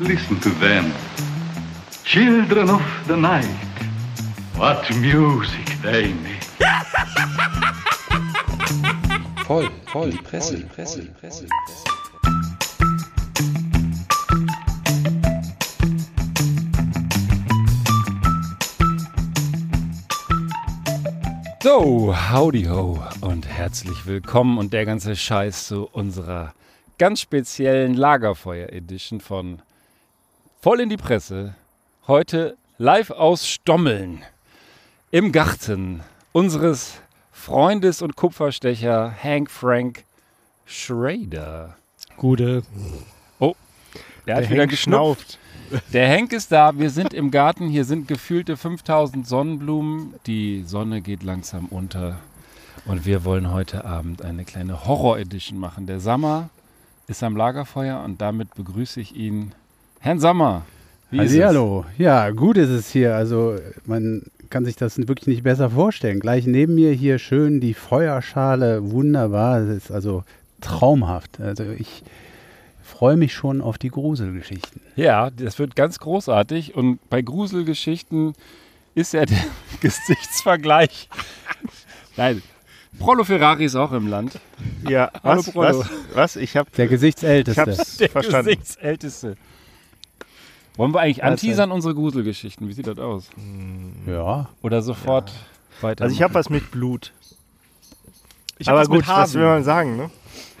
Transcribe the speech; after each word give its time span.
Listen 0.00 0.40
to 0.40 0.48
them. 0.48 0.94
Children 2.04 2.70
of 2.70 2.82
the 3.06 3.16
night. 3.18 3.44
What 4.56 4.88
music 4.96 5.66
they 5.82 6.14
make. 6.14 6.40
Voll, 9.44 9.68
voll, 9.92 10.10
die 10.10 10.16
Presse, 10.16 10.64
Presse, 10.74 11.02
Presse. 11.20 11.46
So, 21.62 22.14
howdy 22.14 22.64
ho 22.64 23.04
und 23.20 23.46
herzlich 23.46 24.06
willkommen 24.06 24.56
und 24.56 24.72
der 24.72 24.86
ganze 24.86 25.14
Scheiß 25.14 25.66
zu 25.66 25.86
unserer 25.92 26.54
ganz 26.96 27.20
speziellen 27.20 27.92
Lagerfeuer-Edition 27.92 29.20
von 29.20 29.60
Voll 30.62 30.80
in 30.80 30.90
die 30.90 30.98
Presse. 30.98 31.54
Heute 32.06 32.58
live 32.76 33.12
aus 33.12 33.48
Stommeln 33.48 34.22
im 35.10 35.32
Garten 35.32 36.02
unseres 36.32 37.00
Freundes 37.32 38.02
und 38.02 38.14
Kupferstecher 38.14 39.10
Hank 39.22 39.50
Frank 39.50 40.04
Schrader. 40.66 41.78
Gute. 42.18 42.62
Oh, 43.38 43.54
der 44.26 44.36
hat 44.36 44.50
wieder 44.50 44.66
geschnauft. 44.66 45.38
Der 45.94 46.06
Henk 46.06 46.34
ist 46.34 46.52
da, 46.52 46.78
wir 46.78 46.90
sind 46.90 47.14
im 47.14 47.30
Garten, 47.30 47.68
hier 47.68 47.86
sind 47.86 48.06
gefühlte 48.06 48.58
5000 48.58 49.26
Sonnenblumen, 49.26 50.16
die 50.26 50.64
Sonne 50.64 51.00
geht 51.00 51.22
langsam 51.22 51.68
unter 51.68 52.18
und 52.84 53.06
wir 53.06 53.24
wollen 53.24 53.50
heute 53.50 53.86
Abend 53.86 54.20
eine 54.20 54.44
kleine 54.44 54.84
Horror-Edition 54.84 55.58
machen. 55.58 55.86
Der 55.86 56.00
Sammer 56.00 56.50
ist 57.06 57.22
am 57.22 57.34
Lagerfeuer 57.34 58.02
und 58.04 58.20
damit 58.20 58.54
begrüße 58.54 59.00
ich 59.00 59.16
ihn. 59.16 59.54
Herrn 60.00 60.18
Sammer, 60.18 60.62
wie 61.10 61.18
ist 61.22 61.32
es? 61.34 61.44
Hallo. 61.44 61.84
Ja, 61.98 62.30
gut 62.30 62.56
ist 62.56 62.70
es 62.70 62.90
hier. 62.90 63.14
Also 63.14 63.56
man 63.84 64.22
kann 64.48 64.64
sich 64.64 64.76
das 64.76 64.96
wirklich 64.98 65.26
nicht 65.26 65.42
besser 65.42 65.70
vorstellen. 65.70 66.20
Gleich 66.20 66.46
neben 66.46 66.74
mir 66.74 66.92
hier 66.92 67.18
schön 67.18 67.60
die 67.60 67.74
Feuerschale, 67.74 68.90
wunderbar. 68.90 69.60
Es 69.60 69.84
ist 69.84 69.90
also 69.90 70.24
traumhaft. 70.60 71.40
Also 71.40 71.64
ich 71.64 72.02
freue 72.82 73.16
mich 73.16 73.34
schon 73.34 73.60
auf 73.60 73.76
die 73.78 73.90
Gruselgeschichten. 73.90 74.80
Ja, 74.96 75.30
das 75.30 75.58
wird 75.58 75.76
ganz 75.76 75.98
großartig 75.98 76.74
und 76.74 76.98
bei 77.10 77.20
Gruselgeschichten 77.22 78.32
ist 78.94 79.12
ja 79.12 79.26
der 79.26 79.38
Gesichtsvergleich. 79.80 81.08
Nein, 82.16 82.42
Prollo 82.98 83.24
Ferrari 83.24 83.66
ist 83.66 83.76
auch 83.76 83.92
im 83.92 84.08
Land. 84.08 84.40
Ja, 84.88 85.10
Hallo, 85.22 85.38
was, 85.38 85.50
Prollo. 85.52 85.78
was, 85.80 85.88
was? 86.14 86.36
Ich 86.36 86.56
hab, 86.56 86.72
Der 86.74 86.86
ich 86.86 86.90
Gesichtsälteste. 86.90 87.60
hab's 87.60 87.96
Der 87.98 88.08
verstanden. 88.08 88.46
Gesichtsälteste. 88.50 89.36
Wollen 90.80 90.94
wir 90.94 91.00
eigentlich 91.00 91.22
anteasern 91.22 91.72
unsere 91.72 91.94
Gruselgeschichten? 91.94 92.66
Wie 92.66 92.72
sieht 92.72 92.86
das 92.86 92.98
aus? 92.98 93.28
Ja. 94.06 94.48
Oder 94.62 94.80
sofort 94.80 95.30
weiter? 95.82 96.04
Also 96.04 96.14
ich 96.16 96.22
habe 96.22 96.32
was 96.32 96.48
mit 96.48 96.70
Blut. 96.70 97.12
Ich 98.56 98.66
hab 98.66 98.72
Aber 98.72 98.80
was 98.80 98.88
mit 98.88 99.00
gut, 99.00 99.08
was 99.08 99.14
Hasen. 99.14 99.40
will 99.42 99.48
man 99.48 99.62
sagen, 99.62 99.96
ne? 99.98 100.10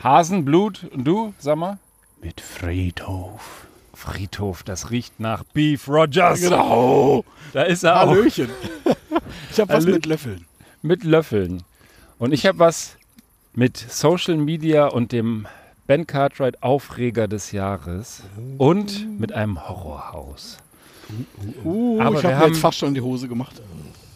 Hasenblut 0.04 0.84
und 0.92 1.04
du, 1.04 1.32
sag 1.38 1.56
mal? 1.56 1.78
Mit 2.20 2.42
Friedhof. 2.42 3.66
Friedhof, 3.94 4.62
das 4.62 4.90
riecht 4.90 5.20
nach 5.20 5.42
Beef 5.54 5.88
Rogers. 5.88 6.42
Genau. 6.42 7.24
Da 7.54 7.62
ist 7.62 7.82
er 7.82 8.02
auch 8.02 8.08
Hallöchen. 8.10 8.50
Ich 9.50 9.58
habe 9.58 9.72
was 9.72 9.86
Hallö- 9.86 9.92
mit 9.94 10.04
Löffeln. 10.04 10.44
mit 10.82 11.02
Löffeln. 11.02 11.62
Und 12.18 12.32
ich 12.32 12.44
habe 12.44 12.58
was 12.58 12.98
mit 13.54 13.78
Social 13.78 14.36
Media 14.36 14.86
und 14.88 15.12
dem 15.12 15.46
Ben 15.90 16.06
Cartwright 16.06 16.62
Aufreger 16.62 17.26
des 17.26 17.50
Jahres 17.50 18.22
und 18.58 19.18
mit 19.18 19.32
einem 19.32 19.68
Horrorhaus. 19.68 20.58
Uh, 21.64 22.00
Aber 22.00 22.14
ich 22.18 22.22
wir 22.22 22.28
habe 22.28 22.28
mir 22.28 22.38
haben- 22.38 22.52
jetzt 22.52 22.60
fast 22.60 22.78
schon 22.78 22.90
in 22.90 22.94
die 22.94 23.00
Hose 23.00 23.26
gemacht. 23.26 23.60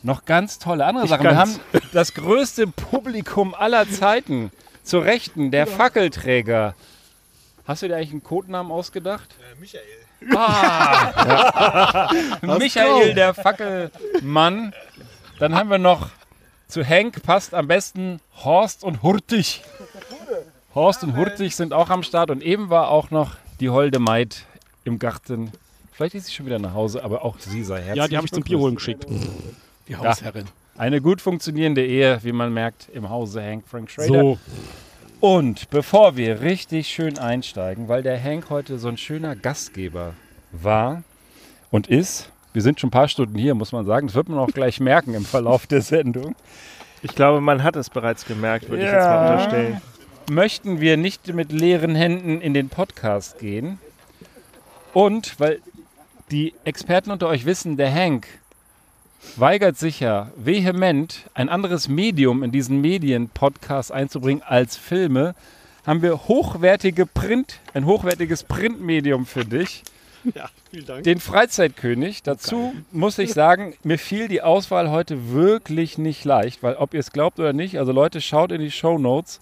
Noch 0.05 0.25
ganz 0.25 0.61
tolle 0.61 0.85
andere 0.87 1.07
Ich 1.07 1.11
Sachen. 1.11 1.25
Wir 1.25 1.37
haben 1.37 1.59
das 1.93 2.15
größte 2.15 2.69
Publikum 2.69 3.57
aller 3.57 3.91
Zeiten. 3.91 4.53
Zur 4.85 5.05
Rechten, 5.05 5.51
der 5.51 5.67
Fackelträger. 5.67 6.77
Hast 7.67 7.83
du 7.83 7.89
dir 7.89 7.97
eigentlich 7.97 8.13
einen 8.13 8.23
Codenamen 8.23 8.71
ausgedacht? 8.71 9.35
Michael. 9.59 9.83
Ah, 10.37 12.09
Michael, 12.57 13.15
der 13.15 13.35
Fackelmann. 13.35 14.73
Dann 15.41 15.57
haben 15.57 15.71
wir 15.71 15.79
noch 15.79 16.11
zu 16.69 16.85
Henk 16.85 17.25
passt 17.25 17.53
am 17.53 17.67
besten 17.67 18.21
Horst 18.45 18.85
und 18.85 19.03
Hurtig. 19.03 19.63
Horst 20.75 21.05
und 21.05 21.17
Hurtig 21.17 21.55
sind 21.55 21.73
auch 21.73 21.91
am 21.91 22.03
Start 22.03 22.31
und 22.31 22.43
eben 22.43 22.69
war 22.71 22.89
auch 22.89 23.11
noch 23.11 23.37
die 23.61 23.71
holde 23.71 23.99
Maid 23.99 24.45
im 24.85 24.99
Garten. 24.99 25.53
Vielleicht 25.93 26.17
ist 26.17 26.27
sie 26.27 26.33
schon 26.33 26.47
wieder 26.47 26.59
nach 26.59 26.75
Hause, 26.75 27.05
aber 27.05 27.25
auch 27.25 27.39
sie 27.39 27.63
sei 27.63 27.77
herzlich 27.77 27.97
Ja, 27.97 28.09
die 28.09 28.17
habe 28.17 28.27
ich 28.27 28.33
zum 28.33 28.43
Bier 28.43 28.59
holen 28.59 28.75
geschickt. 28.75 29.07
Die 29.87 29.97
Hausherrin. 29.97 30.47
eine 30.77 31.01
gut 31.01 31.21
funktionierende 31.21 31.85
Ehe, 31.87 32.19
wie 32.23 32.33
man 32.33 32.53
merkt, 32.53 32.89
im 32.93 33.09
Hause 33.09 33.43
Hank 33.43 33.65
Frank 33.69 33.91
Schrader. 33.91 34.09
So. 34.09 34.39
Und 35.21 35.71
bevor 35.71 36.17
wir 36.17 36.41
richtig 36.41 36.89
schön 36.89 37.19
einsteigen, 37.19 37.87
weil 37.89 38.03
der 38.03 38.23
Hank 38.23 38.51
heute 38.51 38.79
so 38.79 38.89
ein 38.89 38.97
schöner 38.99 39.37
Gastgeber 39.37 40.15
war 40.51 41.05
und 41.71 41.87
ist, 41.87 42.31
wir 42.53 42.63
sind 42.63 42.81
schon 42.81 42.89
ein 42.89 42.91
paar 42.91 43.09
Stunden 43.09 43.39
hier, 43.39 43.55
muss 43.55 43.71
man 43.73 43.87
sagen, 43.87 44.09
das 44.09 44.17
wird 44.17 44.29
man 44.29 44.39
auch 44.39 44.51
gleich 44.51 44.81
merken 44.81 45.15
im 45.15 45.25
Verlauf 45.25 45.67
der 45.67 45.83
Sendung, 45.83 46.35
Ich 47.03 47.15
glaube, 47.15 47.41
man 47.41 47.63
hat 47.63 47.77
es 47.77 47.91
bereits 47.91 48.25
gemerkt, 48.27 48.69
würde 48.69 48.83
ich 48.85 48.91
jetzt 48.91 49.05
Ja. 49.05 49.09
mal 49.11 49.31
unterstellen. 49.33 49.81
Möchten 50.31 50.81
wir 50.81 50.97
nicht 50.97 51.33
mit 51.35 51.53
leeren 51.53 51.95
Händen 51.95 52.41
in 52.41 52.55
den 52.55 52.69
Podcast 52.69 53.39
gehen. 53.39 53.79
Und 54.93 55.39
weil 55.41 55.61
die 56.31 56.55
Experten 56.65 57.11
unter 57.11 57.29
euch 57.29 57.45
wissen, 57.45 57.77
der 57.77 57.93
Hank 57.93 58.27
weigert 59.37 59.77
sich 59.79 60.01
ja 60.01 60.31
vehement, 60.37 61.25
ein 61.35 61.49
anderes 61.49 61.89
Medium 61.89 62.43
in 62.43 62.53
diesen 62.53 62.81
Medien-Podcast 62.81 63.93
einzubringen 63.93 64.43
als 64.47 64.77
Filme, 64.77 65.35
haben 65.87 66.03
wir 66.03 66.29
hochwertige 66.29 67.07
Print, 67.07 67.61
ein 67.75 67.87
hochwertiges 67.87 68.45
Printmedium 68.45 69.27
für 69.27 69.45
dich, 69.45 69.83
Ja, 70.35 70.49
vielen 70.71 70.87
Dank. 70.87 71.05
den 71.05 71.21
Freizeitkönig. 71.21 72.23
Dazu 72.23 72.75
muss 72.93 73.19
ich 73.19 73.33
sagen, 73.35 73.75
mir 73.83 73.99
fiel 73.99 74.29
die 74.29 74.41
Auswahl 74.43 74.91
heute 74.91 75.31
wirklich 75.33 75.99
nicht 75.99 76.25
leicht, 76.25 76.63
weil 76.63 76.77
ob 76.77 76.95
ihr 76.95 77.01
es 77.01 77.13
glaubt 77.13 77.39
oder 77.39 77.53
nicht, 77.53 77.79
also 77.79 77.93
Leute, 77.93 78.21
schaut 78.23 78.53
in 78.53 78.61
die 78.61 78.71
Show 78.71 78.99
Notes 78.99 79.41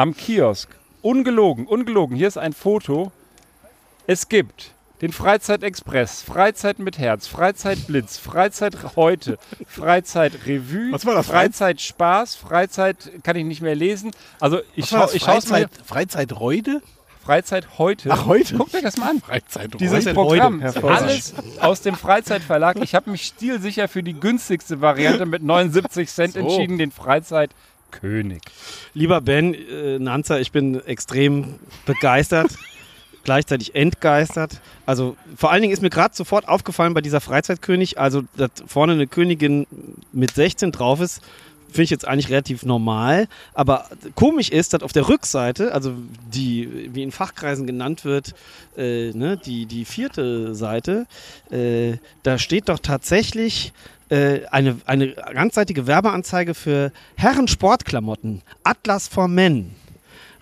am 0.00 0.16
Kiosk. 0.16 0.70
Ungelogen, 1.02 1.66
ungelogen. 1.66 2.16
Hier 2.16 2.28
ist 2.28 2.38
ein 2.38 2.54
Foto. 2.54 3.12
Es 4.06 4.30
gibt 4.30 4.72
den 5.02 5.12
Freizeitexpress, 5.12 6.22
Freizeit 6.22 6.78
mit 6.78 6.96
Herz, 6.96 7.26
Freizeitblitz, 7.26 8.16
Freizeit 8.16 8.96
heute, 8.96 9.38
Freizeit 9.66 10.46
Revue, 10.46 10.90
Was 10.92 11.04
war 11.04 11.16
das? 11.16 11.26
Freizeit 11.26 11.82
Spaß, 11.82 12.36
Freizeit 12.36 13.10
kann 13.22 13.36
ich 13.36 13.44
nicht 13.44 13.60
mehr 13.60 13.74
lesen. 13.74 14.10
Also 14.40 14.60
ich 14.74 14.86
schaue 14.86 15.10
ich 15.12 15.22
schaue 15.22 15.34
mal. 15.34 15.40
Freizeit, 15.42 15.70
Freizeitreude? 15.84 16.80
Freizeit 17.22 17.78
heute. 17.78 18.10
Ach, 18.10 18.24
heute? 18.24 18.56
Guckt 18.56 18.74
euch 18.74 18.82
das 18.82 18.96
mal 18.96 19.10
an. 19.10 19.20
Freizeit 19.20 19.78
Dieses 19.78 20.04
Freude. 20.04 20.14
Programm, 20.14 20.62
alles 20.62 21.34
aus 21.60 21.82
dem 21.82 21.94
Freizeitverlag. 21.94 22.78
Ich 22.82 22.94
habe 22.94 23.10
mich 23.10 23.26
stilsicher 23.26 23.86
für 23.88 24.02
die 24.02 24.14
günstigste 24.14 24.80
Variante 24.80 25.26
mit 25.26 25.42
79 25.42 26.08
Cent 26.08 26.32
So. 26.34 26.40
entschieden, 26.40 26.78
den 26.78 26.90
Freizeitkönig. 27.90 28.42
Lieber 28.94 29.20
Ben 29.20 29.54
äh, 29.54 29.98
Nanzer, 29.98 30.40
ich 30.40 30.52
bin 30.52 30.84
extrem 30.86 31.56
begeistert, 31.86 32.56
gleichzeitig 33.24 33.74
entgeistert. 33.74 34.60
Also 34.86 35.16
vor 35.36 35.50
allen 35.50 35.62
Dingen 35.62 35.72
ist 35.72 35.82
mir 35.82 35.90
gerade 35.90 36.14
sofort 36.14 36.48
aufgefallen 36.48 36.94
bei 36.94 37.00
dieser 37.00 37.20
Freizeitkönig, 37.20 37.98
also 37.98 38.22
dass 38.36 38.50
vorne 38.66 38.94
eine 38.94 39.06
Königin 39.06 39.66
mit 40.12 40.32
16 40.32 40.72
drauf 40.72 41.00
ist, 41.00 41.22
finde 41.68 41.84
ich 41.84 41.90
jetzt 41.90 42.08
eigentlich 42.08 42.30
relativ 42.30 42.64
normal. 42.64 43.28
Aber 43.54 43.86
komisch 44.16 44.48
ist, 44.48 44.72
dass 44.72 44.82
auf 44.82 44.92
der 44.92 45.08
Rückseite, 45.08 45.72
also 45.72 45.92
die, 46.32 46.90
wie 46.92 47.04
in 47.04 47.12
Fachkreisen 47.12 47.66
genannt 47.66 48.04
wird, 48.04 48.34
äh, 48.76 49.12
ne, 49.12 49.36
die, 49.36 49.66
die 49.66 49.84
vierte 49.84 50.54
Seite, 50.56 51.06
äh, 51.50 51.98
da 52.24 52.38
steht 52.38 52.68
doch 52.68 52.80
tatsächlich 52.80 53.72
äh, 54.10 54.40
eine, 54.50 54.76
eine 54.86 55.12
ganzseitige 55.14 55.86
Werbeanzeige 55.86 56.54
für 56.54 56.92
Herren-Sportklamotten. 57.16 58.42
Atlas 58.64 59.08
for 59.08 59.28
Men. 59.28 59.70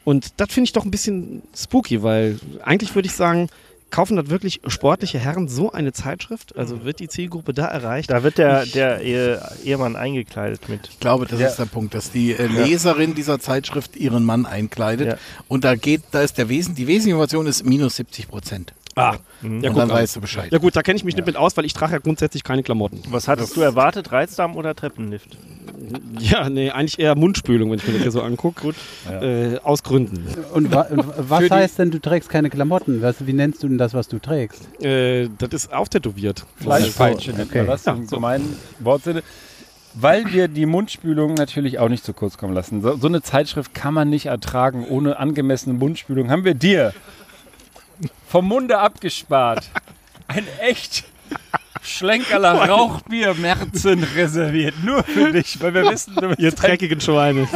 Und 0.05 0.33
das 0.41 0.49
finde 0.53 0.65
ich 0.67 0.73
doch 0.73 0.85
ein 0.85 0.91
bisschen 0.91 1.43
spooky, 1.57 2.03
weil 2.03 2.39
eigentlich 2.65 2.95
würde 2.95 3.07
ich 3.09 3.15
sagen, 3.15 3.49
kaufen 3.91 4.17
das 4.17 4.29
wirklich 4.29 4.61
sportliche 4.67 5.19
Herren 5.19 5.49
so 5.49 5.73
eine 5.73 5.93
Zeitschrift? 5.93 6.57
Also 6.57 6.85
wird 6.85 7.01
die 7.01 7.09
Zielgruppe 7.09 7.55
da 7.55 7.67
erreicht? 7.67 8.11
Da 8.11 8.23
wird 8.23 8.39
der, 8.39 8.67
der 8.67 9.01
Ehe, 9.01 9.41
Ehemann 9.65 9.97
eingekleidet 9.97 10.69
mit. 10.69 10.89
Ich 10.91 11.01
glaube, 11.01 11.27
das 11.27 11.41
Ja. 11.41 11.49
ist 11.49 11.57
der 11.59 11.65
Punkt, 11.67 11.95
dass 11.95 12.11
die 12.11 12.33
äh, 12.33 12.47
Leserin 12.47 13.15
dieser 13.15 13.39
Zeitschrift 13.39 13.97
ihren 13.97 14.25
Mann 14.25 14.47
einkleidet. 14.47 15.07
Ja. 15.09 15.17
Und 15.49 15.65
da 15.65 15.75
geht, 15.75 16.03
da 16.11 16.23
ist 16.23 16.37
der 16.39 16.49
Wesen, 16.49 16.75
die 16.75 16.87
Weseninformation 16.87 17.47
ist 17.47 17.65
minus 17.65 17.97
70 17.97 18.29
Prozent. 18.29 18.73
Ah, 18.99 19.17
ja, 19.43 19.49
Und 19.49 19.63
guck 19.63 19.75
dann 19.75 19.91
an. 19.91 19.97
weißt 19.97 20.17
du 20.17 20.21
Bescheid. 20.21 20.53
ja 20.53 20.59
gut, 20.59 20.77
da 20.77 20.83
kenne 20.83 20.97
ich 20.97 21.05
mich 21.05 21.17
nicht 21.17 21.27
mit 21.27 21.37
aus, 21.37 21.57
weil 21.57 21.65
ich 21.65 21.73
trage 21.73 21.93
ja 21.93 21.99
grundsätzlich 21.99 22.45
keine 22.45 22.63
Klamotten. 22.63 23.03
Was 23.11 23.29
hattest 23.29 23.57
du 23.57 23.61
erwartet? 23.61 24.13
Reizdarm 24.13 24.57
oder 24.57 24.75
Treppenlift? 24.75 25.37
Ja, 26.19 26.49
nee, 26.51 26.71
eigentlich 26.71 26.99
eher 26.99 27.15
Mundspülung, 27.15 27.71
wenn 27.71 27.79
ich 27.79 27.87
mir 27.87 27.95
das 27.95 28.03
hier 28.03 28.11
so 28.11 28.23
angucke. 28.23 28.63
Gut. 28.63 28.77
Äh, 29.11 29.59
aus 29.59 29.83
Gründen. 29.83 30.27
Und, 30.53 30.73
wa 30.73 30.81
und 30.91 31.05
was 31.17 31.51
heißt 31.51 31.79
denn, 31.79 31.91
du 31.91 32.01
trägst 32.01 32.29
keine 32.29 32.51
Klamotten? 32.51 33.01
Was, 33.03 33.27
wie 33.27 33.33
nennst 33.33 33.63
du 33.63 33.69
denn 33.69 33.79
das, 33.79 33.95
was 33.95 34.09
du 34.09 34.19
trägst? 34.19 34.69
Äh, 34.83 35.29
das 35.39 35.51
ist 35.53 35.73
auftätowiert. 35.73 36.45
Fleischpeitsche 36.57 37.33
nennt 37.33 37.51
okay. 37.51 37.59
man 37.59 37.67
das 37.69 37.87
im 37.87 38.07
gemeinen 38.07 38.57
Wortsinne. 38.81 39.23
Weil 39.95 40.33
wir 40.33 40.49
die 40.49 40.67
Mundspülung 40.67 41.35
natürlich 41.35 41.79
auch 41.79 41.89
nicht 41.89 42.05
zu 42.05 42.13
kurz 42.13 42.37
kommen 42.37 42.55
lassen. 42.55 42.83
So, 42.83 42.97
so 42.97 43.09
eine 43.09 43.23
Zeitschrift 43.23 43.75
kann 43.75 43.95
man 43.95 44.11
nicht 44.11 44.27
ertragen 44.27 44.87
ohne 44.87 45.19
angemessene 45.19 45.75
Mundspülung. 45.77 46.31
Haben 46.31 46.45
wir 46.45 46.55
dir 46.55 46.93
vom 48.29 48.47
Munde 48.49 48.79
abgespart. 48.79 49.71
Ein 50.29 50.47
echt 50.61 51.05
Schlenkerler 51.83 52.69
Rauchbier 52.69 53.35
Merzen 53.35 54.03
reserviert. 54.15 54.75
Nur 54.85 55.03
für 55.03 55.33
dich, 55.33 55.61
weil 55.61 55.75
wir 55.75 55.91
wissen, 55.91 56.15
du 56.17 56.29
bist 56.29 56.41
Ihr 56.41 56.53
dreckigen 56.53 57.01
Schweine. 57.01 57.49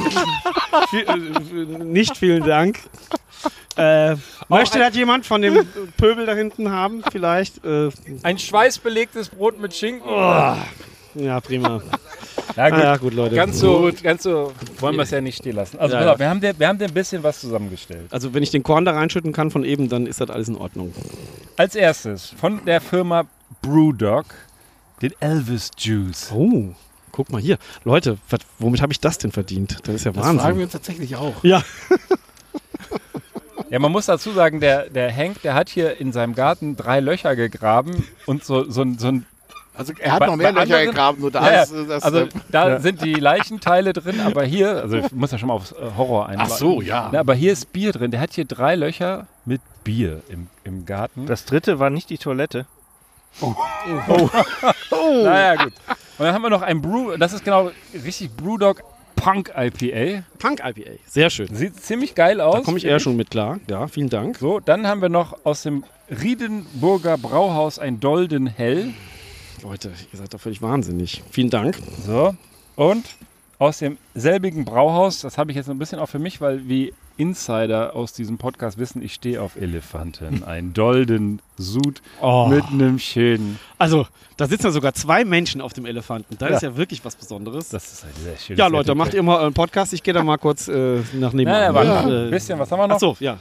Äh, 0.93 1.85
nicht 1.85 2.17
vielen 2.17 2.45
Dank. 2.45 2.79
Äh, 3.77 4.17
möchte 4.49 4.79
das 4.79 4.95
jemand 4.95 5.27
von 5.27 5.43
dem 5.43 5.67
Pöbel 5.97 6.27
da 6.27 6.35
hinten 6.35 6.71
haben? 6.71 7.03
Vielleicht? 7.11 7.65
Äh, 7.65 7.91
ein 8.23 8.39
schweißbelegtes 8.39 9.31
Brot 9.31 9.59
mit 9.61 9.75
Schinken. 9.75 10.09
ja, 11.15 11.41
prima. 11.41 11.83
Ja, 12.57 12.65
Ah, 12.65 12.69
ja, 12.83 12.97
gut, 12.97 13.15
Leute. 13.15 13.35
Ganz 13.35 13.59
so, 13.59 13.91
ganz 14.03 14.23
so 14.23 14.53
wollen 14.81 14.97
wir 14.97 15.03
es 15.03 15.11
ja 15.11 15.21
nicht 15.21 15.39
stehen 15.39 15.57
lassen. 15.57 15.79
Also 15.79 15.97
Ja, 15.97 16.05
ja. 16.05 16.19
wir 16.19 16.29
haben, 16.29 16.41
dir, 16.41 16.59
wir 16.59 16.69
haben 16.69 16.79
dir 16.79 16.87
ein 16.87 16.95
bisschen 16.95 17.23
was 17.23 17.41
zusammengestellt. 17.41 18.07
Also, 18.11 18.35
wenn 18.35 18.43
ich 18.43 18.51
den 18.51 18.63
Korn 18.63 18.85
da 18.85 18.93
reinschütten 18.93 19.33
kann 19.33 19.51
von 19.51 19.65
eben, 19.65 19.89
dann 19.89 20.07
ist 20.07 20.21
das 20.21 20.29
alles 20.31 20.49
in 20.49 20.57
Ordnung. 20.57 20.93
Als 21.57 21.75
erstes 21.75 22.35
von 22.39 22.65
der 22.65 22.81
Firma 22.81 23.25
Brewdog 23.63 24.27
den 25.01 25.13
Elvis 25.21 25.71
Juice. 25.79 26.31
Oh, 26.33 26.75
guck 27.11 27.31
mal 27.31 27.41
hier. 27.41 27.59
Leute, 27.85 28.19
was, 28.31 28.41
womit 28.59 28.81
habe 28.83 28.93
ich 28.93 29.01
das 29.01 29.19
denn 29.19 29.33
verdient? 29.33 29.79
Das 29.85 29.95
ist 29.95 30.05
ja 30.05 30.13
Das 30.13 30.23
fragen 30.25 30.39
wir 30.39 30.45
Wahnsinn. 30.45 30.63
uns 30.65 30.73
tatsächlich 30.73 31.17
auch. 31.17 31.43
Ja, 31.43 31.63
Ja, 33.71 33.79
man 33.79 33.91
muss 33.91 34.05
dazu 34.07 34.33
sagen, 34.33 34.61
der, 34.61 34.91
der 34.91 35.15
Hank, 35.17 35.41
der 35.43 35.55
hat 35.55 35.71
hier 35.71 35.99
in 35.99 36.13
seinem 36.13 36.35
Garten 36.35 36.77
drei 36.77 37.01
Löcher 37.01 37.35
gegraben 37.37 38.07
und 38.27 38.45
so, 38.45 38.69
so, 38.71 38.83
ein- 38.83 38.99
so 38.99 39.09
ein. 39.09 39.27
Also 39.75 39.93
er 39.99 40.13
hat 40.13 40.21
Bei- 40.21 40.27
noch 40.27 40.37
mehr 40.37 40.53
Löcher 40.53 40.63
anderen- 40.63 40.87
gegraben, 40.87 41.21
nur 41.23 41.31
da 41.31 41.47
Ja, 41.47 41.53
ja. 41.55 41.63
ist 41.63 41.75
das. 41.89 42.03
Also 42.03 42.19
äh, 42.21 42.29
da 42.51 42.79
sind 42.81 43.03
die 43.03 43.15
Leichenteile 43.15 43.93
drin, 43.95 44.21
aber 44.21 44.45
hier, 44.45 44.83
also 44.83 44.97
ich 44.99 45.11
muss 45.13 45.33
ja 45.33 45.39
schon 45.39 45.49
mal 45.49 45.55
aufs 45.55 45.73
äh, 45.73 45.77
Horror 45.97 46.27
einladen. 46.29 46.51
Ach 46.53 46.57
so, 46.59 46.83
ja. 46.83 47.09
Na, 47.13 47.21
aber 47.21 47.35
hier 47.35 47.53
ist 47.53 47.73
Bier 47.73 47.93
drin. 47.93 48.11
Der 48.11 48.21
hat 48.21 48.33
hier 48.35 48.45
drei 48.45 48.77
Löcher 48.77 49.27
mit 49.47 49.61
Bier 49.83 50.21
im, 50.29 50.49
im 50.65 50.85
Garten. 50.85 51.27
Das 51.27 51.47
dritte 51.47 51.79
war 51.79 51.89
nicht 51.91 52.11
die 52.11 52.19
Toilette. 52.19 52.67
naja, 55.01 55.57
gut. 55.65 55.73
Und 56.19 56.27
dann 56.27 56.35
haben 56.35 56.43
wir 56.43 56.51
noch 56.51 56.63
ein 56.63 56.83
Brew, 56.83 57.17
das 57.17 57.33
ist 57.33 57.45
genau 57.45 57.71
richtig 58.05 58.31
Brewdog 58.37 58.83
Punk 59.17 59.53
IPA. 59.57 60.25
Punk 60.39 60.61
IPA. 60.65 60.91
Sehr 61.07 61.31
schön. 61.31 61.55
Sieht 61.55 61.81
ziemlich 61.83 62.15
geil 62.15 62.41
aus. 62.41 62.57
Da 62.57 62.61
komme 62.63 62.79
ich 62.79 62.85
eher 62.85 62.99
schon 63.01 63.17
mit 63.17 63.31
klar. 63.31 63.59
Ja, 63.69 63.87
vielen 63.87 64.11
Dank. 64.11 64.37
So, 64.39 64.59
dann 64.61 64.87
haben 64.87 65.01
wir 65.01 65.09
noch 65.09 65.39
aus 65.45 65.63
dem 65.63 65.85
Riedenburger 66.11 67.17
Brauhaus 67.19 67.79
ein 67.79 68.01
Dolden 68.01 68.47
Hell. 68.49 68.93
Leute, 69.63 69.91
ihr 70.13 70.19
seid 70.19 70.33
doch 70.35 70.41
völlig 70.41 70.61
wahnsinnig. 70.63 71.23
Vielen 71.31 71.51
Dank. 71.51 71.79
So. 72.07 72.35
Und 72.77 73.05
aus 73.59 73.79
dem 73.79 73.97
selbigen 74.15 74.65
Brauhaus, 74.65 75.21
das 75.21 75.39
habe 75.39 75.53
ich 75.53 75.57
jetzt 75.57 75.69
ein 75.71 75.79
bisschen 75.79 76.01
auch 76.01 76.09
für 76.09 76.19
mich, 76.19 76.41
weil 76.41 76.69
wie 76.69 76.93
Insider 77.17 77.95
aus 77.95 78.13
diesem 78.13 78.39
Podcast 78.39 78.79
wissen, 78.79 79.03
ich 79.03 79.15
stehe 79.15 79.41
auf 79.41 79.55
Elefanten. 79.57 80.43
Ein 80.47 80.73
Dolden 80.73 81.41
Sud 81.59 82.03
Oh. 82.21 82.47
mit 82.49 82.65
einem 82.73 82.99
schönen. 82.99 83.61
Also, 83.79 84.07
da 84.37 84.49
sitzen 84.49 84.67
ja 84.67 84.73
sogar 84.73 84.95
zwei 84.95 85.25
Menschen 85.25 85.61
auf 85.61 85.75
dem 85.75 85.87
Elefanten. 85.87 86.37
Das 86.39 86.51
Ja. 86.51 86.57
ist 86.57 86.63
ja 86.63 86.77
wirklich 86.77 87.05
was 87.05 87.15
Besonderes. 87.15 87.69
Das 87.69 87.93
ist 87.93 88.05
ein 88.05 88.11
sehr 88.25 88.37
schönes 88.39 88.59
ja, 88.59 88.67
Leute, 88.67 88.91
Etikett. 88.93 88.97
macht 88.99 89.15
ihr 89.15 89.23
mal 89.23 89.39
euren 89.39 89.55
Podcast. 89.55 89.93
Ich 89.93 90.03
gehe 90.03 90.15
da 90.15 90.25
mal 90.25 90.39
kurz 90.39 90.67
äh, 90.67 91.01
nach 91.21 91.33
nebenan. 91.35 91.63
Aber 91.69 91.85
Ja. 91.85 92.01
ein 92.01 92.31
bisschen, 92.31 92.59
was 92.59 92.73
haben 92.73 92.81
wir 92.81 92.89
noch? 92.89 92.97
Achso, 92.97 93.17
ja. 93.21 93.39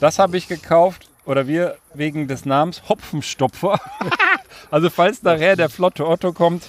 Das 0.00 0.18
habe 0.18 0.36
ich 0.36 0.48
gekauft 0.48 1.06
oder 1.30 1.46
wir 1.46 1.76
wegen 1.94 2.26
des 2.26 2.44
Namens 2.44 2.82
Hopfenstopfer. 2.88 3.78
also 4.72 4.90
falls 4.90 5.22
nachher 5.22 5.54
der 5.54 5.70
flotte 5.70 6.06
Otto 6.08 6.32
kommt, 6.32 6.64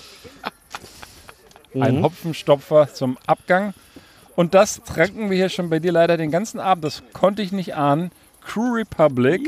ein 1.73 1.97
Mhm. 1.97 2.03
Hopfenstopfer 2.03 2.93
zum 2.93 3.17
Abgang. 3.25 3.73
Und 4.35 4.53
das 4.53 4.81
tranken 4.83 5.29
wir 5.31 5.37
hier 5.37 5.49
schon 5.49 5.69
bei 5.71 5.79
dir 5.79 5.91
leider 5.91 6.15
den 6.15 6.29
ganzen 6.29 6.59
Abend. 6.59 6.83
Das 6.83 7.01
konnte 7.13 7.41
ich 7.41 7.51
nicht 7.51 7.75
ahnen. 7.75 8.11
Crew 8.45 8.73
Republic. 8.75 9.47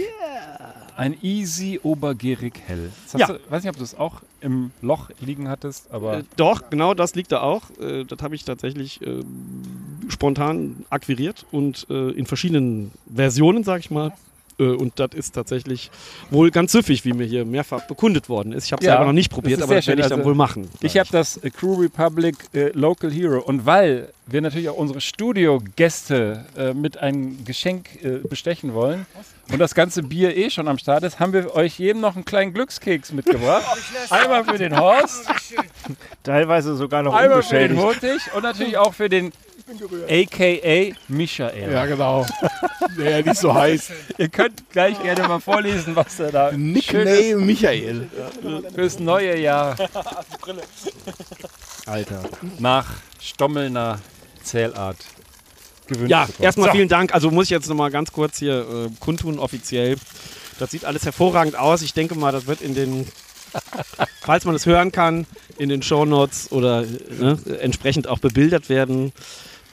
Ein 0.95 1.15
easy 1.21 1.79
obergierig 1.83 2.53
hell. 2.65 2.91
Das 3.05 3.13
hast 3.15 3.21
Ja. 3.21 3.27
du, 3.27 3.51
weiß 3.51 3.63
nicht, 3.63 3.69
ob 3.71 3.77
du 3.77 3.83
es 3.83 3.93
auch 3.95 4.21
im 4.41 4.71
Loch 4.81 5.09
liegen 5.19 5.47
hattest, 5.49 5.91
aber 5.91 6.19
Äh, 6.19 6.23
doch, 6.37 6.69
genau 6.69 6.93
das 6.93 7.13
liegt 7.15 7.31
da 7.31 7.41
auch. 7.41 7.63
Äh, 7.79 8.03
das 8.05 8.19
habe 8.21 8.35
ich 8.35 8.45
tatsächlich 8.45 9.01
äh, 9.01 9.23
spontan 10.07 10.85
akquiriert 10.89 11.45
und 11.51 11.85
äh, 11.89 12.09
in 12.11 12.25
verschiedenen 12.25 12.91
Versionen, 13.13 13.63
sag 13.63 13.79
ich 13.79 13.91
mal. 13.91 14.11
Äh, 14.59 14.63
und 14.63 14.99
das 14.99 15.11
ist 15.13 15.33
tatsächlich 15.33 15.91
wohl 16.29 16.51
ganz 16.51 16.71
süffig, 16.71 17.05
wie 17.05 17.13
mir 17.13 17.25
hier 17.25 17.45
mehrfach 17.45 17.87
bekundet 17.87 18.29
worden 18.29 18.53
ist. 18.53 18.65
Ich 18.65 18.71
habe 18.71 18.81
es 18.81 18.85
Ja, 18.87 18.93
selber 18.93 19.05
noch 19.07 19.13
nicht 19.13 19.31
probiert, 19.31 19.61
aber 19.61 19.75
das 19.75 19.87
werde 19.87 20.01
ich 20.01 20.07
dann 20.07 20.19
Also, 20.19 20.29
wohl 20.29 20.35
machen. 20.35 20.69
Ich 20.81 20.97
habe 20.97 21.09
das 21.11 21.37
äh, 21.37 21.49
Crew 21.49 21.75
Republic 21.81 22.35
äh, 22.53 22.69
Local 22.69 23.11
Hero 23.11 23.39
und 23.39 23.65
weil 23.65 24.09
wir 24.25 24.41
natürlich 24.41 24.69
auch 24.69 24.77
unsere 24.77 25.01
Studiogäste 25.01 26.45
äh, 26.57 26.73
mit 26.73 26.97
einem 26.97 27.43
Geschenk 27.43 28.03
äh, 28.03 28.19
bestechen 28.27 28.73
wollen 28.73 29.05
und 29.51 29.59
das 29.59 29.75
ganze 29.75 30.01
Bier 30.03 30.35
eh 30.37 30.49
schon 30.49 30.67
am 30.69 30.77
Start 30.77 31.03
ist, 31.03 31.19
haben 31.19 31.33
wir 31.33 31.53
euch 31.55 31.77
jedem 31.77 32.01
noch 32.01 32.15
einen 32.15 32.23
kleinen 32.23 32.53
Glückskeks 32.53 33.11
mitgebracht. 33.11 33.65
Einmal 34.09 34.45
für 34.45 34.57
den 34.57 34.77
Horst, 34.79 35.25
Teilweise 36.23 36.75
sogar 36.75 37.03
noch 37.03 37.13
einmal 37.13 37.43
für 37.43 37.59
den. 37.67 37.77
Hurtig 37.77 38.21
und 38.35 38.43
natürlich 38.43 38.77
auch 38.77 38.93
für 38.93 39.09
den 39.09 39.33
AKA 40.09 40.95
Michael. 41.07 41.71
ja, 41.71 41.85
genau. 41.85 42.25
Der 42.97 43.19
ja 43.19 43.21
nicht 43.25 43.39
so 43.39 43.53
heiß. 43.53 43.91
Ihr 44.17 44.29
könnt 44.29 44.69
gleich 44.71 45.01
gerne 45.01 45.27
mal 45.27 45.39
vorlesen, 45.39 45.95
was 45.95 46.19
er 46.19 46.31
da 46.31 46.49
Schönes 46.51 46.59
Nickname 46.73 47.35
Michael. 47.45 48.09
fürs 48.75 48.99
neue 48.99 49.37
Jahr 49.39 49.75
Alter. 51.85 52.21
nach 52.59 52.85
Stommelner 53.21 53.99
Zählart 54.43 54.97
gewünscht 55.87 56.11
Ja, 56.11 56.25
bekommen. 56.25 56.43
erstmal 56.43 56.67
So. 56.69 56.75
vielen 56.75 56.89
Dank. 56.89 57.13
Also 57.13 57.31
muss 57.31 57.45
ich 57.45 57.49
jetzt 57.51 57.67
nochmal 57.67 57.91
ganz 57.91 58.11
kurz 58.11 58.37
hier 58.37 58.59
äh, 58.61 58.89
kundtun, 58.99 59.39
offiziell. 59.39 59.97
Das 60.59 60.71
sieht 60.71 60.85
alles 60.85 61.05
hervorragend 61.05 61.55
aus. 61.57 61.81
Ich 61.81 61.93
denke 61.93 62.15
mal, 62.15 62.31
das 62.31 62.45
wird 62.47 62.61
in 62.61 62.73
den, 62.75 63.07
falls 64.21 64.45
man 64.45 64.55
es 64.55 64.65
hören 64.65 64.91
kann, 64.91 65.25
in 65.57 65.69
den 65.69 65.81
Shownotes 65.81 66.51
oder 66.51 66.83
ne, 66.83 67.37
entsprechend 67.59 68.07
auch 68.07 68.19
bebildert 68.19 68.69
werden. 68.69 69.11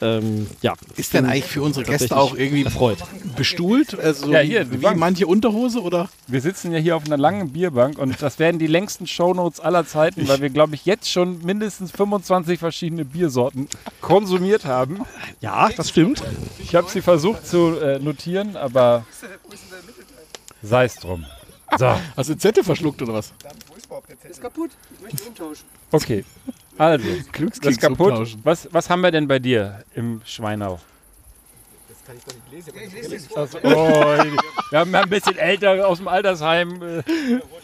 Ähm, 0.02 0.46
ja, 0.62 0.74
Ist 0.96 1.12
denn 1.14 1.26
eigentlich 1.26 1.44
für 1.44 1.62
unsere 1.62 1.84
Gäste 1.84 2.16
auch 2.16 2.34
irgendwie 2.34 2.64
erfreut. 2.64 2.98
bestuhlt? 3.36 3.98
Also 3.98 4.30
Ja, 4.32 4.38
hier, 4.40 4.70
wie 4.72 4.78
Bank. 4.78 4.98
manche 4.98 5.26
Unterhose 5.26 5.82
oder? 5.82 6.08
Wir 6.26 6.40
sitzen 6.40 6.72
ja 6.72 6.78
hier 6.78 6.96
auf 6.96 7.04
einer 7.04 7.18
langen 7.18 7.50
Bierbank 7.52 7.98
und 7.98 8.20
das 8.22 8.38
werden 8.38 8.58
die 8.58 8.66
längsten 8.66 9.06
Shownotes 9.06 9.60
aller 9.60 9.86
Zeiten, 9.86 10.26
weil 10.28 10.40
wir, 10.40 10.50
glaube 10.50 10.74
ich, 10.74 10.86
jetzt 10.86 11.10
schon 11.10 11.42
mindestens 11.44 11.90
25 11.90 12.58
verschiedene 12.58 13.04
Biersorten 13.04 13.68
konsumiert 14.00 14.64
haben. 14.64 15.00
Ja, 15.40 15.68
das 15.76 15.90
stimmt. 15.90 16.22
Ich 16.58 16.74
habe 16.74 16.88
sie 16.90 17.02
versucht 17.02 17.46
zu 17.46 17.78
äh, 17.78 17.98
notieren, 17.98 18.56
aber 18.56 19.04
sei 20.62 20.84
es 20.84 20.96
drum. 20.96 21.26
So, 21.78 21.94
Hast 22.16 22.28
du 22.30 22.36
Zette 22.36 22.64
verschluckt 22.64 23.00
oder 23.02 23.14
was? 23.14 23.32
okay. 25.92 26.24
Also, 26.80 27.04
das 27.62 27.76
kaputt. 27.76 28.12
umtauschen. 28.12 28.40
Was, 28.42 28.68
was 28.72 28.88
haben 28.88 29.02
wir 29.02 29.10
denn 29.10 29.28
bei 29.28 29.38
dir 29.38 29.84
im 29.94 30.22
Schweinau? 30.24 30.80
Das 31.88 31.98
kann 32.06 32.16
ich 32.16 32.24
doch 32.24 32.80
nicht 32.80 33.10
lesen. 33.10 33.28
Also, 33.36 33.58
oh, 33.62 34.24
wir 34.70 34.78
haben 34.78 34.94
ein 34.94 35.08
bisschen 35.10 35.36
älter 35.36 35.86
aus 35.86 35.98
dem 35.98 36.08
Altersheim. 36.08 36.80
äh, 36.82 37.02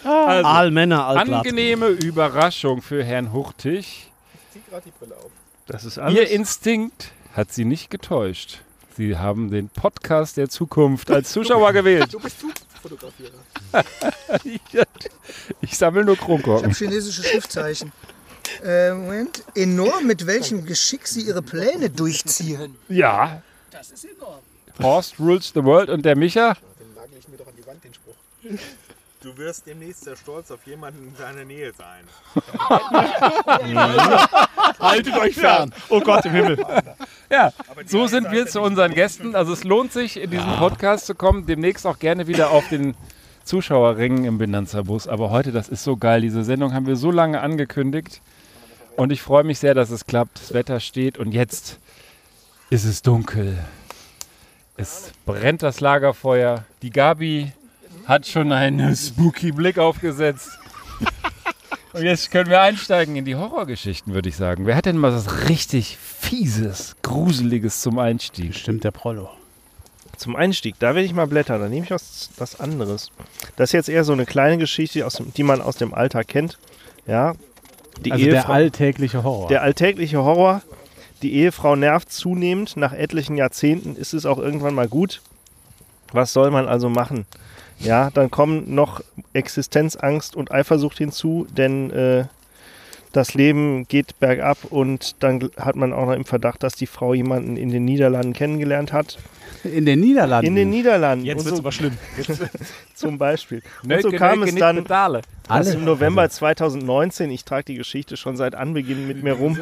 Also, 0.05 0.47
Aalmänner, 0.49 1.07
Altglat. 1.07 1.39
angenehme 1.47 1.89
Überraschung 1.89 2.83
für 2.83 3.03
Herrn 3.03 3.33
Hurtig. 3.33 4.13
Das 5.67 5.85
ist 5.85 5.97
Ihr 5.97 6.03
alles. 6.05 6.31
Instinkt 6.31 7.13
hat 7.33 7.53
Sie 7.53 7.65
nicht 7.65 7.89
getäuscht. 7.91 8.61
Sie 8.99 9.17
haben 9.17 9.51
den 9.51 9.69
Podcast 9.71 10.37
der 10.37 10.49
Zukunft 10.51 11.11
als 11.11 11.31
Zuschauer 11.33 11.73
gewählt. 11.73 12.13
Du 12.13 12.21
bist 12.21 12.37
Fotografierer. 12.83 13.33
ich, 14.45 14.61
ich 15.63 15.77
sammle 15.77 16.05
nur 16.05 16.15
Ich 16.15 16.21
Kronkorken. 16.21 16.67
habe 16.67 16.75
chinesische 16.75 17.23
Schriftzeichen. 17.23 17.93
Äh, 18.65 18.93
Moment. 18.93 19.45
Enorm, 19.55 20.07
mit 20.07 20.27
welchem 20.27 20.65
Geschick 20.65 21.07
Sie 21.07 21.23
Ihre 21.23 21.43
Pläne 21.43 21.91
durchziehen. 21.91 22.77
Ja. 22.89 23.43
Das 23.71 23.91
ist 23.91 24.05
enorm. 24.05 24.41
Horst 24.83 25.19
rules 25.19 25.53
the 25.55 25.65
world 25.65 25.89
und 25.89 26.05
der 26.05 26.17
Micha? 26.17 26.55
Du 29.23 29.37
wirst 29.39 29.67
demnächst 29.67 30.05
sehr 30.05 30.15
stolz 30.15 30.51
auf 30.51 30.65
jemanden 30.67 31.09
in 31.09 31.17
deiner 31.17 31.45
Nähe 31.45 31.73
sein. 31.73 32.05
Haltet 34.79 35.17
euch 35.17 35.35
fern. 35.35 35.75
Oh 35.89 36.01
Gott 36.01 36.25
im 36.27 36.33
Himmel. 36.33 36.65
Ja, 37.29 37.53
so 37.87 38.07
sind 38.07 38.31
wir 38.31 38.47
zu 38.47 38.61
unseren 38.61 38.93
Gästen. 38.93 39.35
Also 39.35 39.53
es 39.53 39.65
lohnt 39.65 39.93
sich, 39.93 40.21
in 40.21 40.31
diesen 40.31 40.57
Podcast 40.59 41.07
zu 41.07 41.15
kommen. 41.17 41.47
Demnächst 41.47 41.87
auch 41.87 41.99
gerne 41.99 42.29
wieder 42.29 42.51
auf 42.51 42.69
den 42.69 42.95
Zuschauerringen 43.43 44.25
im 44.25 44.39
Benanza-Bus. 44.39 45.09
Aber 45.09 45.31
heute, 45.31 45.51
das 45.51 45.69
ist 45.69 45.83
so 45.83 45.97
geil. 45.97 46.21
Diese 46.21 46.45
Sendung 46.45 46.73
haben 46.73 46.87
wir 46.87 46.97
so 46.97 47.11
lange 47.11 47.41
angekündigt. 47.41 48.21
Und 48.97 49.13
ich 49.13 49.21
freue 49.21 49.45
mich 49.45 49.59
sehr, 49.59 49.75
dass 49.75 49.91
es 49.91 50.07
klappt. 50.07 50.41
Das 50.41 50.55
Wetter 50.55 50.81
steht 50.81 51.19
und 51.19 51.33
jetzt 51.33 51.79
ist 52.71 52.85
es 52.85 53.03
dunkel. 53.03 53.59
Es 54.77 55.13
brennt 55.27 55.63
das 55.63 55.81
Lagerfeuer. 55.81 56.65
Die 56.83 56.91
Gabi 56.91 57.53
hat 58.07 58.27
schon 58.27 58.53
einen 58.53 58.97
spooky 58.97 59.53
Blick 59.53 59.79
aufgesetzt. 59.79 60.51
Und 61.93 62.03
jetzt 62.03 62.31
können 62.31 62.51
wir 62.51 62.61
einsteigen 62.61 63.17
in 63.17 63.25
die 63.25 63.37
Horrorgeschichten, 63.37 64.13
würde 64.13 64.29
ich 64.29 64.37
sagen. 64.37 64.67
Wer 64.67 64.77
hat 64.77 64.87
denn 64.87 64.99
mal 64.99 65.15
was 65.15 65.49
richtig 65.49 65.97
Fieses, 65.99 66.97
Gruseliges 67.03 67.81
zum 67.81 67.99
Einstieg? 67.99 68.55
Stimmt 68.55 68.85
der 68.85 68.91
Prollo. 68.91 69.31
Zum 70.17 70.37
Einstieg, 70.37 70.77
da 70.79 70.95
will 70.95 71.05
ich 71.05 71.13
mal 71.13 71.27
blättern, 71.27 71.61
da 71.61 71.69
nehme 71.69 71.85
ich 71.85 71.91
was, 71.91 72.31
was 72.39 72.61
anderes. 72.61 73.11
Das 73.57 73.71
ist 73.71 73.73
jetzt 73.73 73.89
eher 73.89 74.05
so 74.05 74.13
eine 74.13 74.27
kleine 74.27 74.59
Geschichte, 74.59 75.07
aus 75.07 75.15
dem, 75.15 75.33
die 75.35 75.43
man 75.43 75.61
aus 75.61 75.77
dem 75.77 75.93
Alltag 75.93 76.29
kennt. 76.29 76.59
Ja, 77.07 77.35
die 78.05 78.13
Also 78.13 78.25
der 78.25 78.43
Ehefrau- 78.45 78.53
alltägliche 78.53 79.23
Horror. 79.25 79.49
der 79.49 79.63
alltägliche 79.63 80.23
Horror. 80.23 80.63
Die 81.23 81.35
Ehefrau 81.35 81.77
nervt 81.77 82.13
zunehmend. 82.13 82.77
Nach 82.77 82.93
etlichen 82.93 83.37
Jahrzehnten 83.37 83.97
ist 83.97 84.13
es 84.13 84.27
auch 84.27 84.39
irgendwann 84.39 84.75
mal 84.75 84.89
gut. 84.89 85.23
Was 86.13 86.33
soll 86.33 86.51
man 86.51 86.69
also 86.69 86.89
machen? 86.89 87.27
Ja, 87.79 88.11
dann 88.11 88.31
kommen 88.31 88.75
noch 88.75 89.01
Existenzangst 89.33 90.35
und 90.37 90.51
Eifersucht 90.51 90.99
hinzu, 90.99 91.47
denn 91.57 91.91
äh, 91.91 92.25
das 93.13 93.35
Leben 93.35 93.87
geht 93.89 94.19
bergab 94.21 94.59
und 94.71 95.23
dann 95.23 95.51
hat 95.59 95.77
man 95.77 95.93
auch 95.93 96.07
noch 96.07 96.13
im 96.15 96.25
Verdacht, 96.25 96.63
dass 96.63 96.75
die 96.75 96.87
Frau 96.87 97.15
jemanden 97.15 97.57
in 97.57 97.71
den 97.71 97.85
Niederlanden 97.85 98.33
kennengelernt 98.35 98.93
hat. 98.93 99.19
In 99.65 99.85
den 99.87 100.01
Niederlanden. 100.01 100.47
In 100.47 100.55
den 100.57 100.71
Niederlanden. 100.71 101.25
Jetzt 101.25 101.45
wird 101.45 101.53
es 101.55 101.59
so, 101.59 101.63
aber 101.63 101.73
schlimm. 101.73 101.93
zum 102.95 103.19
Beispiel. 103.19 103.63
Und 103.83 104.03
so 104.03 104.11
kam 104.11 104.43
es 104.43 104.55
dann, 104.55 104.85
dass 105.49 105.75
im 105.75 105.85
November 105.85 106.29
2019, 106.29 107.31
ich 107.31 107.45
trage 107.45 107.65
die 107.65 107.75
Geschichte 107.77 108.17
schon 108.17 108.37
seit 108.37 108.55
Anbeginn 108.55 109.07
mit 109.07 109.23
mir 109.23 109.35
rum, 109.35 109.59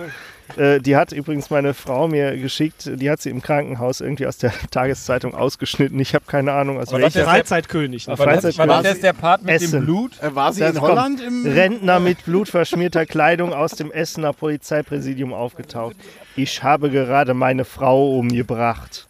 äh, 0.57 0.81
die 0.81 0.97
hat 0.97 1.13
übrigens 1.13 1.51
meine 1.51 1.73
Frau 1.75 2.07
mir 2.09 2.37
geschickt, 2.37 2.91
die 2.95 3.11
hat 3.11 3.21
sie 3.23 3.31
im 3.31 3.43
Krankenhaus 3.43 4.01
irgendwie 4.01 4.27
aus 4.27 4.37
der 4.39 4.53
Tageszeitung 4.71 5.35
ausgeschnitten. 5.35 5.99
Ich 6.01 6.15
habe 6.15 6.25
keine 6.27 6.53
Ahnung, 6.53 6.79
aus 6.79 6.89
Aber 6.89 7.01
das 7.01 7.15
welcher. 7.15 7.27
ist 7.27 7.31
Freizeitkönig. 7.31 8.09
Auf 8.09 8.19
War 8.19 8.27
das, 8.27 8.43
Freizeit- 8.45 8.69
war 8.69 8.83
das 8.83 9.01
der 9.01 9.13
Part 9.15 9.43
mit 9.43 9.55
Essen. 9.55 9.73
dem 9.73 9.85
Blut? 9.85 10.13
Äh, 10.23 10.35
War 10.35 10.53
sie 10.53 10.61
Das 10.61 10.75
in 10.75 10.81
kommt. 10.81 10.91
Holland 10.93 11.21
im. 11.23 11.47
Rentner 11.47 12.01
mit 12.01 12.25
blutverschmierter 12.25 13.07
Kleidung 13.07 13.53
aus 13.53 13.73
dem 13.73 13.91
Essener 13.91 14.33
Polizeipräsidium 14.33 15.33
aufgetaucht. 15.33 15.97
Ich 16.37 16.63
habe 16.63 16.91
gerade 16.91 17.33
meine 17.35 17.65
Frau 17.65 18.19
umgebracht. 18.19 19.07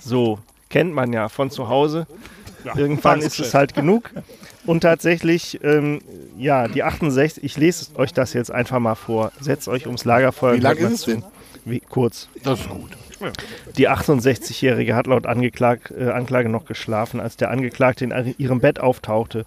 So, 0.00 0.38
kennt 0.68 0.92
man 0.92 1.12
ja 1.12 1.28
von 1.28 1.50
zu 1.50 1.68
Hause. 1.68 2.06
Irgendwann 2.76 3.20
ist 3.20 3.38
es 3.38 3.54
halt 3.54 3.74
genug. 3.74 4.10
Und 4.66 4.80
tatsächlich, 4.80 5.60
ähm, 5.62 6.00
ja, 6.36 6.68
die 6.68 6.82
68, 6.82 7.42
ich 7.42 7.56
lese 7.56 7.86
euch 7.96 8.12
das 8.12 8.32
jetzt 8.34 8.50
einfach 8.50 8.78
mal 8.78 8.94
vor. 8.94 9.32
Setzt 9.40 9.68
euch 9.68 9.86
ums 9.86 10.04
Lagerfeuer. 10.04 10.54
Wie 10.54 10.60
lang 10.60 10.76
hört 10.78 10.90
mal 10.90 10.94
ist 10.94 11.06
es 11.08 11.14
denn? 11.14 11.24
Wie, 11.64 11.80
kurz. 11.80 12.28
Das 12.42 12.60
ist 12.60 12.68
gut. 12.68 12.90
Die 13.76 13.88
68-Jährige 13.88 14.94
hat 14.94 15.06
laut 15.06 15.26
Angeklag, 15.26 15.90
äh, 15.90 16.10
Anklage 16.10 16.48
noch 16.48 16.66
geschlafen, 16.66 17.20
als 17.20 17.36
der 17.36 17.50
Angeklagte 17.50 18.04
in 18.04 18.34
ihrem 18.38 18.60
Bett 18.60 18.78
auftauchte. 18.78 19.44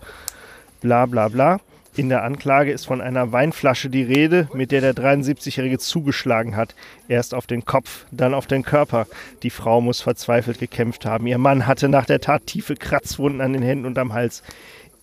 Bla 0.81 1.05
bla 1.05 1.27
bla. 1.29 1.59
In 1.97 2.07
der 2.07 2.23
Anklage 2.23 2.71
ist 2.71 2.85
von 2.85 3.01
einer 3.01 3.33
Weinflasche 3.33 3.89
die 3.89 4.03
Rede, 4.03 4.47
mit 4.53 4.71
der 4.71 4.79
der 4.79 4.93
73-Jährige 4.93 5.77
zugeschlagen 5.77 6.55
hat. 6.55 6.73
Erst 7.09 7.33
auf 7.33 7.47
den 7.47 7.65
Kopf, 7.65 8.05
dann 8.11 8.33
auf 8.33 8.47
den 8.47 8.63
Körper. 8.63 9.07
Die 9.43 9.49
Frau 9.49 9.81
muss 9.81 9.99
verzweifelt 9.99 10.59
gekämpft 10.59 11.05
haben. 11.05 11.27
Ihr 11.27 11.37
Mann 11.37 11.67
hatte 11.67 11.89
nach 11.89 12.05
der 12.05 12.21
Tat 12.21 12.45
tiefe 12.45 12.75
Kratzwunden 12.75 13.41
an 13.41 13.51
den 13.51 13.61
Händen 13.61 13.85
und 13.85 13.97
am 13.97 14.13
Hals. 14.13 14.41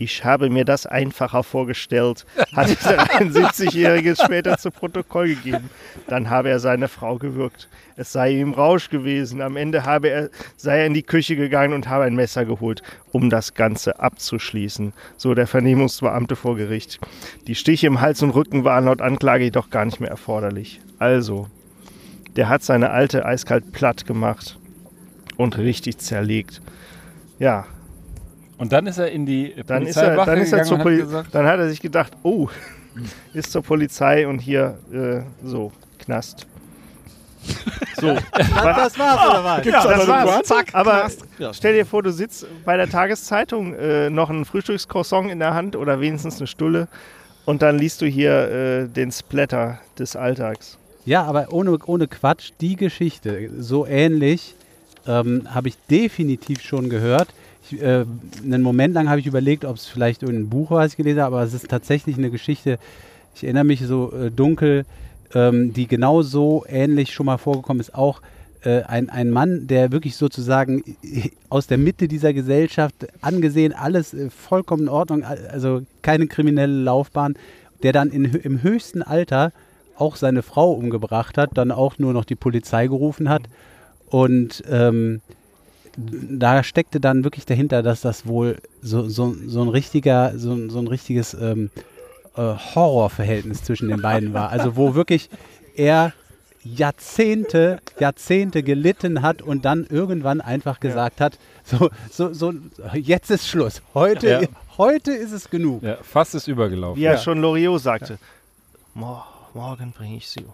Ich 0.00 0.24
habe 0.24 0.48
mir 0.48 0.64
das 0.64 0.86
einfacher 0.86 1.42
vorgestellt, 1.42 2.24
hat 2.54 2.68
der 2.68 3.04
73-Jährige 3.04 4.14
später 4.14 4.56
zu 4.56 4.70
Protokoll 4.70 5.34
gegeben. 5.34 5.70
Dann 6.06 6.30
habe 6.30 6.50
er 6.50 6.60
seine 6.60 6.86
Frau 6.86 7.16
gewürgt. 7.18 7.68
Es 7.96 8.12
sei 8.12 8.30
ihm 8.30 8.52
Rausch 8.52 8.90
gewesen. 8.90 9.42
Am 9.42 9.56
Ende 9.56 9.84
habe 9.84 10.08
er, 10.08 10.30
sei 10.56 10.78
er 10.78 10.86
in 10.86 10.94
die 10.94 11.02
Küche 11.02 11.34
gegangen 11.34 11.72
und 11.72 11.88
habe 11.88 12.04
ein 12.04 12.14
Messer 12.14 12.44
geholt, 12.44 12.80
um 13.10 13.28
das 13.28 13.54
Ganze 13.54 13.98
abzuschließen. 13.98 14.92
So 15.16 15.34
der 15.34 15.48
Vernehmungsbeamte 15.48 16.36
vor 16.36 16.54
Gericht. 16.54 17.00
Die 17.48 17.56
Stiche 17.56 17.88
im 17.88 18.00
Hals 18.00 18.22
und 18.22 18.30
Rücken 18.30 18.62
waren 18.62 18.84
laut 18.84 19.02
Anklage 19.02 19.44
jedoch 19.44 19.68
gar 19.68 19.84
nicht 19.84 19.98
mehr 19.98 20.10
erforderlich. 20.10 20.80
Also, 21.00 21.48
der 22.36 22.48
hat 22.48 22.62
seine 22.62 22.90
alte 22.90 23.26
eiskalt 23.26 23.72
platt 23.72 24.06
gemacht 24.06 24.58
und 25.36 25.58
richtig 25.58 25.98
zerlegt. 25.98 26.62
Ja, 27.40 27.66
Und 28.58 28.72
dann 28.72 28.86
ist 28.86 28.98
er 28.98 29.10
in 29.10 29.24
die 29.24 29.54
dann 29.66 29.86
ist 29.86 29.96
er, 29.96 30.14
Polizeiwache 30.16 30.30
dann 30.30 30.40
ist 30.40 30.52
er 30.52 30.64
zur 30.64 30.78
Poli 30.78 31.02
hat 31.02 31.26
dann 31.32 31.46
hat 31.46 31.58
er 31.58 31.68
sich 31.68 31.80
gedacht, 31.80 32.12
oh, 32.22 32.48
ist 33.32 33.52
zur 33.52 33.62
Polizei 33.62 34.26
und 34.26 34.40
hier 34.40 34.78
äh, 34.92 35.20
so 35.46 35.72
Knast. 35.98 36.46
So, 38.00 38.16
das 38.34 38.98
war's, 38.98 39.30
oder 39.30 39.44
was? 39.44 39.64
ja, 39.64 39.82
das 39.84 40.08
war's. 40.08 40.46
Zack, 40.46 40.74
Aber 40.74 41.00
Knast. 41.00 41.24
Ja. 41.38 41.54
stell 41.54 41.74
dir 41.74 41.86
vor, 41.86 42.02
du 42.02 42.12
sitzt 42.12 42.46
bei 42.64 42.76
der 42.76 42.88
Tageszeitung 42.88 43.74
äh, 43.74 44.10
noch 44.10 44.28
ein 44.28 44.44
Frühstückscroissant 44.44 45.30
in 45.30 45.38
der 45.38 45.54
Hand 45.54 45.76
oder 45.76 46.00
wenigstens 46.00 46.38
eine 46.38 46.46
Stulle 46.46 46.88
und 47.44 47.62
dann 47.62 47.78
liest 47.78 48.02
du 48.02 48.06
hier 48.06 48.50
äh, 48.50 48.88
den 48.88 49.10
Splatter 49.10 49.78
des 49.98 50.16
Alltags. 50.16 50.78
Ja, 51.04 51.22
aber 51.22 51.52
ohne, 51.52 51.78
ohne 51.86 52.06
Quatsch, 52.06 52.50
die 52.60 52.76
Geschichte, 52.76 53.48
so 53.58 53.86
ähnlich, 53.86 54.54
ähm, 55.06 55.48
habe 55.48 55.68
ich 55.68 55.78
definitiv 55.90 56.60
schon 56.60 56.90
gehört. 56.90 57.28
Ich, 57.70 57.80
äh, 57.82 58.04
einen 58.44 58.62
Moment 58.62 58.94
lang 58.94 59.08
habe 59.08 59.20
ich 59.20 59.26
überlegt, 59.26 59.64
ob 59.64 59.76
es 59.76 59.86
vielleicht 59.86 60.22
irgendein 60.22 60.48
Buch 60.48 60.70
war, 60.70 60.78
was 60.78 60.92
ich 60.92 60.96
gelesen 60.96 61.20
habe, 61.20 61.36
aber 61.36 61.44
es 61.44 61.54
ist 61.54 61.68
tatsächlich 61.68 62.16
eine 62.16 62.30
Geschichte, 62.30 62.78
ich 63.34 63.44
erinnere 63.44 63.64
mich 63.64 63.80
so 63.82 64.12
äh, 64.12 64.30
dunkel, 64.30 64.84
ähm, 65.34 65.72
die 65.72 65.86
genau 65.86 66.22
so 66.22 66.64
ähnlich 66.68 67.12
schon 67.12 67.26
mal 67.26 67.38
vorgekommen 67.38 67.80
ist. 67.80 67.94
Auch 67.94 68.22
äh, 68.62 68.82
ein, 68.82 69.10
ein 69.10 69.30
Mann, 69.30 69.66
der 69.66 69.92
wirklich 69.92 70.16
sozusagen 70.16 70.82
aus 71.48 71.66
der 71.66 71.78
Mitte 71.78 72.08
dieser 72.08 72.32
Gesellschaft 72.32 73.06
angesehen, 73.20 73.72
alles 73.72 74.14
äh, 74.14 74.30
vollkommen 74.30 74.84
in 74.84 74.88
Ordnung, 74.88 75.22
al- 75.24 75.48
also 75.52 75.82
keine 76.02 76.26
kriminelle 76.26 76.82
Laufbahn, 76.82 77.34
der 77.82 77.92
dann 77.92 78.10
in, 78.10 78.24
im 78.24 78.62
höchsten 78.62 79.02
Alter 79.02 79.52
auch 79.96 80.16
seine 80.16 80.42
Frau 80.42 80.72
umgebracht 80.72 81.38
hat, 81.38 81.50
dann 81.54 81.70
auch 81.70 81.98
nur 81.98 82.12
noch 82.12 82.24
die 82.24 82.36
Polizei 82.36 82.86
gerufen 82.86 83.28
hat. 83.28 83.42
Und 84.06 84.62
ähm, 84.70 85.20
da 85.98 86.62
steckte 86.62 87.00
dann 87.00 87.24
wirklich 87.24 87.44
dahinter, 87.44 87.82
dass 87.82 88.00
das 88.02 88.26
wohl 88.26 88.56
so, 88.82 89.08
so, 89.08 89.34
so 89.46 89.62
ein 89.62 89.68
richtiger, 89.68 90.38
so, 90.38 90.68
so 90.68 90.78
ein 90.78 90.86
richtiges 90.86 91.34
ähm, 91.34 91.70
äh, 92.36 92.40
Horrorverhältnis 92.40 93.64
zwischen 93.64 93.88
den 93.88 94.00
beiden 94.00 94.32
war. 94.32 94.50
Also 94.50 94.76
wo 94.76 94.94
wirklich 94.94 95.28
er 95.74 96.12
Jahrzehnte, 96.62 97.80
Jahrzehnte 97.98 98.62
gelitten 98.62 99.22
hat 99.22 99.42
und 99.42 99.64
dann 99.64 99.86
irgendwann 99.88 100.40
einfach 100.40 100.80
gesagt 100.80 101.20
hat, 101.20 101.38
so, 101.64 101.90
so, 102.10 102.32
so, 102.32 102.52
jetzt 102.94 103.30
ist 103.30 103.48
Schluss. 103.48 103.82
Heute, 103.94 104.28
Ja. 104.28 104.40
heute 104.76 105.12
ist 105.12 105.32
es 105.32 105.50
genug. 105.50 105.82
ja, 105.82 105.96
fast 106.02 106.34
ist 106.34 106.46
übergelaufen. 106.48 107.00
Wie 107.00 107.04
ja 107.04 107.16
schon 107.18 107.40
Loriot 107.40 107.80
sagte. 107.80 108.18
Mor 108.94 109.26
morgen 109.54 109.92
bringe 109.92 110.16
ich 110.16 110.28
sie 110.28 110.40
um. 110.44 110.52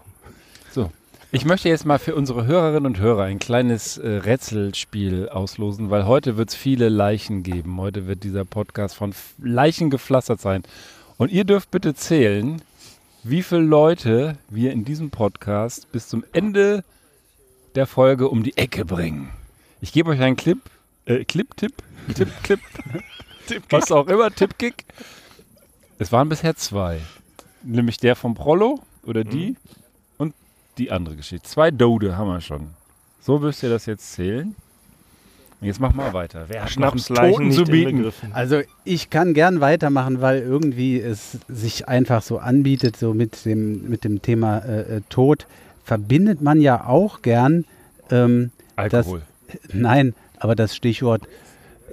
Ich 1.35 1.43
möchte 1.43 1.67
jetzt 1.67 1.85
mal 1.85 1.99
für 1.99 2.15
unsere 2.15 2.45
Hörerinnen 2.45 2.85
und 2.85 2.97
Hörer 2.97 3.23
ein 3.23 3.39
kleines 3.39 3.97
äh, 3.97 4.07
Rätselspiel 4.07 5.27
auslosen, 5.27 5.89
weil 5.89 6.05
heute 6.05 6.37
wird 6.37 6.51
es 6.51 6.55
viele 6.55 6.87
Leichen 6.87 7.43
geben. 7.43 7.77
Heute 7.77 8.07
wird 8.07 8.23
dieser 8.23 8.45
Podcast 8.45 8.95
von 8.95 9.13
Leichen 9.39 9.89
gepflastert 9.89 10.39
sein. 10.39 10.63
Und 11.17 11.33
ihr 11.33 11.43
dürft 11.43 11.71
bitte 11.71 11.93
zählen, 11.93 12.61
wie 13.23 13.43
viele 13.43 13.63
Leute 13.63 14.37
wir 14.47 14.71
in 14.71 14.85
diesem 14.85 15.09
Podcast 15.09 15.91
bis 15.91 16.07
zum 16.07 16.23
Ende 16.31 16.85
der 17.75 17.85
Folge 17.85 18.29
um 18.29 18.41
die 18.41 18.55
Ecke 18.55 18.85
bringen. 18.85 19.29
Ich 19.81 19.91
gebe 19.91 20.11
euch 20.11 20.21
einen 20.21 20.37
Clip, 20.37 20.59
äh, 21.03 21.25
Clip, 21.25 21.53
Tipp, 21.57 21.73
Tipp, 22.13 22.29
Clip, 22.43 22.61
was 23.69 23.91
auch 23.91 24.07
immer, 24.07 24.31
Tippkick. 24.31 24.85
Es 25.99 26.13
waren 26.13 26.29
bisher 26.29 26.55
zwei. 26.55 27.01
Nämlich 27.61 27.97
der 27.97 28.15
vom 28.15 28.35
Prollo 28.35 28.79
oder 29.03 29.25
die 29.25 29.49
und 29.49 29.57
die 30.77 30.91
andere 30.91 31.15
Geschichte. 31.15 31.47
Zwei 31.47 31.71
Dode 31.71 32.17
haben 32.17 32.27
wir 32.27 32.41
schon. 32.41 32.69
So 33.21 33.41
wirst 33.41 33.63
ihr 33.63 33.69
das 33.69 33.85
jetzt 33.85 34.13
zählen. 34.13 34.55
Jetzt 35.61 35.79
mach 35.79 35.93
mal 35.93 36.13
weiter. 36.13 36.45
Wer 36.47 36.67
Schnapsleichen 36.67 37.49
Toten 37.49 37.51
zu 37.51 37.63
bieten? 37.63 38.11
Also 38.33 38.61
ich 38.83 39.09
kann 39.09 39.33
gern 39.33 39.61
weitermachen, 39.61 40.21
weil 40.21 40.41
irgendwie 40.41 40.99
es 40.99 41.39
sich 41.47 41.87
einfach 41.87 42.21
so 42.21 42.37
anbietet, 42.37 42.97
so 42.97 43.13
mit 43.13 43.45
dem, 43.45 43.89
mit 43.89 44.03
dem 44.03 44.21
Thema 44.21 44.59
äh, 44.59 44.97
äh, 44.97 45.01
Tod 45.09 45.47
verbindet 45.83 46.41
man 46.41 46.61
ja 46.61 46.85
auch 46.85 47.21
gern, 47.21 47.65
ähm, 48.11 48.51
Alkohol. 48.75 49.21
nein, 49.71 50.13
aber 50.39 50.55
das 50.55 50.75
Stichwort, 50.75 51.23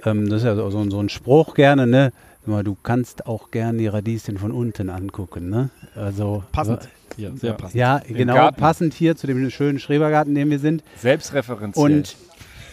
ähm, 0.05 0.29
das 0.29 0.41
ist 0.41 0.45
ja 0.45 0.55
so, 0.55 0.69
so 0.69 0.99
ein 0.99 1.09
Spruch 1.09 1.53
gerne, 1.55 1.87
ne? 1.87 2.11
Du 2.45 2.75
kannst 2.83 3.25
auch 3.25 3.51
gern 3.51 3.77
die 3.77 3.87
Radieschen 3.87 4.37
von 4.37 4.51
unten 4.51 4.89
angucken, 4.89 5.49
ne? 5.49 5.69
Also 5.95 6.43
Passend. 6.51 6.89
ja, 7.15 7.31
sehr 7.35 7.53
passend. 7.53 7.75
Ja, 7.75 7.97
Im 7.99 8.15
genau, 8.15 8.33
Garten. 8.33 8.59
passend 8.59 8.93
hier 8.93 9.15
zu 9.15 9.27
dem 9.27 9.49
schönen 9.49 9.79
Schrebergarten, 9.79 10.33
in 10.33 10.41
dem 10.41 10.49
wir 10.49 10.59
sind. 10.59 10.83
Selbstreferenziell. 10.97 11.83
Und, 11.83 12.15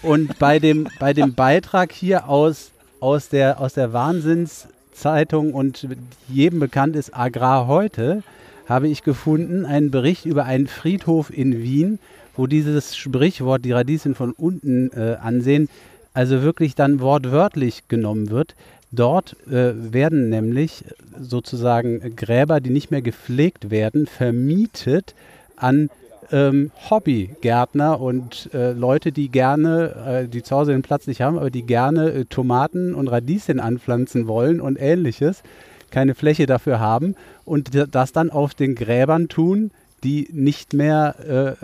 und 0.03 0.39
bei, 0.41 0.59
dem, 0.59 0.89
bei 0.99 1.13
dem 1.13 1.35
Beitrag 1.35 1.93
hier 1.93 2.29
aus, 2.29 2.73
aus 2.99 3.29
der, 3.29 3.61
aus 3.61 3.75
der 3.75 3.93
Wahnsinnszeitung 3.93 5.55
und 5.55 5.87
jedem 6.29 6.59
bekannt 6.59 6.97
ist 6.97 7.17
Agrar 7.17 7.69
heute, 7.69 8.25
habe 8.69 8.89
ich 8.89 9.05
gefunden 9.05 9.67
einen 9.67 9.91
Bericht 9.93 10.27
über 10.27 10.47
einen 10.47 10.67
Friedhof 10.67 11.31
in 11.31 11.63
Wien, 11.63 12.01
wo 12.37 12.47
dieses 12.49 12.97
Sprichwort, 12.97 13.65
die 13.65 13.73
Radieschen 13.73 14.15
von 14.17 14.33
unten 14.33 14.91
äh, 14.93 15.17
ansehen, 15.21 15.69
also 16.13 16.43
wirklich 16.43 16.75
dann 16.75 17.01
wortwörtlich 17.01 17.87
genommen 17.89 18.31
wird. 18.31 18.57
Dort 18.93 19.37
äh, 19.47 19.93
werden 19.93 20.31
nämlich 20.31 20.85
sozusagen 21.19 22.17
Gräber, 22.17 22.61
die 22.61 22.71
nicht 22.71 22.91
mehr 22.91 23.03
gepflegt 23.03 23.71
werden, 23.71 24.07
vermietet 24.07 25.15
an 25.57 25.91
ähm, 26.33 26.71
Hobbygärtner 26.89 28.01
und 28.01 28.51
äh, 28.53 28.73
Leute, 28.73 29.13
die 29.13 29.29
gerne, 29.29 30.25
äh, 30.25 30.29
die 30.29 30.43
zu 30.43 30.57
Hause 30.57 30.73
den 30.73 30.83
Platz 30.83 31.07
nicht 31.07 31.21
haben, 31.21 31.39
aber 31.39 31.51
die 31.51 31.65
gerne 31.65 32.11
äh, 32.11 32.25
Tomaten 32.25 32.95
und 32.95 33.09
Radieschen 33.09 33.61
anpflanzen 33.61 34.27
wollen 34.27 34.61
und 34.61 34.77
ähnliches, 34.81 35.43
keine 35.91 36.15
Fläche 36.15 36.47
dafür 36.47 36.81
haben 36.81 37.15
und 37.45 37.71
das 37.93 38.13
dann 38.13 38.31
auf 38.31 38.55
den 38.55 38.75
Gräbern 38.75 39.29
tun, 39.29 39.71
die 40.05 40.29
nicht 40.33 40.73
mehr 40.73 41.15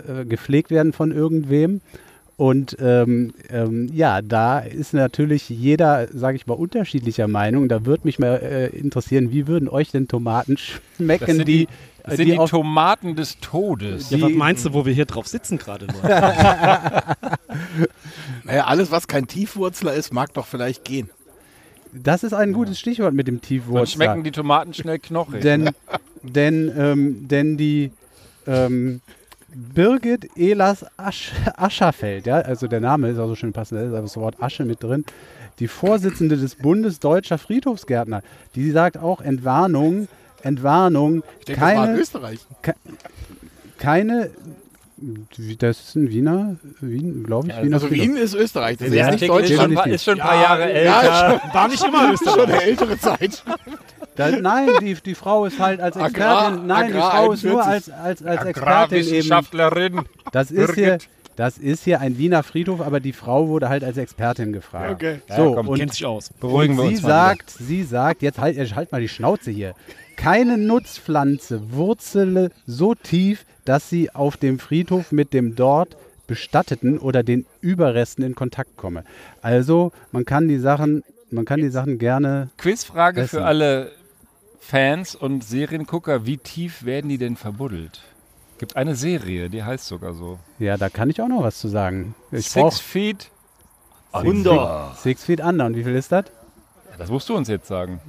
äh, 0.09 0.21
äh, 0.21 0.25
gepflegt 0.25 0.71
werden 0.71 0.93
von 0.93 1.13
irgendwem. 1.13 1.81
Und 2.37 2.77
ähm, 2.81 3.33
ähm, 3.49 3.89
ja, 3.95 4.21
da 4.21 4.59
ist 4.59 4.93
natürlich 4.93 5.49
jeder, 5.49 6.09
sage 6.13 6.37
ich 6.37 6.47
mal, 6.47 6.55
unterschiedlicher 6.55 7.29
Meinung. 7.29 7.69
Da 7.69 7.87
würde 7.87 8.03
mich 8.05 8.19
mal 8.19 8.37
äh, 8.43 8.67
interessieren, 8.77 9.31
wie 9.31 9.47
würden 9.47 9.69
euch 9.71 9.91
denn 9.91 10.07
Tomaten 10.07 10.57
schmecken, 10.97 11.27
Das 11.27 11.37
sind 11.37 11.49
die, 11.49 11.67
die, 11.67 11.69
das 12.03 12.13
äh, 12.13 12.17
sind 12.17 12.27
die 12.27 12.33
die 12.33 12.39
auf 12.39 12.51
Tomaten 12.51 13.17
des 13.17 13.39
Todes. 13.41 14.11
Ja, 14.11 14.21
was 14.21 14.33
meinst 14.33 14.67
du, 14.67 14.75
wo 14.75 14.85
wir 14.85 14.93
hier 14.93 15.07
drauf 15.07 15.27
sitzen 15.27 15.57
gerade 15.59 15.87
nur? 15.87 16.03
Naja, 18.45 18.65
alles, 18.67 18.91
was 18.91 19.09
kein 19.09 19.27
Tiefwurzler 19.27 19.95
ist, 19.95 20.13
mag 20.13 20.33
doch 20.35 20.47
vielleicht 20.47 20.85
gehen. 20.85 21.11
Das 21.93 22.23
ist 22.23 22.33
ein 22.33 22.53
gutes 22.53 22.79
Stichwort 22.79 23.15
mit 23.15 23.27
dem 23.27 23.37
Dann 23.37 23.43
Tiefwurzler. 23.43 23.87
schmecken 23.87 24.23
die 24.25 24.31
Tomaten 24.31 24.75
schnell 24.75 24.99
knochig. 24.99 25.41
denn, 25.41 25.71
denn, 26.23 26.73
ähm, 26.77 27.29
denn 27.29 27.57
die 27.57 27.91
ähm, 28.47 29.01
Birgit 29.59 30.29
Elas 30.37 30.85
Asch, 30.99 31.33
Ascherfeld, 31.57 32.27
ja, 32.27 32.37
also 32.37 32.67
der 32.67 32.81
Name 32.81 33.09
ist 33.09 33.19
auch 33.19 33.29
so 33.29 33.35
schön 33.35 33.53
passend, 33.55 33.81
da 33.81 33.85
ist 33.87 33.93
aber 33.93 34.03
das 34.03 34.17
Wort 34.19 34.43
Asche 34.43 34.65
mit 34.67 34.83
drin, 34.83 35.05
die 35.61 35.69
Vorsitzende 35.69 36.37
des 36.37 36.57
Bundes 36.57 37.01
Deutscher 37.01 37.39
Friedhofsgärtner, 37.39 38.21
die 38.55 38.71
sagt 38.71 38.99
auch 38.99 39.23
Entwarnung, 39.23 40.09
Entwarnung, 40.43 41.23
Ich 41.41 41.47
denke, 41.47 41.61
das 41.61 41.63
war 41.63 41.73
in 41.73 41.79
keine, 41.87 41.99
Österreich. 41.99 42.39
keine, 43.79 44.31
das 45.59 45.81
ist 45.81 45.95
ein 45.97 46.11
Wiener, 46.11 46.57
Wien, 46.81 47.25
glaube 47.25 47.49
ich, 47.49 47.55
Ja, 47.55 47.63
Wiener 47.63 47.77
Also 47.77 47.89
Friedhof. 47.89 48.07
Wien 48.07 48.17
ist 48.17 48.35
Österreich. 48.35 48.77
Das 48.79 48.89
ist 48.89 48.95
jetzt 48.95 49.21
nicht 49.21 49.31
Artikel 49.31 49.41
ist 49.45 49.61
schon, 49.61 49.71
Deutschland. 49.75 49.95
ist 49.95 50.05
schon 50.05 50.21
ein 50.21 50.27
paar 50.27 50.35
Ja, 50.37 50.43
Jahre 50.43 50.73
älter. 50.73 51.05
ja, 51.05 51.55
War 51.55 51.69
nicht 51.69 51.85
immer 51.85 52.01
Schon 52.05 52.13
Österreich. 52.15 52.49
eine 52.49 52.63
ältere 52.63 52.99
Zeit. 52.99 53.45
Da, 54.17 54.31
nein, 54.31 54.69
die, 54.81 54.95
die 54.95 55.15
Frau 55.15 55.45
ist 55.47 55.59
halt 55.61 55.81
als 55.81 55.97
Agrar- 55.97 56.07
Expertin, 56.49 56.67
nein, 56.67 56.87
die 56.89 56.95
Agrar 56.95 57.11
Frau 57.11 57.33
ist 57.33 57.45
nur 57.45 57.65
41. 57.65 57.95
als, 57.95 58.03
als, 58.23 58.23
als 58.39 58.47
Expertin 58.49 58.99
eben 58.99 59.07
Agrarwissenschaftlerin. 59.09 60.01
Das 60.33 60.51
ist, 60.51 60.75
hier, 60.75 60.85
Birgit. 60.87 61.09
das 61.37 61.59
ist 61.59 61.85
hier 61.85 62.01
ein 62.01 62.19
Wiener 62.19 62.43
Friedhof, 62.43 62.81
aber 62.81 63.01
die 63.01 63.13
Frau 63.13 63.49
wurde 63.49 63.69
halt 63.69 63.85
als 63.85 63.97
Expertin 63.97 64.53
gefragt. 64.53 64.91
Okay. 64.95 65.21
So, 65.29 65.51
Ja, 65.51 65.55
komm, 65.57 65.69
und, 65.69 65.79
Kennt 65.79 65.93
sich 65.93 66.05
aus. 66.07 66.31
Beruhigen 66.41 66.77
wir 66.77 66.85
sie 66.85 66.89
uns 66.95 67.03
mal 67.03 67.09
sagt, 67.09 67.51
sie 67.51 67.83
sagt, 67.83 68.23
jetzt 68.23 68.39
halt, 68.39 68.75
halt 68.75 68.93
mal 68.93 69.01
die 69.01 69.09
Schnauze 69.09 69.51
hier. 69.51 69.75
Keine 70.17 70.57
Nutzpflanze 70.57 71.73
wurzele 71.73 72.51
so 72.67 72.95
tief, 72.95 73.45
dass 73.67 73.91
sie 73.91 74.15
auf 74.15 74.37
dem 74.37 74.59
Friedhof 74.59 75.13
mit 75.13 75.33
dem 75.35 75.55
dort 75.57 75.97
Bestatteten 76.27 76.99
oder 76.99 77.23
den 77.23 77.47
Überresten 77.61 78.25
in 78.25 78.35
Kontakt 78.35 78.77
komme. 78.77 79.05
Also 79.43 79.93
man 80.13 80.25
kann 80.25 80.49
die 80.49 80.59
Sachen, 80.59 81.05
man 81.31 81.45
kann 81.45 81.61
die 81.61 81.69
Sachen 81.69 81.99
gerne. 81.99 82.49
Quizfrage 82.59 83.21
Essen. 83.23 83.39
für 83.39 83.45
alle 83.45 83.93
Fans 84.69 85.15
und 85.15 85.45
Seriengucker. 85.45 86.27
Wie 86.27 86.39
tief 86.39 86.85
werden 86.85 87.09
die 87.09 87.19
denn 87.19 87.37
verbuddelt? 87.37 88.01
Gibt 88.59 88.75
eine 88.75 88.97
Serie, 88.97 89.49
die 89.49 89.63
heißt 89.63 89.87
sogar 89.87 90.13
so. 90.13 90.41
Ja, 90.59 90.77
da 90.77 90.89
kann 90.89 91.09
ich 91.09 91.21
auch 91.21 91.29
noch 91.29 91.45
was 91.45 91.61
zu 91.61 91.69
sagen. 91.69 92.17
Ich 92.33 92.51
Six 92.51 92.81
Feet. 92.81 93.31
Wunder. 94.13 94.93
Six 94.97 95.23
Feet 95.23 95.41
Under. 95.41 95.67
Und 95.67 95.77
wie 95.77 95.85
viel 95.85 95.95
ist 95.95 96.11
das? 96.11 96.25
Ja, 96.91 96.97
das 96.99 97.11
musst 97.11 97.29
du 97.29 97.37
uns 97.37 97.47
jetzt 97.47 97.69
sagen. 97.69 98.01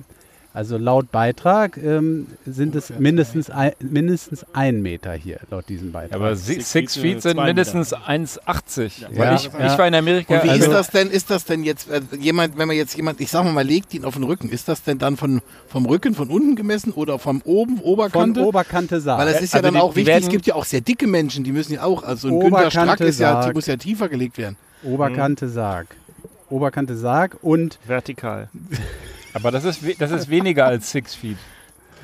Also 0.57 0.79
laut 0.79 1.11
Beitrag 1.11 1.77
ähm, 1.77 2.25
sind 2.47 2.73
es 2.75 2.89
mindestens 2.97 3.51
ein, 3.51 3.73
mindestens 3.79 4.43
ein 4.53 4.81
Meter 4.81 5.13
hier, 5.13 5.39
laut 5.51 5.69
diesem 5.69 5.91
Beitrag. 5.91 6.15
Aber 6.15 6.35
si- 6.35 6.55
Six 6.55 6.71
Six, 6.71 6.97
Feet, 6.97 7.21
sind 7.21 7.37
mindestens 7.39 7.93
1,80. 7.93 9.01
Ja. 9.13 9.35
Ich, 9.35 9.43
Ja. 9.43 9.71
ich 9.71 9.77
war 9.77 9.87
in 9.87 9.93
Amerika. 9.93 10.33
Und 10.33 10.43
wie 10.45 10.49
also, 10.49 10.63
ist 10.63 10.71
das 10.71 10.89
denn? 10.89 11.11
Ist 11.11 11.29
das 11.29 11.45
denn 11.45 11.63
jetzt 11.63 11.91
äh, 11.91 12.01
jemand, 12.19 12.57
wenn 12.57 12.67
man 12.67 12.75
jetzt 12.75 12.95
jemand, 12.97 13.21
ich 13.21 13.29
sag 13.29 13.43
mal, 13.43 13.53
man 13.53 13.67
legt 13.67 13.93
ihn 13.93 14.03
auf 14.03 14.15
den 14.15 14.23
Rücken, 14.23 14.49
ist 14.49 14.67
das 14.67 14.81
denn 14.81 14.97
dann 14.97 15.15
von, 15.15 15.41
vom 15.67 15.85
Rücken 15.85 16.15
von 16.15 16.27
unten 16.31 16.55
gemessen 16.55 16.91
oder 16.91 17.19
vom 17.19 17.43
oben 17.45 17.77
Von 17.77 17.85
Oberkante? 17.85 18.41
Oberkante 18.43 18.99
Saar. 18.99 19.19
Weil 19.19 19.31
das 19.31 19.43
ist 19.43 19.53
ja 19.53 19.59
Also 19.59 19.67
dann 19.67 19.75
die- 19.75 19.79
auch 19.79 19.95
wichtig. 19.95 20.15
Es 20.23 20.27
gibt 20.29 20.47
ja 20.47 20.55
auch 20.55 20.65
sehr 20.65 20.81
dicke 20.81 21.05
Menschen, 21.05 21.43
die 21.43 21.51
müssen 21.51 21.73
ja 21.73 21.83
auch, 21.83 22.01
also 22.01 22.29
ein 22.29 22.33
Oberkante 22.33 22.71
Strack 22.71 22.99
ist 23.01 23.19
ja, 23.19 23.51
muss 23.53 23.67
ja 23.67 23.75
tiefer 23.77 24.09
gelegt 24.09 24.39
werden. 24.39 24.55
Oberkante 24.81 25.49
Sarg. 25.49 25.85
Oberkante 26.49 26.97
Sarg 26.97 27.37
und 27.43 27.77
Vertikal. 27.85 28.49
aber 29.37 29.51
das 29.51 29.63
ist, 29.63 29.81
das 29.99 30.11
ist 30.11 30.29
weniger 30.29 30.65
als 30.65 30.91
Six 30.91 31.15
Feet. 31.15 31.37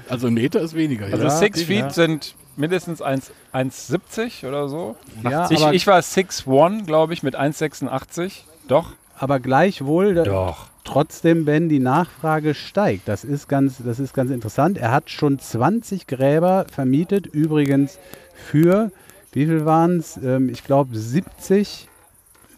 Also 0.08 0.28
ein 0.28 0.34
Meter 0.34 0.62
ist 0.62 0.76
weniger. 0.76 1.06
Also 1.06 1.24
ja. 1.24 1.30
Six 1.30 1.62
ja. 1.62 1.66
Feet 1.66 1.94
sind 1.94 2.36
mindestens 2.56 3.02
1 3.02 3.32
1,70 3.54 4.48
oder 4.48 4.70
so. 4.70 4.96
ja, 5.24 5.50
Ich, 5.50 5.66
ich 5.66 5.88
war 5.88 6.00
6'1, 6.00 6.86
glaube 6.86 7.14
ich, 7.14 7.24
mit 7.24 7.36
1,86. 7.36 8.42
Doch. 8.68 8.94
aber 9.18 9.40
gleichwohl 9.40 10.16
Doch. 10.16 10.68
trotzdem, 10.84 11.46
wenn 11.46 11.68
die 11.68 11.80
Nachfrage 11.80 12.54
steigt, 12.54 13.08
das 13.08 13.24
ist 13.24 13.48
ganz, 13.48 13.82
das 13.84 14.00
ist 14.00 14.14
ganz 14.14 14.32
interessant. 14.32 14.78
Er 14.78 14.92
hat 14.92 15.10
schon 15.10 15.40
20 15.40 16.08
Gräber 16.08 16.66
vermietet, 16.72 17.26
übrigens 17.26 17.98
für 18.36 18.92
wie 19.34 19.48
viel 19.48 19.66
waren 19.66 19.98
es? 19.98 20.18
Ähm, 20.18 20.50
ich 20.50 20.64
glaube 20.64 20.96
70, 20.96 21.88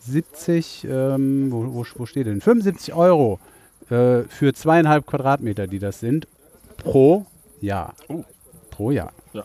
70, 0.01 0.87
ähm, 0.89 1.51
wo, 1.51 1.73
wo, 1.73 1.85
wo 1.95 2.05
steht 2.05 2.27
denn? 2.27 2.41
75 2.41 2.93
Euro 2.93 3.39
äh, 3.89 4.23
für 4.29 4.53
zweieinhalb 4.53 5.05
Quadratmeter, 5.05 5.67
die 5.67 5.79
das 5.79 5.99
sind, 5.99 6.27
pro 6.77 7.25
Jahr. 7.61 7.93
Pro 8.71 8.91
Jahr. 8.91 9.11
Ja. 9.33 9.43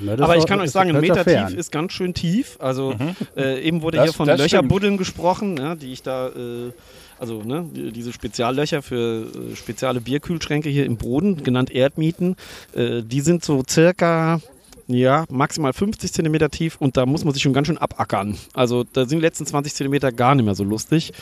Na, 0.00 0.16
das 0.16 0.24
Aber 0.24 0.36
ich 0.36 0.46
kann 0.46 0.60
euch 0.60 0.70
sagen, 0.70 0.90
ein 0.94 1.00
Meter 1.00 1.24
tief 1.24 1.56
ist 1.56 1.70
ganz 1.70 1.92
schön 1.92 2.14
tief. 2.14 2.56
Also 2.60 2.94
äh, 3.36 3.60
eben 3.62 3.82
wurde 3.82 3.96
Das- 3.98 4.06
hier 4.06 4.12
von 4.12 4.26
Löcherbuddeln 4.28 4.96
gesprochen, 4.96 5.56
ja, 5.56 5.74
die 5.76 5.92
ich 5.92 6.02
da, 6.02 6.28
äh, 6.28 6.72
also 7.18 7.42
ne, 7.42 7.68
die- 7.72 7.92
diese 7.92 8.12
Speziallöcher 8.12 8.82
für 8.82 9.26
äh, 9.52 9.54
spezielle 9.56 10.00
Bierkühlschränke 10.00 10.68
hier 10.68 10.84
im 10.86 10.96
Boden, 10.96 11.42
genannt 11.44 11.70
Erdmieten, 11.70 12.36
äh, 12.74 13.02
die 13.02 13.20
sind 13.20 13.44
so 13.44 13.62
circa 13.68 14.40
ja, 14.86 15.24
maximal 15.30 15.72
50 15.72 16.12
Zentimeter 16.12 16.50
tief 16.50 16.76
und 16.78 16.96
da 16.98 17.06
muss 17.06 17.24
man 17.24 17.32
sich 17.32 17.42
schon 17.42 17.54
ganz 17.54 17.68
schön 17.68 17.78
abackern. 17.78 18.36
Also 18.52 18.84
da 18.84 19.06
sind 19.06 19.18
die 19.20 19.24
letzten 19.24 19.46
20 19.46 19.72
Zentimeter 19.74 20.12
gar 20.12 20.34
nicht 20.34 20.44
mehr 20.44 20.54
so 20.54 20.62
lustig. 20.64 21.12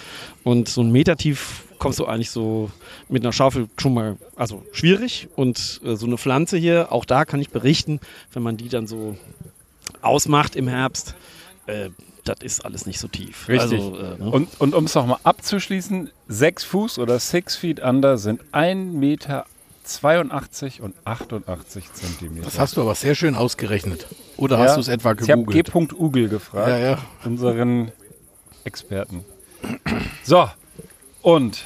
Und 0.42 0.68
so 0.68 0.80
ein 0.80 0.90
Meter 0.90 1.16
tief 1.16 1.62
kommst 1.82 1.98
du 1.98 2.06
eigentlich 2.06 2.30
so 2.30 2.70
mit 3.08 3.24
einer 3.24 3.32
Schaufel 3.32 3.68
schon 3.76 3.92
mal, 3.92 4.16
also 4.36 4.62
schwierig. 4.72 5.26
Und 5.34 5.80
äh, 5.84 5.96
so 5.96 6.06
eine 6.06 6.16
Pflanze 6.16 6.56
hier, 6.56 6.92
auch 6.92 7.04
da 7.04 7.24
kann 7.24 7.40
ich 7.40 7.50
berichten, 7.50 7.98
wenn 8.32 8.42
man 8.44 8.56
die 8.56 8.68
dann 8.68 8.86
so 8.86 9.16
ausmacht 10.00 10.54
im 10.54 10.68
Herbst, 10.68 11.16
äh, 11.66 11.90
das 12.24 12.36
ist 12.40 12.64
alles 12.64 12.86
nicht 12.86 13.00
so 13.00 13.08
tief. 13.08 13.48
Richtig. 13.48 13.80
Also, 13.80 13.96
äh, 13.98 14.16
ne? 14.22 14.30
Und, 14.30 14.48
und 14.60 14.74
um 14.76 14.84
es 14.84 14.94
nochmal 14.94 15.18
abzuschließen, 15.24 16.08
6 16.28 16.62
Fuß 16.62 16.98
oder 17.00 17.18
6 17.18 17.56
Feet 17.56 17.80
under 17.82 18.16
sind 18.16 18.40
1 18.52 18.92
Meter 18.94 19.44
82 19.82 20.80
und 20.82 20.94
88 21.04 21.92
Zentimeter. 21.92 22.44
Das 22.44 22.60
hast 22.60 22.76
du 22.76 22.82
aber 22.82 22.94
sehr 22.94 23.16
schön 23.16 23.34
ausgerechnet. 23.34 24.06
Oder 24.36 24.56
Ja. 24.58 24.64
hast 24.66 24.76
du 24.76 24.80
es 24.82 24.86
etwa 24.86 25.14
Ich 25.20 25.28
habe 25.28 25.42
G. 25.46 25.62
gegoogelt? 25.62 25.92
Ugel 25.94 26.28
gefragt, 26.28 26.68
Ja, 26.68 26.78
ja. 26.78 26.98
unseren 27.24 27.90
Experten. 28.62 29.24
So, 30.22 30.48
und 31.22 31.64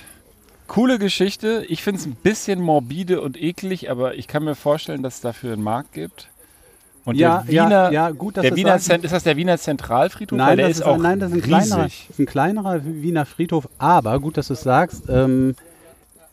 coole 0.67 0.99
Geschichte. 0.99 1.65
Ich 1.69 1.83
finde 1.83 2.01
es 2.01 2.07
ein 2.07 2.15
bisschen 2.15 2.61
morbide 2.61 3.21
und 3.21 3.41
eklig, 3.41 3.91
aber 3.91 4.15
ich 4.15 4.29
kann 4.29 4.45
mir 4.45 4.55
vorstellen, 4.55 5.03
dass 5.03 5.17
es 5.17 5.21
dafür 5.21 5.53
einen 5.55 5.63
Markt 5.63 5.93
gibt. 5.93 6.29
Und 7.05 7.15
Ja, 7.15 7.43
der 7.43 7.49
Wiener, 7.49 7.69
ja, 7.69 7.91
ja, 7.91 8.11
gut, 8.11 8.37
dass 8.37 8.43
der 8.43 8.51
du 8.51 8.57
Wiener 8.57 8.73
sagst. 8.73 8.87
Zent, 8.87 9.05
ist 9.05 9.13
das 9.13 9.23
der 9.23 9.37
Wiener 9.37 9.59
Zentralfriedhof? 9.59 10.37
Nein, 10.37 10.57
der 10.57 10.69
das 10.69 10.79
ist, 10.79 10.83
auch 10.83 10.97
nein, 10.97 11.21
das 11.21 11.31
ist 11.31 11.37
ein 11.37 11.43
kleinerer, 11.43 11.87
ist 11.87 12.19
ein 12.19 12.27
kleinerer 12.27 12.81
Wiener 12.85 13.27
Friedhof, 13.27 13.69
aber 13.79 14.19
gut, 14.19 14.37
dass 14.37 14.49
du 14.49 14.55
es 14.55 14.63
sagst. 14.63 15.05
Ähm, 15.09 15.55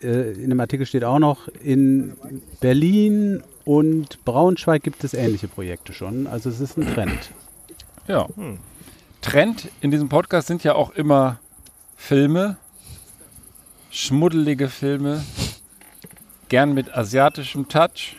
äh, 0.02 0.32
in 0.32 0.50
dem 0.50 0.60
Artikel 0.60 0.88
steht 0.88 1.04
auch 1.04 1.20
noch, 1.20 1.48
in 1.64 2.14
Berlin 2.60 3.44
und 3.66 4.26
Braunschweig 4.26 4.82
gibt 4.82 5.04
es 5.04 5.14
ähnliche 5.14 5.48
Projekte 5.48 5.94
schon. 5.94 6.26
Also 6.26 6.50
es 6.50 6.60
ist 6.60 6.76
ein 6.78 6.92
Trend. 6.92 7.32
Ja. 8.08 8.28
Trend 9.22 9.70
in 9.80 9.92
diesem 9.92 10.10
Podcast 10.10 10.48
sind 10.48 10.64
ja 10.64 10.74
auch 10.74 10.90
immer 10.96 11.40
Filme, 11.96 12.58
schmuddelige 13.94 14.70
Filme, 14.70 15.24
gern 16.50 16.74
mit 16.74 16.94
asiatischem 16.98 17.70
Touch. 17.70 18.16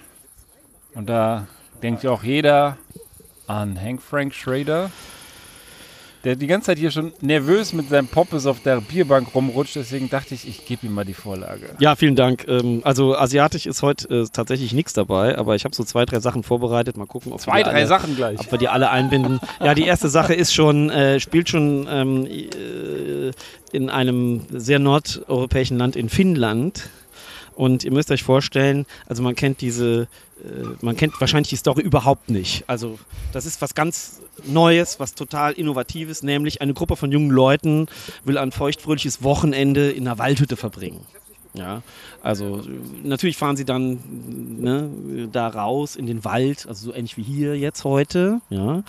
Und 0.95 1.09
da 1.09 1.49
denkt 1.83 2.05
ja 2.05 2.13
auch 2.13 2.23
jeder 2.23 2.79
an 3.49 3.79
Hank 3.81 4.01
Frank 4.01 4.33
Schrader. 4.33 4.93
Der 6.25 6.37
die 6.37 6.47
ganze 6.47 6.67
Zeit 6.67 6.79
hier 6.79 6.91
schon 6.91 7.13
nervös 7.21 7.73
mit 7.73 7.89
seinem 7.89 8.09
Poppes 8.09 8.47
auf 8.47 8.61
der 8.61 8.81
Bierbank 8.81 9.35
rumrutscht. 9.35 9.77
Deswegen 9.77 10.09
dachte 10.09 10.35
ich, 10.35 10.49
ich 10.49 10.65
gebe 10.67 10.87
ihm 10.87 10.95
mal 10.95 11.05
die 11.05 11.15
Vorlage. 11.15 11.67
Ja, 11.79 11.97
vielen 11.97 12.17
Dank. 12.17 12.47
Ähm, 12.49 12.81
also 12.85 13.17
asiatisch 13.17 13.67
ist 13.67 13.83
heute 13.83 14.23
äh, 14.23 14.27
tatsächlich 14.33 14.73
nichts 14.73 14.95
dabei, 14.95 15.37
aber 15.37 15.55
ich 15.55 15.65
habe 15.65 15.75
so 15.75 15.85
zwei, 15.85 16.05
drei 16.07 16.21
Sachen 16.21 16.43
vorbereitet. 16.43 16.97
Mal 16.97 17.07
gucken, 17.07 17.33
ob 17.33 17.39
wir 17.41 17.45
Zwei, 17.45 17.59
die 17.59 17.65
drei 17.71 17.77
alle, 17.77 17.87
Sachen 17.87 18.17
gleich. 18.17 18.41
ob 18.41 18.51
wir 18.51 18.59
die 18.59 18.69
alle 18.69 18.91
einbinden. 18.91 19.41
Ja, 19.63 19.75
die 19.75 19.85
erste 19.85 20.09
Sache 20.09 20.35
ist 20.35 20.55
schon, 20.55 20.91
äh, 20.91 21.21
spielt 21.21 21.49
schon 21.49 21.87
ähm, 21.91 22.27
äh, 22.27 23.31
in 23.73 23.91
einem 23.91 24.43
sehr 24.51 24.79
nordeuropäischen 24.79 25.77
Land 25.79 25.97
in 25.97 26.09
Finnland. 26.09 26.89
Und 27.55 27.85
ihr 27.85 27.93
müsst 27.93 28.11
euch 28.11 28.23
vorstellen, 28.25 28.85
also 29.07 29.23
man 29.23 29.37
kennt 29.37 29.61
diese, 29.61 30.09
man 30.81 30.97
kennt 30.97 31.21
wahrscheinlich 31.21 31.49
die 31.49 31.57
Story 31.57 31.83
überhaupt 31.83 32.31
nicht. 32.31 32.65
Also 32.67 32.99
das 33.33 33.47
ist 33.47 33.63
was 33.63 33.75
ganz 33.75 34.21
Neues, 34.45 35.01
was 35.01 35.15
total 35.15 35.53
Innovatives, 35.53 36.23
nämlich 36.23 36.61
eine 36.61 36.75
Gruppe 36.75 36.97
von 36.97 37.11
jungen 37.13 37.31
Leuten 37.31 37.87
will 38.25 38.39
ein 38.39 38.53
feuchtfröhliches 38.53 39.23
Wochenende 39.23 39.91
in 39.91 40.07
einer 40.07 40.19
Waldhütte 40.19 40.57
verbringen. 40.57 41.07
Ja, 41.57 41.83
also 42.21 42.63
natürlich 43.05 43.37
fahren 43.37 43.57
sie 43.57 43.65
dann 43.65 44.01
ne, 44.59 44.91
da 45.31 45.47
raus 45.47 45.95
in 45.95 46.05
den 46.07 46.25
Wald, 46.25 46.67
also 46.67 46.87
so 46.87 46.95
ähnlich 46.95 47.17
wie 47.17 47.23
hier 47.23 47.57
jetzt 47.57 47.85
heute, 47.85 48.41
ja, 48.51 48.83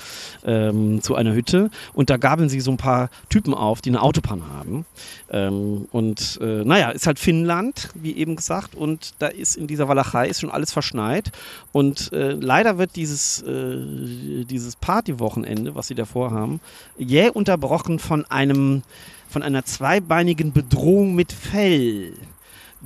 ähm, 0.44 1.00
zu 1.04 1.14
einer 1.14 1.36
Hütte. 1.36 1.70
Und 1.94 2.10
da 2.10 2.18
gabeln 2.18 2.50
sie 2.50 2.60
so 2.62 2.72
ein 2.72 2.78
paar 2.78 3.12
Typen 3.30 3.54
auf, 3.54 3.82
die 3.82 3.90
eine 3.90 4.02
Autopanne 4.02 4.50
haben. 4.50 4.86
Ähm, 5.30 5.88
und 5.92 6.40
äh, 6.42 6.64
naja, 6.64 6.90
ist 6.90 7.06
halt 7.06 7.20
Finnland, 7.20 7.90
wie 7.94 8.16
eben 8.16 8.36
gesagt, 8.36 8.74
und 8.74 9.14
da 9.20 9.28
ist 9.28 9.58
in 9.58 9.68
dieser 9.68 9.88
Walachei 9.88 10.28
ist 10.28 10.42
schon 10.42 10.50
alles 10.50 10.74
verschneit. 10.74 11.32
Und 11.72 12.14
äh, 12.14 12.32
leider 12.32 12.80
wird 12.80 12.96
dieses, 12.96 13.44
äh, 13.44 14.44
dieses 14.44 14.76
Partywochenende, 14.76 15.76
was 15.76 15.86
sie 15.88 15.96
davor 15.96 16.32
haben, 16.32 16.60
jäh 16.98 17.30
unterbrochen 17.30 18.00
von 18.00 18.26
einem 18.26 18.82
von 19.28 19.44
einer 19.44 19.66
zweibeinigen 19.66 20.54
Bedrohung 20.54 21.14
mit 21.14 21.34
Fell, 21.34 22.14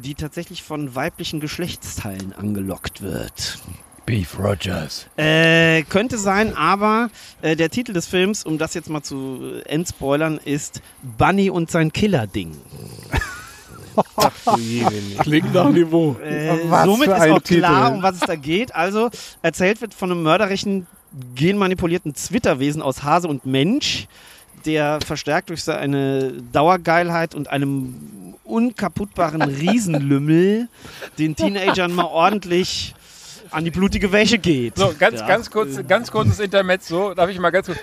die 0.02 0.16
tatsächlich 0.16 0.64
von 0.64 0.96
weiblichen 0.96 1.40
Geschlechtsteilen 1.40 2.34
angelockt 2.34 3.02
wird. 3.02 3.60
Beef 4.06 4.40
Rogers. 4.40 5.06
Äh, 5.18 5.84
könnte 5.84 6.18
sein, 6.18 6.58
aber 6.58 7.12
äh, 7.44 7.56
der 7.56 7.70
Titel 7.70 7.94
des 7.94 8.08
Films, 8.08 8.44
um 8.44 8.58
das 8.58 8.74
jetzt 8.74 8.90
mal 8.90 9.04
zu 9.04 9.62
entspoilern, 9.66 10.40
ist 10.44 10.82
Bunny 11.18 11.52
und 11.52 11.70
sein 11.70 11.94
Killer-Ding. 11.94 12.58
Klingt 15.22 15.54
nach 15.54 15.70
Niveau. 15.70 16.16
Äh, 16.24 16.58
somit 16.86 17.10
ist 17.10 17.14
auch 17.14 17.20
klar, 17.20 17.42
Titel. 17.42 17.66
um 17.66 18.02
was 18.02 18.16
es 18.16 18.22
da 18.22 18.36
geht. 18.36 18.74
Also 18.74 19.10
erzählt 19.44 19.80
wird 19.82 19.94
von 19.94 20.12
einem 20.12 20.24
mörderischen, 20.24 20.88
genmanipulierten 21.36 22.16
Zwitterwesen 22.16 22.82
aus 22.82 23.04
Hase 23.04 23.28
und 23.28 23.46
Mensch, 23.46 24.08
der 24.65 25.00
verstärkt 25.06 25.50
durch 25.50 25.63
seine 25.63 26.34
Dauergeilheit 26.52 27.36
und 27.36 27.50
einem 27.50 28.36
unkaputtbaren 28.43 29.41
Riesenlümmel 29.43 30.67
den 31.17 31.36
Teenagern 31.36 31.93
mal 31.93 32.06
ordentlich 32.06 32.95
an 33.52 33.63
die 33.63 33.72
blutige 33.72 34.12
Wäsche 34.12 34.38
geht. 34.38 34.78
So, 34.78 34.93
ganz, 34.98 35.19
Ja. 35.19 35.28
ganz, 35.28 35.50
kurz, 35.52 35.80
ganz 35.88 36.12
kurzes 36.12 36.39
Intermezzo. 36.39 37.13
Darf 37.13 37.30
ich 37.30 37.39
mal 37.39 37.50
ganz 37.52 37.67
kurz. 37.67 37.80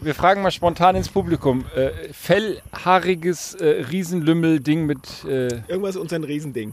Wir 0.00 0.14
fragen 0.14 0.42
mal 0.42 0.50
spontan 0.50 0.94
ins 0.96 1.08
Publikum. 1.08 1.64
Äh, 1.74 1.90
fellhaariges 2.12 3.54
äh, 3.54 3.84
Riesenlümmel-Ding 3.90 4.86
mit. 4.86 5.24
Äh, 5.24 5.48
Irgendwas 5.68 5.96
und 5.96 6.08
sein 6.10 6.24
Riesending. 6.24 6.72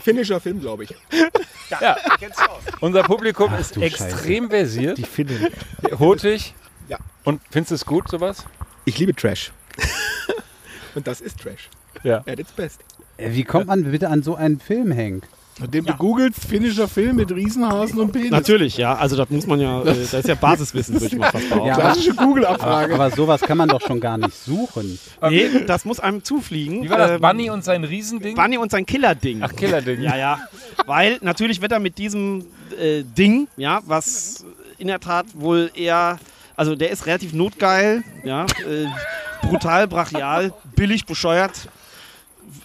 Finnischer 0.00 0.40
Film, 0.40 0.60
glaube 0.60 0.84
ich. 0.84 0.94
ja, 1.80 1.96
unser 2.80 3.02
Publikum 3.02 3.52
ist 3.54 3.76
du 3.76 3.80
extrem 3.80 4.48
versiert, 4.48 4.96
Die 4.98 5.02
Finnen. 5.02 5.48
hotig. 5.98 6.54
Ja. 6.90 6.98
Und 7.24 7.40
findest 7.50 7.70
du 7.70 7.74
es 7.76 7.86
gut, 7.86 8.08
sowas? 8.08 8.44
Ich 8.84 8.98
liebe 8.98 9.14
Trash. 9.14 9.52
und 10.96 11.06
das 11.06 11.20
ist 11.20 11.38
Trash. 11.38 11.70
Ja. 12.02 12.18
At 12.26 12.40
its 12.40 12.50
best. 12.52 12.80
Äh, 13.16 13.30
Wie 13.32 13.44
kommt 13.44 13.68
man 13.68 13.84
bitte 13.84 14.08
an 14.08 14.24
so 14.24 14.34
einen 14.34 14.58
Film, 14.58 14.90
Henk? 14.90 15.24
Nachdem 15.60 15.84
du 15.84 15.94
googelst, 15.94 16.46
finnischer 16.46 16.88
Film 16.88 17.16
mit 17.16 17.30
Riesenhasen 17.30 18.00
und 18.00 18.12
Penis. 18.12 18.30
Natürlich, 18.30 18.78
ja. 18.78 18.94
Also 18.94 19.16
das 19.16 19.28
muss 19.28 19.46
man 19.46 19.60
ja, 19.60 19.82
äh, 19.82 19.84
das 19.84 20.14
ist 20.14 20.28
ja 20.28 20.34
Basiswissen, 20.34 20.94
würde 20.94 21.06
ich 21.06 21.16
mal 21.16 21.30
fast 21.30 21.48
behaupten. 21.48 21.68
Ja, 21.68 21.74
Klassische 21.74 22.12
aber, 22.12 22.24
Google-Abfrage. 22.24 22.94
aber 22.94 23.10
sowas 23.10 23.42
kann 23.42 23.58
man 23.58 23.68
doch 23.68 23.80
schon 23.82 24.00
gar 24.00 24.16
nicht 24.16 24.34
suchen. 24.34 24.98
Nee, 25.28 25.48
das 25.66 25.84
muss 25.84 26.00
einem 26.00 26.24
zufliegen. 26.24 26.82
Wie 26.82 26.90
war 26.90 26.98
das? 26.98 27.10
Ähm, 27.12 27.20
Bunny 27.20 27.50
und 27.50 27.62
sein 27.62 27.84
Riesending? 27.84 28.34
Bunny 28.34 28.56
und 28.56 28.70
sein 28.70 28.86
Killer-Ding. 28.86 29.42
Ach, 29.42 29.54
Killer-Ding. 29.54 30.00
Ja, 30.00 30.16
ja. 30.16 30.40
Weil 30.86 31.18
natürlich 31.20 31.60
wird 31.60 31.72
er 31.72 31.78
mit 31.78 31.98
diesem 31.98 32.46
äh, 32.80 33.02
Ding, 33.02 33.46
ja, 33.56 33.82
was 33.84 34.44
in 34.78 34.86
der 34.86 34.98
Tat 34.98 35.26
wohl 35.34 35.70
eher, 35.74 36.18
also 36.60 36.74
der 36.76 36.90
ist 36.90 37.06
relativ 37.06 37.32
notgeil, 37.32 38.04
ja, 38.22 38.44
äh, 38.44 38.86
brutal, 39.40 39.88
brachial, 39.88 40.52
billig, 40.76 41.06
bescheuert. 41.06 41.70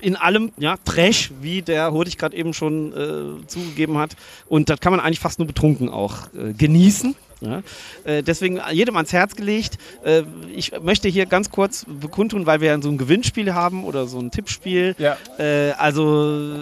In 0.01 0.17
allem, 0.17 0.51
ja, 0.58 0.75
Trash, 0.84 1.31
wie 1.39 1.62
der 1.62 1.93
Hurtig 1.93 2.17
gerade 2.17 2.36
eben 2.36 2.53
schon 2.53 2.91
äh, 2.91 3.47
zugegeben 3.47 3.97
hat. 3.97 4.17
Und 4.49 4.69
das 4.69 4.81
kann 4.81 4.91
man 4.91 4.99
eigentlich 4.99 5.21
fast 5.21 5.39
nur 5.39 5.47
betrunken 5.47 5.88
auch 5.88 6.27
äh, 6.34 6.51
genießen. 6.51 7.15
Ja. 7.45 7.62
Äh, 8.12 8.23
deswegen 8.23 8.60
jedem 8.71 8.95
ans 8.95 9.13
Herz 9.13 9.36
gelegt. 9.36 9.77
Äh, 10.03 10.23
ich 10.53 10.71
möchte 10.81 11.08
hier 11.08 11.25
ganz 11.25 11.49
kurz 11.49 11.86
bekundtun, 11.88 12.45
weil 12.45 12.62
wir 12.62 12.67
ja 12.69 12.81
so 12.81 12.89
ein 12.89 12.97
Gewinnspiel 12.97 13.53
haben 13.53 13.84
oder 13.84 14.08
so 14.08 14.19
ein 14.19 14.31
Tippspiel. 14.31 14.95
Ja. 14.97 15.17
Äh, 15.38 15.71
also 15.77 16.53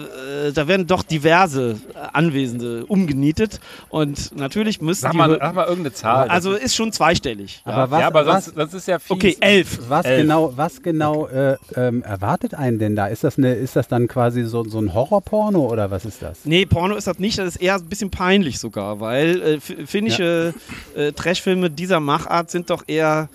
äh, 0.46 0.52
da 0.52 0.68
werden 0.68 0.86
doch 0.86 1.02
diverse 1.02 1.76
Anwesende 2.12 2.84
umgenietet 2.86 3.60
und 3.88 4.36
natürlich 4.36 4.80
müssen 4.80 5.02
Sag 5.02 5.12
die 5.12 5.18
mal, 5.18 5.30
Hö- 5.32 5.38
sag 5.38 5.54
mal 5.54 5.66
irgendeine 5.66 5.94
Zahl. 5.94 6.28
also 6.28 6.52
ist 6.54 6.74
schon 6.74 6.92
zweistellig. 6.92 7.62
Ja. 7.66 7.72
Aber 7.72 7.90
was, 7.90 8.00
ja, 8.00 8.06
aber 8.06 8.26
was, 8.26 8.44
sonst, 8.46 8.56
sonst 8.56 8.74
ist 8.74 8.88
ja 8.88 8.98
fies. 8.98 9.10
Okay, 9.10 9.36
elf. 9.40 9.78
was 9.88 10.04
Elf. 10.06 10.20
genau, 10.22 10.52
was 10.56 10.82
genau 10.82 11.26
äh, 11.28 11.56
ähm, 11.76 12.02
erwartet 12.02 12.54
einen 12.54 12.78
denn 12.78 12.96
da? 12.96 13.06
Ist 13.06 13.24
das, 13.24 13.38
eine, 13.38 13.54
ist 13.54 13.76
das 13.76 13.88
dann 13.88 14.08
quasi 14.08 14.44
so, 14.44 14.64
so 14.64 14.78
ein 14.78 14.94
Horrorporno 14.94 15.66
oder 15.70 15.90
was 15.90 16.04
ist 16.04 16.22
das? 16.22 16.40
Nee, 16.44 16.66
Porno 16.66 16.94
ist 16.96 17.06
das 17.06 17.18
nicht, 17.18 17.38
das 17.38 17.56
ist 17.56 17.62
eher 17.62 17.74
ein 17.76 17.84
bisschen 17.86 18.10
peinlich 18.10 18.58
sogar, 18.58 19.00
weil 19.00 19.40
äh, 19.42 19.60
finnische 19.60 20.54
äh, 20.94 21.12
Trashfilme 21.12 21.70
dieser 21.70 22.00
Machart 22.00 22.50
sind 22.50 22.70
doch 22.70 22.84
eher 22.86 23.28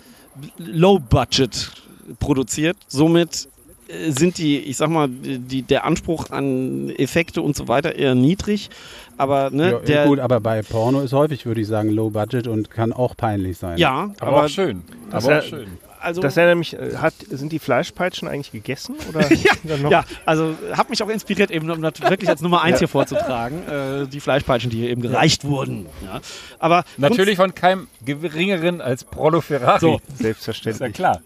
low-budget 0.57 1.71
produziert. 2.19 2.77
Somit 2.87 3.47
äh, 3.87 4.11
sind 4.11 4.37
die, 4.37 4.59
ich 4.59 4.77
sag 4.77 4.89
mal, 4.89 5.07
die, 5.09 5.61
der 5.61 5.85
Anspruch 5.85 6.29
an 6.29 6.89
Effekte 6.89 7.41
und 7.41 7.55
so 7.55 7.67
weiter 7.67 7.95
eher 7.95 8.15
niedrig. 8.15 8.69
Aber 9.17 9.49
ne, 9.51 9.71
Ja, 9.71 9.79
der, 9.79 10.07
gut, 10.07 10.19
aber 10.19 10.39
bei 10.39 10.61
Porno 10.61 11.01
ist 11.01 11.13
häufig, 11.13 11.45
würde 11.45 11.61
ich 11.61 11.67
sagen, 11.67 11.89
Low 11.89 12.09
Budget 12.09 12.47
und 12.47 12.69
kann 12.69 12.93
auch 12.93 13.17
peinlich 13.17 13.57
sein. 13.57 13.77
ja, 13.77 14.11
Aber, 14.19 14.27
aber, 14.27 14.45
auch 14.45 14.49
schön. 14.49 14.81
Aber 15.11 15.39
auch 15.39 15.43
schön. 15.43 15.67
Also 16.01 16.21
Das 16.21 16.37
erinnert 16.37 16.57
mich, 16.57 16.73
äh, 16.73 16.97
hat, 16.97 17.13
sind 17.29 17.51
die 17.51 17.59
Fleischpeitschen 17.59 18.27
eigentlich 18.27 18.51
gegessen? 18.51 18.95
Oder 19.09 19.31
ja, 19.63 19.77
noch? 19.77 19.91
Ja, 19.91 20.05
also 20.25 20.55
hat 20.73 20.89
mich 20.89 21.01
auch 21.03 21.09
inspiriert, 21.09 21.51
eben 21.51 21.69
um 21.69 21.81
das 21.81 22.01
wirklich 22.01 22.29
als 22.29 22.41
Nummer 22.41 22.61
eins 22.61 22.79
hier 22.79 22.87
vorzutragen, 22.87 23.67
äh, 23.67 24.07
die 24.07 24.19
Fleischpeitschen, 24.19 24.69
die 24.69 24.77
hier 24.77 24.89
eben 24.89 25.01
gereicht 25.01 25.43
wurden. 25.45 25.87
Ja. 26.05 26.21
Aber 26.59 26.83
Natürlich 26.97 27.37
von 27.37 27.53
keinem 27.53 27.87
geringeren 28.05 28.81
als 28.81 29.03
Prolo 29.03 29.41
Ferrari. 29.41 29.79
So. 29.79 29.95
Ist 29.95 30.01
ja 30.09 30.15
Selbstverständlich. 30.23 30.93
klar. 30.93 31.21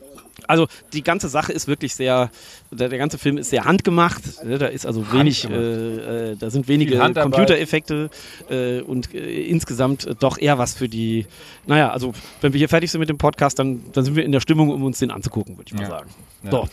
Also 0.47 0.67
die 0.93 1.03
ganze 1.03 1.29
Sache 1.29 1.51
ist 1.53 1.67
wirklich 1.67 1.95
sehr, 1.95 2.29
der, 2.71 2.89
der 2.89 2.97
ganze 2.99 3.17
Film 3.17 3.37
ist 3.37 3.49
sehr 3.49 3.65
handgemacht. 3.65 4.21
Ja, 4.47 4.57
da 4.57 4.65
ist 4.67 4.85
also 4.85 5.11
wenig, 5.13 5.49
äh, 5.49 6.31
äh, 6.31 6.35
da 6.37 6.49
sind 6.49 6.67
wenige. 6.67 6.97
Computereffekte 6.97 8.09
äh, 8.49 8.81
und 8.81 9.13
äh, 9.13 9.43
insgesamt 9.45 10.05
äh, 10.05 10.15
doch 10.15 10.37
eher 10.37 10.57
was 10.57 10.73
für 10.73 10.89
die. 10.89 11.25
Naja, 11.65 11.91
also 11.91 12.13
wenn 12.41 12.53
wir 12.53 12.57
hier 12.57 12.69
fertig 12.69 12.91
sind 12.91 12.99
mit 12.99 13.09
dem 13.09 13.17
Podcast, 13.17 13.59
dann, 13.59 13.81
dann 13.93 14.03
sind 14.05 14.15
wir 14.15 14.23
in 14.23 14.31
der 14.31 14.39
Stimmung, 14.41 14.69
um 14.69 14.83
uns 14.83 14.99
den 14.99 15.11
anzugucken, 15.11 15.57
würde 15.57 15.67
ich 15.67 15.73
mal 15.73 15.83
Ja. 15.83 15.89
sagen. 15.89 16.09
Ja. 16.43 16.51
So. 16.51 16.67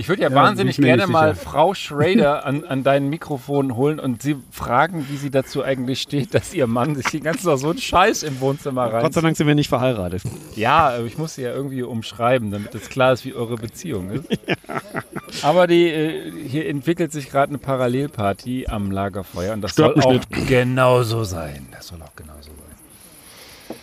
Ich 0.00 0.08
würde 0.08 0.22
ja, 0.22 0.30
Ja, 0.30 0.34
wahnsinnig 0.34 0.78
gerne 0.78 1.06
mal. 1.06 1.34
Frau 1.34 1.74
Schrader 1.74 2.46
an, 2.46 2.64
an 2.64 2.82
dein 2.82 3.10
Mikrofon 3.10 3.76
holen 3.76 4.00
und 4.00 4.22
sie 4.22 4.36
fragen, 4.50 5.06
wie 5.10 5.16
sie 5.18 5.30
dazu 5.30 5.62
eigentlich 5.62 6.00
steht, 6.00 6.32
dass 6.32 6.54
ihr 6.54 6.66
Mann 6.66 6.96
sich 6.96 7.04
den 7.06 7.22
ganzen 7.22 7.46
Tag 7.46 7.58
so 7.58 7.68
einen 7.68 7.78
Scheiß 7.78 8.22
im 8.22 8.40
Wohnzimmer 8.40 8.90
rein. 8.90 9.02
Gott 9.02 9.12
sei 9.12 9.20
Dank 9.20 9.36
sind 9.36 9.46
wir 9.46 9.54
nicht 9.54 9.68
verheiratet. 9.68 10.22
Ja, 10.56 10.88
aber 10.88 11.04
ich 11.04 11.18
muss 11.18 11.34
sie 11.34 11.42
ja 11.42 11.52
irgendwie 11.52 11.82
umschreiben, 11.82 12.50
damit 12.50 12.74
es 12.74 12.88
klar 12.88 13.12
ist, 13.12 13.26
wie 13.26 13.34
eure 13.34 13.56
Beziehung 13.56 14.10
ist. 14.10 14.24
Aber 15.42 15.66
die, 15.66 15.86
äh, 15.88 16.48
hier 16.48 16.66
entwickelt 16.66 17.12
sich 17.12 17.30
gerade 17.30 17.50
eine 17.50 17.58
Parallelparty 17.58 18.66
am 18.68 18.90
Lagerfeuer 18.90 19.52
und 19.52 19.60
das 19.60 19.72
Stört 19.72 20.02
soll 20.02 20.18
auch 20.18 20.46
genauso 20.48 21.24
sein. 21.24 21.68
Das 21.70 21.88
soll 21.88 22.02
auch 22.02 22.16
genauso 22.16 22.50
sein. 22.50 23.76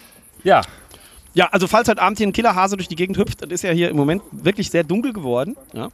Ja, 0.44 0.62
Ja, 1.38 1.50
also 1.52 1.68
falls 1.68 1.88
heute 1.88 2.02
Abend 2.02 2.18
hier 2.18 2.26
ein 2.26 2.34
Killerhase 2.34 2.78
durch 2.78 2.88
die 2.88 2.96
Gegend 2.96 3.16
hüpft, 3.20 3.44
das 3.44 3.52
ist 3.52 3.62
ja 3.62 3.70
hier 3.72 3.92
im 3.92 3.96
Moment 3.96 4.24
wirklich 4.32 4.72
sehr 4.72 4.84
dunkel 4.84 5.14
geworden, 5.14 5.56
ja, 5.72 5.90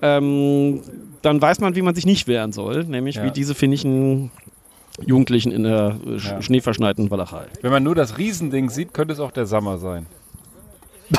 ähm, 0.00 0.80
dann 1.20 1.42
weiß 1.42 1.60
man, 1.60 1.74
wie 1.76 1.82
man 1.82 1.94
sich 1.94 2.06
nicht 2.06 2.26
wehren 2.28 2.52
soll, 2.52 2.84
nämlich 2.84 3.16
Ja. 3.16 3.24
wie 3.24 3.30
diese 3.30 3.54
finnischen 3.54 4.30
Jugendlichen 5.04 5.52
in 5.52 5.64
der 5.64 5.96
äh, 6.06 6.18
sch 6.18 6.24
Ja. 6.30 6.40
schneeverschneiten 6.40 7.10
Walachei. 7.10 7.44
wenn 7.60 7.72
man 7.72 7.82
nur 7.82 7.94
das 7.94 8.16
Riesending 8.16 8.70
sieht, 8.70 8.94
könnte 8.94 9.12
es 9.12 9.20
auch 9.20 9.32
der 9.32 9.44
Sommer 9.44 9.76
sein. 9.76 10.06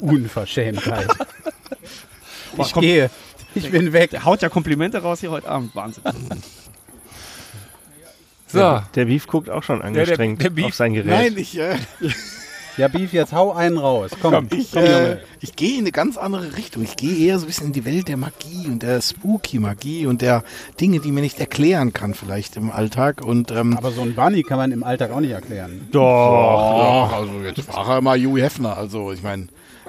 Unverschämtheit. 0.00 1.08
ich 2.56 2.72
komm. 2.72 2.80
gehe. 2.80 3.10
Ich 3.54 3.70
bin 3.70 3.92
weg. 3.92 4.10
Der 4.12 4.24
haut 4.24 4.40
ja 4.40 4.48
Komplimente 4.48 5.02
raus 5.02 5.20
hier 5.20 5.30
heute 5.30 5.46
Abend, 5.48 5.74
Wahnsinn. 5.76 6.02
So, 8.52 8.58
Der, 8.58 8.84
der 8.94 9.04
Beef 9.06 9.26
guckt 9.26 9.50
auch 9.50 9.62
schon 9.62 9.82
angestrengt 9.82 10.42
der 10.42 10.50
Beef- 10.50 10.66
auf 10.66 10.74
sein 10.74 10.92
Gerät. 10.94 11.10
Nein, 11.10 11.34
ich, 11.36 11.58
äh, 11.58 11.76
Ja, 12.78 12.88
Beef, 12.88 13.12
jetzt 13.12 13.34
hau 13.34 13.52
einen 13.52 13.76
raus. 13.76 14.12
Komm, 14.22 14.48
Ich, 14.50 14.74
äh, 14.74 15.18
ich 15.40 15.54
gehe 15.56 15.74
in 15.74 15.80
eine 15.80 15.92
ganz 15.92 16.16
andere 16.16 16.56
Richtung. 16.56 16.82
Ich 16.82 16.96
gehe 16.96 17.14
eher 17.14 17.38
so 17.38 17.44
ein 17.44 17.48
bisschen 17.48 17.66
in 17.66 17.72
die 17.74 17.84
Welt 17.84 18.08
der 18.08 18.16
Magie 18.16 18.66
und 18.66 18.82
der 18.82 19.02
Spooky-Magie 19.02 20.06
und 20.06 20.22
der 20.22 20.42
Dinge, 20.80 20.98
die 21.00 21.12
man 21.12 21.22
nicht 21.22 21.38
erklären 21.38 21.92
kann 21.92 22.14
vielleicht 22.14 22.56
im 22.56 22.70
Alltag. 22.70 23.20
Und 23.22 23.50
ähm, 23.50 23.76
Aber 23.76 23.90
so 23.90 24.00
ein 24.00 24.14
Bunny 24.14 24.42
kann 24.42 24.56
man 24.56 24.72
im 24.72 24.84
Alltag 24.84 25.10
auch 25.10 25.20
nicht 25.20 25.32
erklären. 25.32 25.86
Doch, 25.92 27.12
also 27.12 27.32
jetzt 27.44 27.68
war 27.68 27.96
er 27.96 28.00
mal 28.00 28.18
Hugh 28.18 28.38
Hefner, 28.40 28.74
also 28.78 29.12
ich 29.12 29.22
meine. 29.22 29.48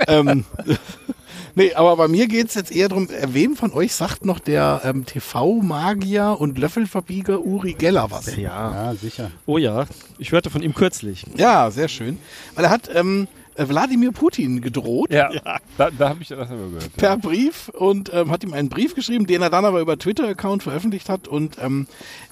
ähm, 0.10 0.44
nee, 1.56 1.74
aber 1.74 1.96
bei 1.96 2.08
mir 2.08 2.28
geht 2.28 2.50
es 2.50 2.56
jetzt 2.56 2.72
eher 2.72 2.90
darum, 2.90 3.10
äh, 3.10 3.34
wem 3.34 3.56
von 3.56 3.74
euch 3.74 3.94
sagt 3.94 4.26
noch 4.26 4.40
der 4.40 4.82
ähm, 4.84 5.06
TV-Magier 5.06 6.38
und 6.40 6.58
Löffelverbieger 6.58 7.42
Uri 7.42 7.74
Geller 7.74 8.12
was? 8.12 8.36
Ja, 8.36 8.94
sicher. 9.00 9.32
Oh 9.46 9.58
ja, 9.58 9.86
ich 10.18 10.32
hörte 10.32 10.50
von 10.50 10.62
ihm 10.62 10.74
kürzlich. 10.74 11.26
Ja, 11.38 11.72
sehr 11.72 11.88
schön. 11.88 12.18
Weil 12.56 12.66
er 12.66 12.72
hat 12.72 12.90
ähm, 12.94 13.28
äh, 13.56 13.68
Wladimir 13.68 14.12
Putin 14.12 14.62
gedroht. 14.62 15.12
Ja, 15.12 15.30
da, 15.78 15.92
da 15.92 16.10
habe 16.10 16.22
ich 16.22 16.30
das 16.30 16.50
aber 16.50 16.68
gehört. 16.68 16.96
per 16.98 17.18
Brief 17.18 17.70
und 17.70 18.12
ähm, 18.14 18.32
hat 18.32 18.44
ihm 18.44 18.54
einen 18.54 18.70
Brief 18.70 18.96
geschrieben, 18.96 19.28
den 19.28 19.42
er 19.42 19.50
dann 19.50 19.66
aber 19.66 19.80
über 19.80 19.98
Twitter-Account 19.98 20.64
veröffentlicht 20.64 21.10
hat. 21.10 21.28
Und 21.28 21.58
ähm, 21.62 21.88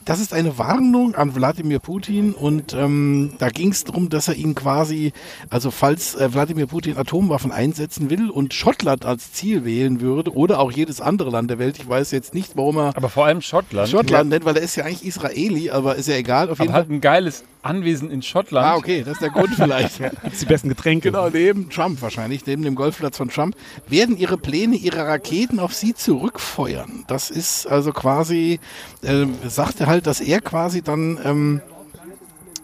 das 0.06 0.20
ist 0.20 0.34
eine 0.34 0.58
Warnung 0.58 1.16
an 1.16 1.36
Wladimir 1.36 1.80
Putin. 1.80 2.34
Und 2.34 2.74
ähm, 2.74 3.34
da 3.40 3.50
ging 3.50 3.72
es 3.72 3.84
darum, 3.84 4.10
dass 4.10 4.28
er 4.28 4.36
ihn 4.36 4.56
quasi, 4.56 5.14
also 5.50 5.72
falls 5.72 6.16
äh, 6.16 6.34
Wladimir 6.34 6.68
Putin 6.68 6.98
Atomwaffen 6.98 7.52
einsetzen 7.52 8.10
will 8.10 8.30
und 8.30 8.54
Schottland 8.54 9.06
als 9.06 9.34
Ziel 9.34 9.66
wählen 9.66 10.02
würde 10.02 10.34
oder 10.36 10.60
auch 10.60 10.72
jedes 10.72 11.02
andere 11.02 11.30
Land 11.30 11.50
der 11.50 11.60
Welt, 11.60 11.78
ich 11.80 11.88
weiß 11.88 12.12
jetzt 12.12 12.34
nicht, 12.34 12.56
warum 12.56 12.78
er 12.78 12.98
Aber 12.98 13.10
vor 13.10 13.26
allem 13.26 13.42
Schottland. 13.42 13.90
Schottland 13.90 14.30
nennt, 14.30 14.46
weil 14.46 14.58
er 14.58 14.64
ist 14.64 14.76
ja 14.76 14.86
eigentlich 14.86 15.06
Israeli, 15.06 15.70
aber 15.70 15.96
ist 15.96 16.08
ja 16.08 16.16
egal. 16.16 16.50
Auf 16.50 16.60
jeden 16.60 16.70
Aber 16.72 16.80
Fall. 16.80 16.82
hat 16.82 16.90
ein 16.90 17.02
geiles 17.02 17.44
Anwesen 17.64 18.10
in 18.10 18.22
Schottland. 18.22 18.66
Ah, 18.66 18.76
okay, 18.76 19.04
das 19.04 19.14
ist 19.14 19.22
der 19.22 19.30
Grund 19.30 19.54
vielleicht. 19.56 20.00
Gibt's 20.24 20.40
die 20.40 20.46
besten 20.46 20.70
Getränke? 20.70 21.12
Genau, 21.12 21.30
neben 21.30 21.70
Trump 21.70 22.02
wahrscheinlich, 22.02 22.46
neben 22.46 22.64
dem 22.64 22.76
Golfplatz 22.76 23.18
von 23.18 23.30
Trump, 23.30 23.56
werden 23.88 24.18
ihre 24.18 24.38
Pläne, 24.38 24.76
ihre 24.76 25.06
Raketen 25.06 25.60
auf 25.60 25.74
sie 25.74 25.94
zurückfeuern. 25.94 27.06
Das 27.08 27.30
ist 27.30 27.68
also 27.68 27.92
quasi, 27.92 28.60
äh, 29.04 29.26
sagte 29.48 29.88
halt, 29.92 30.08
dass 30.08 30.20
er 30.22 30.42
quasi 30.42 30.82
dann 30.82 31.20
ähm, 31.24 31.62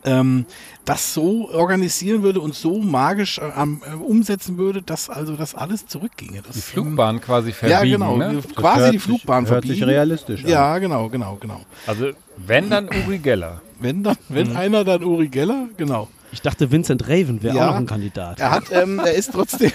ähm, 0.03 0.45
das 0.85 1.13
so 1.13 1.49
organisieren 1.51 2.23
würde 2.23 2.39
und 2.39 2.55
so 2.55 2.79
magisch 2.79 3.39
äh, 3.39 3.43
äh, 3.43 3.95
umsetzen 3.95 4.57
würde, 4.57 4.81
dass 4.81 5.09
also 5.09 5.35
das 5.35 5.53
alles 5.53 5.85
zurückginge. 5.85 6.41
Das, 6.41 6.55
Die 6.55 6.61
Flugbahn 6.61 7.19
quasi 7.19 7.49
Ja, 7.49 7.55
verbiegen. 7.55 7.91
genau, 7.99 8.15
Ne? 8.17 8.41
quasi 8.55 8.79
hört 8.79 8.93
die 8.93 8.97
sich- 8.97 9.03
Flugbahn 9.03 9.49
hört 9.49 9.63
sich 9.63 9.71
verbiegen. 9.79 9.89
realistisch 9.89 10.43
an. 10.45 10.49
Ja, 10.49 10.77
genau, 10.79 11.09
genau, 11.09 11.37
genau. 11.41 11.61
Also 11.85 12.11
wenn 12.37 12.69
dann 12.69 12.87
Uri 13.05 13.17
Geller. 13.19 13.61
Wenn 13.79 14.01
dann, 14.03 14.17
wenn 14.29 14.55
einer, 14.55 14.83
dann 14.83 15.03
Uri 15.03 15.27
Geller, 15.27 15.67
genau. 15.77 16.07
Ich 16.31 16.41
dachte, 16.41 16.71
Vincent 16.71 17.07
Raven 17.07 17.41
wäre 17.41 17.55
Ja. 17.55 17.67
auch 17.67 17.71
noch 17.71 17.77
ein 17.77 17.85
Kandidat. 17.85 18.39
Er 18.39 18.51
hat, 18.51 18.65
ähm, 18.71 18.99
er 18.99 19.13
ist 19.13 19.31
trotzdem, 19.31 19.71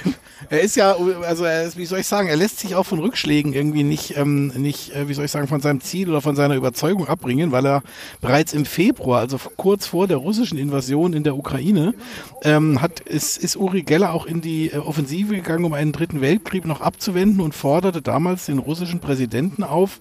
er 0.50 0.60
ist 0.60 0.76
ja, 0.76 0.94
also 1.26 1.44
er 1.44 1.64
ist, 1.64 1.76
wie 1.78 1.86
soll 1.86 2.00
ich 2.00 2.06
sagen, 2.06 2.28
er 2.28 2.36
lässt 2.36 2.58
sich 2.60 2.74
auch 2.74 2.84
von 2.84 2.98
Rückschlägen 2.98 3.52
irgendwie 3.54 3.82
nicht, 3.84 4.16
ähm, 4.18 4.48
nicht, 4.48 4.94
äh, 4.94 5.08
wie 5.08 5.14
soll 5.14 5.24
ich 5.24 5.30
sagen, 5.30 5.48
von 5.48 5.60
seinem 5.62 5.80
Ziel 5.80 6.10
oder 6.10 6.20
von 6.20 6.36
seiner 6.36 6.54
Überzeugung 6.54 7.08
abbringen, 7.08 7.52
weil 7.52 7.64
er 7.66 7.82
bereits 8.20 8.52
im 8.52 8.66
Februar, 8.66 9.20
also 9.20 9.38
kurz 9.56 9.86
vor 9.86 10.06
der 10.06 10.18
russischen 10.18 10.58
Invasion 10.58 11.14
in 11.14 11.24
der 11.24 11.36
Ukraine, 11.36 11.94
ähm, 12.42 12.82
hat, 12.82 13.00
ist, 13.00 13.38
ist 13.38 13.56
Uri 13.56 13.82
Geller 13.82 14.12
auch 14.12 14.26
in 14.26 14.42
die 14.42 14.70
äh, 14.70 14.76
Offensive 14.76 15.34
gegangen, 15.34 15.64
um 15.64 15.72
einen 15.72 15.92
dritten 15.92 16.20
Weltkrieg 16.20 16.66
noch 16.66 16.82
abzuwenden 16.82 17.40
und 17.40 17.54
forderte 17.54 18.02
damals 18.02 18.46
den 18.46 18.58
russischen 18.58 19.00
Präsidenten 19.00 19.62
auf, 19.62 20.00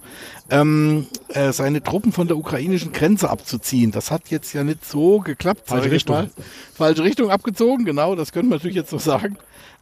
ähm, 0.51 1.07
äh, 1.29 1.51
seine 1.51 1.81
Truppen 1.81 2.11
von 2.11 2.27
der 2.27 2.37
ukrainischen 2.37 2.91
Grenze 2.91 3.29
abzuziehen. 3.29 3.91
Das 3.91 4.11
hat 4.11 4.29
jetzt 4.29 4.53
ja 4.53 4.63
nicht 4.63 4.85
so 4.85 5.19
geklappt. 5.19 5.61
Falsche 5.65 5.89
Richtung. 5.91 6.15
mal. 6.15 6.29
Falsche 6.75 7.03
Richtung 7.03 7.31
abgezogen, 7.31 7.85
genau, 7.85 8.15
das 8.15 8.31
könnte 8.31 8.49
man 8.49 8.57
natürlich 8.57 8.75
jetzt 8.75 8.89
so 8.89 8.97
sagen. 8.99 9.37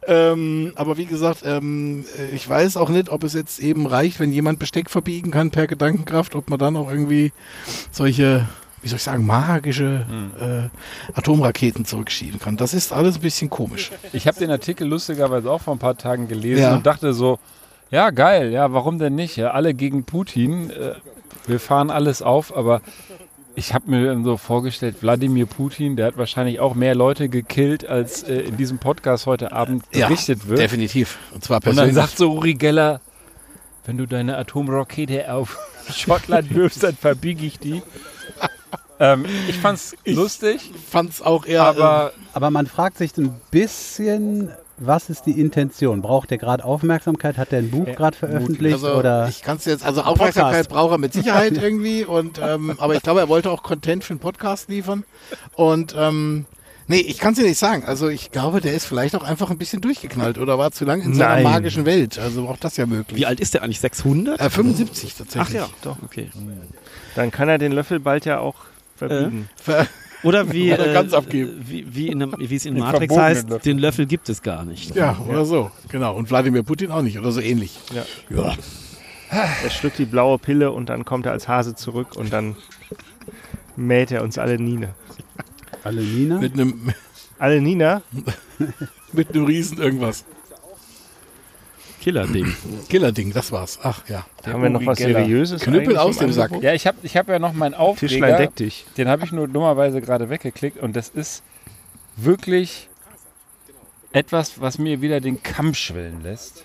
Ähm, 0.06 0.72
aber 0.76 0.96
wie 0.96 1.04
gesagt, 1.04 1.42
ähm, 1.44 2.04
äh, 2.18 2.34
ich 2.34 2.48
weiß 2.48 2.78
auch 2.78 2.88
nicht, 2.88 3.10
ob 3.10 3.22
es 3.22 3.34
jetzt 3.34 3.58
eben 3.58 3.86
reicht, 3.86 4.18
wenn 4.18 4.32
jemand 4.32 4.58
Besteck 4.58 4.88
verbiegen 4.88 5.30
kann 5.30 5.50
per 5.50 5.66
Gedankenkraft, 5.66 6.34
ob 6.34 6.48
man 6.48 6.58
dann 6.58 6.76
auch 6.78 6.90
irgendwie 6.90 7.32
solche, 7.90 8.48
wie 8.80 8.88
soll 8.88 8.96
ich 8.96 9.02
sagen, 9.02 9.26
magische 9.26 10.06
äh, 10.40 11.12
Atomraketen 11.18 11.84
zurückschieben 11.84 12.40
kann. 12.40 12.56
Das 12.56 12.72
ist 12.72 12.92
alles 12.94 13.16
ein 13.16 13.20
bisschen 13.20 13.50
komisch. 13.50 13.90
Ich 14.14 14.26
habe 14.26 14.38
den 14.38 14.50
Artikel 14.50 14.88
lustigerweise 14.88 15.50
auch 15.50 15.60
vor 15.60 15.74
ein 15.74 15.78
paar 15.78 15.98
Tagen 15.98 16.28
gelesen 16.28 16.62
Ja. 16.62 16.76
und 16.76 16.86
dachte 16.86 17.12
so, 17.12 17.38
ja 17.90 18.10
geil, 18.10 18.52
ja 18.52 18.72
warum 18.72 18.98
denn 18.98 19.14
nicht? 19.14 19.36
Ja, 19.36 19.50
alle 19.52 19.74
gegen 19.74 20.04
Putin, 20.04 20.70
äh, 20.70 20.94
wir 21.46 21.60
fahren 21.60 21.90
alles 21.90 22.22
auf, 22.22 22.56
aber 22.56 22.80
ich 23.56 23.74
habe 23.74 23.90
mir 23.90 24.22
so 24.22 24.36
vorgestellt, 24.36 24.96
Wladimir 25.02 25.46
Putin, 25.46 25.96
der 25.96 26.06
hat 26.06 26.16
wahrscheinlich 26.16 26.60
auch 26.60 26.74
mehr 26.74 26.94
Leute 26.94 27.28
gekillt, 27.28 27.86
als 27.86 28.22
äh, 28.22 28.34
in 28.40 28.56
diesem 28.56 28.78
Podcast 28.78 29.26
heute 29.26 29.52
Abend 29.52 29.90
berichtet 29.90 30.48
wird. 30.48 30.60
Definitiv. 30.60 31.18
Und 31.34 31.42
zwar 31.44 31.56
Und 31.58 31.66
dann 31.66 31.74
persönlich. 31.74 31.94
sagt 31.96 32.16
so 32.16 32.32
Uri 32.34 32.54
Geller, 32.54 33.00
wenn 33.86 33.96
du 33.98 34.06
deine 34.06 34.36
Atomrakete 34.38 35.32
auf 35.32 35.58
Schottland 35.92 36.54
wirfst, 36.54 36.82
dann 36.84 36.94
verbiege 36.96 37.44
ich 37.44 37.58
die. 37.58 37.82
ähm, 39.00 39.24
ich 39.48 39.56
fand's 39.56 39.96
lustig, 40.04 40.70
fand's 40.88 41.20
auch 41.22 41.44
eher. 41.44 41.64
aber 41.64 42.12
Aber 42.32 42.50
man 42.50 42.66
fragt 42.66 42.98
sich 42.98 43.16
ein 43.18 43.34
bisschen, 43.50 44.50
was 44.80 45.10
ist 45.10 45.26
die 45.26 45.38
Intention? 45.40 46.02
Braucht 46.02 46.32
er 46.32 46.38
gerade 46.38 46.64
Aufmerksamkeit? 46.64 47.36
Hat 47.38 47.52
er 47.52 47.58
ein 47.60 47.70
Buch 47.70 47.86
gerade 47.86 48.16
veröffentlicht? 48.16 48.74
Also 48.74 48.94
oder? 48.94 49.28
ich 49.28 49.42
kann 49.42 49.58
es 49.58 49.66
jetzt, 49.66 49.84
also 49.84 50.02
Aufmerksamkeit 50.02 50.52
Podcast. 50.52 50.70
braucht 50.70 50.92
er 50.92 50.98
mit 50.98 51.12
Sicherheit 51.12 51.52
irgendwie 51.62 52.04
und 52.04 52.40
ähm, 52.42 52.74
aber 52.78 52.94
ich 52.94 53.02
glaube, 53.02 53.20
er 53.20 53.28
wollte 53.28 53.50
auch 53.50 53.62
Content 53.62 54.02
für 54.04 54.14
einen 54.14 54.20
Podcast 54.20 54.68
liefern 54.68 55.04
und 55.54 55.94
ähm, 55.98 56.46
nee, 56.86 57.00
ich 57.00 57.18
kann 57.18 57.34
es 57.34 57.38
dir 57.38 57.44
nicht 57.46 57.58
sagen. 57.58 57.84
Also 57.84 58.08
ich 58.08 58.30
glaube, 58.30 58.60
der 58.60 58.72
ist 58.74 58.86
vielleicht 58.86 59.14
auch 59.14 59.22
einfach 59.22 59.50
ein 59.50 59.58
bisschen 59.58 59.80
durchgeknallt 59.82 60.38
oder 60.38 60.58
war 60.58 60.72
zu 60.72 60.84
lang 60.84 61.02
in 61.02 61.14
seiner 61.14 61.34
Nein. 61.34 61.44
magischen 61.44 61.84
Welt. 61.84 62.18
Also 62.18 62.48
auch 62.48 62.56
das 62.56 62.76
ja 62.76 62.86
möglich. 62.86 63.18
Wie 63.20 63.26
alt 63.26 63.38
ist 63.40 63.54
der 63.54 63.62
eigentlich? 63.62 63.80
600? 63.80 64.40
Äh, 64.40 64.50
75 64.50 65.12
Ach 65.12 65.18
tatsächlich. 65.18 65.54
ja, 65.60 65.68
doch, 65.82 65.98
okay. 66.02 66.30
Dann 67.14 67.30
kann 67.30 67.48
er 67.48 67.58
den 67.58 67.72
Löffel 67.72 68.00
bald 68.00 68.24
ja 68.24 68.38
auch 68.40 68.56
verbiegen. 68.96 69.48
Ver- 69.56 69.86
Oder 70.22 70.52
wie, 70.52 70.72
Oder 70.72 70.88
äh, 70.88 70.92
ganz 70.92 71.12
abgeben. 71.14 71.64
wie, 71.66 71.86
wie, 71.94 72.08
in 72.08 72.22
einem, 72.22 72.34
wie 72.38 72.54
es 72.54 72.66
in 72.66 72.74
Den 72.74 72.84
Matrix 72.84 73.16
heißt, 73.16 73.48
Löffel. 73.50 73.72
den 73.72 73.78
Löffel 73.78 74.06
gibt 74.06 74.28
es 74.28 74.42
gar 74.42 74.64
nicht. 74.64 74.94
Ja, 74.94 75.18
oder 75.28 75.44
so. 75.44 75.70
Genau. 75.88 76.14
Und 76.14 76.30
Wladimir 76.30 76.62
Putin 76.62 76.90
auch 76.90 77.02
nicht 77.02 77.18
oder 77.18 77.32
so 77.32 77.40
ähnlich. 77.40 77.78
Ja. 78.28 78.54
Er 79.30 79.70
schluckt 79.70 79.98
die 79.98 80.04
blaue 80.04 80.38
Pille 80.38 80.72
und 80.72 80.88
dann 80.88 81.04
kommt 81.04 81.26
er 81.26 81.32
als 81.32 81.48
Hase 81.48 81.74
zurück 81.74 82.16
und 82.16 82.32
dann 82.32 82.56
mäht 83.76 84.10
er 84.10 84.22
uns 84.22 84.38
alle 84.38 84.58
Nine. 84.58 84.94
Alle 85.84 86.02
Nina? 86.02 86.38
Mit 86.38 86.54
einem 86.54 86.92
Alle 87.38 87.60
Nina? 87.60 88.02
mit 89.12 89.30
einem 89.34 89.44
Riesen 89.44 89.78
irgendwas. 89.78 90.24
Killer-Ding. 92.00 92.54
Killerding, 92.88 93.32
das 93.32 93.52
war's. 93.52 93.78
Ach 93.82 94.02
ja. 94.08 94.26
Haben 94.46 94.62
wir 94.62 94.70
noch 94.70 94.84
was 94.86 94.98
Geller. 94.98 95.20
Seriöses? 95.20 95.62
Knüppel 95.62 95.98
aus 95.98 96.18
dem 96.18 96.32
Sack. 96.32 96.50
Ja, 96.62 96.72
ich 96.72 96.86
habe 96.86 96.98
ich 97.02 97.16
hab 97.16 97.28
ja 97.28 97.38
noch 97.38 97.52
meinen 97.52 97.72
Tischlein 97.72 98.32
Aufreger. 98.34 98.36
deck 98.38 98.56
dich. 98.56 98.86
Den 98.96 99.08
habe 99.08 99.24
ich 99.24 99.32
nur 99.32 99.46
dummerweise 99.48 100.00
gerade 100.00 100.30
weggeklickt 100.30 100.78
und 100.78 100.96
das 100.96 101.10
ist 101.10 101.42
wirklich 102.16 102.88
etwas, 104.12 104.60
was 104.60 104.78
mir 104.78 105.00
wieder 105.00 105.20
den 105.20 105.42
Kamm 105.42 105.74
schwellen 105.74 106.22
lässt. 106.22 106.64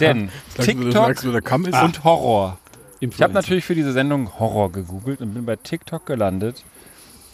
Denn 0.00 0.30
TikTok 0.58 1.20
du, 1.20 1.32
der 1.32 1.42
Kamm 1.42 1.66
ist 1.66 1.80
und 1.82 2.04
Horror. 2.04 2.58
Ich 2.98 3.02
Influencer. 3.02 3.24
habe 3.24 3.34
natürlich 3.34 3.64
für 3.64 3.74
diese 3.74 3.92
Sendung 3.92 4.38
Horror 4.38 4.72
gegoogelt 4.72 5.20
und 5.20 5.34
bin 5.34 5.44
bei 5.44 5.56
TikTok 5.56 6.06
gelandet. 6.06 6.64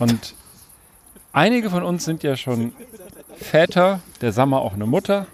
Und 0.01 0.35
einige 1.33 1.71
von 1.71 1.85
uns 1.85 2.05
sind 2.05 2.25
ja 2.25 2.37
schon 2.37 2.73
Väter, 3.37 4.01
der 4.21 4.33
Sammer 4.33 4.61
auch 4.61 4.73
eine 4.73 4.87
Mutter. 4.87 5.27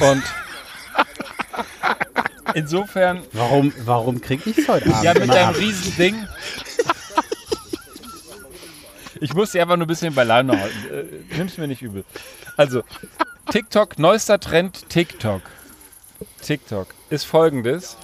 Und 0.00 0.22
insofern, 2.54 3.22
Warum, 3.32 3.72
warum 3.84 4.20
kriege 4.20 4.50
ich 4.50 4.58
es 4.58 4.68
heute 4.68 4.86
Abend? 4.92 5.04
ja, 5.04 5.14
mit 5.14 5.28
deinem 5.28 5.54
riesen 5.54 5.96
Ding. 5.96 6.28
Ich 9.20 9.34
muss 9.34 9.52
sie 9.52 9.60
einfach 9.60 9.76
nur 9.76 9.86
ein 9.86 9.88
bisschen 9.88 10.14
bei 10.14 10.24
Laune 10.24 10.60
halten. 10.60 10.76
Äh, 11.32 11.36
nimm's 11.36 11.58
mir 11.58 11.66
nicht 11.66 11.82
übel. 11.82 12.04
Also, 12.56 12.82
TikTok, 13.50 13.98
neuester 13.98 14.38
Trend 14.38 14.88
TikTok. 14.88 15.42
TikTok 16.42 16.86
ist 17.10 17.24
folgendes. 17.24 17.96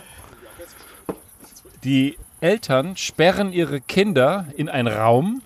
Die 1.85 2.17
Eltern 2.41 2.97
sperren 2.97 3.53
ihre 3.53 3.81
Kinder 3.81 4.47
in 4.57 4.69
einen 4.69 4.89
Raum, 4.93 5.43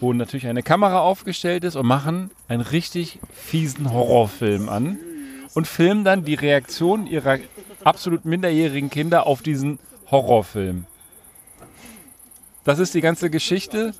wo 0.00 0.12
natürlich 0.12 0.46
eine 0.46 0.62
Kamera 0.62 1.00
aufgestellt 1.00 1.62
ist 1.64 1.76
und 1.76 1.86
machen 1.86 2.30
einen 2.48 2.60
richtig 2.62 3.20
fiesen 3.34 3.92
Horrorfilm 3.92 4.68
an 4.68 4.98
und 5.54 5.66
filmen 5.66 6.04
dann 6.04 6.24
die 6.24 6.34
Reaktion 6.34 7.06
ihrer 7.06 7.38
absolut 7.86 8.24
minderjährigen 8.24 8.90
Kinder 8.90 9.26
auf 9.26 9.42
diesen 9.42 9.78
Horrorfilm. 10.10 10.86
Das 12.64 12.80
ist 12.80 12.94
die 12.94 13.00
ganze 13.00 13.30
Geschichte 13.30 13.94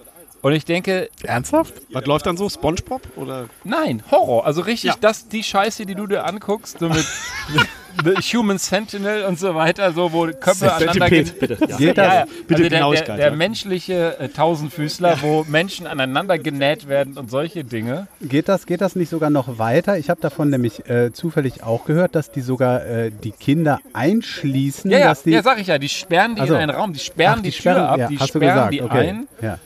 Und 0.47 0.53
ich 0.53 0.65
denke, 0.65 1.09
Ernsthaft? 1.25 1.75
Was 1.91 2.07
läuft 2.07 2.25
dann 2.27 2.37
so? 2.37 2.49
Spongebob? 2.49 3.03
Oder? 3.17 3.47
nein, 3.65 4.05
Horror. 4.13 4.47
Also 4.47 4.61
richtig, 4.61 4.91
Ja. 4.91 4.95
das, 5.01 5.27
die 5.27 5.43
Scheiße, 5.43 5.87
die 5.87 5.97
du 5.97 6.07
dir 6.07 6.25
anguckst, 6.25 6.79
so 6.79 6.89
mit 6.89 7.05
The 8.05 8.15
Human 8.37 8.59
Sentinel 8.59 9.25
und 9.25 9.41
so 9.41 9.57
weiter, 9.57 9.91
so 9.93 10.13
wo 10.13 10.27
Köpfe 10.27 10.73
aneinander 10.73 11.09
gen- 11.11 11.33
bitte. 11.41 11.59
Ja. 11.67 11.79
Ja, 11.79 11.93
ja. 12.21 12.25
Bitte 12.47 12.63
also 12.65 12.93
der, 12.93 13.03
der, 13.07 13.17
der 13.17 13.31
menschliche 13.33 14.21
äh, 14.21 14.29
Tausendfüßler, 14.29 15.19
wo 15.23 15.45
Menschen 15.49 15.89
aneinander 15.89 16.39
genäht 16.39 16.87
werden 16.87 17.17
und 17.19 17.29
solche 17.29 17.65
Dinge. 17.65 18.07
Geht 18.21 18.49
das, 18.49 18.67
geht 18.67 18.83
das 18.83 18.95
nicht 18.95 19.09
sogar 19.09 19.31
noch 19.31 19.59
weiter? 19.59 19.99
Ich 19.99 20.11
habe 20.11 20.21
davon 20.21 20.51
nämlich 20.51 20.89
äh, 20.89 21.11
zufällig 21.13 21.65
auch 21.65 21.87
gehört, 21.87 22.15
dass 22.15 22.31
die 22.31 22.43
sogar 22.43 22.85
äh, 22.87 23.11
die 23.11 23.33
Kinder 23.33 23.81
einschließen. 23.95 24.91
Ja, 24.93 24.99
ja, 24.99 25.05
dass 25.09 25.25
die, 25.25 25.31
ja, 25.31 25.43
sag 25.43 25.59
ich 25.59 25.67
ja, 25.67 25.79
die 25.79 25.89
sperren 25.89 26.37
die 26.37 26.43
Ach 26.43 26.47
so. 26.47 26.55
in 26.55 26.61
einen 26.61 26.71
Raum, 26.71 26.93
die 26.93 27.01
sperren 27.01 27.39
Ach, 27.39 27.43
die, 27.43 27.51
Tür 27.51 27.73
sperren- 27.73 27.87
ab, 27.87 27.99
ja, 27.99 28.09
die 28.09 28.19
hast 28.21 28.35
du 28.35 28.39
sperren 28.39 28.55
gesagt, 28.55 28.73
die 28.75 28.83
okay. 28.83 29.09
ein, 29.09 29.29
Ja. 29.43 29.59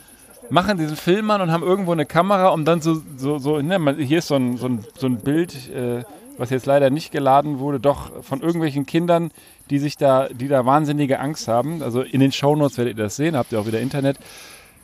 Machen 0.51 0.77
diesen 0.77 0.97
Film 0.97 1.31
an 1.31 1.41
und 1.41 1.51
haben 1.51 1.63
irgendwo 1.63 1.91
eine 1.91 2.05
Kamera, 2.05 2.49
um 2.49 2.65
dann 2.65 2.81
so, 2.81 3.01
so, 3.17 3.39
so 3.39 3.59
ne, 3.61 3.95
hier 3.99 4.19
ist 4.19 4.27
so 4.27 4.35
ein, 4.35 4.57
so 4.57 4.67
ein, 4.67 4.85
so 4.97 5.07
ein 5.07 5.17
Bild, 5.17 5.69
äh, 5.71 6.03
was 6.37 6.49
jetzt 6.49 6.65
leider 6.65 6.89
nicht 6.89 7.11
geladen 7.11 7.59
wurde, 7.59 7.79
doch 7.79 8.23
von 8.23 8.41
irgendwelchen 8.41 8.85
Kindern, 8.85 9.31
die 9.69 9.79
sich 9.79 9.97
da, 9.97 10.27
die 10.29 10.47
da 10.47 10.65
wahnsinnige 10.65 11.19
Angst 11.19 11.47
haben. 11.47 11.81
Also 11.81 12.01
in 12.01 12.19
den 12.19 12.31
Shownotes 12.31 12.77
werdet 12.77 12.97
ihr 12.97 13.03
das 13.03 13.15
sehen, 13.15 13.35
habt 13.35 13.51
ihr 13.51 13.59
auch 13.59 13.65
wieder 13.65 13.79
Internet. 13.79 14.17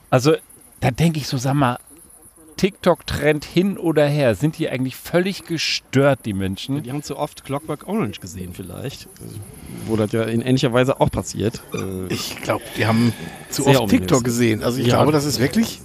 Also 0.10 0.36
da 0.80 0.92
denke 0.92 1.20
ich 1.20 1.28
so, 1.28 1.38
sag 1.38 1.56
mal, 1.56 1.78
TikTok-Trend 2.58 3.46
hin 3.46 3.78
oder 3.78 4.06
her, 4.08 4.36
sind 4.36 4.58
die 4.58 4.70
eigentlich 4.70 4.96
völlig 4.96 5.46
gestört, 5.46 6.20
die 6.26 6.34
Menschen? 6.34 6.84
Die 6.84 6.92
haben 6.92 7.04
zu 7.04 7.18
oft 7.18 7.44
Clockwork 7.46 7.88
Orange 7.88 8.20
gesehen 8.20 8.52
vielleicht. 8.54 9.08
Wo 9.86 9.96
das 9.96 10.12
ja 10.12 10.24
in 10.24 10.42
ähnlicher 10.42 10.74
Weise 10.74 11.00
auch 11.00 11.10
passiert. 11.12 11.62
Äh, 11.74 12.12
Ich 12.14 12.36
glaube, 12.42 12.64
die 12.78 12.86
haben 12.86 13.14
zu 13.50 13.66
oft 13.66 13.78
ominös. 13.78 13.92
TikTok 13.92 14.24
gesehen. 14.24 14.64
Also 14.64 14.80
ich 14.80 14.88
Ja. 14.88 14.96
glaube, 14.96 15.12
das 15.12 15.26
ist 15.26 15.40
wirklich, 15.40 15.80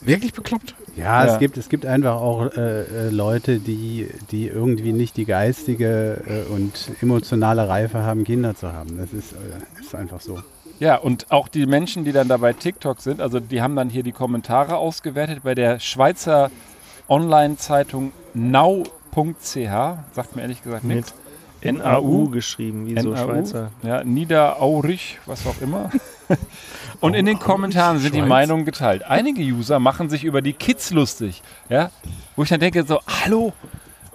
wirklich 0.00 0.32
bekloppt. 0.34 0.74
Ja, 0.96 1.24
Ja. 1.26 1.32
Es, 1.34 1.38
gibt, 1.38 1.56
es 1.58 1.68
gibt 1.68 1.86
einfach 1.86 2.16
auch 2.16 2.46
äh, 2.56 2.82
äh, 2.82 3.08
Leute, 3.10 3.58
die, 3.58 4.08
die 4.30 4.46
irgendwie 4.48 4.92
nicht 4.92 5.16
die 5.16 5.24
geistige 5.26 6.22
äh, 6.26 6.52
und 6.52 6.90
emotionale 7.02 7.68
Reife 7.68 8.02
haben, 8.02 8.24
Kinder 8.24 8.54
zu 8.54 8.72
haben. 8.72 8.96
Das 8.98 9.12
ist, 9.12 9.32
äh, 9.32 9.80
ist 9.80 9.94
einfach 9.94 10.20
so. 10.20 10.40
Ja, 10.78 10.96
und 10.96 11.30
auch 11.32 11.48
die 11.48 11.66
Menschen, 11.66 12.04
die 12.04 12.12
dann 12.12 12.28
da 12.28 12.36
bei 12.36 12.52
TikTok 12.52 13.00
sind, 13.00 13.20
also 13.20 13.40
die 13.40 13.62
haben 13.62 13.76
dann 13.76 13.88
hier 13.88 14.02
die 14.02 14.12
Kommentare 14.12 14.76
ausgewertet 14.76 15.40
bei 15.42 15.54
der 15.54 15.80
Schweizer 15.80 16.50
Online-Zeitung 17.08 18.12
nau.ch, 18.34 19.54
sagt 19.54 20.36
mir 20.36 20.42
ehrlich 20.42 20.62
gesagt 20.62 20.84
nichts. 20.84 21.14
NAU 21.62 22.28
geschrieben, 22.28 22.86
wie 22.86 23.00
so 23.00 23.10
NAU, 23.10 23.24
Schweizer. 23.24 23.70
Ja, 23.82 24.04
Niederaurig, 24.04 25.18
was 25.26 25.46
auch 25.46 25.60
immer. 25.60 25.90
Und 27.00 27.14
in 27.14 27.26
den 27.26 27.38
Kommentaren 27.38 27.98
sind 27.98 28.14
die. 28.14 28.22
Meinungen 28.22 28.64
geteilt. 28.64 29.04
Einige 29.04 29.42
User 29.42 29.78
machen 29.78 30.08
sich 30.08 30.24
über 30.24 30.42
die 30.42 30.52
Kids 30.52 30.90
lustig, 30.90 31.42
ja, 31.68 31.90
wo 32.36 32.42
ich 32.42 32.48
dann 32.48 32.60
denke 32.60 32.84
so, 32.84 33.00
hallo. 33.06 33.52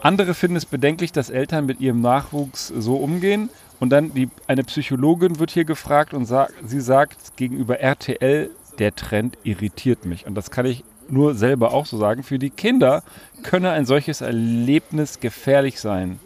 Andere 0.01 0.33
finden 0.33 0.57
es 0.57 0.65
bedenklich, 0.65 1.11
dass 1.11 1.29
Eltern 1.29 1.65
mit 1.65 1.79
ihrem 1.79 2.01
Nachwuchs 2.01 2.67
so 2.67 2.95
umgehen. 2.95 3.49
Und 3.81 3.89
dann 3.89 4.13
die, 4.13 4.29
eine 4.45 4.63
Psychologin 4.63 5.39
wird 5.39 5.49
hier 5.49 5.65
gefragt 5.65 6.13
und 6.13 6.25
sagt, 6.25 6.53
sie 6.63 6.79
sagt 6.79 7.35
gegenüber 7.35 7.79
RTL, 7.79 8.51
der 8.77 8.95
Trend 8.95 9.39
irritiert 9.43 10.05
mich. 10.05 10.27
Und 10.27 10.35
das 10.35 10.51
kann 10.51 10.67
ich 10.67 10.83
nur 11.09 11.33
selber 11.33 11.73
auch 11.73 11.87
so 11.87 11.97
sagen. 11.97 12.21
Für 12.21 12.37
die 12.37 12.51
Kinder 12.51 13.01
könne 13.41 13.71
ein 13.71 13.87
solches 13.87 14.21
Erlebnis 14.21 15.19
gefährlich 15.19 15.79
sein. 15.79 16.19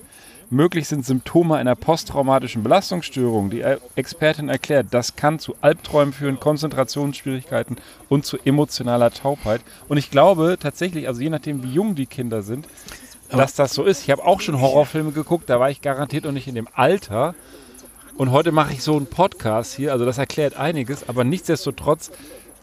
Möglich 0.49 0.89
sind 0.89 1.05
Symptome 1.05 1.55
einer 1.55 1.75
posttraumatischen 1.77 2.61
Belastungsstörung. 2.61 3.49
Die 3.49 3.63
Expertin 3.95 4.49
erklärt, 4.49 4.87
das 4.91 5.15
kann 5.15 5.39
zu 5.39 5.55
Albträumen 5.61 6.13
führen, 6.13 6.41
Konzentrationsschwierigkeiten 6.41 7.77
und 8.09 8.25
zu 8.25 8.37
emotionaler 8.43 9.11
Taubheit. 9.11 9.61
Und 9.87 9.95
ich 9.97 10.11
glaube 10.11 10.57
tatsächlich, 10.59 11.07
also 11.07 11.21
je 11.21 11.29
nachdem, 11.29 11.63
wie 11.63 11.71
jung 11.71 11.95
die 11.95 12.05
Kinder 12.05 12.41
sind, 12.41 12.67
dass 13.37 13.55
das 13.55 13.73
so 13.73 13.83
ist. 13.83 14.03
Ich 14.03 14.11
habe 14.11 14.25
auch 14.25 14.41
schon 14.41 14.59
Horrorfilme 14.59 15.11
geguckt, 15.11 15.49
da 15.49 15.59
war 15.59 15.69
ich 15.69 15.81
garantiert 15.81 16.25
noch 16.25 16.31
nicht 16.31 16.47
in 16.47 16.55
dem 16.55 16.67
Alter. 16.73 17.35
Und 18.17 18.31
heute 18.31 18.51
mache 18.51 18.73
ich 18.73 18.81
so 18.81 18.95
einen 18.95 19.07
Podcast 19.07 19.75
hier, 19.75 19.91
also 19.91 20.05
das 20.05 20.17
erklärt 20.17 20.55
einiges, 20.55 21.07
aber 21.09 21.23
nichtsdestotrotz 21.23 22.11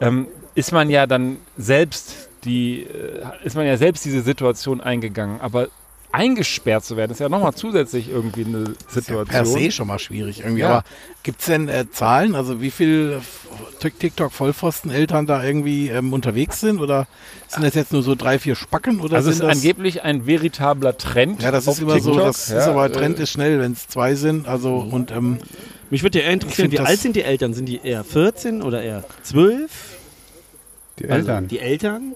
ähm, 0.00 0.26
ist 0.54 0.72
man 0.72 0.88
ja 0.88 1.06
dann 1.06 1.36
selbst 1.56 2.28
die, 2.44 2.82
äh, 2.82 3.22
ist 3.44 3.54
man 3.54 3.66
ja 3.66 3.76
selbst 3.76 4.04
diese 4.04 4.22
Situation 4.22 4.80
eingegangen. 4.80 5.40
Aber 5.40 5.68
eingesperrt 6.12 6.84
zu 6.84 6.96
werden, 6.96 7.10
ist 7.12 7.20
ja 7.20 7.28
nochmal 7.28 7.54
zusätzlich 7.54 8.08
irgendwie 8.10 8.44
eine 8.44 8.74
Situation. 8.88 9.26
Per 9.26 9.46
se 9.46 9.70
schon 9.70 9.86
mal 9.88 9.98
schwierig 9.98 10.40
irgendwie. 10.40 10.60
Ja. 10.60 10.68
Aber 10.68 10.84
gibt 11.22 11.40
es 11.40 11.46
denn 11.46 11.68
äh, 11.68 11.86
Zahlen, 11.90 12.34
also 12.34 12.60
wie 12.60 12.70
viel 12.70 13.20
TikTok-Vollpfosten-Eltern 13.80 15.26
da 15.26 15.42
irgendwie 15.42 15.88
ähm, 15.88 16.12
unterwegs 16.12 16.60
sind? 16.60 16.80
Oder 16.80 17.06
sind 17.48 17.64
das 17.64 17.74
jetzt 17.74 17.92
nur 17.92 18.02
so 18.02 18.14
drei, 18.14 18.38
vier 18.38 18.54
Spacken? 18.56 19.00
Oder 19.00 19.16
also 19.16 19.30
es 19.30 19.38
sind 19.38 19.48
ist 19.48 19.56
das, 19.56 19.62
angeblich 19.62 20.02
ein 20.02 20.26
veritabler 20.26 20.96
Trend. 20.96 21.42
Ja, 21.42 21.50
das 21.50 21.66
ist 21.66 21.80
immer 21.80 21.98
so, 22.00 22.10
TikTok, 22.10 22.26
das 22.26 22.48
ja, 22.48 22.58
ist 22.58 22.66
aber 22.66 22.92
Trend 22.92 23.18
äh, 23.18 23.22
ist 23.22 23.30
schnell, 23.30 23.58
wenn 23.60 23.72
es 23.72 23.88
zwei 23.88 24.14
sind. 24.14 24.46
Also 24.48 24.76
und 24.76 25.10
ähm, 25.10 25.38
mich 25.90 26.02
würde 26.02 26.22
ja 26.22 26.30
interessieren, 26.30 26.70
wie 26.72 26.78
alt 26.78 27.00
sind 27.00 27.16
die 27.16 27.22
Eltern? 27.22 27.54
Sind 27.54 27.66
die 27.66 27.80
eher 27.82 28.04
14 28.04 28.62
oder 28.62 28.82
eher 28.82 29.04
12? 29.22 29.70
Die 30.98 31.04
Also 31.04 31.14
Eltern. 31.30 31.48
die 31.48 31.58
Eltern? 31.58 32.14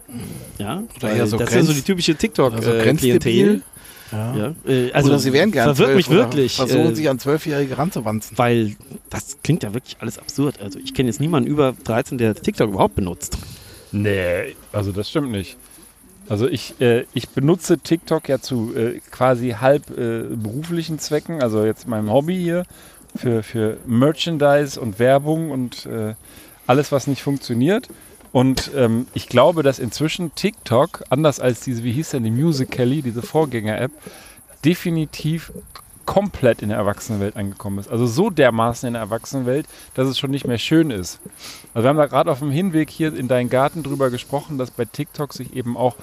Ja. 0.58 0.82
Oder 0.96 1.12
eher 1.12 1.26
so 1.26 1.36
das 1.38 1.48
ist 1.48 1.54
ja 1.54 1.60
so 1.62 1.66
Grenz- 1.68 1.76
die 1.78 1.82
typische 1.82 2.12
also 2.12 2.20
TikTok-Klientel. 2.20 2.82
grenzdebil. 2.82 3.62
Ja. 4.12 4.36
ja. 4.36 4.54
äh, 4.66 4.92
also 4.92 5.10
oder 5.10 5.18
sie 5.18 5.32
wären 5.32 5.50
gern 5.50 5.74
verwirrt 5.74 5.96
mich 5.96 6.10
wirklich. 6.10 6.56
Versuchen 6.56 6.92
äh, 6.92 6.94
sich 6.94 7.08
an 7.08 7.18
Zwölfjährige 7.18 7.76
ranzuwanzen. 7.76 8.38
weil 8.38 8.76
das 9.10 9.38
klingt 9.42 9.62
ja 9.62 9.74
wirklich 9.74 9.96
alles 10.00 10.18
absurd. 10.18 10.60
Also 10.60 10.78
ich 10.78 10.94
kenne 10.94 11.08
jetzt 11.08 11.20
niemanden 11.20 11.48
über 11.48 11.74
13, 11.84 12.18
der 12.18 12.34
TikTok 12.34 12.70
überhaupt 12.70 12.94
benutzt. 12.94 13.38
Nee, 13.92 14.54
also 14.72 14.92
das 14.92 15.08
stimmt 15.10 15.30
nicht. 15.30 15.56
Also 16.28 16.48
ich, 16.48 16.80
äh, 16.80 17.04
ich 17.14 17.28
benutze 17.28 17.78
TikTok 17.78 18.28
ja 18.28 18.40
zu 18.40 18.74
äh, 18.76 19.00
quasi 19.10 19.50
halb 19.60 19.90
äh, 19.90 20.22
beruflichen 20.22 20.98
Zwecken, 20.98 21.40
also 21.40 21.64
jetzt 21.64 21.86
meinem 21.86 22.10
Hobby 22.10 22.36
hier, 22.36 22.64
für, 23.16 23.42
für 23.42 23.78
Merchandise 23.86 24.80
und 24.80 24.98
Werbung 24.98 25.50
und 25.50 25.86
äh, 25.86 26.14
alles, 26.66 26.90
was 26.92 27.06
nicht 27.06 27.22
funktioniert. 27.22 27.88
Und 28.36 28.70
ähm, 28.76 29.06
ich 29.14 29.30
glaube, 29.30 29.62
dass 29.62 29.78
inzwischen 29.78 30.34
TikTok, 30.34 31.04
anders 31.08 31.40
als 31.40 31.60
diese, 31.60 31.84
wie 31.84 31.92
hieß 31.92 32.10
denn 32.10 32.22
die 32.22 32.30
Musical.ly, 32.30 33.00
diese 33.00 33.22
Vorgänger-App, 33.22 33.90
definitiv 34.62 35.52
komplett 36.04 36.60
in 36.60 36.68
der 36.68 36.76
Erwachsenenwelt 36.76 37.34
angekommen 37.34 37.78
ist. 37.78 37.88
Also 37.88 38.06
so 38.06 38.28
dermaßen 38.28 38.88
in 38.88 38.92
der 38.92 39.00
Erwachsenenwelt, 39.00 39.66
dass 39.94 40.06
es 40.06 40.18
schon 40.18 40.32
nicht 40.32 40.46
mehr 40.46 40.58
schön 40.58 40.90
ist. 40.90 41.18
Also 41.72 41.86
wir 41.86 41.88
haben 41.88 41.96
da 41.96 42.04
gerade 42.04 42.30
auf 42.30 42.40
dem 42.40 42.50
Hinweg 42.50 42.90
hier 42.90 43.16
in 43.16 43.26
deinen 43.26 43.48
Garten 43.48 43.82
drüber 43.82 44.10
gesprochen, 44.10 44.58
dass 44.58 44.70
bei 44.70 44.84
TikTok 44.84 45.32
sich 45.32 45.56
eben 45.56 45.74
auch 45.74 45.96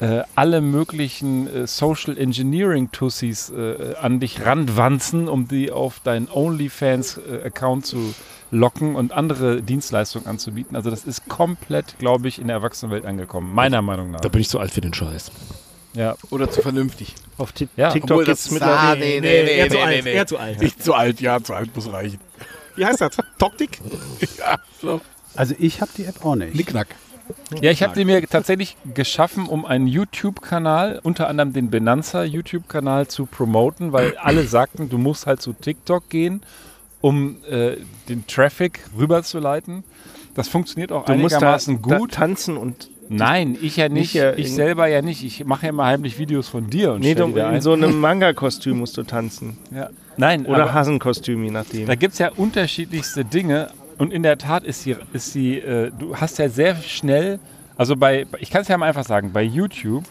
äh, 0.00 0.24
alle 0.34 0.60
möglichen 0.60 1.46
äh, 1.46 1.66
Social 1.66 2.18
Engineering 2.18 2.92
Tussis 2.92 3.48
äh, 3.48 3.94
an 3.98 4.20
dich 4.20 4.44
ranwanzen, 4.44 5.26
um 5.26 5.48
die 5.48 5.72
auf 5.72 6.00
deinen 6.00 6.28
OnlyFans-Account 6.30 7.86
zu 7.86 8.14
locken 8.52 8.94
und 8.94 9.12
andere 9.12 9.62
Dienstleistungen 9.62 10.26
anzubieten. 10.28 10.76
Also 10.76 10.90
das 10.90 11.04
ist 11.04 11.28
komplett, 11.28 11.98
glaube 11.98 12.28
ich, 12.28 12.38
in 12.38 12.46
der 12.46 12.56
Erwachsenenwelt 12.56 13.04
angekommen, 13.06 13.52
meiner 13.52 13.82
Meinung 13.82 14.10
nach. 14.12 14.20
bin 14.20 14.40
ich 14.40 14.48
zu 14.48 14.60
alt 14.60 14.70
für 14.70 14.80
den 14.82 14.94
Scheiß. 14.94 15.32
Ja, 15.94 16.14
Oder 16.30 16.50
zu 16.50 16.62
vernünftig. 16.62 17.14
Auf 17.38 17.52
Ti- 17.52 17.68
Ja. 17.76 17.90
TikTok 17.90 18.24
gibt 18.24 18.38
es 18.38 18.50
mittlerweile. 18.50 18.78
ah, 18.78 18.94
nee, 18.94 19.20
nee, 19.20 19.42
nee, 19.42 19.56
eher 19.58 19.68
zu 19.68 19.76
nee, 19.76 19.82
alt, 19.82 20.04
nee. 20.04 20.12
eher 20.14 20.26
zu 20.26 20.38
alt. 20.38 20.60
Nicht 20.62 20.82
zu 20.82 20.94
alt, 20.94 21.20
ja, 21.20 21.42
zu 21.42 21.52
alt 21.54 21.74
muss 21.74 21.90
reichen. 21.92 22.18
Wie 22.76 22.86
heißt 22.86 23.00
das? 23.00 23.16
Toktik? 23.38 23.80
Ja, 24.38 24.58
so. 24.80 25.00
Also 25.34 25.54
ich 25.58 25.80
habe 25.80 25.90
die 25.96 26.04
App 26.04 26.24
auch 26.24 26.34
nicht. 26.34 26.52
Knickknack. 26.52 26.88
Ja, 27.60 27.70
ich 27.70 27.82
habe 27.82 27.94
die 27.94 28.04
mir 28.04 28.26
tatsächlich 28.26 28.76
geschaffen, 28.94 29.46
um 29.46 29.64
einen 29.64 29.86
YouTube-Kanal, 29.86 31.00
unter 31.02 31.28
anderem 31.28 31.52
den 31.52 31.70
Benanza 31.70 32.24
YouTube-Kanal 32.24 33.08
zu 33.08 33.26
promoten, 33.26 33.92
weil 33.92 34.16
alle 34.18 34.44
sagten, 34.46 34.88
du 34.88 34.98
musst 34.98 35.26
halt 35.26 35.40
zu 35.40 35.52
TikTok 35.52 36.08
gehen, 36.10 36.42
um 37.02 37.36
äh, 37.50 37.76
den 38.08 38.26
Traffic 38.26 38.80
rüberzuleiten. 38.98 39.84
Das 40.34 40.48
funktioniert 40.48 40.90
auch 40.92 41.04
Du 41.04 41.12
musst 41.14 41.34
da, 41.34 41.36
einigermaßen 41.38 41.82
da 41.86 41.98
gut. 41.98 42.12
tanzen 42.12 42.56
und 42.56 42.88
Nein, 43.10 43.58
ich 43.60 43.76
ja 43.76 43.90
nicht. 43.90 44.14
Nicht, 44.14 44.38
ich 44.38 44.54
selber 44.54 44.86
ja 44.86 45.02
nicht. 45.02 45.22
Ich 45.22 45.44
mache 45.44 45.66
ja 45.66 45.72
mal 45.72 45.84
heimlich 45.86 46.18
Videos 46.18 46.48
von 46.48 46.70
dir 46.70 46.92
und 46.92 47.00
nee, 47.02 47.14
du, 47.14 47.26
in 47.26 47.60
so 47.60 47.74
einem 47.74 48.00
Manga-Kostüm 48.00 48.78
musst 48.78 48.96
du 48.96 49.02
tanzen. 49.02 49.58
ja. 49.70 49.90
Nein, 50.16 50.44
Oder 50.46 50.72
Hasenkostüm, 50.74 51.42
je 51.44 51.50
nachdem. 51.50 51.86
da 51.86 51.94
gibt 51.94 52.12
es 52.14 52.18
ja 52.18 52.30
unterschiedlichste 52.36 53.24
Dinge. 53.24 53.70
Und 53.98 54.12
in 54.12 54.22
der 54.22 54.38
Tat 54.38 54.64
ist 54.64 54.82
sie, 54.82 54.96
ist 55.12 55.32
sie 55.32 55.58
äh, 55.58 55.90
du 55.98 56.16
hast 56.16 56.38
ja 56.38 56.48
sehr 56.48 56.76
schnell, 56.76 57.38
also 57.76 57.96
bei, 57.96 58.26
ich 58.40 58.50
kann 58.50 58.62
es 58.62 58.68
ja 58.68 58.76
mal 58.78 58.86
einfach 58.86 59.04
sagen, 59.06 59.32
bei 59.32 59.42
YouTube 59.42 60.04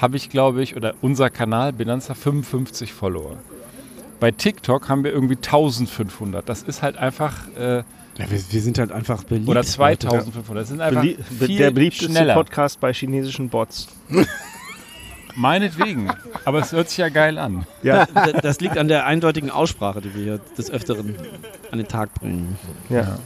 habe 0.00 0.16
ich, 0.16 0.28
glaube 0.30 0.62
ich, 0.62 0.76
oder 0.76 0.94
unser 1.00 1.28
Kanal 1.30 1.72
Benanza 1.72 2.14
55 2.14 2.92
Follower. 2.92 3.36
Bei 4.20 4.30
TikTok 4.30 4.88
haben 4.88 5.04
wir 5.04 5.12
irgendwie 5.12 5.36
1500. 5.36 6.48
Das 6.48 6.62
ist 6.62 6.82
halt 6.82 6.96
einfach, 6.96 7.34
äh, 7.56 7.76
Ja, 7.78 7.84
wir, 8.28 8.40
wir 8.50 8.60
sind 8.62 8.78
halt 8.78 8.90
einfach 8.92 9.22
beliebt. 9.24 9.48
oder 9.48 9.62
2500. 9.62 10.62
Das 10.62 10.68
sind 10.68 10.80
einfach 10.80 11.02
Belie 11.02 11.18
viel 11.38 11.58
der 11.58 11.70
beliebteste 11.70 12.10
schneller. 12.10 12.34
Podcast 12.34 12.80
bei 12.80 12.92
chinesischen 12.92 13.48
Bots. 13.48 13.86
Meinetwegen. 15.36 16.10
Aber 16.44 16.58
es 16.60 16.72
hört 16.72 16.88
sich 16.88 16.98
ja 16.98 17.10
geil 17.10 17.38
an. 17.38 17.64
Ja, 17.82 18.06
Da- 18.06 18.32
Das 18.32 18.60
liegt 18.60 18.76
an 18.76 18.88
der 18.88 19.06
eindeutigen 19.06 19.50
Aussprache, 19.50 20.00
die 20.00 20.14
wir 20.14 20.22
hier 20.22 20.40
des 20.56 20.70
Öfteren 20.70 21.14
an 21.70 21.78
den 21.78 21.86
Tag 21.88 22.12
bringen. 22.14 22.58
ja. 22.88 23.18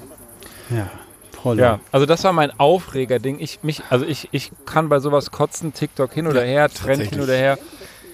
Ja. 0.70 0.90
Prollo. 1.32 1.60
Ja, 1.60 1.80
also 1.90 2.06
das 2.06 2.22
war 2.22 2.32
mein 2.32 2.52
Aufregerding. 2.60 3.38
Ich, 3.40 3.58
mich, 3.64 3.82
also 3.90 4.06
ich, 4.06 4.28
ich 4.30 4.52
kann 4.64 4.88
bei 4.88 5.00
sowas 5.00 5.32
kotzen, 5.32 5.74
TikTok 5.74 6.12
hin 6.12 6.28
oder 6.28 6.42
her, 6.44 6.68
Trend 6.68 7.02
hin 7.02 7.20
oder 7.20 7.34
her. 7.34 7.58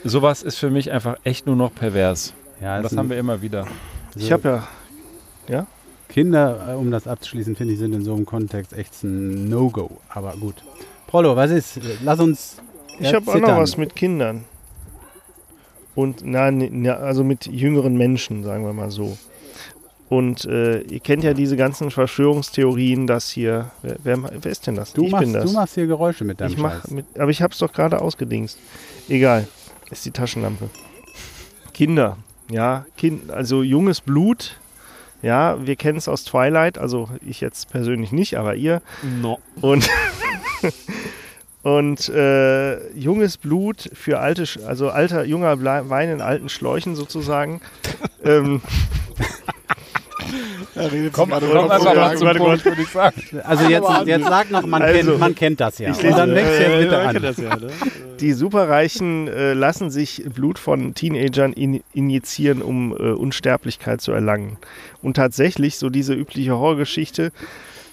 Sowas 0.03 0.43
ist 0.43 0.57
für 0.59 0.71
mich 0.71 0.91
einfach 0.91 1.17
echt 1.25 1.47
nur 1.47 1.55
noch 1.55 1.75
pervers. 1.75 2.33
Ja, 2.61 2.83
das 2.83 2.97
haben 2.97 3.11
wir 3.11 3.19
immer 3.19 3.41
wieder. 3.41 3.67
Ich 4.17 4.33
habe 4.33 4.63
ja, 5.49 5.67
Kinder, 6.09 6.69
äh, 6.71 6.75
um 6.75 6.91
das 6.91 7.07
abzuschließen, 7.07 7.55
finde 7.55 7.75
ich, 7.75 7.79
sind 7.79 7.93
in 7.93 8.03
so 8.03 8.15
einem 8.15 8.27
Kontext 8.27 8.73
echt 8.73 9.03
ein 9.05 9.49
No-Go. 9.49 9.91
Aber 10.09 10.33
gut. 10.33 10.57
Prollo, 11.07 11.37
was 11.37 11.51
ist? 11.51 11.81
Lass 12.03 12.19
uns. 12.19 12.57
ich 12.99 13.13
habe 13.15 13.31
auch 13.31 13.39
noch 13.39 13.57
was 13.57 13.77
mit 13.77 13.95
Kindern. 13.95 14.45
Und 15.95 16.25
nein, 16.25 16.87
also 16.89 17.25
mit 17.25 17.47
jüngeren 17.47 17.97
Menschen, 17.97 18.45
sagen 18.45 18.65
wir 18.65 18.73
mal 18.73 18.91
so. 18.91 19.19
Und 20.09 20.47
äh, 20.47 20.81
ihr 20.81 21.01
kennt 21.01 21.23
ja 21.23 21.35
diese 21.35 21.57
ganzen 21.57 21.91
Verschwörungstheorien, 21.91 23.07
dass 23.07 23.29
hier. 23.29 23.71
Wer, 23.83 23.97
wer, 24.03 24.19
wer 24.41 24.51
ist 24.51 24.67
denn 24.67 24.77
das? 24.77 24.95
Du 24.95 25.05
ich 25.05 25.13
machst, 25.13 25.25
bin 25.25 25.35
das. 25.35 25.45
du 25.45 25.53
machst 25.53 25.75
hier 25.75 25.87
Geräusche 25.87 26.25
mit 26.25 26.41
deinem 26.41 26.53
ich 26.53 26.57
mach 26.57 26.87
mit, 26.89 27.05
aber 27.19 27.31
ich 27.31 27.43
habe 27.43 27.53
es 27.53 27.59
doch 27.59 27.73
gerade 27.73 28.01
ausgedingst. 28.01 28.59
Egal. 29.09 29.47
Ist 29.91 30.05
die 30.07 30.11
Taschenlampe. 30.11 30.71
Kinder. 31.75 32.17
Ja, 32.51 32.87
kind, 32.97 33.31
also 33.31 33.63
junges 33.63 34.01
Blut. 34.01 34.59
Ja, 35.21 35.67
wir 35.67 35.77
kennen 35.77 35.99
es 35.99 36.09
aus 36.09 36.25
Twilight, 36.25 36.79
also 36.79 37.09
ich 37.27 37.41
jetzt 37.41 37.71
persönlich 37.71 38.13
nicht, 38.13 38.39
aber 38.39 38.55
ihr. 38.55 38.81
No. 39.21 39.41
Und, 39.61 39.89
und 41.63 42.09
äh, 42.09 42.93
junges 42.93 43.37
Blut 43.37 43.91
für 43.93 44.21
alte, 44.21 44.45
also 44.67 44.91
alter, 44.91 45.25
junger 45.25 45.63
Wein 45.63 46.09
in 46.09 46.21
alten 46.21 46.49
Schläuchen 46.49 46.95
sozusagen. 46.95 47.61
ähm, 48.25 48.63
Komm, 51.13 51.31
gerade 51.31 51.47
komm 51.47 51.71
einfach 51.71 51.95
mal 51.95 52.17
zum 52.17 52.29
Punkt, 52.37 52.65
würde 52.65 52.83
ich 52.83 52.89
sagen. 52.89 53.23
Also 53.45 53.69
jetzt, 53.69 53.89
jetzt 54.07 54.25
sag 54.27 54.51
noch, 54.51 54.67
man, 54.67 54.83
Also, 54.83 55.11
kennt, 55.11 55.21
man 55.21 55.35
kennt 55.35 55.61
das 55.61 55.79
ja. 55.79 55.91
ich 55.91 56.03
lese- 56.03 56.17
dann 56.17 56.35
wächst 56.35 56.61
jetzt 56.61 56.79
bitte 56.79 56.91
danke 56.91 57.17
an. 57.17 57.23
das 57.23 57.37
ja, 57.39 57.57
ne? 57.57 57.69
Die 58.21 58.33
Superreichen 58.33 59.29
äh, 59.29 59.55
lassen 59.55 59.91
sich 59.91 60.25
Blut 60.35 60.59
von 60.59 60.95
Teenagern 60.95 61.53
in, 61.53 61.83
injizieren, 61.95 62.63
um 62.63 62.93
äh, 62.93 62.97
Unsterblichkeit 63.13 64.01
zu 64.01 64.13
erlangen. 64.13 64.57
Und 65.03 65.15
tatsächlich, 65.15 65.77
so 65.79 65.89
diese 65.91 66.15
übliche 66.15 66.53
Horrorgeschichte, 66.53 67.33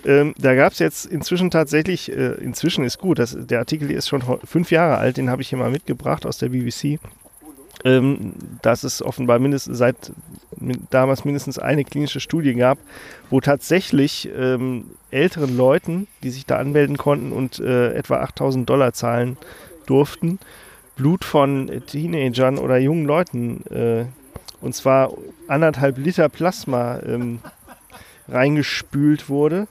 ähm, 0.05 0.33
da 0.37 0.53
gab 0.55 0.73
es 0.73 0.79
jetzt 0.79 1.05
inzwischen 1.05 1.49
tatsächlich, 1.51 2.11
äh, 2.11 2.33
inzwischen 2.35 2.83
ist 2.85 2.99
gut, 2.99 3.17
das, 3.19 3.35
der 3.39 3.59
Artikel 3.59 3.89
ist 3.91 4.07
schon 4.07 4.27
ho- 4.27 4.39
fünf 4.43 4.69
Jahre 4.71 4.97
alt, 4.97 5.17
den 5.17 5.29
habe 5.29 5.41
ich 5.41 5.49
hier 5.49 5.57
mal 5.57 5.71
mitgebracht 5.71 6.25
aus 6.25 6.37
der 6.37 6.49
BBC. 6.49 6.99
Ähm, 7.85 8.33
dass 8.63 8.83
es 8.83 9.03
offenbar 9.03 9.37
mindestens 9.37 9.77
seit 9.77 10.11
damals 10.89 11.23
mindestens 11.23 11.59
eine 11.59 11.83
klinische 11.85 12.19
Studie 12.19 12.55
gab, 12.55 12.79
wo 13.29 13.41
tatsächlich 13.41 14.27
ähm, 14.35 14.85
älteren 15.11 15.55
Leuten, 15.55 16.07
die 16.23 16.31
sich 16.31 16.47
da 16.47 16.57
anmelden 16.57 16.97
konnten 16.97 17.31
und 17.31 17.59
äh, 17.59 17.93
etwa 17.93 18.21
8000 18.21 18.67
Dollar 18.67 18.93
zahlen 18.93 19.37
durften, 19.85 20.39
Blut 20.95 21.23
von 21.25 21.69
Teenagern 21.85 22.57
oder 22.57 22.77
jungen 22.77 23.05
Leuten, 23.05 23.63
äh, 23.69 24.05
und 24.61 24.73
zwar 24.73 25.11
anderthalb 25.47 25.97
Liter 25.97 26.27
Plasma 26.27 26.99
ähm, 27.05 27.39
reingespült 28.27 29.29
wurde. 29.29 29.67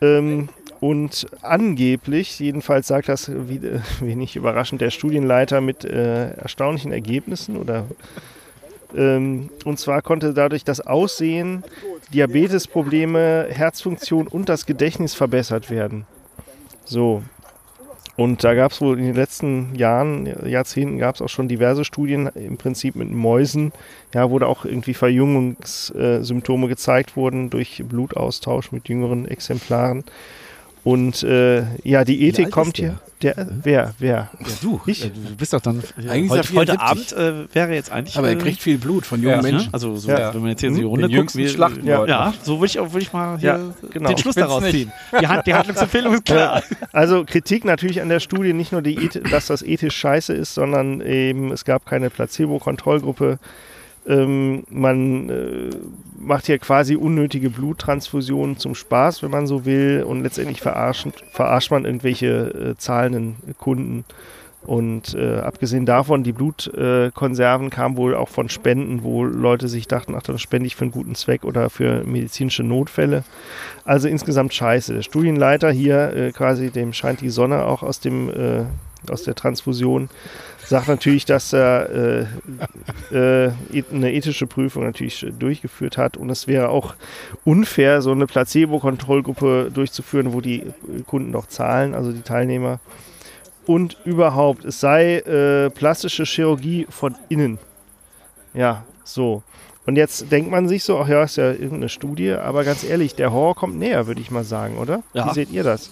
Ähm, 0.00 0.48
und 0.80 1.26
angeblich, 1.42 2.38
jedenfalls 2.38 2.86
sagt 2.86 3.08
das 3.08 3.28
äh, 3.28 3.80
wenig 4.00 4.36
überraschend 4.36 4.80
der 4.80 4.90
Studienleiter 4.90 5.60
mit 5.60 5.84
äh, 5.84 6.30
erstaunlichen 6.32 6.92
Ergebnissen 6.92 7.56
oder 7.56 7.86
ähm, 8.94 9.50
und 9.64 9.78
zwar 9.78 10.02
konnte 10.02 10.32
dadurch 10.32 10.64
das 10.64 10.80
Aussehen, 10.80 11.64
Diabetesprobleme, 12.12 13.46
Herzfunktion 13.50 14.26
und 14.28 14.48
das 14.48 14.66
Gedächtnis 14.66 15.14
verbessert 15.14 15.70
werden. 15.70 16.06
So. 16.84 17.22
Und 18.16 18.44
da 18.44 18.54
gab 18.54 18.72
es 18.72 18.80
wohl 18.80 18.98
in 18.98 19.04
den 19.04 19.14
letzten 19.14 19.74
Jahren, 19.74 20.48
Jahrzehnten 20.48 20.96
gab 20.96 21.16
es 21.16 21.20
auch 21.20 21.28
schon 21.28 21.48
diverse 21.48 21.84
Studien, 21.84 22.28
im 22.34 22.56
Prinzip 22.56 22.96
mit 22.96 23.10
Mäusen, 23.10 23.72
ja, 24.14 24.30
wo 24.30 24.38
da 24.38 24.46
auch 24.46 24.64
irgendwie 24.64 24.94
Verjüngungssymptome 24.94 26.68
gezeigt 26.68 27.16
wurden 27.16 27.50
durch 27.50 27.82
Blutaustausch 27.86 28.72
mit 28.72 28.88
jüngeren 28.88 29.28
Exemplaren. 29.28 30.04
Und 30.86 31.24
äh, 31.24 31.64
ja, 31.82 32.04
die 32.04 32.22
Ethik 32.28 32.52
kommt 32.52 32.76
hier. 32.76 33.00
Der, 33.20 33.34
wer, 33.62 33.94
wer? 33.98 34.28
Ja, 34.38 34.46
du. 34.62 34.80
Ich? 34.86 35.04
äh, 35.04 35.08
Du 35.08 35.34
bist 35.36 35.52
doch 35.52 35.60
dann. 35.60 35.82
Eigentlich 36.08 36.30
ist 36.30 36.52
er 36.52 36.56
heute, 36.60 36.72
heute 36.74 36.78
74. 36.78 36.78
Abend 36.78 37.12
äh, 37.50 37.54
wäre 37.54 37.74
jetzt 37.74 37.90
eigentlich. 37.90 38.16
Aber 38.16 38.28
er 38.28 38.34
äh, 38.34 38.38
kriegt 38.38 38.60
viel 38.62 38.78
Blut 38.78 39.04
von 39.04 39.20
jungen 39.20 39.34
Ja. 39.36 39.42
Menschen. 39.42 39.66
Ne? 39.66 39.74
Also, 39.74 39.96
so, 39.96 40.08
Ja. 40.08 40.32
wenn 40.32 40.42
man 40.42 40.50
jetzt 40.50 40.60
hier 40.60 40.68
in 40.68 40.74
Hm? 40.76 40.80
die 40.82 40.86
Runde 40.86 41.08
Den 41.08 41.16
guckt. 41.22 41.34
wir- 41.34 41.48
Schlachten 41.48 41.84
ja. 41.84 42.06
Ja, 42.06 42.34
so 42.44 42.60
würde 42.60 42.66
ich, 42.66 42.76
würd 42.76 43.02
ich 43.02 43.12
mal 43.12 43.36
hier 43.40 43.48
Ja, 43.48 43.88
genau. 43.90 44.10
den 44.10 44.18
Schluss 44.18 44.36
daraus 44.36 44.62
ziehen. 44.70 44.92
Die, 45.20 45.26
Hand, 45.26 45.44
die 45.48 45.54
Handlungsempfehlung 45.54 46.14
ist 46.14 46.24
klar. 46.26 46.62
Also 46.92 47.24
Kritik 47.24 47.64
natürlich 47.64 48.00
an 48.00 48.08
der 48.08 48.20
Studie, 48.20 48.52
nicht 48.52 48.70
nur, 48.70 48.82
die, 48.82 48.96
Eth- 48.96 49.28
dass 49.32 49.46
das 49.48 49.62
ethisch 49.62 49.96
scheiße 49.96 50.34
ist, 50.34 50.54
sondern 50.54 51.00
eben 51.00 51.50
es 51.50 51.64
gab 51.64 51.84
keine 51.84 52.10
Placebo-Kontrollgruppe. 52.10 53.38
Ähm, 54.06 54.64
man 54.70 55.28
äh, 55.28 55.70
macht 56.18 56.46
hier 56.46 56.58
quasi 56.58 56.96
unnötige 56.96 57.50
Bluttransfusionen 57.50 58.56
zum 58.56 58.74
Spaß, 58.74 59.22
wenn 59.22 59.30
man 59.30 59.46
so 59.46 59.64
will, 59.64 60.04
und 60.06 60.22
letztendlich 60.22 60.60
verarscht, 60.60 61.08
verarscht 61.32 61.70
man 61.70 61.84
irgendwelche 61.84 62.26
äh, 62.26 62.76
zahlenden 62.76 63.36
Kunden. 63.58 64.04
Und 64.66 65.14
äh, 65.14 65.38
abgesehen 65.38 65.86
davon, 65.86 66.24
die 66.24 66.32
Blutkonserven 66.32 67.66
äh, 67.68 67.70
kamen 67.70 67.96
wohl 67.96 68.14
auch 68.14 68.28
von 68.28 68.48
Spenden, 68.48 69.04
wo 69.04 69.24
Leute 69.24 69.68
sich 69.68 69.86
dachten, 69.86 70.14
ach, 70.16 70.22
dann 70.22 70.38
spende 70.38 70.66
ich 70.66 70.74
für 70.74 70.82
einen 70.82 70.90
guten 70.90 71.14
Zweck 71.14 71.44
oder 71.44 71.70
für 71.70 72.02
medizinische 72.04 72.64
Notfälle. 72.64 73.22
Also 73.84 74.08
insgesamt 74.08 74.52
scheiße. 74.54 74.94
Der 74.94 75.02
Studienleiter 75.02 75.70
hier, 75.70 76.12
äh, 76.14 76.32
quasi 76.32 76.70
dem 76.70 76.92
scheint 76.92 77.20
die 77.20 77.30
Sonne 77.30 77.64
auch 77.64 77.82
aus 77.82 78.00
dem 78.00 78.28
äh, 78.28 78.64
aus 79.08 79.22
der 79.22 79.36
Transfusion, 79.36 80.08
sagt 80.64 80.88
natürlich, 80.88 81.24
dass 81.26 81.52
er 81.52 81.90
äh, 81.90 82.26
äh, 83.12 83.52
eth- 83.72 83.92
eine 83.92 84.12
ethische 84.12 84.48
Prüfung 84.48 84.82
natürlich 84.82 85.24
durchgeführt 85.38 85.96
hat 85.96 86.16
und 86.16 86.28
es 86.28 86.48
wäre 86.48 86.70
auch 86.70 86.96
unfair, 87.44 88.02
so 88.02 88.10
eine 88.10 88.26
Placebo-Kontrollgruppe 88.26 89.70
durchzuführen, 89.72 90.32
wo 90.32 90.40
die 90.40 90.64
Kunden 91.06 91.30
doch 91.30 91.46
zahlen, 91.46 91.94
also 91.94 92.10
die 92.10 92.22
Teilnehmer. 92.22 92.80
Und 93.66 93.96
überhaupt, 94.04 94.64
es 94.64 94.80
sei 94.80 95.18
äh, 95.18 95.70
plastische 95.70 96.24
Chirurgie 96.24 96.86
von 96.88 97.16
innen. 97.28 97.58
Ja, 98.54 98.84
so. 99.04 99.42
Und 99.86 99.96
jetzt 99.96 100.30
denkt 100.32 100.50
man 100.50 100.68
sich 100.68 100.82
so, 100.82 100.98
ach 100.98 101.08
ja, 101.08 101.22
ist 101.22 101.36
ja 101.36 101.50
irgendeine 101.50 101.88
Studie, 101.88 102.32
aber 102.32 102.64
ganz 102.64 102.82
ehrlich, 102.82 103.14
der 103.14 103.32
Horror 103.32 103.54
kommt 103.54 103.78
näher, 103.78 104.06
würde 104.06 104.20
ich 104.20 104.30
mal 104.30 104.44
sagen, 104.44 104.78
oder? 104.78 105.02
Ja. 105.14 105.28
Wie 105.28 105.34
seht 105.34 105.50
ihr 105.50 105.62
das? 105.62 105.90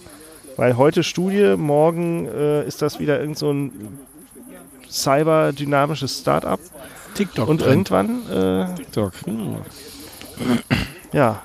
Weil 0.57 0.77
heute 0.77 1.03
Studie, 1.03 1.55
morgen 1.57 2.27
äh, 2.27 2.65
ist 2.65 2.81
das 2.81 2.99
wieder 2.99 3.19
irgend 3.19 3.37
so 3.37 3.51
ein 3.51 3.71
cyberdynamisches 4.89 6.19
Start-up 6.19 6.59
TikTok. 7.15 7.47
und 7.47 7.61
drin. 7.61 7.69
irgendwann, 7.69 8.29
äh, 8.29 8.75
TikTok. 8.75 9.13
Hm. 9.25 9.57
ja, 11.13 11.41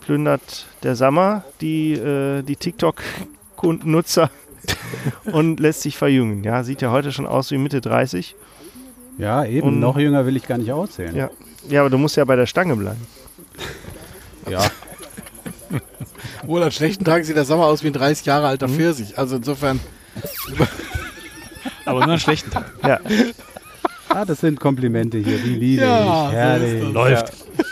plündert 0.00 0.66
der 0.82 0.96
Sammer 0.96 1.44
die, 1.60 1.92
äh, 1.92 2.42
die 2.42 2.56
TikTok-Nutzer 2.56 4.30
und 5.32 5.60
lässt 5.60 5.82
sich 5.82 5.96
verjüngen. 5.96 6.44
Ja, 6.44 6.62
sieht 6.64 6.82
ja 6.82 6.90
heute 6.90 7.12
schon 7.12 7.26
aus 7.26 7.50
wie 7.50 7.58
Mitte 7.58 7.80
30. 7.80 8.34
Ja, 9.18 9.44
eben. 9.44 9.66
Und- 9.68 9.80
noch 9.80 9.98
jünger 9.98 10.26
will 10.26 10.36
ich 10.36 10.46
gar 10.46 10.58
nicht 10.58 10.72
aussehen. 10.72 11.14
Ja. 11.16 11.30
Ja, 11.68 11.80
aber 11.80 11.90
du 11.90 11.98
musst 11.98 12.16
ja 12.16 12.24
bei 12.24 12.36
der 12.36 12.46
Stange 12.46 12.76
bleiben. 12.76 13.00
Ja. 14.50 14.60
Wohl 16.46 16.62
an 16.62 16.70
schlechten 16.70 17.02
Tagen 17.04 17.24
sieht 17.24 17.34
der 17.36 17.46
Sommer 17.46 17.64
aus 17.64 17.82
wie 17.82 17.86
ein 17.86 17.94
30 17.94 18.26
Jahre 18.26 18.46
alter 18.46 18.68
Mhm. 18.68 18.74
Pfirsich. 18.74 19.16
Also 19.18 19.36
insofern, 19.36 19.80
Aber 21.86 22.00
nur 22.04 22.12
an 22.14 22.20
schlechten 22.20 22.50
Tag. 22.50 22.66
Ja, 22.82 23.00
Ah, 24.10 24.24
das 24.26 24.40
sind 24.40 24.60
Komplimente 24.60 25.16
hier. 25.18 25.38
Die 25.38 25.54
liebe 25.54 25.82
Ja, 25.82 25.98
ich. 26.00 26.30
so 26.30 26.36
Herrlich. 26.36 26.74
ist 26.74 26.84
das. 26.84 26.92
Läuft. 26.92 27.32
Ja, 27.32 27.64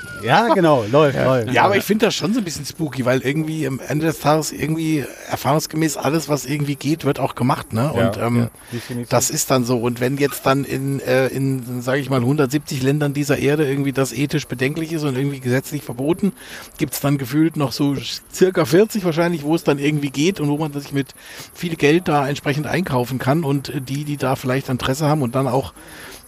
genau. 0.55 0.85
Läuft, 0.91 1.17
läuft. 1.17 1.53
ja, 1.53 1.65
aber 1.65 1.77
ich 1.77 1.85
finde 1.85 2.07
das 2.07 2.15
schon 2.15 2.33
so 2.33 2.41
ein 2.41 2.45
bisschen 2.45 2.65
spooky, 2.65 3.05
weil 3.05 3.21
irgendwie 3.21 3.67
am 3.67 3.81
Ende 3.87 4.07
des 4.07 4.21
Tages 4.21 4.53
irgendwie 4.53 5.05
erfahrungsgemäß 5.29 5.97
alles, 5.97 6.29
was 6.29 6.47
irgendwie 6.47 6.77
geht, 6.77 7.05
wird 7.05 7.19
auch 7.21 7.35
gemacht, 7.35 7.73
ne? 7.73 7.93
Und 7.93 8.17
ähm, 8.19 8.49
definitiv. 8.73 9.09
das 9.09 9.31
ist 9.31 9.51
dann 9.51 9.65
so. 9.65 9.79
Und 9.79 10.01
wenn 10.01 10.17
jetzt 10.17 10.47
dann 10.47 10.65
in, 10.65 11.01
äh, 11.01 11.29
in 11.29 11.83
sage 11.83 12.01
ich 12.01 12.11
mal, 12.11 12.21
170 12.21 12.83
Ländern 12.83 13.15
dieser 13.15 13.39
Erde 13.39 13.69
irgendwie 13.69 13.93
das 13.93 14.13
ethisch 14.13 14.47
bedenklich 14.47 14.93
ist 14.93 15.05
und 15.05 15.17
irgendwie 15.17 15.41
gesetzlich 15.41 15.83
verboten, 15.83 16.33
gibt's 16.79 17.01
dann 17.01 17.19
gefühlt 17.19 17.57
noch 17.57 17.73
so 17.73 17.97
circa 18.33 18.65
40 18.65 19.05
wahrscheinlich, 19.05 19.43
wo 19.43 19.55
es 19.55 19.65
dann 19.65 19.79
irgendwie 19.79 20.11
geht 20.11 20.41
und 20.41 20.49
wo 20.49 20.57
man 20.59 20.73
sich 20.73 20.93
mit 20.93 21.15
viel 21.55 21.77
Geld 21.77 22.09
da 22.09 22.29
entsprechend 22.29 22.67
einkaufen 22.67 23.19
kann. 23.19 23.45
Und 23.45 23.69
äh, 23.69 23.81
die, 23.81 24.05
die 24.05 24.17
da 24.17 24.37
vielleicht 24.37 24.69
Interesse 24.69 25.07
haben 25.07 25.23
und 25.23 25.35
dann 25.35 25.47
auch 25.47 25.73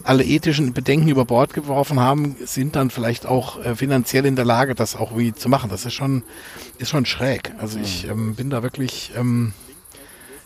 alle 0.05 0.23
ethischen 0.23 0.73
Bedenken 0.73 1.07
über 1.09 1.25
Bord 1.25 1.53
geworfen 1.53 1.99
haben, 1.99 2.35
sind 2.45 2.75
dann 2.75 2.89
vielleicht 2.89 3.25
auch 3.25 3.63
äh, 3.63 3.75
finanziell 3.75 4.25
in 4.25 4.35
der 4.35 4.45
Lage, 4.45 4.75
das 4.75 4.95
auch 4.95 5.17
wie 5.17 5.33
zu 5.33 5.49
machen. 5.49 5.69
Das 5.69 5.85
ist 5.85 5.93
schon, 5.93 6.23
ist 6.77 6.89
schon 6.89 7.05
schräg. 7.05 7.51
Also 7.57 7.79
ich 7.79 8.07
ähm, 8.07 8.35
bin 8.35 8.49
da 8.49 8.61
wirklich, 8.63 9.11
ähm, 9.17 9.53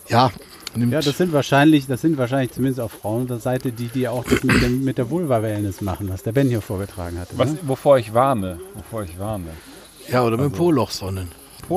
ja, 0.08 0.30
nimmt, 0.74 0.92
Ja, 0.92 1.00
das 1.00 1.18
sind 1.18 1.32
wahrscheinlich, 1.32 1.86
das 1.86 2.00
sind 2.00 2.16
wahrscheinlich 2.16 2.52
zumindest 2.52 2.80
auf 2.80 2.92
Frauenseite 2.92 3.70
die, 3.72 3.88
die 3.88 4.08
auch 4.08 4.24
das 4.24 4.42
mit, 4.42 4.62
dem, 4.62 4.82
mit 4.84 4.98
der 4.98 5.10
Vulva-Wellness 5.10 5.80
machen, 5.82 6.08
was 6.08 6.22
der 6.22 6.32
Ben 6.32 6.48
hier 6.48 6.62
vorgetragen 6.62 7.18
hatte. 7.18 7.36
Was, 7.36 7.50
Ne? 7.52 7.58
wovor 7.62 7.98
ich 7.98 8.14
warne. 8.14 8.58
Wovor 8.74 9.04
ich 9.04 9.18
warne. 9.18 9.50
ja 10.10 10.24
oder 10.24 10.36
mit 10.36 10.46
dem 10.46 10.52
Polochsonnen. 10.52 11.28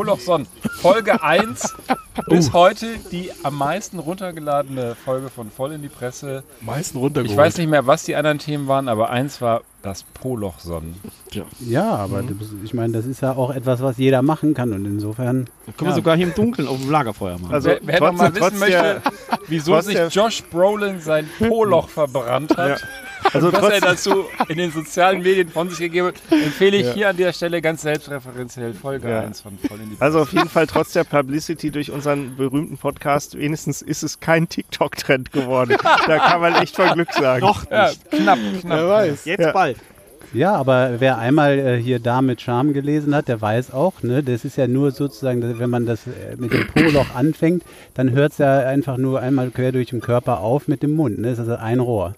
Polochson. 0.03 0.47
Folge 0.81 1.21
1 1.21 1.71
bis 2.27 2.51
heute 2.51 2.87
die 3.11 3.29
am 3.43 3.55
meisten 3.59 3.99
runtergeladene 3.99 4.95
Folge 4.95 5.29
von 5.29 5.51
Voll 5.51 5.73
in 5.73 5.83
die 5.83 5.87
Presse. 5.87 6.41
Meisten 6.61 6.97
Ich 6.97 7.03
runtergeholt. 7.03 7.37
weiß 7.37 7.59
nicht 7.59 7.69
mehr, 7.69 7.85
was 7.85 8.01
die 8.01 8.15
anderen 8.15 8.39
Themen 8.39 8.67
waren, 8.67 8.87
aber 8.87 9.11
eins 9.11 9.39
war 9.39 9.61
das 9.83 10.01
Polochson. 10.15 10.95
Ja, 11.59 11.91
aber 11.95 12.23
das, 12.23 12.47
ich 12.63 12.73
meine, 12.73 12.93
das 12.93 13.05
ist 13.05 13.21
ja 13.21 13.33
auch 13.33 13.53
etwas, 13.53 13.83
was 13.83 13.97
jeder 13.99 14.23
machen 14.23 14.55
kann 14.55 14.73
und 14.73 14.83
insofern. 14.85 15.47
Können 15.77 15.91
wir 15.91 15.93
sogar 15.95 16.15
hier 16.17 16.25
im 16.25 16.33
Dunkeln 16.33 16.67
auf 16.67 16.79
dem 16.81 16.89
Lagerfeuer 16.89 17.37
machen. 17.37 17.53
Also 17.53 17.69
wer 17.69 17.79
wer 17.83 17.99
noch 17.99 18.13
mal 18.13 18.33
wissen 18.33 18.41
trotz 18.57 18.59
der- 18.67 18.93
möchte, 18.95 19.01
wieso 19.47 19.73
trotz 19.73 19.85
sich 19.85 19.97
Josh 20.09 20.41
Brolin 20.49 21.01
sein 21.01 21.29
Poloch 21.37 21.87
verbrannt 21.89 22.57
hat, 22.57 22.81
Also 23.33 23.51
was 23.53 23.61
er 23.63 23.79
trotz, 23.81 24.03
dazu 24.03 24.25
in 24.47 24.57
den 24.57 24.71
sozialen 24.71 25.21
Medien 25.21 25.49
von 25.49 25.69
sich 25.69 25.79
gegeben 25.79 26.07
hat, 26.07 26.15
empfehle 26.31 26.77
ich 26.77 26.91
hier 26.93 27.09
an 27.09 27.17
der 27.17 27.33
Stelle 27.33 27.61
ganz 27.61 27.81
selbstreferenziell 27.83 28.73
Folge 28.73 29.09
Ja. 29.09 29.21
1 29.21 29.41
von 29.41 29.57
Voll 29.57 29.79
in 29.81 29.89
die 29.91 29.95
also 29.99 30.19
auf 30.21 30.33
jeden 30.33 30.49
Fall 30.49 30.67
trotz 30.67 30.93
der 30.93 31.03
Publicity 31.03 31.71
durch 31.71 31.91
unseren 31.91 32.35
berühmten 32.35 32.77
Podcast, 32.77 33.37
wenigstens 33.37 33.81
ist 33.81 34.03
es 34.03 34.19
kein 34.19 34.49
TikTok-Trend 34.49 35.31
geworden. 35.31 35.75
da 36.07 36.17
kann 36.19 36.41
man 36.41 36.55
echt 36.55 36.75
von 36.75 36.89
Glück 36.93 37.13
sagen. 37.13 37.41
Noch 37.45 37.69
Ja, 37.71 37.91
knapp, 38.11 38.39
Wer 38.51 38.59
knapp. 38.61 38.87
weiß. 38.89 39.25
Jetzt 39.25 39.39
Ja. 39.41 39.51
bald. 39.51 39.77
Ja, 40.33 40.55
aber 40.55 40.93
wer 40.97 41.19
einmal 41.19 41.59
äh, 41.59 41.77
hier 41.79 41.99
da 41.99 42.23
mit 42.23 42.41
Charme 42.41 42.73
gelesen 42.73 43.13
hat, 43.13 43.27
der 43.27 43.39
weiß 43.39 43.71
auch, 43.71 44.01
ne, 44.01 44.23
das 44.23 44.43
ist 44.45 44.57
ja 44.57 44.67
nur 44.67 44.89
sozusagen, 44.89 45.59
wenn 45.59 45.69
man 45.69 45.85
das 45.85 46.07
äh, 46.07 46.35
mit 46.37 46.51
dem 46.51 46.65
Po-Loch 46.67 47.13
anfängt, 47.13 47.61
dann 47.93 48.09
hört 48.11 48.31
es 48.31 48.37
ja 48.39 48.59
einfach 48.61 48.97
nur 48.97 49.19
einmal 49.19 49.51
quer 49.51 49.71
durch 49.71 49.89
den 49.89 50.01
Körper 50.01 50.39
auf 50.39 50.67
mit 50.67 50.81
dem 50.81 50.95
Mund. 50.95 51.19
Ne? 51.19 51.29
Das 51.29 51.33
ist 51.37 51.49
also 51.49 51.55
ein 51.61 51.79
Rohr. 51.79 52.15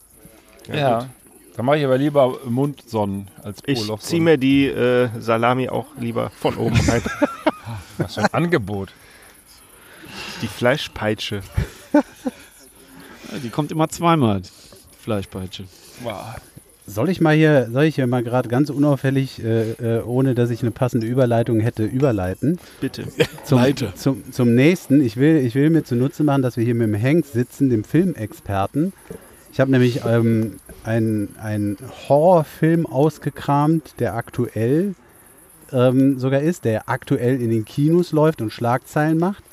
Ja. 0.74 1.10
Dann 1.56 1.66
mache 1.66 1.78
ich 1.78 1.86
aber 1.86 1.98
lieber 1.98 2.38
Mundsonnen 2.46 3.30
als 3.42 3.60
Ich 3.66 3.80
Poloch. 3.80 4.00
ziehe 4.00 4.22
mir 4.22 4.38
die 4.38 4.66
äh, 4.68 5.08
Salami 5.20 5.70
auch 5.70 5.88
lieber 5.98 6.30
von 6.32 6.56
oben 6.58 6.76
rein. 6.90 7.02
Was 7.98 8.16
für 8.16 8.22
ein 8.24 8.34
Angebot. 8.34 8.92
Die 10.42 10.48
Fleischpeitsche. 10.48 11.42
Ja, 11.94 12.02
Die 13.42 13.50
kommt 13.50 13.72
immer 13.72 13.88
zweimal, 13.90 14.42
die 14.42 14.50
Fleischpeitsche. 15.02 15.64
Wow. 16.04 16.36
Soll 16.88 17.10
ich 17.10 17.20
mal 17.20 17.34
hier, 17.36 17.70
soll 17.72 17.86
ich 17.86 17.96
hier 17.96 18.06
mal 18.06 18.22
gerade 18.22 18.48
ganz 18.48 18.70
unauffällig, 18.70 19.42
äh, 19.44 19.72
äh, 19.72 20.04
ohne 20.04 20.36
dass 20.36 20.52
ich 20.52 20.62
eine 20.62 20.70
passende 20.72 21.08
Überleitung 21.08 21.60
hätte, 21.60 21.84
überleiten? 21.84 22.60
Bitte. 22.80 23.06
Zum, 23.44 23.58
Leite. 23.60 23.94
zum, 23.96 24.32
zum 24.32 24.54
nächsten. 24.54 25.04
Ich 25.04 25.18
will, 25.18 25.38
ich 25.38 25.56
will 25.56 25.70
mir 25.72 25.84
zunutze 25.84 26.24
machen, 26.24 26.42
dass 26.44 26.58
wir 26.58 26.64
hier 26.64 26.76
mit 26.76 26.88
dem 26.88 27.02
Hank 27.02 27.26
sitzen, 27.26 27.70
dem 27.70 27.84
Filmexperten. 27.84 28.94
Ich 29.56 29.62
habe 29.62 29.72
nämlich 29.72 30.02
ähm, 30.06 30.58
einen, 30.84 31.78
Horrorfilm 32.10 32.86
ausgekramt, 32.86 33.96
der 34.00 34.16
aktuell 34.16 34.96
ähm, 35.72 36.20
sogar 36.20 36.42
ist, 36.42 36.66
der 36.66 36.90
aktuell 36.90 37.42
in 37.42 37.52
den 37.52 37.64
Kinos 37.64 38.12
läuft 38.12 38.42
und 38.42 38.52
Schlagzeilen 38.52 39.18
macht. 39.18 39.46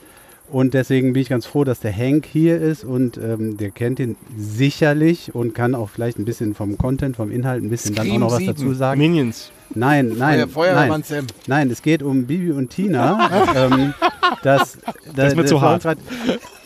Und 0.51 0.75
deswegen 0.75 1.13
bin 1.13 1.23
ich 1.23 1.29
ganz 1.29 1.47
froh, 1.47 1.63
dass 1.63 1.79
der 1.79 1.97
Hank 1.97 2.27
hier 2.27 2.61
ist 2.61 2.83
und 2.83 3.17
ähm, 3.17 3.57
der 3.59 3.71
kennt 3.71 4.01
ihn 4.01 4.17
sicherlich 4.37 5.37
und 5.37 5.55
kann 5.55 5.77
auch 5.77 5.89
vielleicht 5.89 6.19
ein 6.19 6.25
bisschen 6.25 6.57
vom 6.57 6.77
Content, 6.77 7.15
vom 7.15 7.31
Inhalt 7.31 7.63
ein 7.63 7.71
bisschen 7.71 7.95
dann 7.95 8.07
auch 8.07 8.11
Scream 8.11 8.21
noch 8.23 8.33
was 8.33 8.39
7. 8.39 8.55
dazu 8.55 8.75
sagen. 8.75 9.01
Minions. 9.01 9.53
Nein, 9.73 10.15
nein, 10.19 10.41
Feuer, 10.41 10.49
Feuerwehrmann 10.49 10.89
nein. 10.89 11.05
Sam. 11.05 11.27
Nein, 11.47 11.71
es 11.71 11.81
geht 11.81 12.03
um 12.03 12.27
Bibi 12.27 12.51
und 12.51 12.71
Tina. 12.71 13.31
ähm, 13.55 13.95
das, 14.43 14.79
Das 15.15 15.29
ist 15.29 15.37
mir 15.37 15.45
zu 15.45 15.61
war 15.61 15.81
hart. 15.81 15.97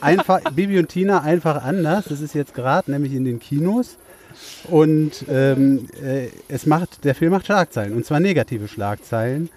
Einfach, 0.01 0.41
Bibi 0.53 0.79
und 0.79 0.89
Tina 0.89 1.23
einfach 1.23 1.63
anders. 1.63 2.07
Das 2.09 2.21
ist 2.21 2.35
jetzt 2.35 2.55
gerade 2.55 2.91
nämlich 2.91 3.15
in 3.15 3.25
den 3.25 3.41
Kinos. 3.41 3.97
Und 4.71 5.25
ähm, 5.31 5.89
äh, 6.03 6.29
es 6.49 6.67
macht, 6.67 7.05
der 7.05 7.15
Film 7.15 7.33
macht 7.33 7.47
Schlagzeilen. 7.47 7.95
Und 7.95 8.05
zwar 8.05 8.21
negative 8.21 8.69
Schlagzeilen, 8.69 9.49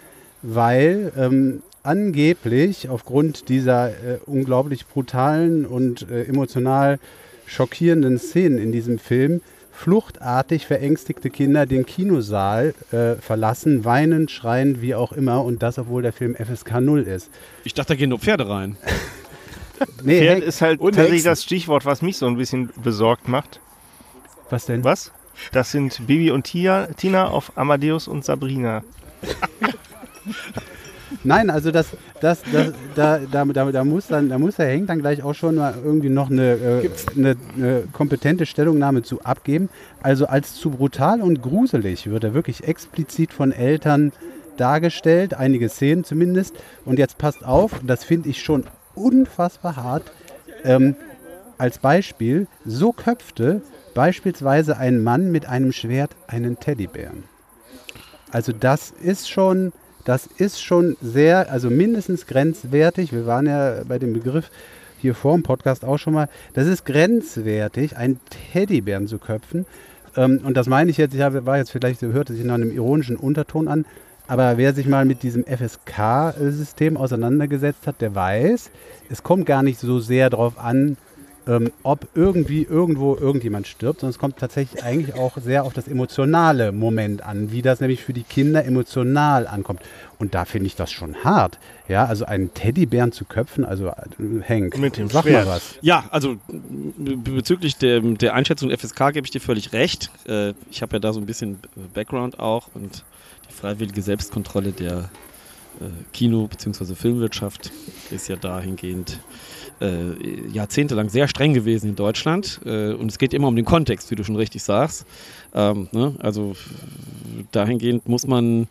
weil 0.42 1.12
ähm, 1.18 1.62
angeblich 1.84 2.90
aufgrund 2.90 3.50
dieser 3.50 3.90
äh, 3.90 4.20
unglaublich 4.26 4.86
brutalen 4.88 5.66
und 5.66 6.10
äh, 6.10 6.24
emotional 6.24 7.00
schockierenden 7.46 8.20
Szenen 8.20 8.58
in 8.58 8.72
diesem 8.72 9.00
Film 9.00 9.42
fluchtartig 9.72 10.68
verängstigte 10.68 11.30
Kinder 11.30 11.66
den 11.66 11.86
Kinosaal 11.86 12.74
äh, 12.92 13.16
verlassen, 13.16 13.86
weinend, 13.86 14.30
schreiend, 14.30 14.82
wie 14.82 14.94
auch 14.94 15.14
immer, 15.14 15.44
und 15.46 15.64
das, 15.64 15.80
obwohl 15.80 16.02
der 16.02 16.12
Film 16.12 16.36
FSK 16.36 16.82
0 16.82 17.04
ist. 17.04 17.30
Ich 17.64 17.74
dachte, 17.74 17.94
da 17.94 17.96
gehen 17.96 18.10
nur 18.10 18.20
Pferde 18.20 18.50
rein. 18.50 18.76
Nee, 20.04 20.20
Pferd 20.20 20.44
ist 20.44 20.62
halt 20.62 20.82
tatsächlich 20.82 21.24
das 21.24 21.44
Stichwort, 21.44 21.86
was 21.86 22.02
mich 22.02 22.18
so 22.18 22.26
ein 22.28 22.38
bisschen 22.38 22.70
besorgt 22.84 23.28
macht. 23.28 23.60
was 24.50 24.66
denn? 24.66 24.84
Was? 24.84 25.12
Das 25.52 25.72
sind 25.72 26.06
Bibi 26.06 26.32
und 26.32 26.44
Tia, 26.44 26.88
Tina 26.98 27.30
auf 27.30 27.58
Amadeus 27.58 28.08
und 28.08 28.26
Sabrina. 28.26 28.84
Nein, 31.24 31.50
also 31.50 31.72
das, 31.72 31.88
das, 32.22 32.44
das 32.52 32.74
da, 32.96 33.20
da, 33.20 33.46
da, 33.46 33.72
da 33.72 33.84
muss 33.84 34.08
dann, 34.08 34.30
da 34.30 34.38
muss 34.38 34.56
der 34.58 34.68
Henk 34.68 34.88
dann 34.88 35.00
gleich 35.00 35.24
auch 35.24 35.34
schon 35.34 35.56
mal 35.56 35.74
irgendwie 35.84 36.10
noch 36.10 36.30
eine, 36.30 36.52
äh, 36.54 36.90
eine, 37.16 37.36
eine 37.56 37.84
kompetente 37.92 38.46
Stellungnahme 38.46 39.02
zu 39.02 39.22
abgeben. 39.24 39.70
Also 40.02 40.28
als 40.28 40.56
zu 40.56 40.70
brutal 40.70 41.22
und 41.22 41.42
gruselig 41.42 42.10
wird 42.10 42.24
er 42.24 42.34
wirklich 42.34 42.64
explizit 42.66 43.34
von 43.34 43.52
Eltern 43.52 44.12
dargestellt, 44.58 45.34
einige 45.34 45.70
Szenen 45.70 46.04
zumindest. 46.04 46.56
Und 46.86 47.00
jetzt 47.00 47.18
passt 47.18 47.44
auf, 47.44 47.82
das 47.86 48.04
finde 48.04 48.30
ich 48.30 48.42
schon 48.42 48.66
unfassbar 49.00 49.76
hart. 49.76 50.12
Ähm, 50.64 50.96
als 51.58 51.80
Beispiel, 51.80 52.48
so 52.66 52.92
köpfte 52.92 53.62
beispielsweise 53.94 54.78
ein 54.78 55.04
Mann 55.04 55.32
mit 55.32 55.48
einem 55.48 55.72
Schwert 55.72 56.12
einen 56.28 56.60
Teddybären. 56.60 57.24
Also 58.32 58.54
das 58.54 58.92
ist 58.92 59.30
schon, 59.30 59.74
das 60.06 60.28
ist 60.28 60.64
schon 60.64 60.96
sehr, 61.02 61.52
also 61.52 61.70
mindestens 61.70 62.28
grenzwertig. 62.28 63.12
Wir 63.12 63.26
waren 63.26 63.48
ja 63.48 63.84
bei 63.88 64.00
dem 64.00 64.14
Begriff 64.14 64.52
hier 65.00 65.16
vor 65.16 65.34
dem 65.34 65.44
Podcast 65.44 65.84
auch 65.84 65.98
schon 65.98 66.14
mal. 66.14 66.30
Das 66.54 66.68
ist 66.68 66.86
grenzwertig, 66.86 67.98
einen 67.98 68.20
Teddybären 68.54 69.08
zu 69.08 69.18
köpfen. 69.18 69.66
Ähm, 70.16 70.42
und 70.44 70.56
das 70.56 70.68
meine 70.68 70.92
ich 70.92 70.98
jetzt, 70.98 71.14
ich 71.14 71.20
war 71.22 71.58
jetzt 71.58 71.72
vielleicht, 71.72 72.02
hörte 72.02 72.34
sich 72.34 72.46
nach 72.46 72.56
einem 72.56 72.72
ironischen 72.72 73.18
Unterton 73.18 73.68
an. 73.68 73.86
Aber 74.30 74.58
wer 74.58 74.76
sich 74.76 74.86
mal 74.86 75.06
mit 75.06 75.24
diesem 75.24 75.44
FSK-System 75.44 76.98
auseinandergesetzt 76.98 77.88
hat, 77.88 78.00
der 78.00 78.14
weiß, 78.14 78.70
es 79.10 79.24
kommt 79.24 79.48
gar 79.48 79.64
nicht 79.64 79.80
so 79.80 80.00
sehr 80.00 80.30
darauf 80.30 80.60
an, 80.60 80.98
ähm, 81.48 81.72
ob 81.82 82.08
irgendwie 82.14 82.62
irgendwo 82.62 83.16
irgendjemand 83.16 83.66
stirbt, 83.66 84.02
sondern 84.02 84.12
es 84.12 84.20
kommt 84.20 84.38
tatsächlich 84.38 84.84
eigentlich 84.84 85.16
auch 85.16 85.38
sehr 85.38 85.64
auf 85.64 85.74
das 85.74 85.88
emotionale 85.88 86.72
Moment 86.72 87.24
an, 87.24 87.52
wie 87.52 87.64
das 87.64 87.80
nämlich 87.80 88.04
für 88.04 88.14
die 88.14 88.22
Kinder 88.22 88.64
emotional 88.66 89.48
ankommt. 89.48 89.82
Und 90.20 90.36
da 90.36 90.46
finde 90.46 90.68
ich 90.68 90.76
das 90.76 90.92
schon 90.92 91.24
hart. 91.24 91.58
Ja, 91.88 92.06
also 92.06 92.26
einen 92.26 92.54
Teddybären 92.54 93.12
zu 93.12 93.26
köpfen, 93.26 93.66
also 93.66 93.88
äh, 93.88 93.94
Hank, 94.48 94.78
Mit 94.78 94.98
dem 94.98 95.10
sag 95.10 95.24
Schwert. 95.24 95.48
mal 95.48 95.56
was. 95.56 95.74
Ja, 95.82 96.04
also 96.12 96.36
bezüglich 96.48 97.78
der, 97.78 98.02
der 98.02 98.36
Einschätzung 98.36 98.70
FSK 98.70 99.14
gebe 99.14 99.26
ich 99.26 99.32
dir 99.32 99.42
völlig 99.42 99.74
recht. 99.74 100.12
Äh, 100.28 100.54
ich 100.70 100.84
habe 100.84 100.98
ja 100.98 101.00
da 101.00 101.14
so 101.14 101.20
ein 101.20 101.26
bisschen 101.26 101.58
Background 101.96 102.40
auch 102.40 102.68
und 102.76 103.04
freiwillige 103.60 104.02
Selbstkontrolle 104.02 104.72
der 104.72 105.10
äh, 105.80 105.86
Kino- 106.14 106.48
bzw. 106.48 106.96
Filmwirtschaft 106.96 107.72
ist 108.10 108.30
ja 108.30 108.38
dahingehend 108.38 109.20
äh, 109.82 110.48
jahrzehntelang 110.52 111.10
sehr 111.10 111.28
streng 111.28 111.54
gewesen 111.54 111.90
in 111.90 111.96
Deutschland. 111.96 112.62
Äh, 112.66 112.94
und 112.94 113.12
es 113.12 113.18
geht 113.18 113.34
immer 113.34 113.50
um 113.50 113.56
den 113.56 113.66
Kontext, 113.66 114.12
wie 114.12 114.16
du 114.16 114.24
schon 114.24 114.38
richtig 114.38 114.64
sagst. 114.64 115.06
Ähm, 115.54 115.90
ne? 115.92 116.16
Also 116.20 116.56
dahingehend 117.52 118.08
muss 118.08 118.26
man 118.26 118.68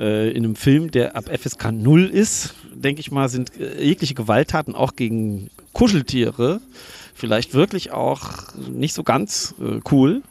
äh, 0.00 0.30
in 0.30 0.44
einem 0.44 0.56
Film, 0.56 0.90
der 0.90 1.14
ab 1.14 1.24
FSK 1.32 1.70
0 1.72 2.06
ist, 2.06 2.54
denke 2.74 3.00
ich 3.00 3.12
mal, 3.12 3.28
sind 3.28 3.58
äh, 3.60 3.82
jegliche 3.82 4.14
Gewalttaten 4.14 4.74
auch 4.74 4.96
gegen 4.96 5.50
Kuscheltiere 5.72 6.60
vielleicht 7.14 7.54
wirklich 7.54 7.92
auch 7.92 8.54
nicht 8.56 8.94
so 8.94 9.02
ganz 9.02 9.54
äh, 9.60 9.80
cool. 9.90 10.22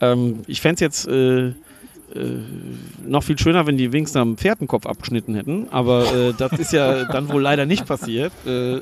Ähm, 0.00 0.40
ich 0.46 0.60
fände 0.60 0.74
es 0.74 0.80
jetzt 0.80 1.08
äh, 2.14 2.18
äh, 2.18 2.38
noch 3.06 3.22
viel 3.22 3.38
schöner, 3.38 3.66
wenn 3.66 3.76
die 3.76 3.92
wenigstens 3.92 4.20
am 4.20 4.36
Pferdenkopf 4.36 4.86
abgeschnitten 4.86 5.34
hätten, 5.34 5.68
aber 5.70 6.04
äh, 6.14 6.32
das 6.36 6.52
ist 6.58 6.72
ja 6.72 7.04
dann 7.12 7.28
wohl 7.32 7.42
leider 7.42 7.66
nicht 7.66 7.86
passiert. 7.86 8.32
Äh, 8.46 8.80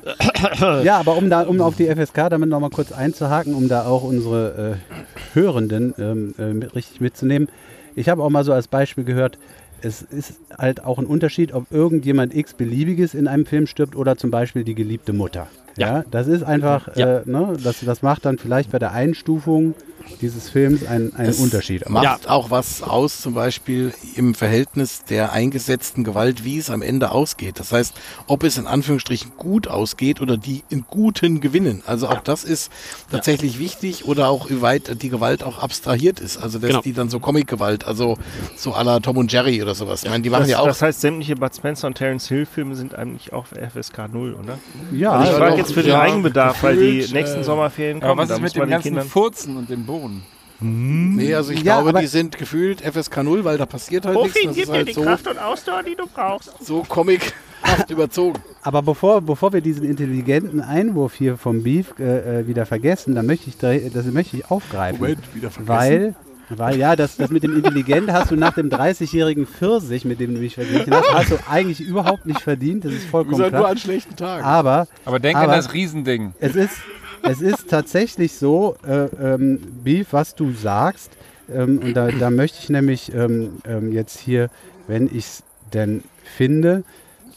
Ja, 0.84 0.98
aber 0.98 1.16
um 1.16 1.30
da, 1.30 1.42
um 1.42 1.60
auf 1.60 1.76
die 1.76 1.86
FSK 1.86 2.28
damit 2.30 2.48
nochmal 2.48 2.70
kurz 2.70 2.92
einzuhaken, 2.92 3.54
um 3.54 3.68
da 3.68 3.84
auch 3.86 4.02
unsere 4.02 4.76
äh, 4.76 5.34
Hörenden 5.34 5.94
ähm, 5.98 6.34
äh, 6.38 6.52
mit, 6.52 6.74
richtig 6.74 7.00
mitzunehmen. 7.00 7.48
Ich 7.94 8.08
habe 8.08 8.22
auch 8.22 8.30
mal 8.30 8.44
so 8.44 8.52
als 8.52 8.68
Beispiel 8.68 9.04
gehört, 9.04 9.38
es 9.82 10.00
ist 10.02 10.34
halt 10.56 10.84
auch 10.84 10.98
ein 10.98 11.06
Unterschied, 11.06 11.52
ob 11.52 11.70
irgendjemand 11.72 12.34
x-beliebiges 12.34 13.14
in 13.14 13.26
einem 13.26 13.46
Film 13.46 13.66
stirbt 13.66 13.96
oder 13.96 14.16
zum 14.16 14.30
Beispiel 14.30 14.62
die 14.64 14.74
geliebte 14.74 15.12
Mutter. 15.12 15.48
Ja, 15.76 16.04
das 16.10 16.26
ist 16.28 16.42
einfach, 16.42 16.94
Ja. 16.96 17.18
äh, 17.18 17.22
ne, 17.24 17.56
das, 17.62 17.80
das 17.84 18.02
macht 18.02 18.24
dann 18.24 18.38
vielleicht 18.38 18.70
bei 18.70 18.78
der 18.78 18.92
Einstufung 18.92 19.74
dieses 20.20 20.48
Films 20.50 20.86
einen, 20.86 21.14
einen 21.14 21.28
Es 21.30 21.38
Unterschied. 21.40 21.88
Macht 21.88 22.28
auch 22.28 22.50
was 22.50 22.82
aus, 22.82 23.20
zum 23.20 23.34
Beispiel 23.34 23.92
im 24.16 24.34
Verhältnis 24.34 25.05
der 25.05 25.32
eingesetzten 25.32 26.05
Gewalt, 26.05 26.44
wie 26.44 26.59
es 26.59 26.70
am 26.70 26.82
Ende 26.82 27.11
ausgeht. 27.12 27.59
Das 27.59 27.72
heißt, 27.72 27.94
ob 28.26 28.44
es 28.44 28.59
in 28.59 28.66
Anführungsstrichen 28.66 29.32
gut 29.36 29.68
ausgeht 29.68 30.20
oder 30.20 30.36
die 30.36 30.62
in 30.68 30.84
guten 30.88 31.40
gewinnen. 31.40 31.82
Also 31.86 32.09
auch 32.09 32.20
das 32.20 32.44
ist 32.44 32.70
tatsächlich 33.11 33.59
wichtig 33.59 34.05
oder 34.07 34.28
auch 34.28 34.50
wie 34.50 34.62
weit 34.62 35.03
die 35.03 35.09
Gewalt 35.09 35.42
auch 35.44 35.59
abstrahiert 35.62 36.20
ist. 36.20 36.36
Also 36.38 36.59
dass 36.59 36.68
Genau. 36.68 36.82
die 36.82 36.92
dann 36.92 37.11
so 37.11 37.20
Comic-Gewalt, 37.20 37.86
also 37.86 38.16
so 38.57 38.72
à 38.74 38.82
la 38.84 39.00
Tom 39.00 39.16
und 39.18 39.30
Jerry 39.32 39.62
oder 39.62 39.74
sowas. 39.74 40.05
Ich 40.05 40.11
meine, 40.11 40.22
die 40.22 40.30
machen 40.30 40.42
Das, 40.42 40.50
ja 40.50 40.59
auch. 40.61 40.66
das 40.66 40.80
heißt, 40.82 41.00
sämtliche 41.00 41.36
Bud 41.36 41.55
Spencer 41.55 41.86
und 41.86 41.94
Terence 41.94 42.28
Hill 42.28 42.46
Filme 42.46 42.74
sind 42.74 42.94
eigentlich 42.94 43.32
auch 43.32 43.46
FSK 43.46 44.09
0, 44.12 44.34
oder? 44.34 44.59
Ja, 44.92 45.12
Also 45.12 45.24
ich 45.24 45.30
ja, 45.32 45.38
frage 45.38 45.57
jetzt 45.57 45.72
für 45.72 45.82
den 45.82 45.90
ja, 45.92 46.00
Eigenbedarf, 46.00 46.62
weil 46.62 46.76
die 46.76 47.07
nächsten 47.12 47.40
äh, 47.40 47.44
Sommerferien 47.44 48.00
kommen. 48.00 48.11
Aber 48.12 48.22
was 48.22 48.30
ist 48.30 48.40
mit 48.42 48.55
den 48.57 48.68
ganzen 48.70 48.82
Kindern 48.88 49.09
Furzen 49.09 49.57
und 49.57 49.68
dem 49.68 49.84
Boden? 50.01 50.22
Nee, 50.64 51.34
also 51.34 51.53
ich 51.53 51.62
Ja, 51.62 51.80
glaube, 51.80 51.99
die 52.01 52.07
sind 52.07 52.38
gefühlt 52.38 52.80
FSK 52.82 53.24
0, 53.24 53.45
weil 53.45 53.59
da 53.59 53.66
passiert 53.66 54.07
halt 54.07 54.16
nichts. 54.22 54.40
Das 54.45 54.57
ist 54.57 54.70
halt 54.70 54.95
so, 54.95 55.01
und 55.03 55.38
Ausdauer, 55.38 55.82
die 55.82 55.97
du 55.97 56.05
brauchst. 56.07 56.53
so 56.64 56.82
comichaft 56.88 57.34
überzogen. 57.88 58.38
Aber 58.62 58.80
bevor, 58.80 59.20
bevor 59.20 59.53
wir 59.53 59.61
diesen 59.61 59.84
intelligenten 59.84 60.61
Einwurf 60.61 61.14
hier 61.14 61.36
vom 61.36 61.64
Beef 61.64 61.95
äh, 61.99 62.40
äh, 62.43 62.47
wieder 62.47 62.64
vergessen, 62.64 63.16
dann 63.16 63.26
möchte 63.26 63.49
ich, 63.51 63.57
da- 63.59 63.74
das 63.76 64.07
möchte 64.07 64.36
ich 64.36 64.51
aufgreifen. 64.53 65.01
wieder 65.34 65.51
vergessen. 65.51 65.66
Weil, 65.68 66.14
weil 66.51 66.78
ja, 66.78 66.95
das, 66.95 67.16
das 67.16 67.30
mit 67.30 67.43
dem 67.43 67.57
Intelligent 67.57 68.12
hast 68.12 68.30
du 68.30 68.36
nach 68.36 68.55
dem 68.55 68.68
30-jährigen 68.70 69.49
Pfirsich, 69.49 70.05
mit 70.05 70.20
dem 70.20 70.34
du 70.34 70.40
mich 70.40 70.55
verglichen 70.55 70.95
hast, 70.95 71.12
hast 71.12 71.30
du 71.32 71.38
eigentlich 71.51 71.80
überhaupt 71.80 72.24
nicht 72.24 72.40
verdient. 72.40 72.84
Das 72.84 72.93
ist 72.93 73.07
vollkommen 73.07 73.38
nur 73.38 73.49
klar. 73.49 73.66
an 73.66 73.78
schlechten 73.78 74.14
Tagen. 74.14 74.45
Aber 74.45 74.86
Aber 75.05 75.18
denk 75.18 75.36
Aber- 75.38 75.51
an 75.53 75.59
das 75.59 75.72
Riesending. 75.74 76.34
es 76.38 76.55
ist, 76.55 76.74
es 77.22 77.40
ist 77.40 77.68
tatsächlich 77.68 78.34
so, 78.34 78.76
äh, 78.86 79.06
ähm, 79.22 79.58
Beef, 79.84 80.08
was 80.12 80.34
du 80.34 80.52
sagst. 80.52 81.12
Ähm, 81.52 81.80
und 81.82 81.94
da, 81.94 82.10
da 82.10 82.30
möchte 82.30 82.58
ich 82.60 82.68
nämlich 82.68 83.14
ähm, 83.14 83.58
ähm, 83.66 83.92
jetzt 83.92 84.18
hier, 84.18 84.48
wenn 84.86 85.06
ich 85.06 85.24
es 85.24 85.42
denn 85.72 86.02
finde, 86.36 86.84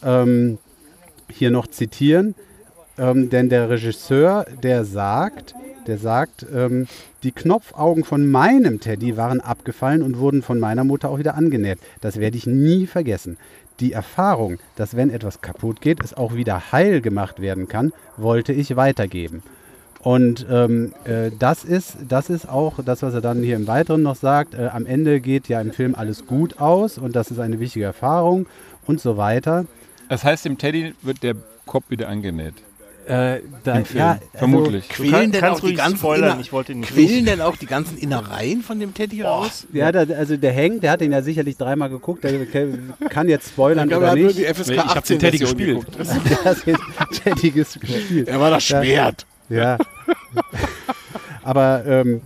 ähm, 0.04 0.58
hier 1.30 1.52
noch 1.52 1.68
zitieren. 1.68 2.36
Ähm, 2.98 3.30
denn 3.30 3.50
der 3.50 3.70
Regisseur, 3.70 4.46
der 4.64 4.86
sagt, 4.86 5.54
der 5.88 6.00
sagt, 6.00 6.48
die 7.22 7.32
Knopfaugen 7.32 8.04
von 8.04 8.28
meinem 8.28 8.80
Teddy 8.80 9.18
waren 9.18 9.40
abgefallen 9.40 10.02
und 10.02 10.18
wurden 10.18 10.42
von 10.42 10.60
meiner 10.60 10.84
Mutter 10.84 11.12
auch 11.12 11.20
wieder 11.20 11.36
angenäht. 11.36 11.78
Das 12.02 12.20
werde 12.20 12.38
ich 12.38 12.48
nie 12.48 12.88
vergessen. 12.88 13.38
Die 13.80 13.92
Erfahrung, 13.92 14.58
dass 14.78 14.96
wenn 14.96 15.12
etwas 15.12 15.42
kaputt 15.42 15.82
geht, 15.82 16.04
es 16.04 16.16
auch 16.16 16.34
wieder 16.34 16.72
heil 16.72 17.02
gemacht 17.02 17.40
werden 17.40 17.68
kann, 17.68 17.94
wollte 18.18 18.52
ich 18.52 18.76
weitergeben. 18.76 19.44
Und 20.06 20.46
ähm, 20.52 20.94
äh, 21.06 21.32
das, 21.40 21.64
ist, 21.64 21.98
das 22.08 22.30
ist 22.30 22.48
auch 22.48 22.76
das, 22.86 23.02
was 23.02 23.16
er 23.16 23.22
dann 23.22 23.42
hier 23.42 23.56
im 23.56 23.66
Weiteren 23.66 24.04
noch 24.04 24.16
sagt. 24.16 24.54
Äh, 24.54 24.68
am 24.72 24.86
Ende 24.86 25.20
geht 25.20 25.48
ja 25.50 25.60
im 25.60 25.72
Film 25.74 25.96
alles 25.96 26.28
gut 26.28 26.60
aus 26.60 27.00
und 27.00 27.16
das 27.16 27.32
ist 27.32 27.40
eine 27.40 27.60
wichtige 27.60 27.86
Erfahrung 27.86 28.46
und 28.86 29.02
so 29.02 29.18
weiter. 29.18 29.66
Das 30.08 30.24
heißt, 30.24 30.46
dem 30.46 30.60
Teddy 30.60 30.94
wird 31.02 31.24
der 31.24 31.34
Kopf 31.66 31.86
wieder 31.90 32.08
angenäht. 32.08 32.54
Äh, 33.08 33.40
da, 33.64 33.78
Im 33.78 33.86
Film. 33.86 34.00
ja, 34.00 34.12
also, 34.12 34.26
Vermutlich. 34.36 34.90
Quälen 34.90 35.32
denn, 35.32 35.44
auch 35.44 35.60
die 35.60 35.66
ruhig 35.68 35.78
ganzen 35.78 35.98
spoilern, 35.98 36.32
Inner- 36.34 36.42
ich 36.42 36.54
wollte 36.54 36.72
ihn 36.74 36.82
nicht 36.82 36.92
quälen 36.94 37.26
denn 37.26 37.42
auch 37.42 37.56
die 37.56 37.66
ganzen 37.66 37.98
Innereien 37.98 38.62
von 38.62 38.80
dem 38.80 38.94
Teddy 38.94 39.24
raus? 39.24 39.66
Ja, 39.74 39.92
da, 39.92 40.02
also 40.16 40.38
der 40.38 40.56
Hank, 40.56 40.82
der 40.82 40.92
hat 40.92 41.02
ihn 41.02 41.12
ja 41.14 41.24
sicherlich 41.24 41.58
dreimal 41.58 41.90
geguckt, 41.90 42.24
der 42.24 42.46
kann 43.10 43.28
jetzt 43.28 43.50
spoilern 43.50 43.86
Ich 43.86 43.90
glaube, 43.90 44.06
oder 44.06 44.08
er 44.08 44.12
hat 44.12 44.18
nur 44.20 44.28
nicht. 44.28 44.38
die 44.40 44.46
FSK 44.46 44.70
Nee, 44.70 44.76
ich 44.76 44.82
hab 44.82 44.98
18 44.98 45.18
den 45.18 45.20
Teddy 45.32 45.38
gespielt. 45.40 45.88
hat 46.46 46.66
den 46.68 46.78
Teddy 47.12 47.50
gespielt. 47.52 48.28
Er 48.28 48.40
war 48.40 48.52
das 48.52 48.70
Ja. 48.70 48.84
Schwert. 48.84 49.26
Ja. 49.50 49.78
Aber 51.44 51.84
ähm, 51.86 52.22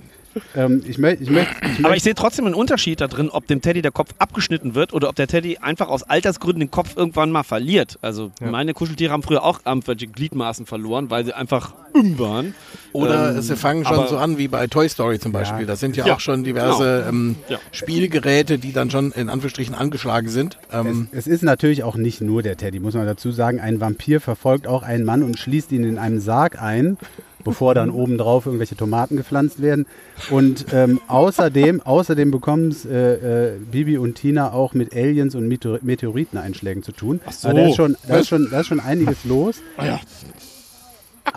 ähm, 0.55 0.83
ich 0.87 0.97
möchte, 0.99 1.23
ich 1.23 1.29
möchte, 1.31 1.53
ich 1.77 1.83
Aber 1.85 1.95
ich 1.97 2.03
sehe 2.03 2.13
trotzdem 2.15 2.45
einen 2.45 2.53
Unterschied 2.55 3.01
da 3.01 3.07
drin, 3.07 3.29
ob 3.29 3.47
dem 3.47 3.61
Teddy 3.61 3.81
der 3.81 3.91
Kopf 3.91 4.11
abgeschnitten 4.19 4.75
wird 4.75 4.93
oder 4.93 5.09
ob 5.09 5.15
der 5.15 5.27
Teddy 5.27 5.57
einfach 5.57 5.89
aus 5.89 6.03
Altersgründen 6.03 6.61
den 6.61 6.71
Kopf 6.71 6.95
irgendwann 6.95 7.31
mal 7.31 7.43
verliert. 7.43 7.97
Also 8.01 8.31
meine 8.39 8.73
Kuscheltiere 8.73 9.11
haben 9.11 9.23
früher 9.23 9.43
auch 9.43 9.59
irgendwelche 9.65 10.07
Gliedmaßen 10.07 10.65
verloren, 10.65 11.09
weil 11.09 11.25
sie 11.25 11.33
einfach 11.33 11.73
um 11.93 12.17
waren. 12.19 12.55
Oder 12.93 13.35
Ähm, 13.35 13.41
sie 13.41 13.55
fangen 13.57 13.83
schon 13.85 13.97
aber- 13.97 14.07
so 14.07 14.17
an 14.17 14.37
wie 14.37 14.47
bei 14.47 14.67
Toy 14.67 14.87
Story 14.87 15.19
zum 15.19 15.31
Beispiel. 15.31 15.61
Ja. 15.61 15.65
Das 15.67 15.79
sind 15.79 15.97
ja, 15.97 16.05
Ja, 16.05 16.13
auch 16.15 16.19
schon 16.19 16.43
diverse 16.43 17.05
ähm, 17.09 17.35
Ja. 17.49 17.57
Spielgeräte, 17.71 18.59
die 18.59 18.71
dann 18.71 18.91
schon 18.91 19.11
in 19.11 19.29
Anführungsstrichen 19.29 19.75
angeschlagen 19.75 20.29
sind. 20.29 20.57
Ähm, 20.71 21.09
Es 21.11 21.27
ist 21.27 21.43
natürlich 21.43 21.83
auch 21.83 21.95
nicht 21.95 22.21
nur 22.21 22.43
der 22.43 22.55
Teddy, 22.55 22.79
muss 22.79 22.93
man 22.93 23.05
dazu 23.07 23.31
sagen. 23.31 23.59
Ein 23.59 23.81
Vampir 23.81 24.21
verfolgt 24.21 24.67
auch 24.67 24.83
einen 24.83 25.03
Mann 25.03 25.23
und 25.23 25.37
schließt 25.37 25.71
ihn 25.71 25.83
in 25.83 25.97
einem 25.97 26.19
Sarg 26.21 26.61
ein, 26.61 26.97
bevor 27.43 27.73
dann 27.73 27.89
obendrauf 27.89 28.45
irgendwelche 28.45 28.75
Tomaten 28.75 29.17
gepflanzt 29.17 29.61
werden. 29.61 29.85
Und 30.29 30.67
ähm, 30.73 30.99
außerdem, 31.07 31.81
außerdem 31.81 32.31
bekommen 32.31 32.69
es 32.69 32.85
äh, 32.85 33.53
äh, 33.53 33.59
Bibi 33.59 33.97
und 33.97 34.15
Tina 34.15 34.51
auch 34.51 34.73
mit 34.73 34.95
Aliens 34.95 35.35
und 35.35 35.47
Meteor 35.47 35.79
Meteoriteneinschlägen 35.81 36.83
zu 36.83 36.91
tun. 36.91 37.21
so. 37.29 37.47
Also 37.49 37.57
da, 37.57 37.67
ist 37.67 37.75
schon, 37.75 37.97
da, 38.07 38.17
ist 38.17 38.27
schon, 38.27 38.47
da 38.51 38.59
ist 38.59 38.67
schon 38.67 38.79
einiges 38.79 39.25
los. 39.25 39.61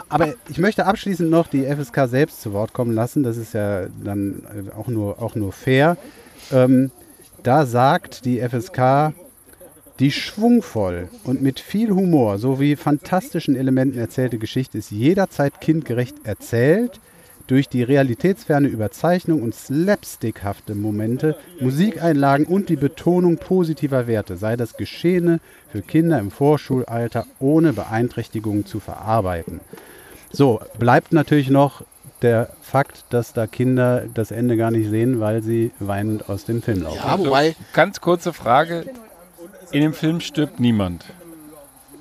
Aber 0.09 0.35
ich 0.49 0.59
möchte 0.59 0.87
abschließend 0.87 1.31
noch 1.31 1.47
die 1.47 1.65
FSK 1.65 2.09
selbst 2.09 2.41
zu 2.43 2.53
Wort 2.53 2.73
kommen 2.73 2.93
lassen. 2.93 3.23
Das 3.23 3.37
ist 3.37 3.55
ja 3.55 3.87
dann 4.03 4.43
äh, 4.45 4.75
auch 4.75 4.89
nur, 4.89 5.23
auch 5.23 5.35
nur 5.35 5.53
fair. 5.53 5.97
Ähm, 6.51 6.91
da 7.43 7.67
sagt 7.67 8.25
die 8.25 8.41
FSK, 8.41 9.13
die 10.03 10.11
schwungvoll 10.11 11.09
und 11.23 11.43
mit 11.43 11.61
viel 11.61 11.91
Humor 11.91 12.39
sowie 12.39 12.75
fantastischen 12.75 13.55
Elementen 13.55 13.97
erzählte 13.97 14.37
Geschichte 14.37 14.77
ist 14.79 14.91
jederzeit 14.91 15.61
kindgerecht 15.61 16.17
erzählt. 16.25 16.99
Durch 17.47 17.69
die 17.69 17.85
realitätsferne 17.85 18.67
Überzeichnung 18.67 19.43
und 19.43 19.55
slapstickhafte 19.55 20.75
Momente, 20.75 21.37
Musikeinlagen 21.61 22.47
und 22.47 22.69
die 22.69 22.77
Betonung 22.77 23.37
positiver 23.37 24.09
Werte 24.09 24.37
sei 24.37 24.57
das 24.57 24.77
Geschehene 24.77 25.39
für 25.71 25.83
Kinder 25.83 26.19
im 26.19 26.33
Vorschulalter 26.33 27.25
ohne 27.39 27.73
Beeinträchtigungen 27.73 28.67
zu 28.67 28.81
verarbeiten. 28.81 29.61
So, 30.33 30.61
bleibt 30.81 31.13
natürlich 31.13 31.49
noch 31.49 31.85
der 32.23 32.49
Fakt, 32.61 33.05
dass 33.11 33.35
da 33.35 33.47
Kinder 33.47 34.05
das 34.13 34.33
Ende 34.33 34.57
gar 34.57 34.73
nicht 34.73 34.91
sehen, 34.91 35.21
weil 35.21 35.43
sie 35.43 35.71
weinend 35.79 36.29
aus 36.29 36.45
dem 36.45 36.61
Film 36.61 36.83
laufen. 36.83 36.99
ja, 37.05 37.19
wobei, 37.19 37.55
Ganz 37.73 38.01
kurze 38.01 38.33
Frage. 38.33 38.87
In 39.73 39.81
dem 39.81 39.95
Film 39.95 40.21
stirbt 40.21 40.61
niemand. 40.61 41.05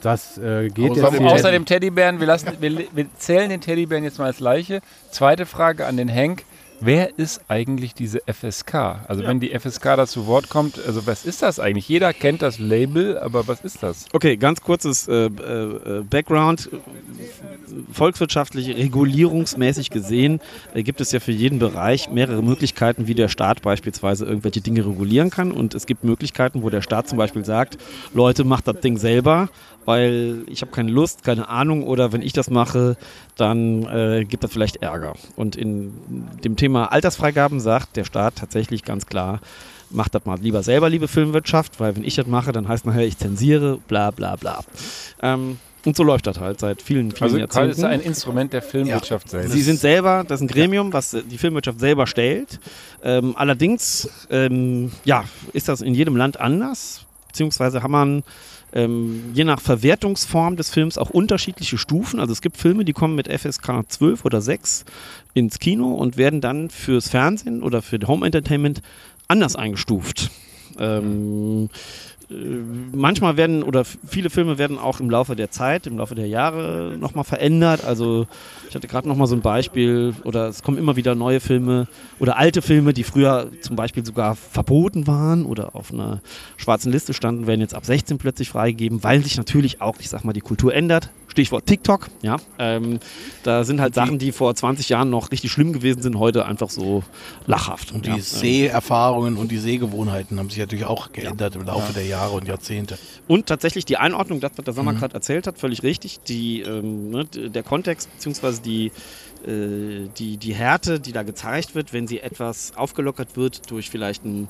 Das 0.02 0.38
äh, 0.38 0.70
geht 0.70 0.92
Außer 0.92 1.02
jetzt 1.02 1.14
dem. 1.14 1.28
Außer 1.28 1.52
dem 1.52 1.66
Teddybären, 1.66 2.20
wir, 2.20 2.28
lassen, 2.28 2.52
wir, 2.60 2.88
wir 2.92 3.06
zählen 3.18 3.50
den 3.50 3.62
Teddybären 3.62 4.04
jetzt 4.04 4.20
mal 4.20 4.26
als 4.26 4.40
Leiche. 4.40 4.82
Zweite 5.12 5.46
Frage 5.46 5.86
an 5.86 5.98
den 5.98 6.14
Hank. 6.14 6.44
Wer 6.84 7.20
ist 7.20 7.42
eigentlich 7.48 7.94
diese 7.94 8.22
FSK? 8.26 8.74
Also 9.08 9.24
wenn 9.24 9.40
die 9.40 9.58
FSK 9.58 9.84
da 9.84 10.08
zu 10.08 10.26
Wort 10.26 10.50
kommt, 10.50 10.80
also 10.84 11.06
was 11.06 11.26
ist 11.26 11.44
das 11.44 11.60
eigentlich? 11.60 11.88
Jeder 11.88 12.12
kennt 12.12 12.42
das 12.42 12.58
Label, 12.58 13.20
aber 13.20 13.48
was 13.48 13.62
ist 13.62 13.84
das? 13.84 14.08
Okay, 14.14 14.36
ganz 14.36 14.62
kurzes 14.62 15.08
äh, 15.08 15.26
äh, 15.26 16.04
Background. 16.10 16.70
Volkswirtschaftlich, 17.94 18.76
regulierungsmäßig 18.76 19.92
gesehen 19.92 20.40
äh, 20.74 20.82
gibt 20.82 21.02
es 21.02 21.12
ja 21.12 21.20
für 21.20 21.32
jeden 21.32 21.60
Bereich 21.60 22.10
mehrere 22.10 22.42
Möglichkeiten, 22.42 23.06
wie 23.06 23.14
der 23.14 23.28
Staat 23.28 23.62
beispielsweise 23.62 24.26
irgendwelche 24.26 24.62
Dinge 24.62 24.84
regulieren 24.84 25.30
kann. 25.30 25.52
Und 25.52 25.76
es 25.76 25.86
gibt 25.86 26.04
Möglichkeiten, 26.04 26.64
wo 26.64 26.72
der 26.72 26.82
Staat 26.82 27.08
zum 27.08 27.20
Beispiel 27.20 27.46
sagt, 27.46 27.78
Leute, 28.16 28.44
macht 28.44 28.68
das 28.68 28.80
Ding 28.82 28.98
selber, 28.98 29.50
weil 29.86 30.44
ich 30.48 30.62
habe 30.62 30.72
keine 30.72 30.92
Lust, 30.92 31.24
keine 31.24 31.50
Ahnung 31.50 31.84
oder 31.84 32.12
wenn 32.14 32.22
ich 32.22 32.34
das 32.34 32.50
mache, 32.50 32.98
dann 33.38 33.84
äh, 33.84 34.26
gibt 34.26 34.44
das 34.44 34.52
vielleicht 34.52 34.78
Ärger. 34.78 35.14
Und 35.36 35.56
in 35.56 35.94
dem 36.44 36.56
Thema 36.56 36.92
Altersfreigaben 36.92 37.60
sagt 37.60 37.96
der 37.98 38.04
Staat 38.04 38.36
tatsächlich 38.38 38.84
ganz 38.84 39.06
klar, 39.06 39.40
macht 39.90 40.16
das 40.16 40.26
mal 40.26 40.40
lieber 40.40 40.64
selber, 40.64 40.90
liebe 40.90 41.08
Filmwirtschaft, 41.08 41.80
weil 41.80 41.96
wenn 41.96 42.04
ich 42.04 42.16
das 42.16 42.28
mache, 42.28 42.52
dann 42.52 42.68
heißt 42.68 42.86
nachher, 42.86 43.06
ich 43.06 43.18
zensiere, 43.18 43.80
bla 43.88 44.12
bla 44.12 44.36
bla. 44.36 44.62
Ähm, 45.22 45.58
und 45.84 45.96
so 45.96 46.04
läuft 46.04 46.28
das 46.28 46.40
halt 46.40 46.60
seit 46.60 46.82
vielen, 46.82 47.12
vielen 47.12 47.24
Also 47.24 47.38
Jahrzehnten. 47.40 47.70
das 47.70 47.78
ist 47.80 47.84
ein 47.84 48.02
Instrument 48.02 48.54
der 48.54 48.62
Filmwirtschaft 48.62 49.30
selbst. 49.30 49.52
Sie 49.52 49.62
sind 49.62 49.80
selber, 49.80 50.24
das 50.28 50.40
ist 50.40 50.44
ein 50.44 50.48
Gremium, 50.48 50.94
was 50.94 51.18
die 51.30 51.38
Filmwirtschaft 51.40 51.80
selber 51.80 52.06
stellt. 52.06 52.60
Ähm, 53.04 53.34
allerdings, 53.36 54.08
ähm, 54.30 54.92
ja, 55.06 55.24
ist 55.54 55.68
das 55.70 55.82
in 55.82 55.96
jedem 55.96 56.16
Land 56.16 56.40
anders, 56.40 57.06
beziehungsweise 57.28 57.82
haben 57.82 57.92
man 57.92 58.24
ähm, 58.74 59.32
je 59.34 59.44
nach 59.44 59.60
Verwertungsform 59.60 60.56
des 60.56 60.70
Films 60.70 60.98
auch 60.98 61.10
unterschiedliche 61.10 61.78
Stufen. 61.78 62.20
Also 62.20 62.34
es 62.34 62.42
gibt 62.42 62.58
Filme, 62.58 62.86
die 62.86 62.94
kommen 62.94 63.16
mit 63.16 63.28
FSK 63.28 63.84
12 63.88 64.26
oder 64.26 64.42
6 64.42 64.86
ins 65.34 65.60
Kino 65.60 65.94
und 65.94 66.18
werden 66.18 66.42
dann 66.42 66.70
fürs 66.70 67.10
Fernsehen 67.10 67.64
oder 67.64 67.82
für 67.82 68.00
Home 68.08 68.26
Entertainment 68.26 68.82
anders 69.28 69.56
eingestuft. 69.56 70.30
Ähm, 70.80 71.70
äh, 71.70 72.21
manchmal 72.94 73.38
werden 73.38 73.64
oder 73.64 73.84
viele 73.86 74.30
Filme 74.30 74.58
werden 74.58 74.78
auch 74.78 75.00
im 75.00 75.10
Laufe 75.10 75.36
der 75.36 75.52
Zeit, 75.52 75.88
im 75.88 75.98
Laufe 75.98 76.16
der 76.16 76.28
Jahre 76.28 76.96
nochmal 77.00 77.24
verändert. 77.24 77.84
Also 77.84 78.28
ich 78.70 78.76
hatte 78.76 78.88
gerade 78.88 79.08
nochmal 79.08 79.28
so 79.28 79.36
ein 79.36 79.42
Beispiel 79.42 80.14
oder 80.24 80.48
es 80.48 80.64
kommen 80.64 80.78
immer 80.78 80.96
wieder 80.96 81.16
neue 81.16 81.40
Filme 81.40 81.88
oder 82.20 82.38
alte 82.38 82.62
Filme, 82.62 82.94
die 82.94 83.04
früher 83.04 83.50
zum 83.62 83.76
Beispiel 83.76 84.06
sogar 84.06 84.36
verboten 84.36 85.08
waren 85.08 85.46
oder 85.46 85.76
auf 85.76 85.94
einer 85.94 86.22
schwarzen 86.58 86.92
Liste 86.92 87.14
standen, 87.14 87.48
werden 87.48 87.62
jetzt 87.62 87.74
ab 87.74 87.86
16 87.86 88.18
plötzlich 88.18 88.50
freigegeben, 88.50 89.04
weil 89.04 89.24
sich 89.24 89.38
natürlich 89.38 89.82
auch, 89.82 89.98
ich 90.00 90.10
sag 90.10 90.24
mal, 90.24 90.34
die 90.34 90.42
Kultur 90.42 90.74
ändert. 90.74 91.10
Stichwort 91.32 91.66
TikTok, 91.66 92.10
ja. 92.22 92.38
Ähm, 92.60 93.00
da 93.44 93.64
sind 93.64 93.80
halt 93.82 93.96
Sachen, 93.96 94.20
die 94.20 94.32
vor 94.32 94.54
20 94.54 94.90
Jahren 94.90 95.10
noch 95.10 95.32
richtig 95.32 95.52
schlimm 95.52 95.72
gewesen 95.74 96.02
sind, 96.02 96.20
heute 96.20 96.46
einfach 96.46 96.70
so 96.70 97.04
lachhaft. 97.48 97.92
Und 97.94 98.06
die 98.06 98.10
ja. 98.10 98.16
Ähm, 98.18 98.22
Seherfahrungen 98.22 99.38
und 99.38 99.50
die 99.52 99.58
Sehgewohnheiten 99.58 100.38
haben 100.40 100.50
sich 100.50 100.60
natürlich 100.60 100.86
auch 100.86 101.12
geändert 101.14 101.56
im 101.56 101.64
Laufe 101.66 101.94
der 101.94 102.06
Jahre 102.06 102.34
und 102.34 102.48
Jahrzehnte. 102.48 102.98
Und 103.28 103.48
tatsächlich 103.48 103.86
die 103.86 103.98
Einordnung, 103.98 104.42
das, 104.42 104.52
was 104.58 104.66
der 104.66 104.74
Sommer 104.74 104.92
Mhm. 104.94 105.00
gerade 105.00 105.14
erzählt 105.16 105.48
hat, 105.48 105.58
völlig 105.58 105.84
richtig. 105.84 106.20
Die, 106.28 106.62
ähm, 106.62 107.10
ne, 107.12 107.26
der 107.26 107.64
Kontext 107.64 108.10
bzw. 108.18 108.62
Die, 108.64 108.92
äh, 109.48 110.10
die, 110.18 110.38
die 110.38 110.54
Härte, 110.54 111.00
die 111.00 111.14
da 111.14 111.24
gezeigt 111.24 111.76
wird, 111.76 111.94
wenn 111.94 112.08
sie 112.08 112.20
etwas 112.20 112.74
aufgelockert 112.76 113.38
wird 113.38 113.72
durch 113.72 113.90
vielleicht 113.90 114.24
einen 114.26 114.50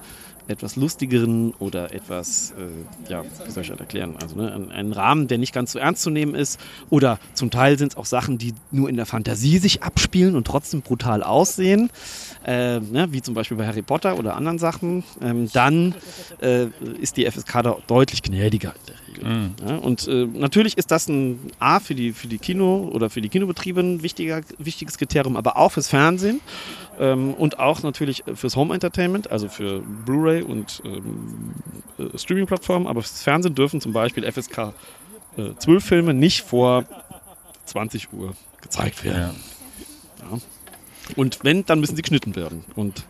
etwas 0.52 0.76
lustigeren 0.76 1.54
oder 1.60 1.94
etwas, 1.94 2.54
äh, 2.58 3.12
ja, 3.12 3.24
wie 3.24 3.52
soll 3.52 3.64
ich 3.64 3.70
das 3.70 3.80
erklären, 3.80 4.16
also 4.22 4.36
ne, 4.36 4.70
einen, 4.74 4.94
Rahmen, 4.94 5.28
der 5.28 5.38
nicht 5.38 5.54
ganz 5.54 5.72
so 5.72 5.80
ernst 5.80 6.02
zu 6.02 6.10
nehmen 6.10 6.36
ist. 6.36 6.60
Oder 6.90 7.20
zum 7.34 7.50
Teil 7.50 7.78
sind 7.78 7.94
es 7.94 7.98
auch 7.98 8.06
Sachen, 8.06 8.38
die 8.38 8.54
nur 8.72 8.90
in 8.90 8.96
der 8.96 9.06
Fantasie 9.06 9.58
sich 9.58 9.84
abspielen 9.84 10.36
und 10.36 10.46
trotzdem 10.46 10.82
brutal 10.82 11.24
aussehen, 11.24 11.90
äh, 12.46 12.80
ne, 12.80 13.08
wie 13.12 13.22
zum 13.22 13.34
Beispiel 13.34 13.58
bei 13.58 13.66
Harry 13.66 13.82
Potter 13.82 14.18
oder 14.18 14.36
anderen 14.36 14.60
Sachen. 14.60 15.04
Ähm, 15.22 15.50
dann 15.54 15.96
äh, 16.42 16.68
ist 17.00 17.18
die 17.18 17.30
FSK 17.30 17.64
da 17.64 17.78
deutlich 17.88 18.22
gnädiger 18.22 18.74
in 18.74 18.86
der 18.88 18.96
Regel. 19.08 19.52
Ja, 19.68 19.76
und 19.78 20.08
äh, 20.08 20.26
natürlich 20.26 20.78
ist 20.78 20.92
das 20.92 21.08
ein 21.08 21.40
A 21.60 21.80
für 21.80 21.96
die, 21.96 22.14
für 22.14 22.28
die 22.28 22.38
Kino- 22.38 22.90
oder 22.94 23.10
für 23.10 23.22
die 23.22 23.30
Kinobetriebe 23.30 23.80
ein 23.80 24.04
wichtiger, 24.04 24.42
wichtiges 24.58 24.98
Kriterium, 24.98 25.38
aber 25.38 25.58
auch 25.58 25.74
fürs 25.74 25.88
Fernsehen 25.90 26.42
ähm, 27.02 27.34
und 27.34 27.60
auch 27.60 27.82
natürlich 27.82 28.24
fürs 28.36 28.56
Home 28.56 28.74
Entertainment, 28.74 29.32
also 29.32 29.50
für 29.50 29.82
Blu-ray 29.82 30.44
und 30.44 30.84
ähm, 30.86 31.56
äh, 31.98 32.18
Streaming-Plattformen. 32.18 32.86
Aber 32.86 33.02
fürs 33.02 33.24
Fernsehen 33.24 33.56
dürfen 33.56 33.82
zum 33.82 33.92
Beispiel 33.92 34.32
FSK 34.32 34.74
äh, 35.38 35.54
12 35.58 35.84
Filme 35.84 36.14
nicht 36.14 36.44
vor 36.44 36.86
20 37.66 38.14
Uhr 38.14 38.34
gezeigt 38.62 39.04
werden. 39.04 39.36
Ja. 40.20 40.38
Und 41.16 41.40
wenn, 41.44 41.66
dann 41.66 41.80
müssen 41.80 41.96
sie 41.96 42.04
geschnitten 42.04 42.36
werden. 42.36 42.64
Und 42.76 43.04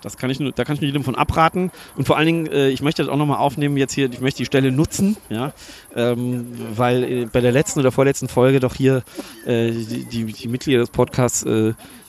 das 0.00 0.16
kann 0.16 0.30
ich 0.30 0.40
nur, 0.40 0.52
da 0.52 0.64
kann 0.64 0.74
ich 0.74 0.80
nur 0.80 0.86
jedem 0.86 1.04
von 1.04 1.14
abraten. 1.14 1.70
Und 1.96 2.06
vor 2.06 2.16
allen 2.16 2.26
Dingen, 2.26 2.46
äh, 2.46 2.68
ich 2.70 2.80
möchte 2.80 3.02
das 3.02 3.12
auch 3.12 3.16
nochmal 3.16 3.38
aufnehmen, 3.38 3.76
jetzt 3.76 3.92
hier, 3.92 4.10
ich 4.10 4.20
möchte 4.20 4.38
die 4.38 4.46
Stelle 4.46 4.72
nutzen, 4.72 5.18
ja, 5.28 5.52
ähm, 5.94 6.46
weil 6.76 7.04
äh, 7.04 7.24
bei 7.26 7.40
der 7.40 7.52
letzten 7.52 7.80
oder 7.80 7.92
vorletzten 7.92 8.28
Folge 8.28 8.60
doch 8.60 8.74
hier 8.74 9.02
äh, 9.44 9.70
die, 9.70 10.04
die, 10.04 10.24
die 10.24 10.48
Mitglieder 10.48 10.80
des 10.80 10.90
Podcasts 10.90 11.44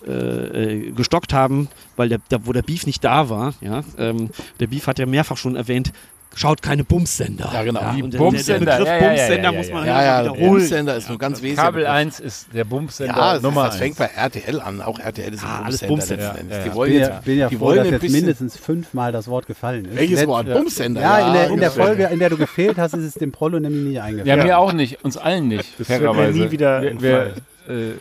äh, 0.08 0.12
äh, 0.12 0.92
gestockt 0.92 1.34
haben, 1.34 1.68
weil 1.96 2.10
der, 2.10 2.20
der, 2.32 2.46
wo 2.46 2.54
der 2.54 2.62
Beef 2.64 2.86
nicht 2.86 3.04
da 3.04 3.30
war, 3.30 3.54
ja. 3.62 3.84
Ähm, 3.98 4.30
der 4.60 4.68
Beef 4.68 4.88
hat 4.88 5.00
ja 5.00 5.06
mehrfach 5.06 5.38
schon 5.38 5.56
erwähnt, 5.56 5.92
schaut 6.36 6.62
keine 6.62 6.84
Bumssender. 6.84 7.50
Ja, 7.52 7.64
genau. 7.64 7.82
Ja, 7.82 7.94
Die 7.94 8.04
und 8.04 8.14
der, 8.14 8.20
Bumssender, 8.20 8.66
der, 8.66 8.78
der 8.78 8.86
Begriff 8.86 8.88
ja, 8.88 8.96
ja, 8.96 9.02
ja, 9.02 9.10
Bumssender 9.10 9.44
ja, 9.44 9.52
ja, 9.52 9.58
muss 9.58 9.72
man 9.72 9.86
Ja, 9.88 10.04
ja, 10.04 10.22
wiederholen. 10.22 10.50
Bumsender 10.52 10.96
ist 10.96 11.10
nur 11.10 11.18
ganz 11.18 11.38
wesentlich. 11.42 11.56
Kabel 11.58 11.86
1 11.88 12.20
ist 12.20 12.48
der 12.54 12.64
Bumsender 12.66 13.16
Ja, 13.18 13.34
das, 13.34 13.42
Nummer 13.44 13.64
das 13.66 13.74
1. 13.74 13.82
fängt 13.82 13.98
bei 13.98 14.06
RTL 14.06 14.60
an. 14.62 14.82
Auch 14.82 15.00
RTL 15.00 15.34
ist 15.34 15.44
Ah, 15.44 15.58
ein 15.60 15.66
alles 15.66 15.82
Bumsender 15.88 16.30
Bumsender. 16.30 16.58
Ja, 16.60 16.64
Die 16.64 16.74
wollen 16.76 16.92
bin 16.92 17.00
jetzt, 17.00 17.10
ja, 17.10 17.22
bin 17.26 17.38
ja 17.40 17.50
die 17.50 17.56
froh, 17.56 17.66
wollen 17.66 17.78
dass 17.92 18.04
jetzt 18.04 18.12
mindestens 18.12 18.58
fünfmal 18.58 19.12
das 19.12 19.28
Wort 19.28 19.48
gefallen 19.48 19.86
ist. 19.86 19.96
Welches 19.98 20.20
Let- 20.20 20.28
Wort? 20.28 20.54
Bumsender. 20.54 21.02
Ja, 21.02 21.28
in 21.28 21.34
der, 21.34 21.50
in 21.50 21.60
der. 21.60 21.72
Folge, 21.72 22.04
in 22.06 22.20
der 22.20 22.30
du 22.30 22.38
gefehlt 22.38 22.78
hast, 22.78 22.94
ist 22.94 23.04
es 23.04 23.14
dem 23.16 23.32
Prollo 23.32 23.60
nämlich 23.60 23.84
nicht 23.90 24.02
eingefallen. 24.02 24.28
Ja, 24.40 24.44
mir 24.44 24.58
auch 24.60 24.72
nicht, 24.72 25.04
uns 25.04 25.18
allen 25.18 25.48
nicht, 25.48 25.80
Das 25.80 25.90
wird 25.90 26.02
mir 26.02 26.14
fairerweise. 26.14 26.38
nie 26.40 26.52
wieder 26.52 26.82
wir, 26.84 27.02
wir 27.02 27.34
äh, 27.68 27.94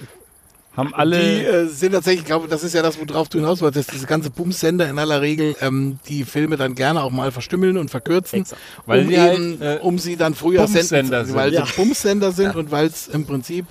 haben 0.78 0.94
alle... 0.94 1.18
Die 1.18 1.44
äh, 1.44 1.66
sind 1.66 1.92
tatsächlich, 1.92 2.20
ich 2.20 2.26
glaube, 2.26 2.48
das 2.48 2.62
ist 2.62 2.74
ja 2.74 2.82
das, 2.82 2.98
worauf 2.98 3.28
du 3.28 3.38
hinaus 3.38 3.60
wolltest, 3.60 3.88
dass 3.88 3.94
diese 3.94 4.06
ganze 4.06 4.30
Bumsender 4.30 4.88
in 4.88 4.98
aller 4.98 5.20
Regel 5.20 5.54
ähm, 5.60 5.98
die 6.08 6.24
Filme 6.24 6.56
dann 6.56 6.74
gerne 6.74 7.02
auch 7.02 7.10
mal 7.10 7.32
verstümmeln 7.32 7.76
und 7.76 7.90
verkürzen, 7.90 8.44
Weil 8.86 9.06
um, 9.06 9.16
halt, 9.16 9.38
eben, 9.38 9.62
äh, 9.62 9.78
um 9.82 9.98
sie 9.98 10.16
dann 10.16 10.34
früher 10.34 10.62
Bumsender 10.62 11.24
senden, 11.24 11.34
weil 11.34 11.50
sie 11.52 11.62
Bumsender 11.76 12.32
sind 12.32 12.56
und 12.56 12.70
weil 12.70 12.86
es 12.86 13.08
im 13.08 13.26
Prinzip 13.26 13.66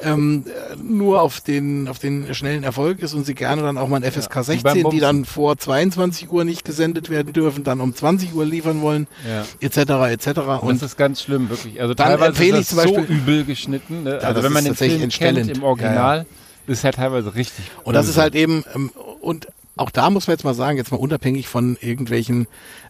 ähm, 0.00 0.44
äh, 0.46 0.76
nur 0.80 1.22
auf 1.22 1.40
den, 1.40 1.88
auf 1.88 1.98
den 1.98 2.32
schnellen 2.34 2.62
Erfolg 2.64 3.00
ist 3.00 3.14
und 3.14 3.24
sie 3.24 3.34
gerne 3.34 3.62
dann 3.62 3.78
auch 3.78 3.88
mal 3.88 4.02
ein 4.02 4.10
FSK 4.10 4.34
beim 4.34 4.44
16, 4.44 4.90
die 4.90 5.00
dann 5.00 5.24
vor 5.24 5.56
22 5.56 6.30
Uhr 6.30 6.44
nicht 6.44 6.64
gesendet 6.64 7.10
werden 7.10 7.32
dürfen, 7.32 7.64
dann 7.64 7.80
um 7.80 7.94
20 7.94 8.34
Uhr 8.34 8.44
liefern 8.44 8.80
wollen, 8.80 9.06
ja. 9.26 9.44
etc. 9.60 9.78
etc. 10.12 10.38
Und 10.38 10.62
Und 10.62 10.82
das 10.82 10.90
ist 10.92 10.96
ganz 10.96 11.22
schlimm, 11.22 11.50
wirklich. 11.50 11.80
Also 11.80 11.94
Dann 11.94 12.08
teilweise 12.08 12.28
empfehle 12.28 12.58
ich 12.60 12.68
zum 12.68 12.78
so 12.78 12.84
Beispiel- 12.94 13.16
übel 13.16 13.44
geschnitten. 13.44 14.04
Ne? 14.04 14.18
Ja, 14.22 14.28
also 14.28 14.42
wenn 14.42 14.52
man 14.52 14.64
den 14.64 14.74
Film 14.74 15.08
kennt 15.08 15.48
im 15.48 15.62
Original, 15.62 16.26
ist 16.68 16.84
halt 16.84 16.96
teilweise 16.96 17.34
richtig. 17.34 17.64
Und 17.84 17.94
das 17.94 18.08
ist 18.08 18.18
halt 18.18 18.34
eben, 18.34 18.64
ähm, 18.74 18.90
und 19.20 19.48
auch 19.76 19.90
da 19.90 20.10
muss 20.10 20.26
man 20.26 20.34
jetzt 20.34 20.44
mal 20.44 20.54
sagen, 20.54 20.76
jetzt 20.76 20.90
mal 20.90 20.98
unabhängig 20.98 21.48
von 21.48 21.76
irgendwelchen 21.80 22.46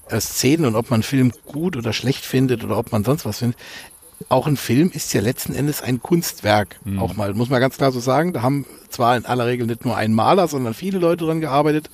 äh, 0.08 0.20
Szenen 0.20 0.64
und 0.64 0.74
ob 0.74 0.90
man 0.90 0.98
einen 0.98 1.02
Film 1.02 1.32
gut 1.46 1.76
oder 1.76 1.92
schlecht 1.92 2.24
findet 2.24 2.64
oder 2.64 2.78
ob 2.78 2.92
man 2.92 3.04
sonst 3.04 3.24
was 3.26 3.38
findet, 3.38 3.60
auch 4.28 4.46
ein 4.46 4.56
Film 4.56 4.90
ist 4.92 5.12
ja 5.14 5.20
letzten 5.20 5.54
Endes 5.54 5.80
ein 5.80 6.02
Kunstwerk. 6.02 6.76
Mhm. 6.84 6.98
Auch 6.98 7.14
mal, 7.14 7.34
muss 7.34 7.48
man 7.48 7.60
ganz 7.60 7.76
klar 7.76 7.92
so 7.92 8.00
sagen. 8.00 8.32
Da 8.32 8.42
haben 8.42 8.66
zwar 8.90 9.16
in 9.16 9.26
aller 9.26 9.46
Regel 9.46 9.66
nicht 9.66 9.84
nur 9.84 9.96
ein 9.96 10.12
Maler, 10.12 10.48
sondern 10.48 10.74
viele 10.74 10.98
Leute 10.98 11.24
dran 11.24 11.40
gearbeitet. 11.40 11.88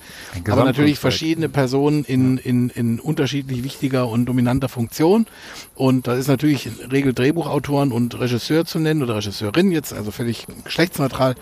Aber 0.49 0.63
natürlich 0.63 0.97
verschiedene 0.97 1.49
Personen 1.49 2.03
in, 2.03 2.37
in, 2.37 2.69
in 2.69 2.99
unterschiedlich 2.99 3.63
wichtiger 3.63 4.07
und 4.07 4.25
dominanter 4.25 4.69
Funktion. 4.69 5.27
Und 5.75 6.07
da 6.07 6.15
ist 6.15 6.27
natürlich 6.27 6.65
in 6.65 6.91
Regel 6.91 7.13
Drehbuchautoren 7.13 7.91
und 7.91 8.19
Regisseur 8.19 8.65
zu 8.65 8.79
nennen 8.79 9.03
oder 9.03 9.15
Regisseurin 9.17 9.71
jetzt, 9.71 9.93
also 9.93 10.11
völlig 10.11 10.47
geschlechtsneutral. 10.63 11.35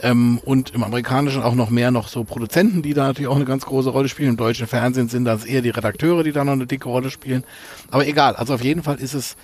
Ähm, 0.00 0.38
und 0.44 0.70
im 0.70 0.84
Amerikanischen 0.84 1.42
auch 1.42 1.56
noch 1.56 1.70
mehr 1.70 1.90
noch 1.90 2.06
so 2.06 2.22
Produzenten, 2.22 2.82
die 2.82 2.94
da 2.94 3.08
natürlich 3.08 3.28
auch 3.28 3.36
eine 3.36 3.44
ganz 3.44 3.66
große 3.66 3.90
Rolle 3.90 4.08
spielen. 4.08 4.30
Im 4.30 4.36
deutschen 4.36 4.68
Fernsehen 4.68 5.08
sind 5.08 5.24
das 5.24 5.44
eher 5.44 5.62
die 5.62 5.70
Redakteure, 5.70 6.22
die 6.22 6.30
da 6.30 6.44
noch 6.44 6.52
eine 6.52 6.66
dicke 6.66 6.88
Rolle 6.88 7.10
spielen. 7.10 7.42
Aber 7.90 8.06
egal, 8.06 8.36
also 8.36 8.54
auf 8.54 8.62
jeden 8.62 8.84
Fall 8.84 9.00
ist 9.00 9.14
es 9.14 9.36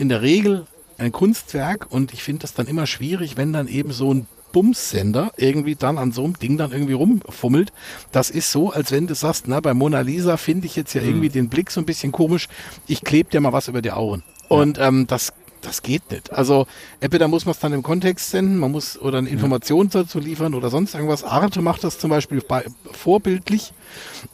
in 0.00 0.08
der 0.08 0.22
Regel 0.22 0.66
ein 0.98 1.12
Kunstwerk 1.12 1.86
und 1.90 2.12
ich 2.12 2.22
finde 2.22 2.42
das 2.42 2.54
dann 2.54 2.66
immer 2.66 2.86
schwierig, 2.86 3.36
wenn 3.36 3.52
dann 3.52 3.68
eben 3.68 3.92
so 3.92 4.12
ein 4.12 4.26
Bumssender 4.52 5.32
irgendwie 5.36 5.76
dann 5.76 5.98
an 5.98 6.10
so 6.10 6.24
einem 6.24 6.38
Ding 6.38 6.56
dann 6.56 6.72
irgendwie 6.72 6.94
rumfummelt. 6.94 7.72
Das 8.10 8.30
ist 8.30 8.50
so, 8.50 8.72
als 8.72 8.90
wenn 8.90 9.06
du 9.06 9.14
sagst, 9.14 9.46
na, 9.46 9.60
bei 9.60 9.74
Mona 9.74 10.00
Lisa 10.00 10.36
finde 10.36 10.66
ich 10.66 10.74
jetzt 10.74 10.94
ja 10.94 11.02
irgendwie 11.02 11.28
den 11.28 11.48
Blick 11.48 11.70
so 11.70 11.80
ein 11.80 11.86
bisschen 11.86 12.12
komisch. 12.12 12.48
Ich 12.86 13.02
klebe 13.02 13.30
dir 13.30 13.40
mal 13.40 13.52
was 13.52 13.68
über 13.68 13.82
die 13.82 13.92
Augen. 13.92 14.24
Und 14.48 14.78
ähm, 14.80 15.06
das 15.06 15.32
das 15.60 15.82
geht 15.82 16.10
nicht. 16.10 16.32
Also 16.32 16.66
entweder 17.00 17.28
muss 17.28 17.44
man 17.44 17.52
es 17.52 17.58
dann 17.60 17.72
im 17.72 17.82
Kontext 17.82 18.30
senden, 18.30 18.58
man 18.58 18.70
muss 18.70 18.98
oder 18.98 19.18
eine 19.18 19.28
Information 19.28 19.88
dazu 19.90 20.18
liefern 20.18 20.54
oder 20.54 20.70
sonst 20.70 20.94
irgendwas. 20.94 21.24
Arte 21.24 21.62
macht 21.62 21.84
das 21.84 21.98
zum 21.98 22.10
Beispiel 22.10 22.40
bei, 22.40 22.64
vorbildlich, 22.92 23.72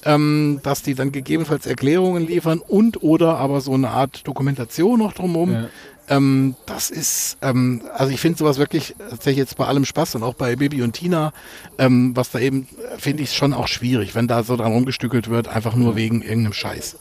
ähm, 0.05 0.61
dass 0.63 0.83
die 0.83 0.95
dann 0.95 1.13
gegebenenfalls 1.13 1.67
Erklärungen 1.67 2.27
liefern 2.27 2.61
und 2.61 3.03
oder 3.03 3.39
aber 3.39 3.61
so 3.61 3.73
eine 3.75 3.91
Art 3.91 4.27
Dokumentation 4.27 4.99
noch 4.99 5.13
drumherum. 5.13 5.53
Ja. 5.53 5.69
Ähm, 6.09 6.55
das 6.67 6.91
ist, 6.91 7.37
ähm, 7.43 7.83
also 7.93 8.13
ich 8.13 8.21
finde 8.21 8.39
sowas 8.39 8.59
wirklich 8.59 8.95
tatsächlich 8.99 9.39
jetzt 9.39 9.57
bei 9.57 9.67
allem 9.67 9.85
Spaß 9.85 10.15
und 10.15 10.23
auch 10.23 10.35
bei 10.35 10.55
Bibi 10.55 10.83
und 10.83 10.93
Tina, 10.93 11.33
ähm, 11.79 12.17
was 12.17 12.31
da 12.31 12.39
eben, 12.39 12.69
finde 12.97 13.25
ich 13.25 13.33
schon 13.33 13.53
auch 13.53 13.67
schwierig, 13.67 14.15
wenn 14.15 14.29
da 14.29 14.45
so 14.45 14.57
dran 14.57 14.73
rumgestückelt 14.73 15.29
wird, 15.29 15.49
einfach 15.49 15.75
nur 15.75 15.97
wegen 15.97 16.23
irgendeinem 16.23 16.53
Scheiß. 16.53 16.99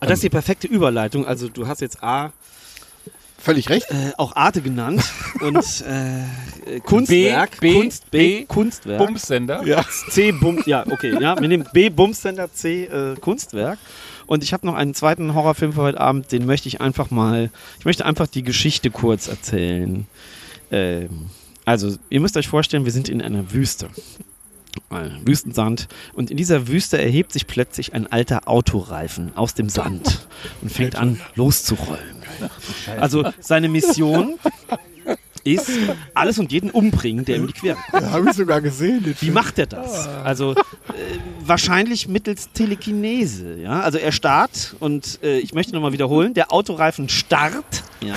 Ah, 0.00 0.06
Das 0.06 0.14
ist 0.14 0.22
die 0.22 0.30
perfekte 0.30 0.66
Überleitung. 0.66 1.26
Also 1.26 1.48
du 1.48 1.66
hast 1.66 1.82
jetzt 1.82 2.02
A, 2.02 2.32
Völlig 3.40 3.68
recht. 3.70 3.90
äh, 3.90 4.12
auch 4.16 4.36
Arte 4.36 4.60
genannt 4.60 5.02
und 5.40 5.56
äh, 5.86 6.80
Kunstwerk, 6.80 7.58
B, 7.60 7.72
Kunst, 7.74 8.10
B, 8.10 8.40
B, 8.40 8.44
Kunstwerk. 8.44 8.98
Bumsender. 8.98 9.64
Ja. 9.64 9.84
C, 10.10 10.32
Bum, 10.32 10.62
ja, 10.66 10.84
okay, 10.90 11.16
ja, 11.20 11.40
wir 11.40 11.48
nehmen 11.48 11.66
B, 11.72 11.88
Bumsender, 11.88 12.52
C, 12.52 12.84
äh, 12.84 13.16
Kunstwerk. 13.16 13.78
Und 14.26 14.44
ich 14.44 14.52
habe 14.52 14.64
noch 14.66 14.74
einen 14.74 14.94
zweiten 14.94 15.34
Horrorfilm 15.34 15.72
für 15.72 15.82
heute 15.82 16.00
Abend, 16.00 16.30
den 16.30 16.46
möchte 16.46 16.68
ich 16.68 16.80
einfach 16.80 17.10
mal, 17.10 17.50
ich 17.78 17.84
möchte 17.84 18.06
einfach 18.06 18.28
die 18.28 18.42
Geschichte 18.42 18.90
kurz 18.90 19.26
erzählen. 19.26 20.06
Ähm, 20.70 21.30
also, 21.64 21.96
ihr 22.10 22.20
müsst 22.20 22.36
euch 22.36 22.48
vorstellen, 22.48 22.84
wir 22.84 22.92
sind 22.92 23.08
in 23.08 23.22
einer 23.22 23.52
Wüste. 23.52 23.90
Wüstensand. 25.24 25.88
Und 26.14 26.30
in 26.30 26.36
dieser 26.36 26.68
Wüste 26.68 26.98
erhebt 26.98 27.32
sich 27.32 27.46
plötzlich 27.46 27.94
ein 27.94 28.06
alter 28.06 28.48
Autoreifen 28.48 29.36
aus 29.36 29.54
dem 29.54 29.68
Sand 29.68 30.26
und 30.62 30.70
fängt 30.70 30.96
an 30.96 31.20
loszurollen. 31.34 32.20
Also 32.98 33.30
seine 33.40 33.68
Mission 33.68 34.38
ist 35.44 35.70
alles 36.14 36.38
und 36.38 36.52
jeden 36.52 36.70
umbringen, 36.70 37.24
der 37.24 37.36
ihm 37.36 37.46
die 37.46 37.52
Quere 37.52 37.76
kommt. 37.90 38.10
Habe 38.10 38.28
ich 38.30 38.36
sogar 38.36 38.60
gesehen. 38.60 39.14
Wie 39.20 39.30
macht 39.30 39.58
er 39.58 39.66
das? 39.66 40.06
Also 40.08 40.52
äh, 40.52 40.56
wahrscheinlich 41.44 42.08
mittels 42.08 42.50
Telekinese. 42.52 43.56
Ja? 43.60 43.80
Also 43.80 43.98
er 43.98 44.12
starrt 44.12 44.76
und 44.80 45.18
äh, 45.22 45.38
ich 45.38 45.54
möchte 45.54 45.72
nochmal 45.72 45.92
wiederholen, 45.92 46.34
der 46.34 46.52
Autoreifen 46.52 47.08
starrt 47.08 47.84
ja, 48.00 48.16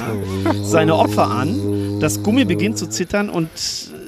seine 0.63 0.95
Opfer 0.95 1.27
an, 1.29 1.99
das 1.99 2.23
Gummi 2.23 2.45
beginnt 2.45 2.77
zu 2.77 2.87
zittern 2.87 3.29
und 3.29 3.47
äh, 3.47 4.02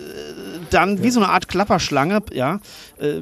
dann 0.76 1.01
wie 1.03 1.09
so 1.09 1.19
eine 1.21 1.30
Art 1.30 1.47
Klapperschlange 1.47 2.21
ja, 2.34 2.59
äh, 2.99 3.21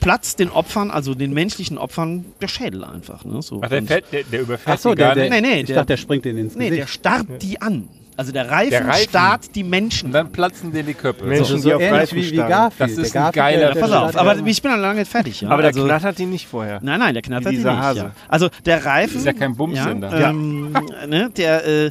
platzt 0.00 0.38
den 0.38 0.50
Opfern, 0.50 0.90
also 0.90 1.14
den 1.14 1.32
menschlichen 1.32 1.76
Opfern, 1.76 2.24
der 2.40 2.48
Schädel 2.48 2.84
einfach. 2.84 3.24
Ne? 3.24 3.42
So. 3.42 3.60
Ach, 3.62 3.68
der, 3.68 3.82
fällt, 3.82 4.04
der, 4.12 4.22
der 4.24 4.40
überfährt 4.40 4.76
Achso, 4.76 4.90
die 4.94 5.00
gar 5.00 5.14
der, 5.14 5.28
der, 5.28 5.30
nicht. 5.30 5.42
Nee, 5.42 5.54
nee, 5.56 5.60
ich 5.60 5.66
der- 5.66 5.76
dachte, 5.76 5.86
der 5.88 5.96
springt 5.96 6.24
denen 6.24 6.38
ins 6.38 6.54
Nee, 6.54 6.70
Gesicht. 6.70 6.82
der 6.82 6.86
starrt 6.88 7.42
die 7.42 7.60
an. 7.60 7.88
Also 8.16 8.32
der 8.32 8.50
Reifen, 8.50 8.70
Der 8.70 8.86
Reifen. 8.86 9.08
starrt 9.08 9.54
die 9.54 9.64
Menschen. 9.64 10.06
Und 10.06 10.12
dann 10.12 10.30
platzen 10.30 10.72
denen 10.72 10.86
die 10.86 10.94
Köpfe. 10.94 11.24
Menschen, 11.24 11.58
so 11.60 11.68
die 11.68 11.74
auf 11.74 11.82
ähnlich 11.82 12.00
Reifen 12.00 12.18
wie, 12.18 12.30
wie. 12.32 12.36
Garfield. 12.36 12.90
Das 12.90 12.98
ist 12.98 13.16
ein 13.16 13.32
geiler 13.32 13.74
Ja, 13.74 13.80
pass 13.80 13.90
auf, 13.90 14.16
aber 14.16 14.36
ja- 14.36 14.46
ich 14.46 14.62
bin 14.62 14.70
noch 14.70 14.78
lange 14.78 15.00
nicht 15.00 15.10
fertig. 15.10 15.40
Ja? 15.40 15.48
Aber 15.50 15.62
der 15.62 15.70
also, 15.70 15.84
knattert 15.84 16.18
die 16.18 16.26
nicht 16.26 16.46
vorher. 16.46 16.78
Nein, 16.82 17.00
nein, 17.00 17.14
der 17.14 17.22
knattert 17.22 17.52
die 17.52 17.56
dieser 17.56 17.72
nicht. 17.72 17.82
Hase. 17.82 18.00
Ja. 18.00 18.10
Also 18.28 18.48
der 18.64 18.84
Reifen. 18.84 19.16
Ist 19.18 19.26
ja 19.26 19.32
kein 19.32 19.56
Bumsender. 19.56 20.18
Ja, 20.18 20.30
ähm, 20.30 20.72
ne, 21.08 21.30
der, 21.36 21.66
äh, 21.66 21.86
äh, 21.86 21.90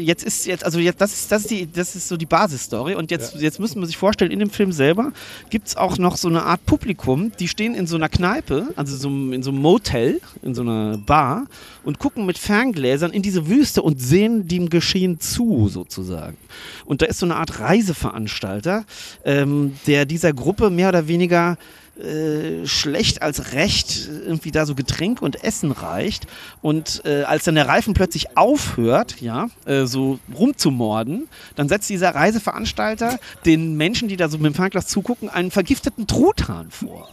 jetzt 0.00 0.24
ist 0.24 0.46
jetzt, 0.46 0.64
also 0.64 0.78
jetzt, 0.78 1.00
das 1.00 1.12
ist, 1.12 1.30
das 1.30 1.42
ist 1.42 1.50
die, 1.50 1.70
das 1.70 1.94
ist 1.94 2.08
so 2.08 2.16
die 2.16 2.26
Basisstory 2.26 2.94
und 2.94 3.10
jetzt, 3.10 3.36
jetzt 3.36 3.60
müssen 3.60 3.80
wir 3.80 3.86
sich 3.86 3.96
vorstellen, 3.96 4.30
in 4.30 4.38
dem 4.38 4.50
Film 4.50 4.72
selber 4.72 5.12
gibt 5.50 5.68
es 5.68 5.76
auch 5.76 5.98
noch 5.98 6.16
so 6.16 6.28
eine 6.28 6.42
Art 6.44 6.64
Publikum, 6.66 7.32
die 7.38 7.48
stehen 7.48 7.74
in 7.74 7.86
so 7.86 7.96
einer 7.96 8.08
Kneipe, 8.08 8.68
also 8.76 8.96
so, 8.96 9.08
in 9.08 9.42
so 9.42 9.50
einem 9.50 9.60
Motel, 9.60 10.20
in 10.42 10.54
so 10.54 10.62
einer 10.62 10.96
Bar 10.98 11.46
und 11.84 11.98
gucken 11.98 12.26
mit 12.26 12.38
Ferngläsern 12.38 13.10
in 13.10 13.22
diese 13.22 13.48
Wüste 13.48 13.82
und 13.82 14.00
sehen 14.00 14.48
dem 14.48 14.68
Geschehen 14.70 15.20
zu, 15.20 15.49
sozusagen. 15.68 16.36
Und 16.84 17.02
da 17.02 17.06
ist 17.06 17.18
so 17.18 17.26
eine 17.26 17.36
Art 17.36 17.60
Reiseveranstalter, 17.60 18.84
ähm, 19.24 19.76
der 19.86 20.04
dieser 20.04 20.32
Gruppe 20.32 20.70
mehr 20.70 20.88
oder 20.88 21.08
weniger 21.08 21.56
äh, 22.00 22.66
schlecht 22.66 23.22
als 23.22 23.52
recht 23.52 24.08
irgendwie 24.08 24.50
da 24.50 24.66
so 24.66 24.74
Getränk 24.74 25.22
und 25.22 25.44
Essen 25.44 25.70
reicht. 25.72 26.26
Und 26.62 27.02
äh, 27.04 27.22
als 27.22 27.44
dann 27.44 27.54
der 27.54 27.68
Reifen 27.68 27.94
plötzlich 27.94 28.36
aufhört, 28.36 29.20
ja, 29.20 29.48
äh, 29.66 29.86
so 29.86 30.18
rumzumorden, 30.36 31.28
dann 31.56 31.68
setzt 31.68 31.90
dieser 31.90 32.14
Reiseveranstalter 32.14 33.18
den 33.44 33.76
Menschen, 33.76 34.08
die 34.08 34.16
da 34.16 34.28
so 34.28 34.38
mit 34.38 34.46
dem 34.46 34.54
Fernglas 34.54 34.86
zugucken, 34.86 35.28
einen 35.28 35.50
vergifteten 35.50 36.06
Truthahn 36.06 36.70
vor. 36.70 37.08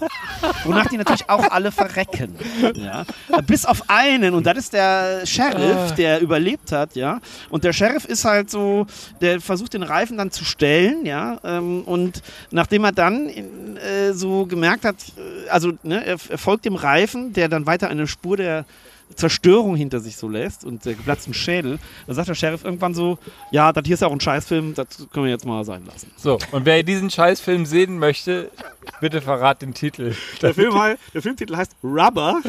Wonach 0.63 0.87
die 0.87 0.97
natürlich 0.97 1.29
auch 1.29 1.51
alle 1.51 1.71
verrecken. 1.71 2.35
Ja. 2.75 3.05
Bis 3.45 3.65
auf 3.65 3.89
einen, 3.89 4.33
und 4.33 4.45
das 4.45 4.57
ist 4.57 4.73
der 4.73 5.25
Sheriff, 5.25 5.93
der 5.95 6.21
überlebt 6.21 6.71
hat, 6.71 6.95
ja. 6.95 7.19
Und 7.49 7.63
der 7.63 7.73
Sheriff 7.73 8.05
ist 8.05 8.25
halt 8.25 8.49
so, 8.49 8.87
der 9.21 9.41
versucht 9.41 9.73
den 9.73 9.83
Reifen 9.83 10.17
dann 10.17 10.31
zu 10.31 10.45
stellen, 10.45 11.05
ja. 11.05 11.39
Ähm, 11.43 11.83
und 11.83 12.21
nachdem 12.51 12.83
er 12.83 12.91
dann 12.91 13.29
in, 13.29 13.77
äh, 13.77 14.13
so 14.13 14.45
gemerkt 14.45 14.76
hat, 14.85 14.95
äh, 15.17 15.49
also 15.49 15.73
ne, 15.83 16.05
er 16.05 16.17
folgt 16.17 16.65
dem 16.65 16.75
Reifen, 16.75 17.33
der 17.33 17.49
dann 17.49 17.65
weiter 17.65 17.89
eine 17.89 18.07
Spur 18.07 18.37
der 18.37 18.65
Zerstörung 19.15 19.75
hinter 19.75 19.99
sich 19.99 20.17
so 20.17 20.29
lässt 20.29 20.63
und 20.65 20.85
der 20.85 20.93
geplatzten 20.93 21.33
Schädel, 21.33 21.79
da 22.05 22.13
sagt 22.13 22.29
der 22.29 22.35
Sheriff 22.35 22.63
irgendwann 22.63 22.93
so, 22.93 23.17
ja, 23.51 23.71
das 23.71 23.85
hier 23.85 23.95
ist 23.95 24.01
ja 24.01 24.07
auch 24.07 24.11
ein 24.11 24.19
Scheißfilm, 24.19 24.73
das 24.75 24.87
können 25.11 25.25
wir 25.25 25.31
jetzt 25.31 25.45
mal 25.45 25.63
sein 25.63 25.85
lassen. 25.85 26.11
So, 26.17 26.37
und 26.51 26.65
wer 26.65 26.83
diesen 26.83 27.09
Scheißfilm 27.09 27.65
sehen 27.65 27.99
möchte, 27.99 28.51
bitte 29.01 29.21
verrat 29.21 29.61
den 29.61 29.73
Titel. 29.73 30.15
Der, 30.41 30.53
Film, 30.53 30.73
der 31.13 31.21
Filmtitel 31.21 31.55
heißt 31.55 31.75
Rubber. 31.83 32.41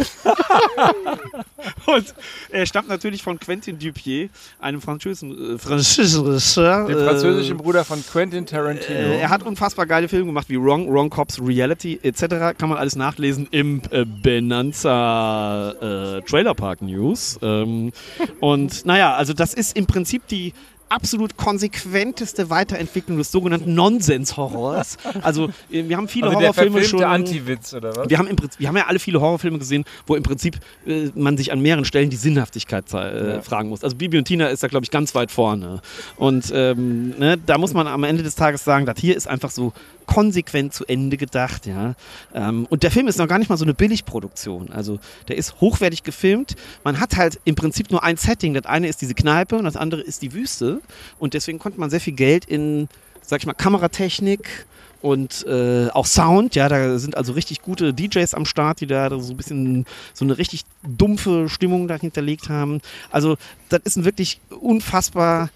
und 1.86 2.14
er 2.50 2.66
stammt 2.66 2.88
natürlich 2.88 3.22
von 3.22 3.38
Quentin 3.38 3.78
Dupier, 3.78 4.28
einem 4.60 4.80
französischen, 4.80 5.54
äh, 5.54 5.58
französischen 5.58 6.26
Regisseur. 6.26 6.86
Den 6.86 6.98
französischen 6.98 7.56
Bruder 7.56 7.84
von 7.84 8.04
Quentin 8.04 8.46
Tarantino. 8.46 8.98
Äh, 8.98 9.20
er 9.20 9.30
hat 9.30 9.42
unfassbar 9.42 9.86
geile 9.86 10.08
Filme 10.08 10.26
gemacht 10.26 10.48
wie 10.48 10.60
Wrong, 10.60 10.92
Wrong 10.92 11.10
Cops, 11.10 11.40
Reality 11.40 11.98
etc. 12.02 12.58
Kann 12.58 12.68
man 12.68 12.78
alles 12.78 12.96
nachlesen 12.96 13.48
im 13.50 13.82
äh, 13.90 14.04
Benanza 14.04 15.70
äh, 15.80 16.20
Trailer 16.22 16.47
Park 16.54 16.82
News. 16.82 17.38
Ähm, 17.42 17.92
und 18.40 18.84
naja, 18.84 19.14
also 19.14 19.32
das 19.32 19.54
ist 19.54 19.76
im 19.76 19.86
Prinzip 19.86 20.26
die 20.28 20.52
absolut 20.90 21.36
konsequenteste 21.36 22.50
Weiterentwicklung 22.50 23.18
des 23.18 23.30
sogenannten 23.30 23.74
Nonsens-Horrors. 23.74 24.96
Also 25.22 25.50
äh, 25.70 25.88
wir 25.88 25.96
haben 25.96 26.08
viele 26.08 26.28
also 26.28 26.38
Horrorfilme 26.40 26.82
schon. 26.84 27.04
Anti-Witz, 27.04 27.74
oder 27.74 27.94
was? 27.94 28.08
Wir 28.08 28.18
haben, 28.18 28.26
im 28.26 28.36
Prinzip, 28.36 28.60
wir 28.60 28.68
haben 28.68 28.76
ja 28.76 28.86
alle 28.86 28.98
viele 28.98 29.20
Horrorfilme 29.20 29.58
gesehen, 29.58 29.84
wo 30.06 30.16
im 30.16 30.22
Prinzip 30.22 30.58
äh, 30.86 31.10
man 31.14 31.36
sich 31.36 31.52
an 31.52 31.60
mehreren 31.60 31.84
Stellen 31.84 32.10
die 32.10 32.16
Sinnhaftigkeit 32.16 32.84
äh, 32.94 33.34
Ja. 33.34 33.42
fragen 33.42 33.68
muss. 33.68 33.84
Also 33.84 33.96
Bibi 33.96 34.18
und 34.18 34.24
Tina 34.24 34.48
ist 34.48 34.62
da, 34.62 34.68
glaube 34.68 34.84
ich, 34.84 34.90
ganz 34.90 35.14
weit 35.14 35.30
vorne. 35.30 35.82
Und 36.16 36.50
ähm, 36.54 37.10
ne, 37.18 37.36
da 37.44 37.58
muss 37.58 37.74
man 37.74 37.86
am 37.86 38.04
Ende 38.04 38.22
des 38.22 38.34
Tages 38.34 38.64
sagen, 38.64 38.86
das 38.86 38.98
hier 38.98 39.16
ist 39.16 39.28
einfach 39.28 39.50
so 39.50 39.72
konsequent 40.08 40.74
zu 40.74 40.84
Ende 40.86 41.16
gedacht. 41.16 41.66
Ja? 41.66 41.94
Ähm, 42.34 42.66
und 42.68 42.82
der 42.82 42.90
Film 42.90 43.06
ist 43.06 43.18
noch 43.18 43.28
gar 43.28 43.38
nicht 43.38 43.48
mal 43.48 43.56
so 43.56 43.64
eine 43.64 43.74
Billigproduktion. 43.74 44.72
Also 44.72 44.98
der 45.28 45.36
ist 45.36 45.60
hochwertig 45.60 46.02
gefilmt. 46.02 46.56
Man 46.82 46.98
hat 46.98 47.16
halt 47.16 47.38
im 47.44 47.54
Prinzip 47.54 47.92
nur 47.92 48.02
ein 48.02 48.16
Setting. 48.16 48.54
Das 48.54 48.66
eine 48.66 48.88
ist 48.88 49.00
diese 49.00 49.14
Kneipe 49.14 49.56
und 49.56 49.64
das 49.64 49.76
andere 49.76 50.00
ist 50.00 50.22
die 50.22 50.32
Wüste. 50.32 50.80
Und 51.20 51.34
deswegen 51.34 51.60
konnte 51.60 51.78
man 51.78 51.90
sehr 51.90 52.00
viel 52.00 52.14
Geld 52.14 52.46
in, 52.46 52.88
sag 53.22 53.40
ich 53.40 53.46
mal, 53.46 53.52
Kameratechnik 53.52 54.66
und 55.00 55.46
äh, 55.46 55.88
auch 55.90 56.06
Sound, 56.06 56.56
ja, 56.56 56.68
da 56.68 56.98
sind 56.98 57.16
also 57.16 57.32
richtig 57.34 57.62
gute 57.62 57.94
DJs 57.94 58.34
am 58.34 58.44
Start, 58.46 58.80
die 58.80 58.88
da 58.88 59.08
so 59.20 59.32
ein 59.32 59.36
bisschen 59.36 59.86
so 60.12 60.24
eine 60.24 60.38
richtig 60.38 60.64
dumpfe 60.82 61.48
Stimmung 61.48 61.86
dahinterlegt 61.86 62.48
haben. 62.48 62.80
Also 63.12 63.36
das 63.68 63.82
ist 63.84 63.96
ein 63.96 64.04
wirklich 64.04 64.40
unfassbar 64.50 65.50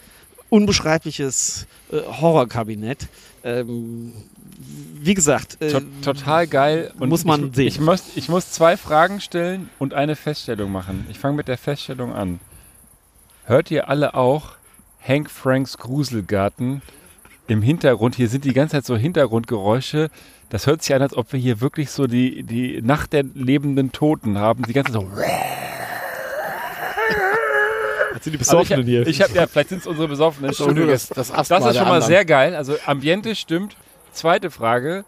unbeschreibliches 0.51 1.67
äh, 1.91 2.03
Horrorkabinett. 2.03 3.09
Ähm, 3.45 4.13
wie 5.01 5.15
gesagt, 5.15 5.61
äh, 5.61 5.71
To 5.71 5.81
total 6.03 6.47
geil. 6.47 6.93
Und 6.99 7.09
muss 7.09 7.25
man 7.25 7.49
ich, 7.49 7.57
sehen. 7.57 7.67
Ich 7.67 7.81
muss, 7.81 8.05
ich 8.15 8.29
muss 8.29 8.53
zwei 8.53 8.77
Fragen 8.77 9.21
stellen 9.21 9.69
und 9.79 9.95
eine 9.95 10.17
Feststellung 10.17 10.71
machen. 10.71 11.07
Ich 11.11 11.19
fange 11.19 11.37
mit 11.37 11.49
der 11.49 11.59
Feststellung 11.59 12.13
an. 12.13 12.39
Hört 13.45 13.71
ihr 13.71 13.89
alle 13.89 14.15
auch 14.15 14.53
Hank 15.07 15.31
Franks 15.31 15.79
Gruselgarten 15.79 16.83
im 17.49 17.63
Hintergrund? 17.63 18.15
Hier 18.15 18.29
sind 18.29 18.45
die 18.45 18.53
ganze 18.53 18.77
Zeit 18.77 18.85
so 18.85 18.97
Hintergrundgeräusche. 18.97 20.11
Das 20.49 20.67
hört 20.67 20.83
sich 20.83 20.95
an, 20.95 21.03
als 21.03 21.17
ob 21.17 21.33
wir 21.33 21.41
hier 21.41 21.61
wirklich 21.61 21.91
so 21.91 22.07
die, 22.07 22.45
die 22.45 22.81
Nacht 22.83 23.13
der 23.13 23.25
lebenden 23.25 23.91
Toten 23.91 24.39
haben. 24.39 24.63
Die 24.65 24.73
ganze 24.73 24.93
Zeit 24.93 25.03
so. 25.03 25.09
Sind 28.23 28.33
die 28.33 28.39
Besoffenen 28.39 28.81
ich, 28.83 28.87
hier. 28.87 29.07
Ich 29.07 29.21
hab, 29.21 29.35
ja, 29.35 29.47
vielleicht 29.47 29.71
sind 29.71 29.79
es 29.81 29.87
unsere 29.87 30.09
Besoffenen. 30.09 30.51
Das 30.51 30.61
ist 30.61 30.67
nur 30.67 30.87
das, 30.87 31.09
das 31.09 31.33
Das 31.33 31.49
ist 31.49 31.49
schon 31.49 31.65
mal 31.67 31.79
anderen. 31.79 32.03
sehr 32.03 32.25
geil. 32.25 32.55
Also 32.55 32.77
Ambiente 32.87 33.35
stimmt. 33.35 33.77
Zweite 34.13 34.51
Frage. 34.51 35.05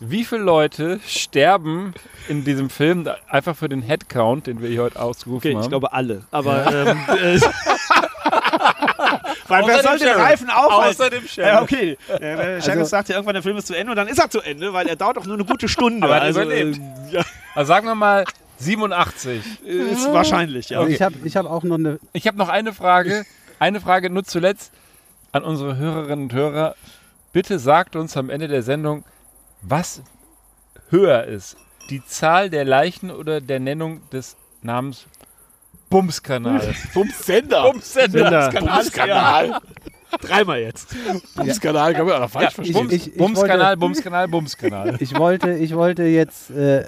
Wie 0.00 0.24
viele 0.24 0.42
Leute 0.42 1.00
sterben 1.06 1.94
in 2.28 2.44
diesem 2.44 2.68
Film 2.68 3.08
einfach 3.28 3.56
für 3.56 3.68
den 3.68 3.80
Headcount, 3.82 4.46
den 4.46 4.60
wir 4.60 4.68
hier 4.68 4.82
heute 4.82 5.00
ausgerufen 5.00 5.38
Okay, 5.38 5.54
haben? 5.54 5.62
ich 5.62 5.68
glaube 5.68 5.92
alle. 5.92 6.24
Aber 6.30 6.66
ähm, 6.72 6.98
äh, 7.08 7.40
weil 9.48 9.62
Außer 9.62 9.72
wer 9.72 9.82
soll 9.82 9.98
den. 9.98 10.08
Reifen 10.08 10.50
aufhalten? 10.50 10.90
Außer 10.90 11.10
dem 11.10 11.26
Sheriff. 11.28 11.52
Ja, 11.52 11.62
okay. 11.62 11.98
Der, 12.20 12.36
der 12.36 12.60
Sheriff 12.60 12.88
sagt 12.88 13.08
ja 13.08 13.16
irgendwann, 13.16 13.34
der 13.34 13.42
Film 13.42 13.56
ist 13.56 13.66
zu 13.66 13.74
Ende 13.74 13.92
und 13.92 13.96
dann 13.96 14.08
ist 14.08 14.18
er 14.18 14.30
zu 14.30 14.40
Ende, 14.40 14.72
weil 14.72 14.86
er 14.88 14.96
dauert 14.96 15.16
doch 15.16 15.26
nur 15.26 15.34
eine 15.34 15.44
gute 15.44 15.68
Stunde. 15.68 16.04
Aber 16.04 16.16
er 16.16 16.22
also, 16.22 16.42
überlebt. 16.42 16.78
äh, 17.10 17.16
ja, 17.16 17.22
also 17.54 17.68
sagen 17.68 17.86
wir 17.86 17.94
mal 17.94 18.24
87. 18.64 19.42
ist 19.64 20.12
wahrscheinlich, 20.12 20.70
ja. 20.70 20.80
Also 20.80 20.90
ich 20.92 21.02
habe 21.02 21.14
ich 21.24 21.36
hab 21.36 21.46
auch 21.46 21.62
noch 21.62 21.78
eine. 21.78 21.98
Ich 22.12 22.26
habe 22.26 22.36
noch 22.38 22.48
eine 22.48 22.72
Frage. 22.72 23.24
Eine 23.58 23.80
Frage 23.80 24.10
nur 24.10 24.24
zuletzt 24.24 24.72
an 25.32 25.44
unsere 25.44 25.76
Hörerinnen 25.76 26.24
und 26.24 26.32
Hörer. 26.32 26.74
Bitte 27.32 27.58
sagt 27.58 27.96
uns 27.96 28.16
am 28.16 28.30
Ende 28.30 28.48
der 28.48 28.62
Sendung, 28.62 29.04
was 29.62 30.02
höher 30.90 31.24
ist. 31.24 31.56
Die 31.90 32.04
Zahl 32.04 32.50
der 32.50 32.64
Leichen 32.64 33.10
oder 33.10 33.40
der 33.40 33.60
Nennung 33.60 34.00
des 34.10 34.36
Namens 34.62 35.06
Bumskanal. 35.90 36.74
Bumsender. 36.94 37.62
Bumsender. 37.70 38.50
Bumskanal. 38.50 39.60
Dreimal 40.20 40.60
jetzt. 40.60 40.94
Bumskanal, 41.36 41.92
kann 41.94 42.06
man 42.06 42.22
auch 42.22 42.30
falsch 42.30 42.44
Ja, 42.44 42.50
verstehen. 42.50 42.88
Bums, 42.88 43.10
Bumskanal, 43.16 43.58
wollte- 43.66 43.76
Bumskanal, 43.78 44.28
Bumskanal. 44.28 44.96
Ich 45.00 45.16
wollte, 45.16 45.52
ich 45.54 45.74
wollte 45.74 46.04
jetzt 46.04 46.50
äh, 46.50 46.80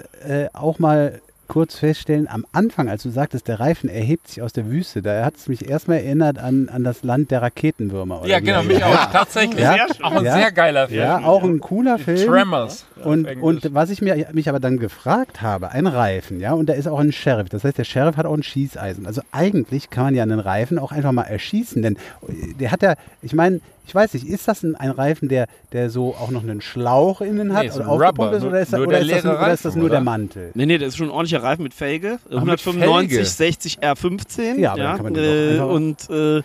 äh, 0.45 0.49
auch 0.53 0.79
mal 0.79 1.21
kurz 1.47 1.75
feststellen, 1.75 2.27
am 2.27 2.45
Anfang, 2.51 2.89
als 2.89 3.03
du 3.03 3.09
sagtest, 3.09 3.47
der 3.47 3.59
Reifen 3.59 3.89
erhebt 3.89 4.27
sich 4.27 4.41
aus 4.41 4.53
der 4.53 4.69
Wüste, 4.69 5.01
da 5.01 5.23
hat 5.25 5.35
es 5.37 5.47
mich 5.47 5.69
erstmal 5.69 5.97
erinnert 5.97 6.37
an, 6.39 6.69
an 6.69 6.83
das 6.83 7.03
Land 7.03 7.31
der 7.31 7.41
Raketenwürmer. 7.41 8.23
Ja, 8.25 8.39
genau, 8.39 8.63
mich 8.63 8.83
auch. 8.83 9.11
Tatsächlich. 9.11 9.59
Ja. 9.59 9.75
Auch 10.03 10.11
ein 10.11 10.25
Ja. 10.25 10.33
sehr 10.37 10.51
geiler 10.51 10.87
Film. 10.87 10.99
Ja, 10.99 11.19
auch 11.19 11.43
ein 11.43 11.59
cooler 11.59 11.97
Film. 11.99 12.27
Tremors. 12.27 12.85
Und, 13.03 13.27
und 13.41 13.73
was 13.73 13.89
ich 13.89 14.01
mir, 14.01 14.27
mich 14.33 14.49
aber 14.49 14.59
dann 14.59 14.77
gefragt 14.77 15.41
habe, 15.41 15.69
ein 15.71 15.87
Reifen, 15.87 16.39
ja, 16.39 16.53
und 16.53 16.67
da 16.67 16.73
ist 16.73 16.87
auch 16.87 16.99
ein 16.99 17.11
Sheriff. 17.11 17.49
Das 17.49 17.63
heißt, 17.63 17.77
der 17.77 17.83
Sheriff 17.83 18.17
hat 18.17 18.25
auch 18.25 18.33
ein 18.35 18.43
Schießeisen. 18.43 19.05
Also 19.05 19.21
eigentlich 19.31 19.89
kann 19.89 20.05
man 20.05 20.15
ja 20.15 20.23
einen 20.23 20.39
Reifen 20.39 20.79
auch 20.79 20.91
einfach 20.91 21.11
mal 21.11 21.23
erschießen, 21.23 21.81
denn 21.81 21.95
äh, 22.27 22.53
der 22.59 22.71
hat 22.71 22.81
ja, 22.81 22.95
ich 23.21 23.33
meine, 23.33 23.61
ich 23.87 23.95
weiß 23.95 24.13
nicht, 24.13 24.27
ist 24.27 24.47
das 24.47 24.63
ein, 24.63 24.75
ein 24.75 24.91
Reifen, 24.91 25.29
der, 25.29 25.47
der 25.71 25.89
so 25.89 26.13
auch 26.15 26.29
noch 26.29 26.43
einen 26.43 26.61
Schlauch 26.61 27.21
innen 27.21 27.53
hat 27.53 27.63
Nee, 27.63 27.71
oder 27.71 27.87
aufgepumpt 27.87 28.35
ist, 28.35 28.43
oder 28.43 28.59
ist, 28.59 28.73
das, 28.73 28.77
nur 28.77 28.87
oder 28.87 28.99
der 28.99 29.05
ist, 29.17 29.25
das, 29.25 29.37
oder 29.37 29.53
ist 29.53 29.65
das 29.65 29.71
Reifen, 29.71 29.79
nur 29.79 29.89
der 29.89 29.97
oder? 29.99 30.03
Mantel? 30.05 30.51
Nee, 30.53 30.65
nee, 30.65 30.77
das 30.77 30.89
ist 30.89 30.97
schon 30.97 31.07
ein 31.07 31.11
ordentlicher 31.11 31.41
Reifen 31.41 31.63
mit 31.63 31.73
Felge. 31.73 32.19
mit 32.25 32.33
195, 32.33 33.11
Felge? 33.13 33.25
60 33.25 33.79
R15. 33.79 34.59
Ja, 34.59 34.73
aber 34.73 34.83
dann 34.83 34.95
kann 34.97 35.03
man 35.05 35.15
äh, 35.15 35.49
einfach- 35.51 35.69
und 35.69 36.09
äh, 36.09 36.37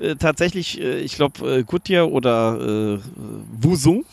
äh, 0.00 0.16
tatsächlich, 0.18 0.80
äh, 0.80 1.00
ich 1.00 1.16
glaube, 1.16 1.58
äh, 1.58 1.62
Goodyear 1.64 2.10
oder 2.10 2.58
äh, 2.60 2.98
Wusung, 3.60 4.04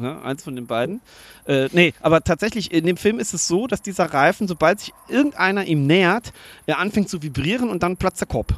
ja, 0.00 0.20
eins 0.22 0.44
von 0.44 0.56
den 0.56 0.66
beiden. 0.66 1.00
Äh, 1.46 1.68
nee, 1.72 1.94
aber 2.00 2.22
tatsächlich, 2.22 2.72
in 2.72 2.84
dem 2.86 2.96
Film 2.96 3.18
ist 3.18 3.32
es 3.32 3.46
so, 3.46 3.66
dass 3.66 3.80
dieser 3.80 4.06
Reifen, 4.12 4.48
sobald 4.48 4.80
sich 4.80 4.92
irgendeiner 5.08 5.64
ihm 5.64 5.86
nähert, 5.86 6.32
er 6.66 6.78
anfängt 6.78 7.08
zu 7.08 7.22
vibrieren 7.22 7.70
und 7.70 7.82
dann 7.82 7.96
platzt 7.96 8.20
der 8.20 8.28
Kopf. 8.28 8.52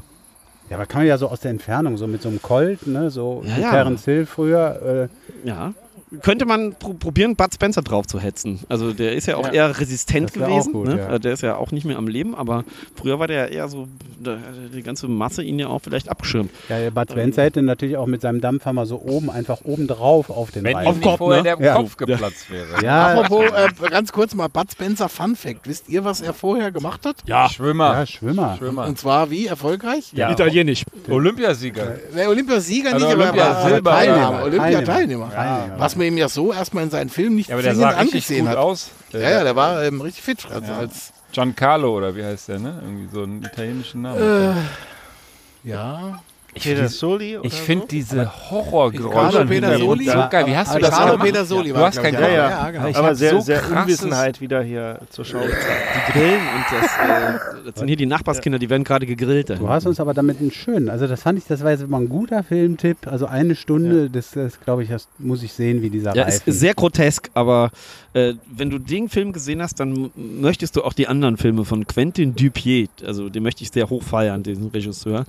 Ja, 0.71 0.77
aber 0.77 0.87
kann 0.87 1.01
man 1.01 1.07
ja 1.09 1.17
so 1.19 1.29
aus 1.29 1.41
der 1.41 1.51
Entfernung, 1.51 1.97
so 1.97 2.07
mit 2.07 2.21
so 2.23 2.29
einem 2.29 2.43
Colt, 2.43 2.87
ne, 2.87 3.11
so 3.11 3.43
Ja. 3.45 3.71
Terence 3.71 4.05
Hill 4.05 4.27
früher. 4.27 5.09
Ja. 5.45 5.73
Äh, 6.13 6.17
könnte 6.19 6.45
man 6.47 6.75
pro 6.75 6.95
probieren, 6.95 7.37
Bud 7.37 7.53
Spencer 7.55 7.83
drauf 7.83 8.07
zu 8.07 8.19
hetzen. 8.21 8.61
Also 8.69 8.93
der 8.93 9.13
ist 9.15 9.27
ja 9.27 9.37
auch 9.37 9.47
Ja. 9.47 9.53
eher 9.53 9.79
resistent 9.81 10.33
gewesen. 10.33 10.73
gut, 10.73 10.89
ne? 10.89 10.99
ja. 10.99 11.07
Also 11.07 11.19
Der 11.19 11.33
ist 11.33 11.43
ja 11.43 11.57
auch 11.57 11.71
nicht 11.73 11.85
mehr 11.85 11.99
am 11.99 12.09
Leben, 12.09 12.35
aber 12.35 12.65
früher 12.95 13.19
war 13.19 13.27
der 13.27 13.37
ja 13.37 13.47
eher 13.47 13.69
so, 13.69 13.89
da 14.21 14.39
die 14.75 14.83
ganze 14.83 15.09
Masse 15.09 15.43
ihn 15.43 15.59
ja 15.59 15.69
auch 15.69 15.81
vielleicht 15.83 16.09
abgeschirmt. 16.09 16.51
Ja, 16.69 16.79
der 16.79 16.91
Bud 16.91 17.11
Spencer 17.11 17.43
hätte 17.43 17.63
natürlich 17.63 17.97
auch 17.97 18.07
mit 18.07 18.21
seinem 18.23 18.41
Dampfhammer 18.41 18.87
so 18.87 19.01
oben, 19.01 19.31
einfach 19.31 19.59
oben 19.65 19.87
drauf 19.87 20.31
auf 20.31 20.51
den 20.51 20.65
Wenn 20.65 20.77
Reifen. 20.77 20.95
ihm 20.95 21.01
nicht 21.01 21.19
vorher 21.19 21.43
der 21.43 21.59
Ja. 21.61 21.75
Kopf 21.77 21.97
geplatzt 21.97 22.51
wäre. 22.51 22.83
Ja, 22.85 23.21
Apropos, 23.21 23.45
äh, 23.51 23.91
ganz 23.91 24.13
kurz 24.13 24.35
mal 24.35 24.49
Bud 24.49 24.71
Spencer 24.73 25.09
Fun 25.09 25.37
Fact. 25.37 25.69
Wisst 25.69 25.89
ihr, 25.89 26.05
was 26.05 26.21
er 26.21 26.33
vorher 26.35 26.71
gemacht 26.73 27.05
hat? 27.07 27.17
Ja, 27.27 27.49
Schwimmer. 27.49 27.93
ja, 27.93 28.07
Schwimmer. 28.07 28.57
Schwimmer. 28.59 28.87
Und 28.87 28.99
zwar 28.99 29.31
wie 29.31 29.47
erfolgreich? 29.47 30.13
Ja. 30.13 30.31
Italienisch. 30.31 30.85
Olympiasieger. 31.09 31.97
Der 32.17 32.29
Olympiasieger 32.29 32.93
Also 32.95 33.07
nicht, 33.07 33.15
aber 33.15 33.25
er 33.25 33.31
Olympiasilber, 33.33 33.91
Teilnehmer. 33.91 34.19
ja. 34.33 34.43
Olympiateilnehmer. 34.45 35.31
Teilnehmer. 35.31 35.75
Was 35.79 35.97
man 35.99 36.07
ihm 36.07 36.17
ja 36.19 36.29
so 36.29 36.53
erstmal 36.53 36.85
in 36.85 36.91
seinen 36.91 37.11
Filmen 37.11 37.37
nicht 37.37 37.49
Ja, 37.51 37.55
aber 37.57 37.63
der 37.63 37.75
sah 37.75 37.89
richtig 37.91 38.01
angesehen 38.01 38.41
gut 38.47 38.49
hat. 38.51 38.57
aus. 38.59 38.91
Ja, 39.13 39.21
ja, 39.21 39.45
der 39.45 39.57
war 39.57 39.85
ähm, 39.85 40.01
richtig 40.01 40.23
fit. 40.25 40.47
Also 40.51 40.73
als, 40.73 41.13
Giancarlo 41.33 41.97
oder 41.97 42.17
wie 42.17 42.25
heißt 42.25 42.49
der, 42.49 42.59
ne? 42.59 42.81
Irgendwie 42.83 43.09
so 43.15 43.23
einen 43.23 43.43
italienischen 43.43 44.03
Namen. 44.03 44.57
Äh, 44.57 45.69
ja. 45.69 46.23
Peter 46.65 46.89
Soli 46.89 47.37
oder 47.39 47.47
ich 47.47 47.55
finde 47.55 47.83
so? 47.83 47.89
diese 47.89 48.51
Horrorgeräusche 48.51 49.15
Carlo 49.33 49.45
Pedersoli? 49.49 50.05
so 50.05 50.25
geil. 50.31 50.47
Wie 50.47 50.57
hast 50.57 50.75
du 50.75 50.79
das 50.79 50.91
Carlo 50.91 51.13
gemacht? 51.13 51.27
Pedersoli 51.27 51.69
Du 51.71 51.75
war, 51.75 51.87
hast 51.87 52.03
kein 52.03 52.15
ich, 52.15 52.21
Ja, 52.21 52.29
ja, 52.29 52.35
ja. 52.35 52.49
ja, 52.51 52.71
genau. 52.71 52.87
Ich 52.89 52.97
Aber 52.97 53.15
sehr, 53.15 53.31
so 53.33 53.41
sehr 53.41 53.63
Unwissenheit 53.71 54.41
wieder 54.41 54.63
hier 54.63 54.99
zur 55.11 55.25
Schau. 55.25 55.41
Die 55.41 56.13
Grillen 56.13 56.41
und 56.41 56.65
das, 56.71 56.85
äh, 56.85 57.39
das 57.67 57.79
sind 57.79 57.89
hier 57.89 57.97
die 57.97 58.07
Nachbarskinder, 58.07 58.59
die 58.59 58.71
werden 58.71 58.85
gerade 58.85 59.07
gegrillt. 59.07 59.51
Du 59.51 59.69
hast 59.69 59.87
uns 59.87 60.01
aber 60.01 60.15
damit 60.15 60.41
einen 60.41 60.51
schönen, 60.51 60.89
also 60.89 61.07
das 61.07 61.23
fand 61.23 61.39
ich, 61.39 61.45
das 61.47 61.63
war 61.63 61.71
jetzt 61.71 61.89
mal 61.89 62.01
ein 62.01 62.09
guter 62.09 62.43
Filmtipp. 62.43 63.07
Also 63.07 63.27
eine 63.27 63.55
Stunde, 63.55 64.11
das, 64.11 64.31
das 64.33 64.61
glaube 64.61 64.83
ich, 64.83 64.89
das 64.91 65.09
muss 65.19 65.43
ich 65.43 65.53
sehen, 65.53 65.83
wie 65.83 65.91
dieser 65.91 66.15
Ja, 66.15 66.25
ist 66.25 66.41
Reifen. 66.43 66.53
sehr 66.53 66.75
grotesk, 66.75 67.31
aber 67.35 67.71
äh, 68.19 68.35
wenn 68.51 68.71
du 68.71 68.79
den 68.79 69.09
Film 69.09 69.33
gesehen 69.33 69.63
hast, 69.63 69.79
dann 69.81 70.11
möchtest 70.17 70.77
du 70.77 70.83
auch 70.83 70.93
die 70.93 71.07
anderen 71.07 71.37
Filme 71.37 71.65
von 71.65 71.87
Quentin 71.87 72.35
Dupieux, 72.35 72.89
also 73.05 73.29
den 73.29 73.43
möchte 73.43 73.63
ich 73.63 73.71
sehr 73.71 73.89
hoch 73.89 74.03
feiern, 74.03 74.43
diesen 74.43 74.69
Regisseur, 74.69 75.25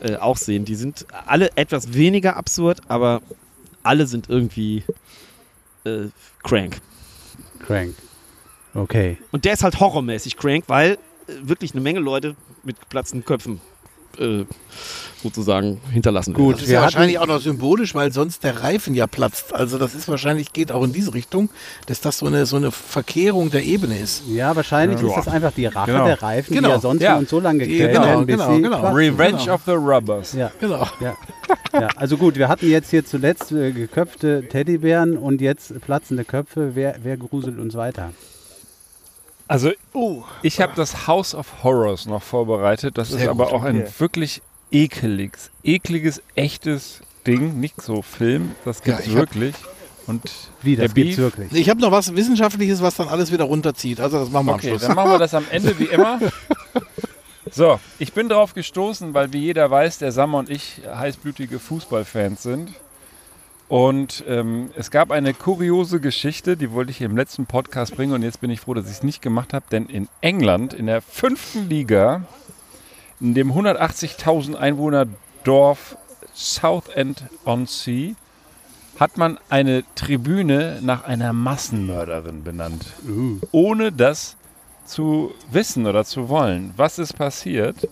äh, 0.00 0.16
auch 0.16 0.36
sehen. 0.36 0.64
Die 0.64 0.76
sind 0.76 1.06
alle 1.26 1.50
etwas 1.56 1.94
weniger 1.94 2.36
absurd, 2.36 2.80
aber 2.88 3.22
alle 3.82 4.06
sind 4.06 4.28
irgendwie 4.28 4.84
äh, 5.84 6.06
crank. 6.42 6.80
Crank. 7.60 7.94
Okay. 8.74 9.18
Und 9.32 9.44
der 9.44 9.54
ist 9.54 9.64
halt 9.64 9.80
horrormäßig 9.80 10.36
crank, 10.36 10.64
weil 10.68 10.92
äh, 10.92 10.98
wirklich 11.42 11.72
eine 11.72 11.80
Menge 11.80 12.00
Leute 12.00 12.36
mit 12.62 12.78
geplatzten 12.78 13.24
Köpfen 13.24 13.60
äh, 14.18 14.44
sozusagen 15.22 15.80
hinterlassen 15.92 16.36
werden. 16.36 16.52
Das 16.52 16.62
ist 16.62 16.70
ja 16.70 16.80
wahrscheinlich 16.82 17.18
auch 17.18 17.26
noch 17.26 17.40
symbolisch, 17.40 17.94
weil 17.94 18.12
sonst 18.12 18.44
der 18.44 18.62
Reifen 18.62 18.94
ja 18.94 19.06
platzt. 19.08 19.52
Also 19.52 19.76
das 19.78 19.94
ist 19.96 20.08
wahrscheinlich, 20.08 20.52
geht 20.52 20.70
auch 20.70 20.84
in 20.84 20.92
diese 20.92 21.12
Richtung, 21.12 21.50
dass 21.86 22.00
das 22.00 22.18
so 22.18 22.26
eine, 22.26 22.46
so 22.46 22.56
eine 22.56 22.70
Verkehrung 22.70 23.50
der 23.50 23.64
Ebene 23.64 23.98
ist. 23.98 24.22
Ja, 24.28 24.54
wahrscheinlich 24.54 25.00
Ja. 25.00 25.08
ist 25.08 25.16
das 25.16 25.28
einfach 25.28 25.52
die 25.52 25.66
Rache 25.66 25.90
Genau. 25.90 26.04
der 26.04 26.22
Reifen, 26.22 26.54
Genau. 26.54 26.68
die 26.68 26.74
ja 26.74 26.80
sonst 26.80 27.02
Ja. 27.02 27.16
schon 27.16 27.26
so 27.26 27.40
lange 27.40 27.64
Die- 27.64 27.70
gequält 27.72 27.92
genau, 27.94 28.06
werden, 28.06 28.26
bis 28.26 28.36
genau, 28.36 28.54
sie 28.54 28.62
genau. 28.62 28.78
platzen. 28.78 28.96
Revenge 28.96 29.38
Genau. 29.38 29.54
of 29.54 29.60
the 29.66 29.72
Rubbers. 29.72 30.32
Ja, 30.34 30.50
Genau. 30.60 30.86
ja. 31.00 31.16
ja, 31.72 31.88
also 31.96 32.16
gut, 32.16 32.36
wir 32.36 32.48
hatten 32.48 32.70
jetzt 32.70 32.90
hier 32.90 33.04
zuletzt 33.04 33.50
äh, 33.50 33.72
geköpfte 33.72 34.44
Teddybären 34.48 35.18
und 35.18 35.40
jetzt 35.40 35.80
platzende 35.80 36.24
Köpfe. 36.24 36.72
Wer, 36.74 36.96
wer 37.02 37.16
gruselt 37.16 37.58
uns 37.58 37.74
weiter? 37.74 38.12
Also, 39.48 39.72
ich 40.42 40.60
habe 40.60 40.72
das 40.76 41.06
House 41.06 41.34
of 41.34 41.64
Horrors 41.64 42.06
noch 42.06 42.22
vorbereitet. 42.22 42.98
Das 42.98 43.10
ist 43.10 43.18
Sehr 43.18 43.30
aber 43.30 43.46
gut, 43.46 43.54
auch 43.54 43.62
ein 43.64 43.80
okay. 43.82 43.90
wirklich 43.98 44.42
ekeliges, 44.70 45.50
ekliges, 45.64 46.22
echtes 46.34 47.00
Ding. 47.26 47.58
Nicht 47.58 47.80
so 47.82 48.02
Film, 48.02 48.54
das 48.64 48.78
Ja, 48.84 48.96
gibt's 48.96 49.06
ich 49.06 49.12
hab- 49.12 49.18
wirklich. 49.20 49.54
Und 50.06 50.22
Wie, 50.62 50.76
das 50.76 50.94
gibt's 50.94 51.16
Beef- 51.16 51.18
wirklich. 51.18 51.52
Ich 51.52 51.68
habe 51.68 51.80
noch 51.80 51.90
was 51.92 52.14
Wissenschaftliches, 52.14 52.80
was 52.82 52.96
dann 52.96 53.08
alles 53.08 53.30
wieder 53.32 53.44
runterzieht. 53.44 54.00
Also 54.00 54.20
das 54.20 54.30
machen 54.30 54.46
wir 54.46 54.54
Okay, 54.54 54.70
am 54.70 54.78
Schluss. 54.78 54.86
dann 54.86 54.96
machen 54.96 55.10
wir 55.12 55.18
das 55.18 55.34
am 55.34 55.44
Ende 55.50 55.78
wie 55.78 55.84
immer. 55.84 56.18
So, 57.50 57.80
ich 57.98 58.12
bin 58.12 58.28
darauf 58.28 58.52
gestoßen, 58.54 59.14
weil 59.14 59.32
wie 59.32 59.38
jeder 59.40 59.70
weiß, 59.70 59.98
der 59.98 60.12
Sammer 60.12 60.38
und 60.38 60.50
ich 60.50 60.80
heißblütige 60.86 61.58
Fußballfans 61.58 62.42
sind. 62.42 62.70
Und 63.68 64.24
ähm, 64.26 64.70
es 64.76 64.90
gab 64.90 65.10
eine 65.10 65.34
kuriose 65.34 66.00
Geschichte, 66.00 66.56
die 66.56 66.72
wollte 66.72 66.90
ich 66.90 67.02
im 67.02 67.16
letzten 67.16 67.44
Podcast 67.44 67.96
bringen 67.96 68.14
und 68.14 68.22
jetzt 68.22 68.40
bin 68.40 68.50
ich 68.50 68.60
froh, 68.60 68.72
dass 68.72 68.86
ich 68.86 68.92
es 68.92 69.02
nicht 69.02 69.20
gemacht 69.20 69.52
habe, 69.52 69.66
denn 69.70 69.86
in 69.86 70.08
England, 70.22 70.72
in 70.72 70.86
der 70.86 71.02
fünften 71.02 71.68
Liga, 71.68 72.22
in 73.20 73.34
dem 73.34 73.52
180.000 73.52 74.54
Einwohner 74.54 75.06
Dorf 75.44 75.96
Southend-on-Sea, 76.34 78.14
hat 78.98 79.18
man 79.18 79.38
eine 79.50 79.84
Tribüne 79.94 80.78
nach 80.82 81.04
einer 81.04 81.32
Massenmörderin 81.32 82.42
benannt 82.42 82.86
ohne 83.52 83.92
das 83.92 84.36
zu 84.86 85.34
wissen 85.52 85.86
oder 85.86 86.04
zu 86.04 86.28
wollen. 86.28 86.72
Was 86.76 86.98
ist 86.98 87.12
passiert? 87.12 87.86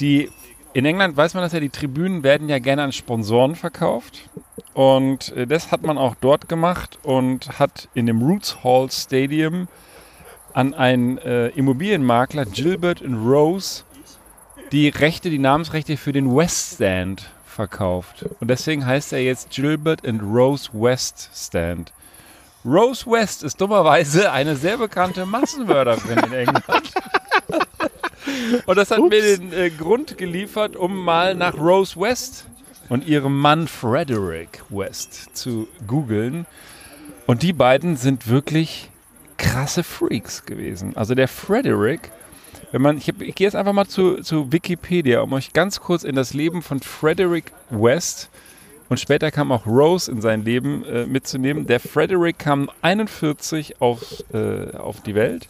Die, 0.00 0.30
in 0.74 0.84
England 0.84 1.16
weiß 1.16 1.34
man 1.34 1.42
das 1.44 1.52
ja, 1.52 1.60
die 1.60 1.70
Tribünen 1.70 2.22
werden 2.24 2.48
ja 2.48 2.58
gerne 2.58 2.82
an 2.82 2.92
Sponsoren 2.92 3.54
verkauft. 3.54 4.28
Und 4.74 5.30
äh, 5.36 5.46
das 5.46 5.70
hat 5.70 5.82
man 5.82 5.96
auch 5.96 6.16
dort 6.20 6.48
gemacht 6.48 6.98
und 7.04 7.58
hat 7.60 7.88
in 7.94 8.06
dem 8.06 8.20
Roots 8.20 8.62
Hall 8.64 8.90
Stadium 8.90 9.68
an 10.52 10.74
einen 10.74 11.18
äh, 11.18 11.48
Immobilienmakler 11.48 12.44
Gilbert 12.44 13.02
Rose 13.02 13.84
die 14.72 14.88
Rechte, 14.88 15.30
die 15.30 15.38
Namensrechte 15.38 15.96
für 15.96 16.12
den 16.12 16.34
West 16.34 16.74
Stand 16.74 17.30
verkauft. 17.46 18.26
Und 18.40 18.48
deswegen 18.48 18.84
heißt 18.84 19.12
er 19.12 19.22
jetzt 19.22 19.50
Gilbert 19.50 20.04
and 20.06 20.20
Rose 20.22 20.70
West 20.72 21.30
Stand. 21.32 21.92
Rose 22.64 23.08
West 23.08 23.44
ist 23.44 23.60
dummerweise 23.60 24.32
eine 24.32 24.56
sehr 24.56 24.78
bekannte 24.78 25.24
Massenmörderin 25.24 26.18
in 26.18 26.32
England. 26.32 26.66
Und 28.66 28.76
das 28.76 28.90
hat 28.90 29.00
mir 29.00 29.10
den 29.10 29.52
äh, 29.52 29.70
Grund 29.70 30.18
geliefert, 30.18 30.76
um 30.76 31.04
mal 31.04 31.34
nach 31.34 31.56
Rose 31.56 31.98
West 31.98 32.46
und 32.88 33.06
ihrem 33.06 33.38
Mann 33.38 33.68
Frederick 33.68 34.62
West 34.70 35.36
zu 35.36 35.68
googeln. 35.86 36.46
Und 37.26 37.42
die 37.42 37.52
beiden 37.52 37.96
sind 37.96 38.28
wirklich 38.28 38.90
krasse 39.38 39.82
Freaks 39.82 40.44
gewesen. 40.44 40.96
Also 40.96 41.14
der 41.14 41.28
Frederick, 41.28 42.10
wenn 42.72 42.82
man, 42.82 42.98
ich, 42.98 43.08
ich 43.08 43.34
gehe 43.34 43.46
jetzt 43.46 43.56
einfach 43.56 43.72
mal 43.72 43.86
zu, 43.86 44.20
zu 44.22 44.52
Wikipedia, 44.52 45.20
um 45.20 45.32
euch 45.32 45.52
ganz 45.52 45.80
kurz 45.80 46.04
in 46.04 46.14
das 46.14 46.34
Leben 46.34 46.62
von 46.62 46.80
Frederick 46.80 47.52
West 47.70 48.28
und 48.88 49.00
später 49.00 49.30
kam 49.30 49.50
auch 49.50 49.66
Rose 49.66 50.10
in 50.10 50.20
sein 50.20 50.44
Leben 50.44 50.84
äh, 50.84 51.06
mitzunehmen. 51.06 51.66
Der 51.66 51.80
Frederick 51.80 52.38
kam 52.38 52.70
41 52.82 53.80
auf, 53.80 54.22
äh, 54.32 54.76
auf 54.76 55.00
die 55.00 55.14
Welt, 55.14 55.48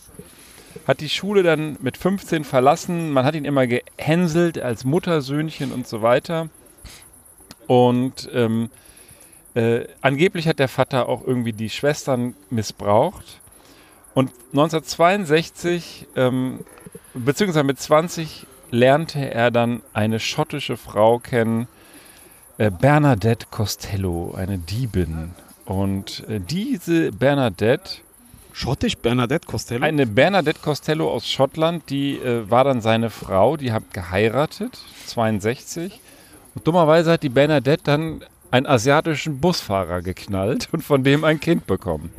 hat 0.87 1.01
die 1.01 1.09
Schule 1.09 1.43
dann 1.43 1.77
mit 1.81 1.97
15 1.97 2.45
verlassen. 2.45 3.11
Man 3.11 3.25
hat 3.25 3.35
ihn 3.35 3.45
immer 3.45 3.67
gehänselt 3.67 4.59
als 4.59 4.85
Muttersöhnchen 4.85 5.73
und 5.73 5.87
so 5.87 6.03
weiter. 6.03 6.49
Und 7.67 8.29
ähm, 8.33 8.71
äh, 9.55 9.87
angeblich 10.01 10.49
hat 10.49 10.59
der 10.59 10.69
Vater 10.69 11.09
auch 11.09 11.27
irgendwie 11.27 11.53
die 11.53 11.71
Schwestern 11.71 12.35
missbraucht. 12.51 13.41
Und 14.13 14.31
1962, 14.53 16.07
ähm, 16.17 16.61
beziehungsweise 17.15 17.65
mit 17.65 17.81
20, 17.81 18.47
lernte 18.71 19.31
er 19.31 19.51
dann 19.51 19.83
eine 19.93 20.21
schottische 20.21 20.77
Frau 20.77 21.19
kennen, 21.19 21.69
äh, 22.59 22.71
Bernadette 22.71 23.47
Costello, 23.51 24.35
eine 24.37 24.59
Diebin. 24.59 25.33
Und 25.65 26.29
äh, 26.29 26.41
diese 26.41 27.13
Bernadette, 27.13 28.03
Schottisch 28.57 28.97
Bernadette 28.97 29.47
Costello? 29.47 29.85
eine 29.85 30.07
Bernadette 30.07 30.61
Costello 30.61 31.11
aus 31.11 31.29
Schottland, 31.29 31.91
die 31.91 32.17
äh, 32.19 32.49
war 32.49 32.63
dann 32.65 32.81
seine 32.81 33.11
Frau, 33.11 33.57
die 33.57 33.73
hat 33.73 33.93
geheiratet, 33.93 34.79
62. 35.07 36.01
Und 36.55 36.67
dummerweise 36.67 37.11
hat 37.13 37.23
die 37.25 37.29
Bernadette 37.29 37.83
dann 37.83 38.25
einen 38.53 38.67
asiatischen 38.67 39.41
Busfahrer 39.41 40.03
geknallt 40.03 40.69
und 40.71 40.83
von 40.85 41.03
dem 41.03 41.25
ein 41.25 41.41
Kind 41.41 41.67
bekommen. 41.67 42.11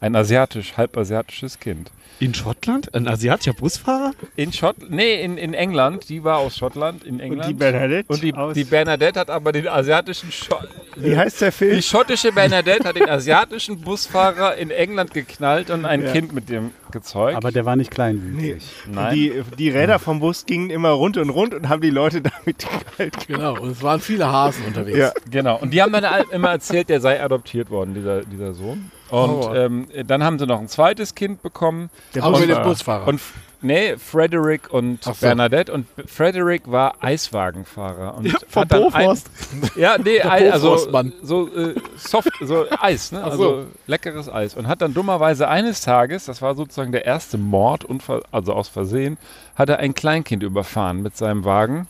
Ein 0.00 0.16
asiatisch, 0.16 0.76
halbasiatisches 0.76 1.60
Kind. 1.60 1.92
In 2.18 2.34
Schottland? 2.34 2.92
Ein 2.94 3.06
asiatischer 3.06 3.52
Busfahrer? 3.52 4.12
In 4.34 4.52
Schott 4.52 4.76
nee, 4.88 5.22
in, 5.22 5.38
in 5.38 5.54
England, 5.54 6.08
die 6.08 6.24
war 6.24 6.38
aus 6.38 6.56
Schottland, 6.58 7.04
in 7.04 7.20
England. 7.20 7.48
die 7.48 7.54
Bernadette 7.54 8.12
Und 8.12 8.22
die, 8.22 8.34
aus- 8.34 8.54
die 8.54 8.64
Bernadette 8.64 9.20
hat 9.20 9.30
aber 9.30 9.52
den 9.52 9.68
asiatischen 9.68 10.32
Scho 10.32 10.56
Wie 11.02 11.16
heißt 11.16 11.40
der 11.40 11.52
Film? 11.52 11.76
Die 11.76 11.82
schottische 11.82 12.32
Bernadette 12.32 12.88
hat 12.88 12.96
den 12.96 13.08
asiatischen 13.08 13.80
Busfahrer 13.80 14.56
in 14.56 14.70
England 14.70 15.12
geknallt 15.14 15.70
und 15.70 15.84
ein 15.84 16.02
Ja. 16.04 16.12
Kind 16.12 16.32
mit 16.32 16.48
dem 16.48 16.70
gezeugt. 16.90 17.36
Aber 17.36 17.52
der 17.52 17.64
war 17.64 17.76
nicht 17.76 17.90
kleinwüchsig. 17.90 18.62
Nein. 18.90 19.14
Die, 19.14 19.42
die 19.58 19.70
Räder 19.70 19.98
vom 19.98 20.20
Bus 20.20 20.44
gingen 20.46 20.70
immer 20.70 20.90
rund 20.90 21.16
und 21.16 21.30
rund 21.30 21.54
und 21.54 21.68
haben 21.68 21.80
die 21.82 21.90
Leute 21.90 22.20
damit 22.44 22.58
gehalten. 22.58 23.18
Genau, 23.28 23.58
und 23.60 23.70
es 23.70 23.82
waren 23.82 24.00
viele 24.00 24.26
Hasen 24.30 24.64
unterwegs. 24.66 24.98
Ja. 24.98 25.12
Genau. 25.30 25.58
Und 25.58 25.72
die 25.72 25.82
haben 25.82 25.92
dann 25.92 26.04
all- 26.04 26.26
immer 26.30 26.50
erzählt, 26.50 26.88
der 26.88 27.00
sei 27.00 27.22
adoptiert 27.22 27.70
worden, 27.70 27.94
dieser, 27.94 28.22
dieser 28.22 28.54
Sohn. 28.54 28.90
Und 29.10 29.30
Oh. 29.30 29.54
ähm, 29.54 29.88
dann 30.06 30.22
haben 30.22 30.38
sie 30.38 30.46
noch 30.46 30.60
ein 30.60 30.68
zweites 30.68 31.14
Kind 31.16 31.42
bekommen. 31.42 31.90
Der 32.14 32.24
Auch 32.24 32.38
mit 32.38 32.48
dem 32.48 32.58
äh, 32.58 32.62
Busfahrer. 32.62 33.08
Und 33.08 33.20
nee, 33.62 33.96
Frederick 33.96 34.72
und 34.72 35.04
so. 35.04 35.12
Bernadette. 35.20 35.72
Und 35.72 35.86
Frederick 36.06 36.70
war 36.70 36.94
Eiswagenfahrer. 37.02 38.14
Und 38.16 38.26
dann 38.54 38.62
ein- 38.62 38.68
Bofrost. 38.68 39.30
Ja, 39.76 39.96
nee, 39.98 40.20
Ei- 40.22 40.50
also 40.50 40.76
so 41.22 41.48
äh, 41.54 41.74
soft, 41.96 42.30
so 42.40 42.66
Eis, 42.80 43.12
ne? 43.12 43.20
Ach 43.24 43.30
Also 43.32 43.66
leckeres 43.86 44.28
Eis. 44.28 44.54
Und 44.54 44.68
hat 44.68 44.82
dann 44.82 44.94
dummerweise 44.94 45.48
eines 45.48 45.80
Tages, 45.82 46.24
das 46.26 46.40
war 46.42 46.54
sozusagen 46.54 46.92
der 46.92 47.04
erste 47.04 47.38
Mord, 47.38 47.86
also 48.32 48.52
aus 48.52 48.68
Versehen, 48.68 49.18
hat 49.54 49.68
er 49.68 49.78
ein 49.78 49.94
Kleinkind 49.94 50.42
überfahren 50.42 51.02
mit 51.02 51.16
seinem 51.16 51.44
Wagen, 51.44 51.88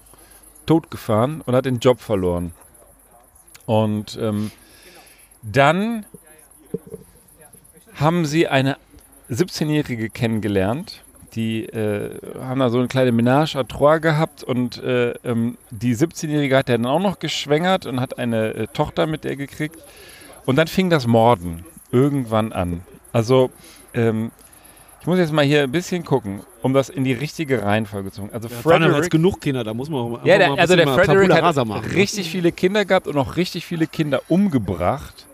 totgefahren 0.67 1.41
und 1.43 1.55
hat 1.55 1.65
den 1.65 1.79
Job 1.79 2.01
verloren. 2.01 2.53
Und 3.67 4.19
ähm, 4.21 4.51
dann 5.43 6.05
haben 7.95 8.25
sie 8.27 8.49
eine 8.49 8.77
17-Jährige 9.31 10.11
kennengelernt. 10.11 11.03
Die 11.35 11.65
äh, 11.67 12.19
haben 12.43 12.59
da 12.59 12.71
so 12.71 12.79
eine 12.79 12.89
kleine 12.89 13.13
Ménage 13.13 13.57
à 13.57 13.67
trois 13.67 13.99
gehabt 13.99 14.43
und 14.43 14.83
äh, 14.83 15.11
ähm, 15.25 15.57
die 15.71 15.95
17-Jährige 15.95 16.57
hat 16.57 16.69
er 16.69 16.77
dann 16.79 16.87
auch 16.87 16.99
noch 17.01 17.19
geschwängert 17.21 17.87
und 17.87 18.01
hat 18.01 18.19
eine 18.19 18.55
äh, 18.55 18.67
Tochter 18.67 19.07
mit 19.07 19.23
der 19.25 19.37
gekriegt. 19.37 19.79
Und 20.47 20.57
dann 20.57 20.67
fing 20.67 20.91
das 20.91 21.07
Morden 21.07 21.65
irgendwann 21.93 22.53
an. 22.53 22.81
Also, 23.13 23.51
ähm, 23.95 24.33
ich 25.01 25.07
muss 25.07 25.19
jetzt 25.19 25.33
mal 25.33 25.45
hier 25.45 25.63
ein 25.63 25.71
bisschen 25.73 26.05
gucken, 26.05 26.41
um 26.63 26.75
das 26.75 26.89
in 26.89 27.05
die 27.05 27.13
richtige 27.13 27.63
Reihenfolge 27.63 28.11
zu 28.11 28.23
bringen. 28.23 28.35
Also, 28.35 28.49
Ja, 28.49 28.57
Frederick. 28.57 29.11
genug 29.11 29.41
Kinder, 29.41 29.63
da 29.65 29.73
muss 29.73 29.89
man 29.89 30.01
auch 30.01 30.25
Ja, 30.25 30.37
der, 30.39 30.51
mal 30.51 30.59
also 30.59 30.75
der 30.77 30.89
Frederick 30.89 31.33
hat 31.33 31.67
machen. 31.67 31.89
ne? 31.89 31.95
richtig 31.95 32.29
viele 32.31 32.51
Kinder 32.53 32.85
gehabt 32.85 33.07
und 33.07 33.17
auch 33.17 33.37
richtig 33.37 33.65
viele 33.65 33.87
Kinder 33.87 34.21
umgebracht 34.29 35.27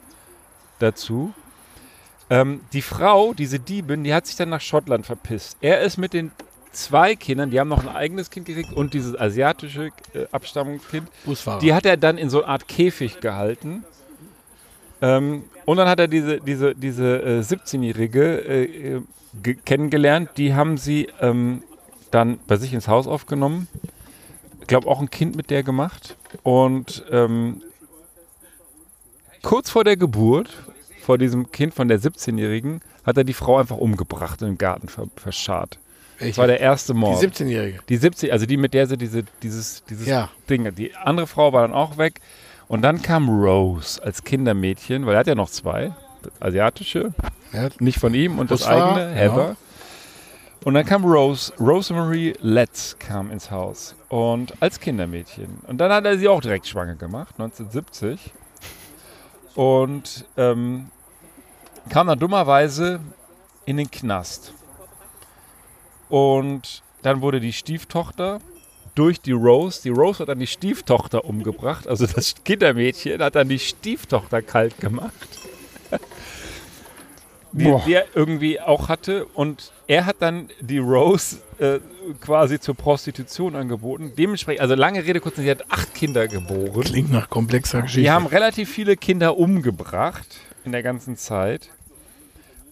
dazu. 0.79 1.33
Ähm, 2.29 2.61
die 2.73 2.83
Frau, 2.83 3.35
diese 3.35 3.59
Diebin, 3.61 4.03
die 4.05 4.13
hat 4.13 4.27
sich 4.27 4.37
dann 4.37 4.49
nach 4.49 4.61
Schottland 4.61 5.07
verpisst. 5.07 5.57
Er 5.61 5.81
ist 5.83 5.97
mit 5.97 6.13
den 6.13 6.33
zwei 6.73 7.15
Kindern, 7.15 7.51
die 7.51 7.59
haben 7.61 7.69
noch 7.69 7.83
ein 7.87 7.89
eigenes 7.89 8.31
Kind 8.31 8.47
gekriegt 8.47 8.73
und 8.73 8.95
dieses 8.95 9.19
asiatische 9.19 9.91
äh, 10.13 10.27
Abstammungskind, 10.33 11.09
Busfahrer. 11.25 11.61
die 11.61 11.73
hat 11.73 11.87
er 11.87 11.97
dann 11.97 12.19
in 12.19 12.29
so 12.29 12.43
eine 12.43 12.49
Art 12.49 12.69
Käfig 12.69 13.21
gehalten. 13.21 13.85
Ähm, 15.01 15.45
und 15.65 15.77
dann 15.77 15.89
hat 15.89 16.01
er 16.01 16.09
diese, 16.09 16.39
diese, 16.41 16.75
diese 16.75 17.23
äh, 17.23 17.41
17-Jährige 17.41 18.23
äh, 18.45 18.65
äh, 18.97 19.03
ge- 19.43 19.57
kennengelernt. 19.65 20.31
Die 20.37 20.55
haben 20.55 20.79
sie 20.79 21.09
ähm, 21.21 21.63
dann 22.11 22.39
bei 22.47 22.57
sich 22.57 22.73
ins 22.73 22.89
Haus 22.89 23.07
aufgenommen. 23.07 23.69
Ich 24.61 24.67
glaube, 24.67 24.89
auch 24.89 25.01
ein 25.01 25.11
Kind 25.11 25.37
mit 25.37 25.51
der 25.51 25.63
gemacht. 25.63 26.17
Und 26.43 27.05
ähm, 27.11 27.63
kurz 29.43 29.71
vor 29.71 29.85
der 29.85 29.97
Geburt, 29.97 30.51
vor 31.07 31.19
diesem 31.19 31.53
Kind 31.53 31.73
von 31.73 31.87
der 31.87 32.01
17-Jährigen, 32.01 32.81
hat 33.05 33.17
er 33.17 33.23
die 33.23 33.33
Frau 33.33 33.59
einfach 33.59 33.77
umgebracht 33.77 34.43
und 34.43 34.49
im 34.49 34.59
Garten 34.59 34.89
ver 34.89 35.07
verscharrt. 35.15 35.79
Das 36.19 36.25
Welche? 36.25 36.39
war 36.39 36.47
der 36.49 36.59
erste 36.61 36.95
Mord. 36.95 37.23
Die 37.23 37.27
17-Jährige. 37.29 37.79
Die 37.89 37.97
70, 37.97 38.33
also 38.33 38.45
die, 38.45 38.57
mit 38.57 38.75
der 38.75 38.89
sie 38.89 38.97
diese, 38.97 39.23
dieses, 39.43 39.85
dieses 39.85 40.07
Ja. 40.09 40.31
Ding. 40.51 40.75
Die 40.75 40.97
andere 40.97 41.29
Frau 41.29 41.53
war 41.53 41.63
dann 41.63 41.73
auch 41.77 41.97
weg. 41.97 42.21
Und 42.67 42.83
dann 42.83 43.03
kam 43.03 43.29
Rose 43.29 44.03
als 44.03 44.25
Kindermädchen, 44.25 45.07
weil 45.07 45.15
er 45.15 45.21
hat 45.21 45.29
ja 45.29 45.37
noch 45.37 45.49
zwei. 45.51 45.93
Das 46.23 46.33
asiatische, 46.43 47.15
Ja. 47.53 47.69
nicht 47.79 48.01
von 48.01 48.13
ihm, 48.13 48.41
und 48.41 48.51
das 48.51 48.63
Busfahrer, 48.63 48.97
eigene, 48.97 49.15
Heather. 49.15 49.35
genau. 49.45 49.57
Und 50.65 50.75
dann 50.75 50.85
kam 50.85 51.05
Rose, 51.05 51.53
Rosemary 51.61 52.35
Letts 52.41 52.97
kam 52.99 53.31
ins 53.31 53.53
Haus. 53.53 53.95
Und 54.09 54.55
als 54.61 54.81
Kindermädchen. 54.81 55.59
Und 55.69 55.79
dann 55.79 55.93
hat 55.93 56.05
er 56.05 56.19
sie 56.19 56.27
auch 56.27 56.41
direkt 56.41 56.67
schwanger 56.67 56.97
gemacht, 56.97 57.35
1970. 57.39 58.33
Und 59.55 60.25
ähm, 60.37 60.87
kam 61.89 62.07
dann 62.07 62.19
dummerweise 62.19 63.01
in 63.65 63.77
den 63.77 63.91
Knast. 63.91 64.53
Und 66.09 66.83
dann 67.03 67.21
wurde 67.21 67.41
die 67.41 67.53
Stieftochter 67.53 68.41
durch 68.95 69.21
die 69.21 69.33
Rose, 69.33 69.83
die 69.83 69.91
Rose 69.91 70.21
hat 70.21 70.29
dann 70.29 70.39
die 70.39 70.47
Stieftochter 70.47 71.25
umgebracht, 71.25 71.87
also 71.87 72.07
das 72.07 72.35
Kindermädchen 72.45 73.23
hat 73.23 73.35
dann 73.35 73.49
die 73.49 73.59
Stieftochter 73.59 74.43
kalt 74.43 74.81
gemacht. 74.81 75.13
Die, 77.53 77.95
er 77.95 78.05
irgendwie 78.15 78.61
auch 78.61 78.91
hatte 78.91 79.25
und 79.25 79.73
er 79.87 80.05
hat 80.05 80.17
dann 80.19 80.51
die 80.61 80.77
Rose 80.77 81.39
äh, 81.59 81.79
quasi 82.21 82.61
zur 82.61 82.75
Prostitution 82.75 83.57
angeboten. 83.57 84.13
Dementsprechend, 84.15 84.61
also 84.61 84.75
lange 84.75 85.03
Rede, 85.03 85.21
kurz, 85.21 85.37
sie 85.37 85.51
hat 85.51 85.65
acht 85.71 85.95
Kinder 85.95 86.29
geboren. 86.29 86.83
Klingt 86.83 87.11
nach 87.11 87.31
komplexer 87.31 87.81
Geschichte. 87.81 88.03
Die 88.03 88.11
haben 88.11 88.27
relativ 88.27 88.71
viele 88.71 88.99
Kinder 88.99 89.39
umgebracht 89.39 90.37
in 90.67 90.73
der 90.73 90.83
ganzen 90.83 91.17
Zeit. 91.17 91.71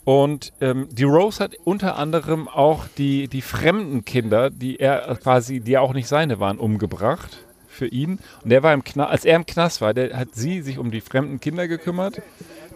Und 0.04 0.52
ähm, 0.60 0.88
die 0.90 1.04
Rose 1.04 1.42
hat 1.42 1.56
unter 1.64 1.96
anderem 1.96 2.46
auch 2.46 2.86
die, 2.98 3.26
die 3.28 3.40
fremden 3.40 4.04
Kinder, 4.04 4.50
die 4.50 4.78
er 4.78 5.16
quasi, 5.22 5.60
die 5.60 5.78
auch 5.78 5.94
nicht 5.94 6.08
seine 6.08 6.40
waren, 6.40 6.58
umgebracht 6.58 7.38
für 7.68 7.86
ihn. 7.86 8.18
Und 8.42 8.50
der 8.50 8.62
war 8.62 8.74
im 8.74 8.84
Knast, 8.84 9.10
als 9.10 9.24
er 9.24 9.36
im 9.36 9.46
Knast 9.46 9.80
war, 9.80 9.94
der 9.94 10.16
hat 10.16 10.34
sie 10.34 10.60
sich 10.60 10.78
um 10.78 10.90
die 10.90 11.00
fremden 11.00 11.40
Kinder 11.40 11.68
gekümmert, 11.68 12.20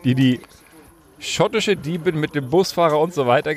die 0.05 0.14
die 0.14 0.41
schottische 1.18 1.76
Diebin 1.76 2.18
mit 2.18 2.35
dem 2.35 2.49
Busfahrer 2.49 2.99
und 2.99 3.12
so 3.12 3.26
weiter 3.26 3.51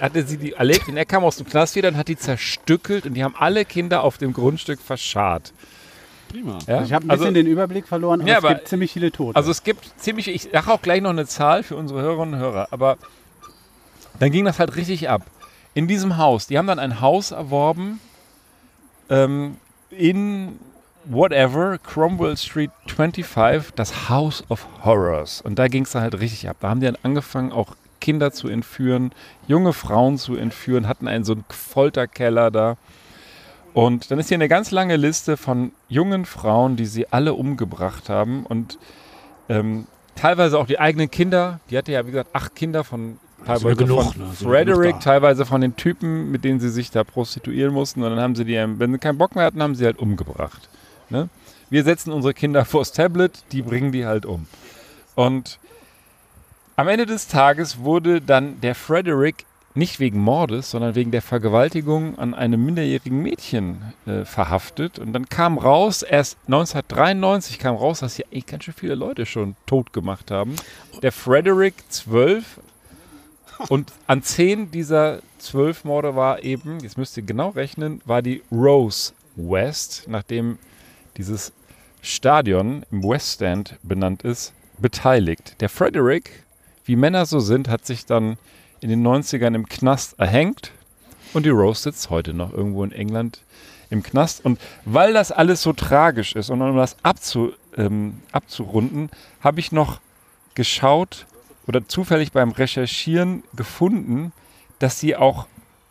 hatte 0.00 0.24
sie 0.24 0.36
die 0.36 0.52
erlebt 0.52 0.88
und 0.88 0.96
er 0.96 1.06
kam 1.06 1.24
aus 1.24 1.36
dem 1.36 1.46
Knast 1.46 1.74
wieder 1.74 1.88
und 1.88 1.96
hat 1.96 2.08
die 2.08 2.18
zerstückelt 2.18 3.06
und 3.06 3.14
die 3.14 3.24
haben 3.24 3.34
alle 3.36 3.64
Kinder 3.64 4.04
auf 4.04 4.18
dem 4.18 4.32
Grundstück 4.32 4.80
verscharrt. 4.80 5.52
Prima. 6.28 6.58
Ja? 6.66 6.82
Ich 6.82 6.92
habe 6.92 7.06
ein 7.06 7.10
Also- 7.10 7.24
bisschen 7.24 7.34
den 7.34 7.46
Überblick 7.46 7.86
verloren, 7.86 8.20
aber 8.20 8.30
Ja, 8.30 8.38
es 8.38 8.44
aber- 8.44 8.54
gibt 8.54 8.68
ziemlich 8.68 8.92
viele 8.92 9.10
Tote. 9.12 9.36
Also 9.36 9.50
es 9.50 9.62
gibt 9.64 9.90
ziemlich, 9.98 10.28
ich 10.28 10.48
sage 10.52 10.72
auch 10.72 10.82
gleich 10.82 11.00
noch 11.02 11.10
eine 11.10 11.26
Zahl 11.26 11.62
für 11.62 11.76
unsere 11.76 12.00
Hörerinnen 12.02 12.34
und 12.34 12.40
Hörer, 12.40 12.68
aber 12.70 12.96
dann 14.20 14.30
ging 14.30 14.44
das 14.44 14.58
halt 14.58 14.76
richtig 14.76 15.08
ab. 15.08 15.22
In 15.74 15.86
diesem 15.88 16.16
Haus, 16.16 16.46
die 16.46 16.58
haben 16.58 16.66
dann 16.66 16.78
ein 16.78 17.00
Haus 17.00 17.30
erworben 17.30 18.00
ähm, 19.10 19.56
in 19.90 20.58
whatever, 21.04 21.78
Cromwell 21.78 22.36
Street 22.36 22.70
25, 22.88 23.72
das 23.74 24.08
House 24.08 24.44
of 24.50 24.66
Horrors. 24.84 25.40
Und 25.40 25.58
da 25.58 25.68
ging 25.68 25.84
es 25.84 25.92
dann 25.92 26.02
halt 26.02 26.18
richtig 26.20 26.48
ab. 26.48 26.56
Da 26.60 26.68
haben 26.68 26.80
die 26.80 26.86
dann 26.86 26.98
angefangen, 27.02 27.52
auch 27.52 27.76
Kinder 28.00 28.30
zu 28.32 28.48
entführen, 28.48 29.12
junge 29.46 29.72
Frauen 29.72 30.18
zu 30.18 30.36
entführen, 30.36 30.86
hatten 30.88 31.08
einen 31.08 31.24
so 31.24 31.32
einen 31.32 31.44
Folterkeller 31.48 32.50
da. 32.50 32.76
Und 33.74 34.10
dann 34.10 34.18
ist 34.18 34.28
hier 34.28 34.36
eine 34.36 34.48
ganz 34.48 34.70
lange 34.70 34.96
Liste 34.96 35.36
von 35.36 35.72
jungen 35.88 36.24
Frauen, 36.24 36.76
die 36.76 36.86
sie 36.86 37.08
alle 37.12 37.34
umgebracht 37.34 38.08
haben 38.08 38.44
und 38.44 38.78
ähm, 39.48 39.86
teilweise 40.14 40.58
auch 40.58 40.66
die 40.66 40.78
eigenen 40.78 41.10
Kinder. 41.10 41.60
Die 41.70 41.78
hatte 41.78 41.92
ja, 41.92 42.06
wie 42.06 42.10
gesagt, 42.10 42.30
acht 42.34 42.54
Kinder 42.54 42.84
von 42.84 43.18
teilweise 43.44 43.76
genug, 43.76 44.14
von 44.14 44.22
ne? 44.22 44.32
Frederick, 44.32 45.00
teilweise 45.00 45.46
von 45.46 45.60
den 45.60 45.76
Typen, 45.76 46.30
mit 46.30 46.44
denen 46.44 46.60
sie 46.60 46.70
sich 46.70 46.90
da 46.90 47.04
prostituieren 47.04 47.72
mussten. 47.72 48.02
Und 48.02 48.10
dann 48.10 48.20
haben 48.20 48.34
sie 48.34 48.44
die, 48.44 48.56
wenn 48.56 48.92
sie 48.92 48.98
keinen 48.98 49.18
Bock 49.18 49.34
mehr 49.34 49.44
hatten, 49.44 49.62
haben 49.62 49.74
sie 49.74 49.84
halt 49.84 49.98
umgebracht. 49.98 50.68
Ne? 51.10 51.28
Wir 51.70 51.84
setzen 51.84 52.12
unsere 52.12 52.34
Kinder 52.34 52.64
vors 52.64 52.92
Tablet, 52.92 53.44
die 53.52 53.62
bringen 53.62 53.92
die 53.92 54.06
halt 54.06 54.26
um. 54.26 54.46
Und 55.14 55.58
am 56.76 56.88
Ende 56.88 57.06
des 57.06 57.28
Tages 57.28 57.78
wurde 57.78 58.20
dann 58.20 58.60
der 58.60 58.74
Frederick 58.74 59.44
nicht 59.78 60.00
wegen 60.00 60.18
Mordes, 60.18 60.70
sondern 60.70 60.94
wegen 60.94 61.10
der 61.10 61.22
Vergewaltigung 61.22 62.18
an 62.18 62.34
einem 62.34 62.64
minderjährigen 62.64 63.22
Mädchen 63.22 63.94
äh, 64.06 64.24
verhaftet. 64.24 64.98
Und 64.98 65.12
dann 65.12 65.28
kam 65.28 65.56
raus, 65.56 66.02
erst 66.02 66.36
1993 66.46 67.58
kam 67.58 67.76
raus, 67.76 68.00
dass 68.00 68.16
hier 68.16 68.26
eigentlich 68.26 68.46
ganz 68.46 68.64
schön 68.64 68.74
viele 68.74 68.96
Leute 68.96 69.24
schon 69.24 69.56
tot 69.66 69.92
gemacht 69.92 70.30
haben. 70.30 70.56
Der 71.02 71.12
Frederick 71.12 71.74
12 71.88 72.60
und 73.68 73.92
an 74.06 74.22
zehn 74.22 74.70
dieser 74.70 75.20
zwölf 75.38 75.84
Morde 75.84 76.14
war 76.16 76.42
eben, 76.42 76.80
jetzt 76.80 76.98
müsst 76.98 77.16
ihr 77.16 77.22
genau 77.22 77.50
rechnen, 77.50 78.00
war 78.04 78.22
die 78.22 78.42
Rose 78.50 79.12
West, 79.36 80.04
nachdem 80.08 80.58
dieses 81.16 81.52
Stadion 82.02 82.84
im 82.90 83.02
West 83.02 83.34
Stand 83.34 83.76
benannt 83.82 84.22
ist, 84.22 84.52
beteiligt. 84.78 85.56
Der 85.60 85.68
Frederick, 85.68 86.44
wie 86.84 86.96
Männer 86.96 87.26
so 87.26 87.40
sind, 87.40 87.68
hat 87.68 87.86
sich 87.86 88.06
dann 88.06 88.38
in 88.80 88.90
den 88.90 89.06
90ern 89.06 89.54
im 89.54 89.68
Knast 89.68 90.18
erhängt 90.18 90.72
und 91.34 91.44
die 91.44 91.50
Rose 91.50 91.82
sitzt 91.82 92.10
heute 92.10 92.34
noch 92.34 92.52
irgendwo 92.52 92.84
in 92.84 92.92
England 92.92 93.42
im 93.90 94.02
Knast. 94.02 94.44
Und 94.44 94.60
weil 94.84 95.12
das 95.12 95.32
alles 95.32 95.62
so 95.62 95.72
tragisch 95.72 96.34
ist 96.34 96.50
und 96.50 96.62
um 96.62 96.76
das 96.76 96.96
abzu, 97.02 97.52
ähm, 97.76 98.20
abzurunden, 98.32 99.10
habe 99.40 99.60
ich 99.60 99.72
noch 99.72 100.00
geschaut 100.54 101.26
oder 101.66 101.86
zufällig 101.86 102.32
beim 102.32 102.50
Recherchieren 102.50 103.42
gefunden, 103.54 104.32
dass 104.78 105.00
sie 105.00 105.16
auch 105.16 105.46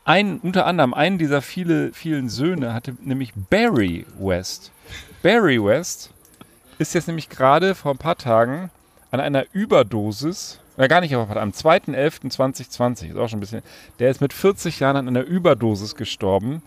einen, 0.05 0.39
unter 0.39 0.65
anderem 0.65 0.93
einen 0.93 1.17
dieser 1.17 1.41
viele, 1.41 1.91
vielen 1.93 2.29
Söhne 2.29 2.73
hatte, 2.73 2.95
nämlich 3.01 3.33
Barry 3.49 4.05
West. 4.17 4.71
Barry 5.21 5.63
West 5.63 6.11
ist 6.79 6.93
jetzt 6.93 7.07
nämlich 7.07 7.29
gerade 7.29 7.75
vor 7.75 7.91
ein 7.91 7.97
paar 7.97 8.17
Tagen 8.17 8.71
an 9.11 9.19
einer 9.19 9.45
Überdosis, 9.51 10.59
oder 10.77 10.87
gar 10.87 11.01
nicht, 11.01 11.13
aber 11.13 11.41
am 11.41 11.49
2.11.2020, 11.49 13.09
ist 13.09 13.17
auch 13.17 13.27
schon 13.27 13.37
ein 13.37 13.41
bisschen, 13.41 13.63
der 13.99 14.11
ist 14.11 14.21
mit 14.21 14.31
40 14.31 14.79
Jahren 14.79 14.95
an 14.95 15.07
einer 15.07 15.23
Überdosis 15.23 15.95
gestorben. 15.95 16.61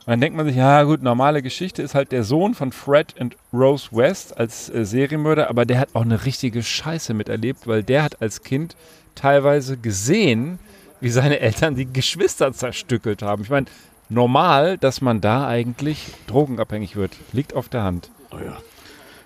Und 0.00 0.06
dann 0.06 0.20
denkt 0.20 0.36
man 0.36 0.46
sich, 0.46 0.56
ja 0.56 0.82
gut, 0.82 1.02
normale 1.02 1.42
Geschichte 1.42 1.82
ist 1.82 1.94
halt 1.94 2.12
der 2.12 2.24
Sohn 2.24 2.54
von 2.54 2.72
Fred 2.72 3.14
und 3.18 3.36
Rose 3.52 3.88
West 3.92 4.36
als 4.38 4.68
äh, 4.68 4.84
Serienmörder, 4.84 5.48
aber 5.48 5.64
der 5.64 5.78
hat 5.78 5.90
auch 5.94 6.02
eine 6.02 6.24
richtige 6.24 6.62
Scheiße 6.62 7.14
miterlebt, 7.14 7.66
weil 7.66 7.82
der 7.82 8.02
hat 8.02 8.20
als 8.20 8.42
Kind 8.42 8.76
teilweise 9.14 9.76
gesehen, 9.76 10.58
wie 11.00 11.10
seine 11.10 11.40
Eltern 11.40 11.74
die 11.74 11.90
Geschwister 11.90 12.52
zerstückelt 12.52 13.22
haben. 13.22 13.42
Ich 13.42 13.50
meine, 13.50 13.66
normal, 14.08 14.78
dass 14.78 15.00
man 15.00 15.20
da 15.20 15.46
eigentlich 15.46 16.06
drogenabhängig 16.26 16.96
wird. 16.96 17.16
Liegt 17.32 17.54
auf 17.54 17.68
der 17.68 17.84
Hand. 17.84 18.10
Oh 18.30 18.38
ja. 18.44 18.58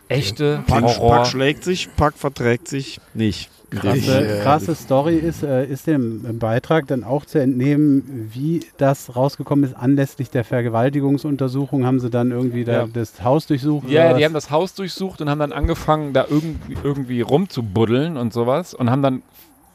Echte 0.08 0.62
Pack, 0.66 0.84
Horror. 0.84 1.16
Pack 1.16 1.26
schlägt 1.28 1.64
sich, 1.64 1.88
Pack 1.96 2.14
verträgt 2.16 2.68
sich 2.68 3.00
nicht. 3.14 3.50
Krasse, 3.74 4.40
krasse 4.42 4.74
Story 4.74 5.16
ist, 5.16 5.42
äh, 5.42 5.66
ist 5.66 5.86
dem 5.86 6.24
im 6.28 6.38
Beitrag 6.38 6.86
dann 6.86 7.04
auch 7.04 7.24
zu 7.24 7.38
entnehmen, 7.40 8.30
wie 8.32 8.60
das 8.78 9.14
rausgekommen 9.16 9.64
ist. 9.64 9.74
Anlässlich 9.74 10.30
der 10.30 10.44
Vergewaltigungsuntersuchung 10.44 11.84
haben 11.86 12.00
sie 12.00 12.10
dann 12.10 12.30
irgendwie 12.30 12.64
da 12.64 12.72
Ja. 12.72 12.88
das 12.92 13.22
Haus 13.22 13.46
durchsucht. 13.46 13.88
Ja, 13.88 14.08
die 14.12 14.16
was? 14.20 14.24
haben 14.24 14.34
das 14.34 14.50
Haus 14.50 14.74
durchsucht 14.74 15.20
und 15.20 15.28
haben 15.30 15.38
dann 15.38 15.52
angefangen, 15.52 16.12
da 16.12 16.26
irgendwie, 16.28 16.76
irgendwie 16.82 17.20
rumzubuddeln 17.20 18.16
und 18.16 18.32
sowas 18.32 18.74
und 18.74 18.90
haben 18.90 19.02
dann 19.02 19.22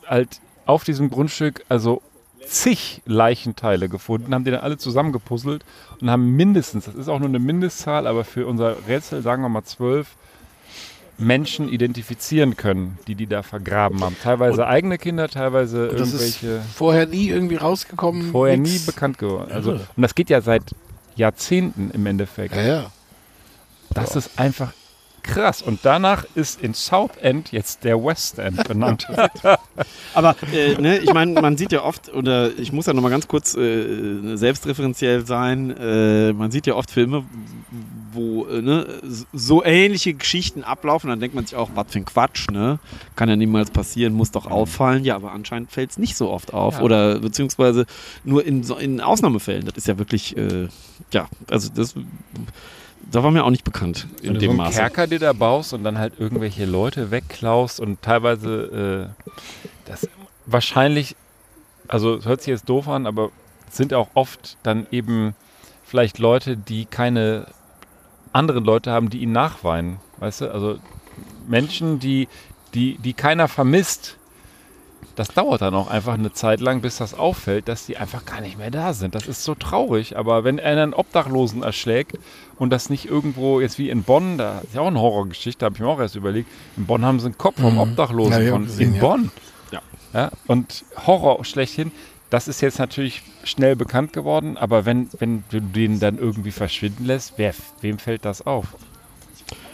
halt 0.07 0.39
auf 0.65 0.83
diesem 0.83 1.09
Grundstück 1.09 1.63
also 1.69 2.01
zig 2.45 3.01
Leichenteile 3.05 3.89
gefunden, 3.89 4.33
haben 4.33 4.43
die 4.43 4.51
dann 4.51 4.61
alle 4.61 4.77
zusammengepuzzelt 4.77 5.63
und 6.01 6.09
haben 6.09 6.35
mindestens, 6.35 6.85
das 6.85 6.95
ist 6.95 7.07
auch 7.09 7.19
nur 7.19 7.27
eine 7.29 7.39
Mindestzahl, 7.39 8.07
aber 8.07 8.23
für 8.23 8.47
unser 8.47 8.75
Rätsel 8.87 9.21
sagen 9.21 9.43
wir 9.43 9.49
mal 9.49 9.63
zwölf 9.63 10.15
Menschen 11.19 11.69
identifizieren 11.69 12.55
können, 12.55 12.97
die 13.07 13.15
die 13.15 13.27
da 13.27 13.43
vergraben 13.43 14.01
haben. 14.01 14.15
Teilweise 14.23 14.65
eigene 14.65 14.97
Kinder, 14.97 15.27
teilweise 15.27 15.89
Und 15.89 15.97
irgendwelche 15.97 16.61
vorher 16.73 17.05
nie 17.05 17.29
irgendwie 17.29 17.57
rausgekommen. 17.57 18.31
vorher 18.31 18.57
nix. 18.57 18.71
nie 18.71 18.79
bekannt 18.85 19.17
geworden. 19.17 19.51
Also, 19.51 19.73
und 19.73 19.81
das 19.97 20.15
geht 20.15 20.29
ja 20.29 20.41
seit 20.41 20.63
Jahrzehnten 21.15 21.91
im 21.91 22.05
Endeffekt. 22.05 22.55
Ja, 22.55 22.61
ja. 22.61 22.91
Das 23.91 24.15
ist 24.15 24.39
einfach 24.39 24.71
krass. 25.19 25.61
Und 25.61 25.79
danach 25.83 26.25
ist 26.35 26.61
in 26.61 26.73
South 26.73 27.17
End 27.21 27.51
jetzt 27.51 27.83
der 27.83 28.03
West 28.03 28.39
End 28.39 28.67
benannt. 28.67 29.07
Aber 30.13 30.35
äh, 30.53 30.75
ne, 30.79 30.99
ich 30.99 31.13
meine, 31.13 31.39
man 31.39 31.57
sieht 31.57 31.71
ja 31.71 31.83
oft, 31.83 32.13
oder 32.13 32.57
ich 32.57 32.71
muss 32.71 32.85
ja 32.85 32.93
nochmal 32.93 33.11
ganz 33.11 33.27
kurz 33.27 33.55
äh, 33.55 34.35
selbstreferenziell 34.35 35.25
sein, 35.25 35.75
äh, 35.77 36.33
man 36.33 36.51
sieht 36.51 36.67
ja 36.67 36.75
oft 36.75 36.91
Filme, 36.91 37.23
wo 38.11 38.45
äh, 38.45 38.61
ne, 38.61 38.87
so 39.33 39.63
ähnliche 39.63 40.13
Geschichten 40.13 40.63
ablaufen, 40.63 41.09
dann 41.09 41.19
denkt 41.19 41.35
man 41.35 41.45
sich 41.45 41.55
auch, 41.55 41.69
was 41.75 41.87
für 41.89 41.99
ein 41.99 42.05
Quatsch, 42.05 42.49
ne? 42.51 42.79
Kann 43.15 43.29
ja 43.29 43.35
niemals 43.35 43.71
passieren, 43.71 44.13
muss 44.13 44.31
doch 44.31 44.47
auffallen. 44.47 45.03
Ja, 45.03 45.15
aber 45.15 45.31
anscheinend 45.31 45.71
fällt 45.71 45.91
es 45.91 45.97
nicht 45.97 46.15
so 46.15 46.29
oft 46.29 46.53
auf. 46.53 46.77
Ja. 46.77 46.81
Oder 46.81 47.19
beziehungsweise 47.19 47.85
nur 48.23 48.45
in, 48.45 48.63
in 48.79 49.01
Ausnahmefällen. 49.01 49.65
Das 49.65 49.75
ist 49.77 49.87
ja 49.87 49.97
wirklich, 49.97 50.35
äh, 50.37 50.67
ja, 51.11 51.27
also 51.49 51.69
das, 51.73 51.95
da 53.11 53.23
war 53.23 53.31
mir 53.31 53.43
auch 53.43 53.49
nicht 53.49 53.63
bekannt 53.63 54.07
in 54.21 54.33
dem 54.33 54.41
so 54.41 54.49
einen 54.49 54.57
Maße. 54.57 54.77
Kerker 54.77 55.07
dir 55.07 55.19
da 55.19 55.33
baust 55.33 55.73
und 55.73 55.83
dann 55.83 55.97
halt 55.97 56.19
irgendwelche 56.19 56.65
Leute 56.65 57.11
wegklaust 57.11 57.79
und 57.79 58.01
teilweise 58.01 59.11
äh, 59.25 59.25
das 59.85 60.07
wahrscheinlich, 60.45 61.15
also 61.87 62.15
es 62.15 62.25
hört 62.25 62.41
sich 62.41 62.49
jetzt 62.49 62.69
doof 62.69 62.87
an, 62.87 63.07
aber 63.07 63.31
es 63.67 63.77
sind 63.77 63.93
auch 63.93 64.09
oft 64.13 64.57
dann 64.63 64.87
eben 64.91 65.35
vielleicht 65.83 66.19
Leute, 66.19 66.57
die 66.57 66.85
keine 66.85 67.47
anderen 68.31 68.63
Leute 68.63 68.91
haben, 68.91 69.09
die 69.09 69.19
ihnen 69.19 69.31
nachweinen. 69.31 69.97
Weißt 70.17 70.41
du? 70.41 70.53
Also 70.53 70.79
Menschen, 71.47 71.99
die, 71.99 72.27
die, 72.73 72.97
die 72.97 73.13
keiner 73.13 73.47
vermisst. 73.47 74.17
Das 75.15 75.29
dauert 75.29 75.61
dann 75.61 75.73
auch 75.73 75.89
einfach 75.89 76.13
eine 76.13 76.31
Zeit 76.31 76.61
lang, 76.61 76.81
bis 76.81 76.97
das 76.97 77.13
auffällt, 77.13 77.67
dass 77.67 77.85
die 77.85 77.97
einfach 77.97 78.25
gar 78.25 78.39
nicht 78.39 78.57
mehr 78.57 78.71
da 78.71 78.93
sind. 78.93 79.15
Das 79.15 79.27
ist 79.27 79.43
so 79.43 79.55
traurig. 79.55 80.17
Aber 80.17 80.43
wenn 80.43 80.59
einer 80.59 80.83
einen 80.83 80.93
Obdachlosen 80.93 81.63
erschlägt 81.63 82.17
und 82.59 82.69
das 82.71 82.89
nicht 82.89 83.05
irgendwo, 83.05 83.59
jetzt 83.61 83.77
wie 83.79 83.89
in 83.89 84.03
Bonn, 84.03 84.37
da 84.37 84.59
ist 84.59 84.75
ja 84.75 84.81
auch 84.81 84.87
eine 84.87 84.99
Horrorgeschichte, 84.99 85.65
habe 85.65 85.75
ich 85.75 85.81
mir 85.81 85.87
auch 85.87 85.99
erst 85.99 86.15
überlegt. 86.15 86.49
In 86.77 86.85
Bonn 86.85 87.03
haben 87.03 87.19
sie 87.19 87.25
einen 87.25 87.37
Kopf 87.37 87.59
vom 87.59 87.73
Mhm. 87.73 87.79
Obdachlosen 87.79 88.45
Ja, 88.45 88.51
von, 88.51 88.65
gesehen, 88.65 88.89
in 88.89 88.95
ja. 88.95 89.01
Bonn. 89.01 89.31
Ja. 89.71 89.81
ja. 90.13 90.31
Und 90.47 90.83
Horror 91.07 91.43
schlechthin. 91.45 91.91
Das 92.29 92.47
ist 92.47 92.61
jetzt 92.61 92.77
natürlich 92.77 93.23
schnell 93.43 93.75
bekannt 93.75 94.13
geworden, 94.13 94.55
aber 94.55 94.85
wenn, 94.85 95.09
wenn 95.17 95.43
du 95.49 95.59
den 95.61 95.99
dann 95.99 96.19
irgendwie 96.19 96.51
verschwinden 96.51 97.05
lässt, 97.05 97.33
wer, 97.37 97.55
wem 97.81 97.97
fällt 97.97 98.23
das 98.23 98.45
auf? 98.45 98.65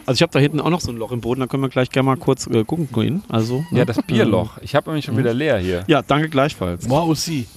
Also 0.05 0.17
ich 0.19 0.21
habe 0.21 0.31
da 0.31 0.39
hinten 0.39 0.61
auch 0.61 0.69
noch 0.69 0.79
so 0.79 0.91
ein 0.91 0.97
Loch 0.97 1.11
im 1.11 1.19
Boden, 1.19 1.41
da 1.41 1.47
können 1.47 1.63
wir 1.63 1.69
gleich 1.69 1.89
gerne 1.89 2.05
mal 2.05 2.15
kurz 2.15 2.47
äh, 2.47 2.63
gucken 2.63 2.87
gehen. 2.93 3.23
Also, 3.27 3.65
ne? 3.71 3.79
Ja, 3.79 3.85
das 3.85 4.01
Bierloch. 4.03 4.57
Ich 4.61 4.73
habe 4.75 4.89
nämlich 4.89 5.03
schon 5.03 5.17
wieder 5.17 5.33
leer 5.33 5.57
hier. 5.57 5.83
Ja, 5.87 6.01
danke 6.01 6.29
gleichfalls. 6.29 6.87
Moi 6.87 7.01
aussi. 7.01 7.47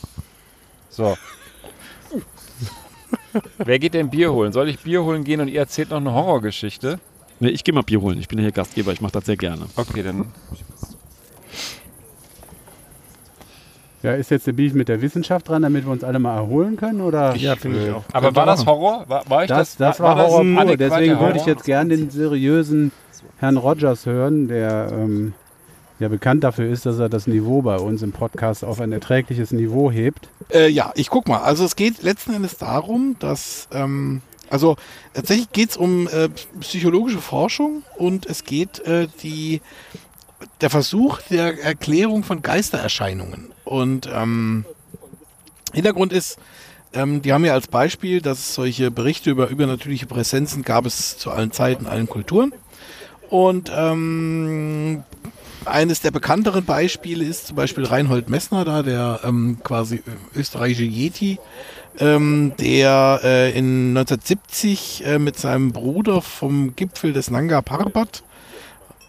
So. 0.91 1.17
Wer 3.59 3.79
geht 3.79 3.95
denn 3.95 4.11
Bier 4.11 4.33
holen? 4.33 4.53
Soll 4.53 4.69
ich 4.69 4.79
Bier 4.81 5.03
holen 5.05 5.25
gehen 5.25 5.41
und 5.41 5.49
ihr 5.49 5.61
erzählt 5.61 5.91
noch 5.91 5.99
eine 5.99 6.13
Horrorgeschichte? 6.13 6.99
Nee, 7.41 7.51
ich 7.51 7.65
gehe 7.65 7.75
mal 7.75 7.83
Bier 7.83 8.01
holen. 8.01 8.19
Ich 8.19 8.29
bin 8.29 8.39
ja 8.39 8.43
hier 8.45 8.53
Gastgeber, 8.53 8.93
ich 8.93 9.01
mache 9.01 9.13
das 9.13 9.27
sehr 9.27 9.37
gerne. 9.37 9.67
Okay, 9.77 10.03
dann. 10.03 10.27
Ja, 14.03 14.15
ist 14.15 14.31
jetzt 14.31 14.47
der 14.47 14.53
Beef 14.53 14.75
mit 14.75 14.89
der 14.89 15.03
Wissenschaft 15.03 15.49
dran, 15.49 15.63
damit 15.63 15.85
wir 15.85 15.91
uns 15.91 16.05
alle 16.05 16.21
mal 16.21 16.37
erholen 16.37 16.77
können? 16.77 17.01
Oder? 17.01 17.35
Ja, 17.35 17.57
finde 17.57 17.85
ich 17.85 17.93
auch. 17.93 18.05
Aber 18.13 18.35
war 18.35 18.47
das. 18.47 18.65
Horror? 18.65 19.05
War, 19.09 19.29
war 19.29 19.43
ich 19.43 19.49
Das, 19.49 19.77
das 19.77 19.99
war, 19.99 20.15
das 20.15 20.29
Horror 20.29 20.41
ein 20.41 20.55
pur. 20.57 20.77
Deswegen 20.77 21.19
würde 21.19 21.39
ich 21.39 21.47
jetzt 21.47 21.65
gern 21.65 21.89
den 21.89 22.09
seriösen 22.11 22.93
Herrn 23.39 23.57
Rogers 23.57 24.07
hören, 24.07 24.47
der 24.47 24.91
ähm, 24.93 25.35
ja 25.99 26.09
bekannt 26.09 26.45
dafür 26.45 26.71
ist, 26.71 26.87
dass 26.87 26.99
er 26.99 27.09
das 27.09 27.27
Niveau 27.27 27.63
bei 27.63 27.77
uns 27.77 28.03
im 28.03 28.13
Podcast 28.13 28.65
auf 28.65 28.81
ein 28.81 28.93
erträgliches 28.93 29.53
Niveau 29.53 29.91
hebt. 29.91 30.29
Äh, 30.53 30.69
ja, 30.69 30.93
ich 30.95 31.11
guck 31.11 31.29
mal. 31.29 31.41
Also 31.41 31.65
es 31.65 31.77
geht 31.77 32.03
letzten 32.03 32.35
Endes 32.35 32.57
darum, 32.57 33.17
dass 33.19 33.69
ähm, 33.73 34.23
also 34.51 34.77
tatsächlich 35.15 35.53
geht 35.53 35.71
es 35.71 35.77
um 35.77 36.09
äh, 36.09 36.29
psychologische 36.61 37.19
Forschung 37.19 37.83
und 37.97 38.27
es 38.27 38.45
geht 38.45 38.81
äh, 38.81 39.09
die 39.23 39.61
der 40.61 40.71
Versuch 40.71 41.21
der 41.31 41.63
Erklärung 41.63 42.23
von 42.23 42.43
Geistererscheinungen. 42.43 43.51
Und 43.65 44.09
ähm, 44.13 44.65
Hintergrund 45.73 46.13
ist, 46.13 46.39
ähm, 46.93 47.23
die 47.23 47.33
haben 47.33 47.45
ja 47.45 47.53
als 47.53 47.67
Beispiel, 47.67 48.21
dass 48.21 48.55
solche 48.55 48.91
Berichte 48.91 49.31
über 49.31 49.49
übernatürliche 49.49 50.07
Präsenzen 50.07 50.63
gab 50.63 50.87
es 50.87 51.19
zu 51.19 51.31
allen 51.31 51.53
Zeiten, 51.53 51.87
allen 51.87 52.09
Kulturen. 52.09 52.53
Und 53.29 53.71
ähm, 53.75 55.03
eines 55.71 56.01
der 56.01 56.11
bekannteren 56.11 56.65
Beispiele 56.65 57.25
ist 57.25 57.49
zum 57.49 57.57
Beispiel 57.57 57.85
Reinhold 57.85 58.29
Messner, 58.29 58.65
da 58.65 58.83
der 58.83 59.21
ähm, 59.25 59.59
quasi 59.63 60.03
österreichische 60.35 60.85
Yeti, 60.85 61.39
ähm, 61.99 62.53
der 62.59 63.21
äh, 63.23 63.51
in 63.51 63.97
1970 63.97 65.05
äh, 65.05 65.19
mit 65.19 65.39
seinem 65.39 65.73
Bruder 65.73 66.23
vom 66.23 66.75
Gipfel 66.77 67.13
des 67.13 67.31
Nanga 67.31 67.63
Parbat 67.63 68.23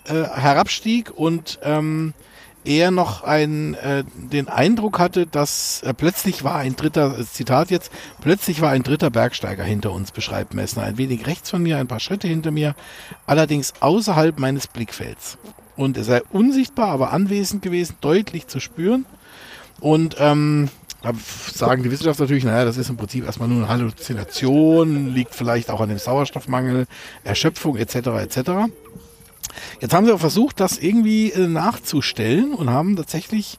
äh, 0.05 0.13
herabstieg 0.13 1.11
und 1.15 1.59
ähm, 1.63 2.13
er 2.65 2.91
noch 2.91 3.23
ein, 3.23 3.73
äh, 3.75 4.03
den 4.15 4.49
Eindruck 4.49 4.99
hatte, 4.99 5.25
dass 5.25 5.81
äh, 5.83 5.93
plötzlich 5.93 6.43
war 6.43 6.55
ein 6.55 6.75
dritter, 6.75 7.17
äh, 7.17 7.25
Zitat 7.25 7.71
jetzt, 7.71 7.91
plötzlich 8.21 8.61
war 8.61 8.71
ein 8.71 8.83
dritter 8.83 9.09
Bergsteiger 9.09 9.63
hinter 9.63 9.91
uns, 9.91 10.11
beschreibt 10.11 10.53
Messner. 10.53 10.83
Ein 10.83 10.97
wenig 10.97 11.25
rechts 11.25 11.49
von 11.49 11.63
mir, 11.63 11.77
ein 11.77 11.87
paar 11.87 11.99
Schritte 11.99 12.27
hinter 12.27 12.51
mir, 12.51 12.75
allerdings 13.25 13.73
außerhalb 13.79 14.39
meines 14.39 14.67
Blickfelds. 14.67 15.37
Und 15.79 15.95
er 15.95 16.03
sei 16.03 16.21
unsichtbar, 16.29 16.89
aber 16.89 17.13
anwesend 17.13 17.61
gewesen, 17.61 17.95
deutlich 18.01 18.47
zu 18.47 18.59
spüren. 18.59 19.05
Und 19.79 20.17
ähm, 20.19 20.67
da 21.01 21.13
sagen 21.53 21.83
die 21.83 21.89
Wissenschaftler 21.89 22.25
natürlich, 22.25 22.43
naja, 22.43 22.65
das 22.65 22.75
ist 22.75 22.89
im 22.89 22.97
Prinzip 22.97 23.23
erstmal 23.23 23.47
nur 23.47 23.59
eine 23.59 23.69
Halluzination, 23.69 25.13
liegt 25.13 25.33
vielleicht 25.33 25.69
auch 25.69 25.79
an 25.79 25.87
dem 25.87 25.97
Sauerstoffmangel, 25.97 26.85
Erschöpfung 27.23 27.77
etc. 27.77 27.95
etc. 27.95 28.37
Jetzt 29.79 29.93
haben 29.93 30.03
sie 30.03 30.11
aber 30.11 30.19
versucht, 30.19 30.59
das 30.59 30.77
irgendwie 30.77 31.31
äh, 31.31 31.47
nachzustellen 31.47 32.53
und 32.53 32.69
haben 32.69 32.97
tatsächlich 32.97 33.57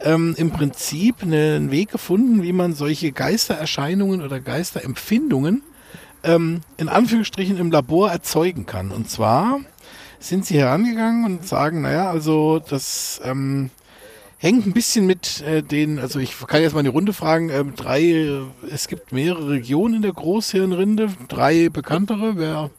ähm, 0.00 0.34
im 0.36 0.50
Prinzip 0.50 1.22
einen 1.22 1.70
Weg 1.70 1.92
gefunden, 1.92 2.42
wie 2.42 2.52
man 2.52 2.74
solche 2.74 3.12
Geistererscheinungen 3.12 4.22
oder 4.22 4.40
Geisterempfindungen 4.40 5.62
ähm, 6.24 6.62
in 6.78 6.88
Anführungsstrichen 6.88 7.58
im 7.58 7.70
Labor 7.70 8.10
erzeugen 8.10 8.66
kann. 8.66 8.90
Und 8.90 9.08
zwar 9.08 9.60
sind 10.20 10.46
sie 10.46 10.58
herangegangen 10.58 11.24
und 11.24 11.46
sagen, 11.46 11.80
naja, 11.80 12.10
also 12.10 12.60
das 12.60 13.20
ähm, 13.24 13.70
hängt 14.38 14.66
ein 14.66 14.72
bisschen 14.72 15.06
mit 15.06 15.42
äh, 15.42 15.62
den, 15.62 15.98
also 15.98 16.18
ich 16.18 16.38
kann 16.46 16.62
jetzt 16.62 16.74
mal 16.74 16.80
in 16.80 16.84
die 16.84 16.90
Runde 16.92 17.12
fragen, 17.12 17.50
ähm, 17.50 17.74
drei, 17.74 18.42
es 18.70 18.86
gibt 18.86 19.12
mehrere 19.12 19.50
Regionen 19.50 19.96
in 19.96 20.02
der 20.02 20.12
Großhirnrinde, 20.12 21.08
drei 21.28 21.68
bekanntere, 21.70 22.36
wer, 22.36 22.70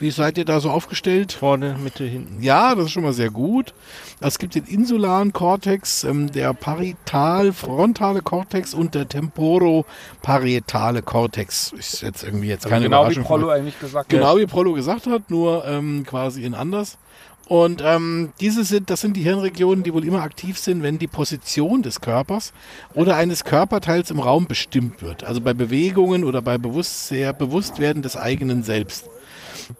wie 0.00 0.10
seid 0.10 0.38
ihr 0.38 0.44
da 0.44 0.60
so 0.60 0.70
aufgestellt? 0.70 1.32
Vorne, 1.32 1.76
Mitte, 1.82 2.04
hinten. 2.04 2.42
Ja, 2.42 2.74
das 2.74 2.86
ist 2.86 2.92
schon 2.92 3.02
mal 3.02 3.12
sehr 3.12 3.30
gut. 3.30 3.74
Es 4.20 4.38
gibt 4.38 4.54
den 4.54 4.64
insularen 4.64 5.32
Kortex, 5.32 6.04
ähm, 6.04 6.32
der 6.32 6.54
parital-frontale 6.54 8.22
Kortex 8.22 8.74
und 8.74 8.94
der 8.94 9.08
temporo-parietale 9.08 11.02
Kortex. 11.02 11.72
Ist 11.72 12.02
jetzt 12.02 12.24
irgendwie 12.24 12.48
jetzt 12.48 12.66
keine 12.66 12.84
genau 12.84 13.02
wie 13.08 13.12
Überraschung. 13.12 13.24
Prollo 13.24 13.50
eigentlich 13.50 13.78
gesagt 13.78 14.08
Genau 14.08 14.38
wie 14.38 14.46
Prollo 14.46 14.72
gesagt 14.72 15.06
hat, 15.06 15.30
nur 15.30 15.66
ähm, 15.66 16.04
quasi 16.06 16.44
in 16.44 16.54
anders. 16.54 16.98
Und 17.46 17.82
ähm, 17.84 18.32
diese 18.40 18.62
sind, 18.62 18.90
das 18.90 19.00
sind 19.00 19.16
die 19.16 19.22
Hirnregionen, 19.22 19.82
die 19.82 19.92
wohl 19.92 20.04
immer 20.04 20.22
aktiv 20.22 20.56
sind, 20.56 20.84
wenn 20.84 20.98
die 20.98 21.08
Position 21.08 21.82
des 21.82 22.00
Körpers 22.00 22.52
oder 22.94 23.16
eines 23.16 23.42
Körperteils 23.42 24.12
im 24.12 24.20
Raum 24.20 24.46
bestimmt 24.46 25.02
wird. 25.02 25.24
Also 25.24 25.40
bei 25.40 25.52
Bewegungen 25.52 26.22
oder 26.22 26.42
bei 26.42 26.58
Bewusstsein, 26.58 27.36
Bewusstwerden 27.36 28.02
des 28.02 28.16
eigenen 28.16 28.62
Selbst. 28.62 29.10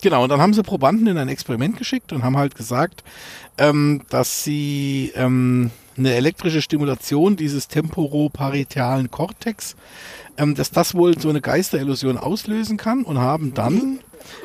Genau, 0.03 0.25
und 0.25 0.29
dann 0.31 0.41
haben 0.41 0.55
sie 0.55 0.63
Probanden 0.63 1.07
in 1.07 1.19
ein 1.19 1.29
Experiment 1.29 1.77
geschickt 1.77 2.13
und 2.13 2.23
haben 2.23 2.37
halt 2.37 2.55
gesagt, 2.55 3.03
ähm, 3.59 4.03
dass 4.09 4.45
sie 4.45 5.13
ähm, 5.15 5.71
eine 5.97 6.15
elektrische 6.15 6.63
Stimulation 6.63 7.37
dieses 7.37 7.69
temporoparietalen 7.69 9.11
Kortex, 9.11 9.77
ähm, 10.41 10.55
dass 10.55 10.71
das 10.71 10.95
wohl 10.95 11.19
so 11.19 11.29
eine 11.29 11.41
Geisterillusion 11.41 12.17
auslösen 12.17 12.77
kann 12.77 13.03
und 13.03 13.19
haben 13.19 13.53
dann 13.55 14.01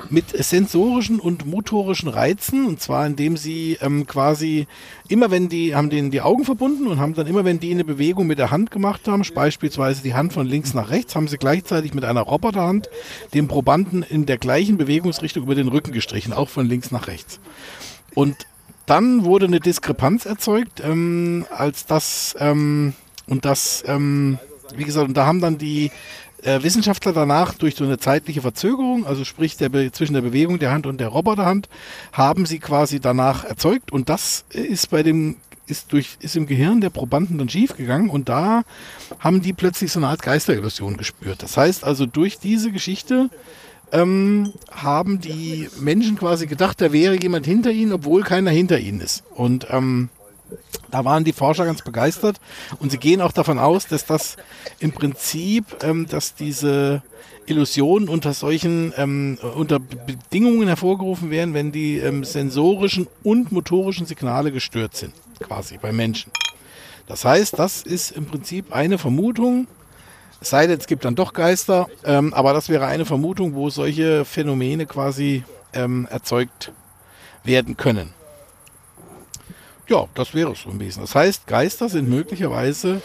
mit 0.09 0.29
sensorischen 0.29 1.19
und 1.19 1.45
motorischen 1.45 2.09
Reizen, 2.09 2.65
und 2.65 2.81
zwar 2.81 3.05
indem 3.05 3.37
sie 3.37 3.77
ähm, 3.81 4.05
quasi 4.05 4.67
immer 5.07 5.31
wenn 5.31 5.49
die, 5.49 5.75
haben 5.75 5.89
denen 5.89 6.11
die 6.11 6.21
Augen 6.21 6.43
verbunden 6.43 6.87
und 6.87 6.99
haben 6.99 7.13
dann 7.13 7.27
immer 7.27 7.45
wenn 7.45 7.59
die 7.59 7.71
eine 7.71 7.83
Bewegung 7.83 8.27
mit 8.27 8.39
der 8.39 8.51
Hand 8.51 8.71
gemacht 8.71 9.07
haben, 9.07 9.23
beispielsweise 9.33 10.03
die 10.03 10.13
Hand 10.13 10.33
von 10.33 10.45
links 10.45 10.73
nach 10.73 10.89
rechts, 10.89 11.15
haben 11.15 11.27
sie 11.27 11.37
gleichzeitig 11.37 11.93
mit 11.93 12.03
einer 12.03 12.21
Roboterhand 12.21 12.89
dem 13.33 13.47
Probanden 13.47 14.03
in 14.03 14.25
der 14.25 14.37
gleichen 14.37 14.77
Bewegungsrichtung 14.77 15.43
über 15.43 15.55
den 15.55 15.67
Rücken 15.67 15.91
gestrichen, 15.91 16.33
auch 16.33 16.49
von 16.49 16.65
links 16.65 16.91
nach 16.91 17.07
rechts. 17.07 17.39
Und 18.13 18.35
dann 18.85 19.25
wurde 19.25 19.45
eine 19.45 19.59
Diskrepanz 19.59 20.25
erzeugt, 20.25 20.81
ähm, 20.83 21.45
als 21.49 21.85
das 21.85 22.35
ähm, 22.39 22.93
und 23.27 23.45
das, 23.45 23.83
ähm, 23.87 24.37
wie 24.77 24.83
gesagt, 24.83 25.07
und 25.07 25.15
da 25.15 25.25
haben 25.25 25.41
dann 25.41 25.57
die 25.57 25.91
äh, 26.43 26.61
Wissenschaftler 26.61 27.13
danach 27.13 27.53
durch 27.55 27.75
so 27.75 27.83
eine 27.83 27.97
zeitliche 27.97 28.41
Verzögerung, 28.41 29.05
also 29.05 29.25
sprich 29.25 29.57
der 29.57 29.71
zwischen 29.93 30.13
der 30.13 30.21
Bewegung 30.21 30.59
der 30.59 30.71
Hand 30.71 30.85
und 30.85 30.99
der 30.99 31.09
Roboterhand, 31.09 31.69
haben 32.11 32.45
sie 32.45 32.59
quasi 32.59 32.99
danach 32.99 33.43
erzeugt 33.43 33.91
und 33.91 34.09
das 34.09 34.45
ist 34.49 34.89
bei 34.89 35.03
dem 35.03 35.37
ist 35.67 35.91
durch 35.91 36.17
ist 36.19 36.35
im 36.35 36.45
Gehirn 36.45 36.79
der 36.79 36.91
Probanden 36.91 37.39
dann 37.39 37.49
schief 37.49 37.75
gegangen 37.75 38.09
und 38.09 38.29
da 38.29 38.63
haben 39.19 39.41
die 39.41 39.53
plötzlich 39.53 39.91
so 39.91 39.99
eine 39.99 40.07
Art 40.09 40.21
Geisterillusion 40.21 40.97
gespürt. 40.97 41.41
Das 41.41 41.57
heißt 41.57 41.83
also 41.83 42.05
durch 42.05 42.37
diese 42.37 42.71
Geschichte 42.71 43.29
ähm, 43.91 44.53
haben 44.71 45.21
die 45.21 45.69
Menschen 45.79 46.17
quasi 46.17 46.47
gedacht, 46.47 46.81
da 46.81 46.91
wäre 46.91 47.19
jemand 47.19 47.45
hinter 47.45 47.71
ihnen, 47.71 47.93
obwohl 47.93 48.23
keiner 48.23 48.51
hinter 48.51 48.79
ihnen 48.79 48.99
ist. 48.99 49.23
Und 49.33 49.67
ähm, 49.69 50.09
da 50.91 51.05
waren 51.05 51.23
die 51.23 51.33
Forscher 51.33 51.65
ganz 51.65 51.81
begeistert 51.81 52.37
und 52.79 52.91
sie 52.91 52.97
gehen 52.97 53.21
auch 53.21 53.31
davon 53.31 53.59
aus, 53.59 53.87
dass 53.87 54.05
das 54.05 54.37
im 54.79 54.91
Prinzip, 54.91 55.83
ähm, 55.83 56.07
dass 56.07 56.35
diese 56.35 57.01
Illusionen 57.45 58.09
unter 58.09 58.33
solchen 58.33 58.93
ähm, 58.97 59.37
unter 59.55 59.79
Bedingungen 59.79 60.67
hervorgerufen 60.67 61.29
werden, 61.29 61.53
wenn 61.53 61.71
die 61.71 61.97
ähm, 61.97 62.23
sensorischen 62.23 63.07
und 63.23 63.51
motorischen 63.51 64.05
Signale 64.05 64.51
gestört 64.51 64.95
sind, 64.95 65.13
quasi 65.39 65.77
bei 65.77 65.91
Menschen. 65.91 66.31
Das 67.07 67.23
heißt, 67.23 67.59
das 67.59 67.83
ist 67.83 68.11
im 68.11 68.25
Prinzip 68.25 68.73
eine 68.73 68.97
Vermutung, 68.97 69.67
es 70.41 70.49
sei 70.49 70.67
denn, 70.67 70.79
es 70.79 70.87
gibt 70.87 71.05
dann 71.05 71.15
doch 71.15 71.33
Geister, 71.33 71.87
ähm, 72.03 72.33
aber 72.33 72.53
das 72.53 72.69
wäre 72.69 72.85
eine 72.85 73.05
Vermutung, 73.05 73.55
wo 73.55 73.69
solche 73.69 74.25
Phänomene 74.25 74.85
quasi 74.85 75.43
ähm, 75.73 76.07
erzeugt 76.09 76.71
werden 77.43 77.77
können. 77.77 78.13
Ja, 79.87 80.05
das 80.15 80.33
wäre 80.33 80.51
es 80.51 80.61
so 80.61 80.69
im 80.69 80.79
Wesentlichen. 80.79 81.01
Das 81.01 81.15
heißt, 81.15 81.47
Geister 81.47 81.89
sind 81.89 82.09
möglicherweise 82.09 83.01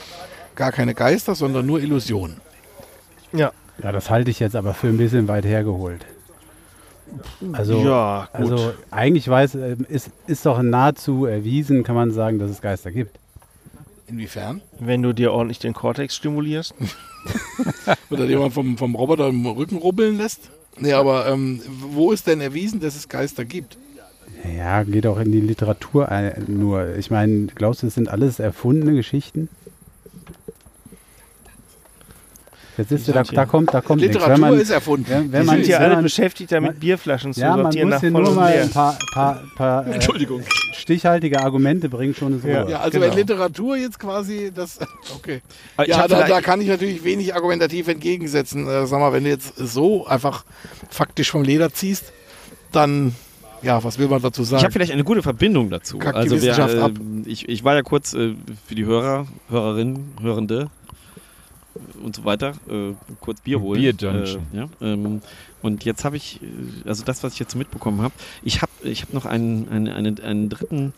gar 0.55 0.73
keine 0.73 0.95
Geister, 0.95 1.35
sondern 1.35 1.67
nur 1.67 1.81
Illusionen. 1.81 2.41
Ja. 3.33 3.53
Ja, 3.83 3.93
das 3.93 4.11
halte 4.11 4.31
ich 4.31 4.41
jetzt 4.41 4.57
aber 4.57 4.75
für 4.75 4.89
ein 4.89 4.97
bisschen 4.99 5.29
weit 5.29 5.45
hergeholt. 5.45 6.05
Also, 7.53 7.83
Ja, 7.83 8.29
gut. 8.33 8.41
also 8.53 8.73
eigentlich 8.91 9.27
weiß, 9.29 9.55
äh, 9.57 9.77
ist, 9.89 10.11
ist 10.27 10.47
doch 10.47 10.61
nahezu 10.63 11.25
erwiesen, 11.27 11.83
kann 11.83 11.95
man 11.95 12.13
sagen, 12.13 12.39
dass 12.39 12.51
es 12.51 12.61
Geister 12.61 12.91
gibt. 12.91 13.19
Inwiefern? 14.07 14.61
Wenn 14.79 15.03
du 15.03 15.13
dir 15.13 15.33
ordentlich 15.33 15.59
den 15.59 15.73
Kortex 15.73 16.17
stimulierst. 16.17 16.75
Oder 18.11 18.25
jemand 18.27 18.55
vom, 18.55 18.77
vom 18.79 18.95
Roboter 18.95 19.29
im 19.29 19.47
Rücken 19.47 19.77
rubbeln 19.77 20.17
lässt? 20.19 20.51
Nee, 20.79 20.93
aber 20.93 21.27
ähm, 21.29 21.61
wo 21.67 22.13
ist 22.13 22.27
denn 22.27 22.41
erwiesen, 22.41 22.81
dass 22.81 22.97
es 22.97 23.09
Geister 23.09 23.45
gibt? 23.45 23.77
Ja, 24.57 24.83
geht 24.85 25.07
auch 25.07 25.19
in 25.19 25.33
die 25.33 25.41
Literatur 25.41 26.09
ein, 26.11 26.45
nur. 26.49 26.97
Ich 26.97 27.11
meine, 27.11 27.47
glaubst 27.55 27.83
du, 27.83 27.87
das 27.87 27.95
sind 27.95 28.09
alles 28.09 28.39
erfundene 28.39 28.95
Geschichten? 28.95 29.49
Jetzt 32.79 32.93
ist 32.93 33.09
du, 33.09 33.13
da, 33.13 33.23
da 33.25 33.45
kommt, 33.45 33.75
da 33.75 33.81
kommt 33.83 34.01
nichts. 34.01 34.15
Literatur 34.15 34.35
Wenn 34.45 34.51
man, 34.53 34.61
ist 34.61 34.71
erfunden. 34.71 35.05
wenn, 35.09 35.33
wenn 35.33 35.45
man, 35.45 35.57
sind 35.57 35.67
hier 35.67 35.81
alle 35.81 35.95
man, 35.97 36.03
beschäftigt, 36.05 36.51
damit 36.53 36.71
man- 36.73 36.81
Bierflaschen 36.81 37.35
zu 37.35 37.41
ja, 37.41 37.51
man 37.57 37.65
sortieren 37.65 37.89
muss 37.89 37.95
nach 37.97 38.01
hier 38.01 38.13
voll 38.13 38.23
nur 38.23 38.35
mal 38.35 38.53
ein 38.53 38.71
paar, 38.71 38.99
paar, 39.13 39.43
paar 39.57 39.87
äh, 39.87 39.91
Entschuldigung. 39.93 40.43
stichhaltige 40.73 41.41
Argumente 41.41 41.91
bringen, 41.91 42.15
schon 42.15 42.39
ist 42.39 42.45
Ja. 42.47 42.67
Ja, 42.67 42.81
also 42.81 42.99
Genau. 42.99 43.11
wenn 43.11 43.19
Literatur 43.19 43.77
jetzt 43.77 43.99
quasi 43.99 44.51
das. 44.55 44.79
Okay. 45.17 45.43
Ja, 45.87 46.09
da, 46.09 46.27
da 46.27 46.41
kann 46.41 46.61
ich 46.63 46.69
natürlich 46.69 47.05
wenig 47.05 47.35
argumentativ 47.35 47.89
entgegensetzen. 47.89 48.67
Äh, 48.67 48.87
sag 48.87 49.01
mal, 49.01 49.13
wenn 49.13 49.25
du 49.25 49.31
jetzt 49.31 49.55
so 49.57 50.07
einfach 50.07 50.45
faktisch 50.89 51.31
vom 51.31 51.43
Leder 51.43 51.73
ziehst, 51.75 52.05
dann, 52.73 53.15
ja, 53.63 53.83
was 53.83 53.99
will 53.99 54.09
man 54.09 54.23
dazu 54.23 54.43
Ich 54.43 54.49
sagen? 54.49 54.63
habe 54.63 54.73
vielleicht 54.73 54.93
eine 54.93 55.05
gute 55.05 55.23
Verbindung 55.23 55.71
dazu. 55.71 55.99
Kackt 55.99 56.17
die 56.17 56.21
also 56.21 56.41
wir, 56.41 56.59
äh, 56.59 56.81
ab. 56.81 56.93
ich, 57.27 57.49
ich 57.49 57.65
war 57.65 57.75
ja 57.75 57.83
kurz 57.83 58.15
äh, 58.15 58.35
für 58.67 58.75
die 58.75 58.85
Hörer, 58.85 59.27
Hörerinnen, 59.49 60.15
Hörende 60.21 60.71
und 62.03 62.17
so 62.17 62.25
weiter, 62.25 62.55
äh, 62.69 62.95
kurz 63.21 63.41
Bier 63.41 63.61
holen. 63.61 63.81
Bier 63.81 63.93
Junction. 63.93 64.43
Äh, 64.53 64.57
ja, 64.57 64.69
ähm, 64.81 65.23
und 65.63 65.85
jetzt 65.85 66.05
habe 66.05 66.17
ich, 66.17 66.41
äh, 66.43 66.89
also 66.89 67.05
das, 67.05 67.23
was 67.23 67.35
ich 67.35 67.39
jetzt 67.39 67.53
so 67.53 67.59
mitbekommen 67.59 68.03
habe, 68.03 68.15
ich 68.43 68.63
habe 68.63 68.73
ich 68.83 69.03
hab 69.03 69.13
noch 69.13 69.27
einen, 69.27 69.69
einen, 69.69 69.89
einen, 69.89 70.21
einen 70.21 70.49
dritten, 70.49 70.93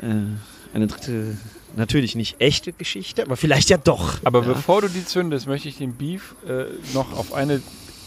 äh, 0.00 0.74
eine 0.74 0.86
dritte, 0.86 1.36
natürlich 1.76 2.14
nicht 2.14 2.40
echte 2.40 2.72
Geschichte, 2.72 3.22
aber 3.22 3.36
vielleicht 3.36 3.68
ja 3.68 3.78
doch. 3.78 4.18
Aber 4.24 4.42
ja. 4.42 4.52
bevor 4.52 4.82
du 4.82 4.88
die 4.88 5.04
zündest, 5.04 5.46
möchte 5.46 5.68
ich 5.68 5.78
den 5.78 5.94
Beef 5.94 6.34
äh, 6.48 6.64
noch 6.94 7.16
auf 7.16 7.34
eine 7.34 7.60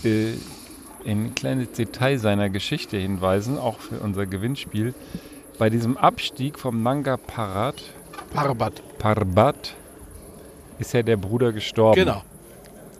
äh, 0.03 0.33
ein 1.05 1.35
kleines 1.35 1.71
Detail 1.71 2.17
seiner 2.17 2.49
Geschichte 2.49 2.97
hinweisen, 2.97 3.57
auch 3.57 3.79
für 3.79 3.99
unser 3.99 4.25
Gewinnspiel. 4.25 4.93
Bei 5.57 5.69
diesem 5.69 5.97
Abstieg 5.97 6.57
vom 6.57 6.83
Nanga 6.83 7.17
Parbat, 7.17 7.83
Parbat. 8.33 8.81
Parbat 8.97 9.75
ist 10.79 10.93
ja 10.93 11.03
der 11.03 11.17
Bruder 11.17 11.51
gestorben. 11.51 11.99
Genau. 11.99 12.23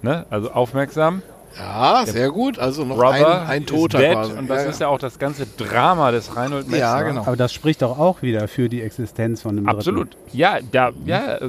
Ne? 0.02 0.26
Also 0.30 0.52
aufmerksam. 0.52 1.22
Ja, 1.58 2.06
sehr 2.06 2.30
gut. 2.32 2.60
Also 2.60 2.86
noch 2.86 3.00
ein, 3.00 3.26
ein 3.26 3.66
Toter 3.66 3.98
dead. 3.98 4.12
quasi. 4.14 4.34
Und 4.34 4.50
das 4.50 4.64
ja, 4.64 4.70
ist 4.70 4.82
ja 4.82 4.88
auch 4.88 5.00
das 5.00 5.20
ganze 5.20 5.46
Drama 5.46 6.12
des 6.12 6.36
Reinhold 6.36 6.68
Messner. 6.68 6.80
Ja, 6.80 7.02
genau. 7.02 7.22
Aber 7.22 7.36
das 7.36 7.54
spricht 7.54 7.82
doch 7.82 7.98
auch 7.98 8.22
wieder 8.22 8.48
für 8.48 8.70
die 8.70 8.82
Existenz 8.82 9.42
von 9.42 9.58
einem 9.58 9.68
Absolut. 9.68 10.16
Ja, 10.32 10.60
da, 10.72 10.92
ja, 11.06 11.40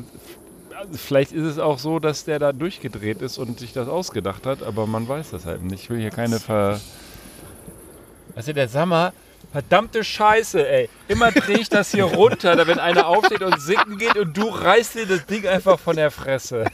vielleicht 0.95 1.33
ist 1.33 1.45
es 1.45 1.59
auch 1.59 1.79
so, 1.79 1.99
dass 1.99 2.25
der 2.25 2.39
da 2.39 2.53
durchgedreht 2.53 3.23
ist 3.23 3.39
und 3.39 3.59
sich 3.59 3.73
das 3.73 3.89
ausgedacht 3.89 4.47
hat, 4.47 4.63
aber 4.63 4.87
man 4.87 5.09
weiß 5.09 5.31
das 5.31 5.47
halt 5.47 5.63
nicht. 5.63 5.85
Ich 5.85 5.91
will 5.91 6.01
hier 6.01 6.11
keine 6.11 6.41
Ver. 6.41 6.81
Also 8.35 8.53
der 8.53 8.69
Sammer, 8.69 9.13
verdammte 9.53 10.05
Scheiße, 10.05 10.67
ey. 10.67 10.89
Immer 11.09 11.33
drehe 11.33 11.59
ich 11.59 11.69
das 11.69 11.91
hier 11.91 12.05
runter, 12.05 12.57
da 12.57 12.67
wenn 12.67 12.79
einer 12.79 13.07
aufsteht 13.07 13.43
und 13.43 13.61
singen 13.61 13.99
geht 13.99 14.17
und 14.17 14.37
du 14.37 14.49
reißt 14.49 14.95
dir 14.95 15.07
das 15.07 15.27
Ding 15.27 15.47
einfach 15.47 15.79
von 15.79 15.97
der 15.97 16.11
Fresse. 16.11 16.65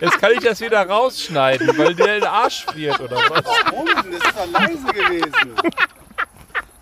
Jetzt 0.00 0.20
kann 0.20 0.32
ich 0.32 0.40
das 0.40 0.60
wieder 0.60 0.86
rausschneiden, 0.86 1.78
weil 1.78 1.94
der 1.94 2.18
den 2.20 2.24
Arsch 2.24 2.64
friert 2.64 3.00
oder 3.00 3.16
was? 3.16 3.44
Warum? 3.44 3.86
Das 3.86 4.06
ist 4.06 4.36
doch 4.36 4.60
leise 4.60 4.86
gewesen. 4.92 5.54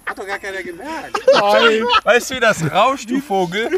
Hat 0.07 0.19
doch 0.19 0.27
gar 0.27 0.39
keiner 0.39 0.63
gemerkt. 0.63 1.21
Nein. 1.33 1.85
Weißt 2.05 2.31
du, 2.31 2.35
wie 2.35 2.41
das 2.41 2.71
rauscht, 2.71 3.11
du 3.11 3.21
Vogel? 3.21 3.71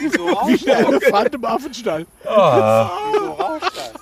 Wieso 0.00 0.28
rauscht 0.32 0.62
Wie 0.62 0.64
der 0.64 0.78
Elefant 0.80 1.34
im 1.34 1.44
Affenstall. 1.44 2.06
Oh. 2.24 2.28
Wieso 2.28 3.32
rauscht 3.32 3.76
das? 3.76 3.92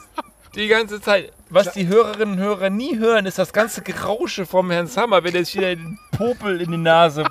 Die 0.54 0.68
ganze 0.68 1.00
Zeit. 1.00 1.32
Was 1.50 1.72
die 1.72 1.86
Hörerinnen 1.86 2.34
und 2.34 2.40
Hörer 2.40 2.70
nie 2.70 2.98
hören, 2.98 3.26
ist 3.26 3.38
das 3.38 3.52
ganze 3.52 3.82
Gerausche 3.82 4.46
vom 4.46 4.70
Herrn 4.70 4.86
Sammer, 4.88 5.22
wenn 5.22 5.34
er 5.34 5.40
jetzt 5.40 5.54
wieder 5.54 5.74
den 5.74 5.98
Popel 6.16 6.60
in 6.60 6.72
die 6.72 6.76
Nase. 6.78 7.24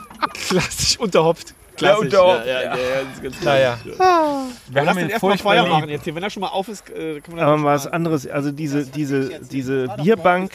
klassisch 0.48 0.98
unterhopft. 1.00 1.54
Ja, 1.82 1.96
unterhopft, 1.98 2.46
Ja, 2.46 2.54
ja, 2.54 2.62
ja. 2.64 2.76
ja, 2.76 2.82
ja, 2.84 3.00
ist 3.14 3.24
ganz 3.24 3.42
Naja. 3.44 3.78
Wir 3.84 3.94
Lass 3.96 4.88
haben 4.88 4.98
den 4.98 5.06
ihn 5.06 5.10
erstmal 5.12 5.32
furchtbar 5.32 5.54
Feuer 5.54 5.68
machen 5.68 5.90
jetzt 5.90 6.04
hier. 6.04 6.16
Wenn 6.16 6.24
er 6.24 6.30
schon 6.30 6.42
mal 6.42 6.48
auf 6.50 6.68
ist, 6.68 6.90
äh, 6.90 7.20
kann 7.22 7.36
man 7.36 7.44
Aber 7.44 7.52
das 7.54 7.62
mal 7.62 7.74
was 7.76 7.88
anderes, 7.88 8.28
also 8.28 8.52
diese, 8.52 8.86
diese, 8.86 9.40
diese 9.42 9.88
Bierbank 10.02 10.52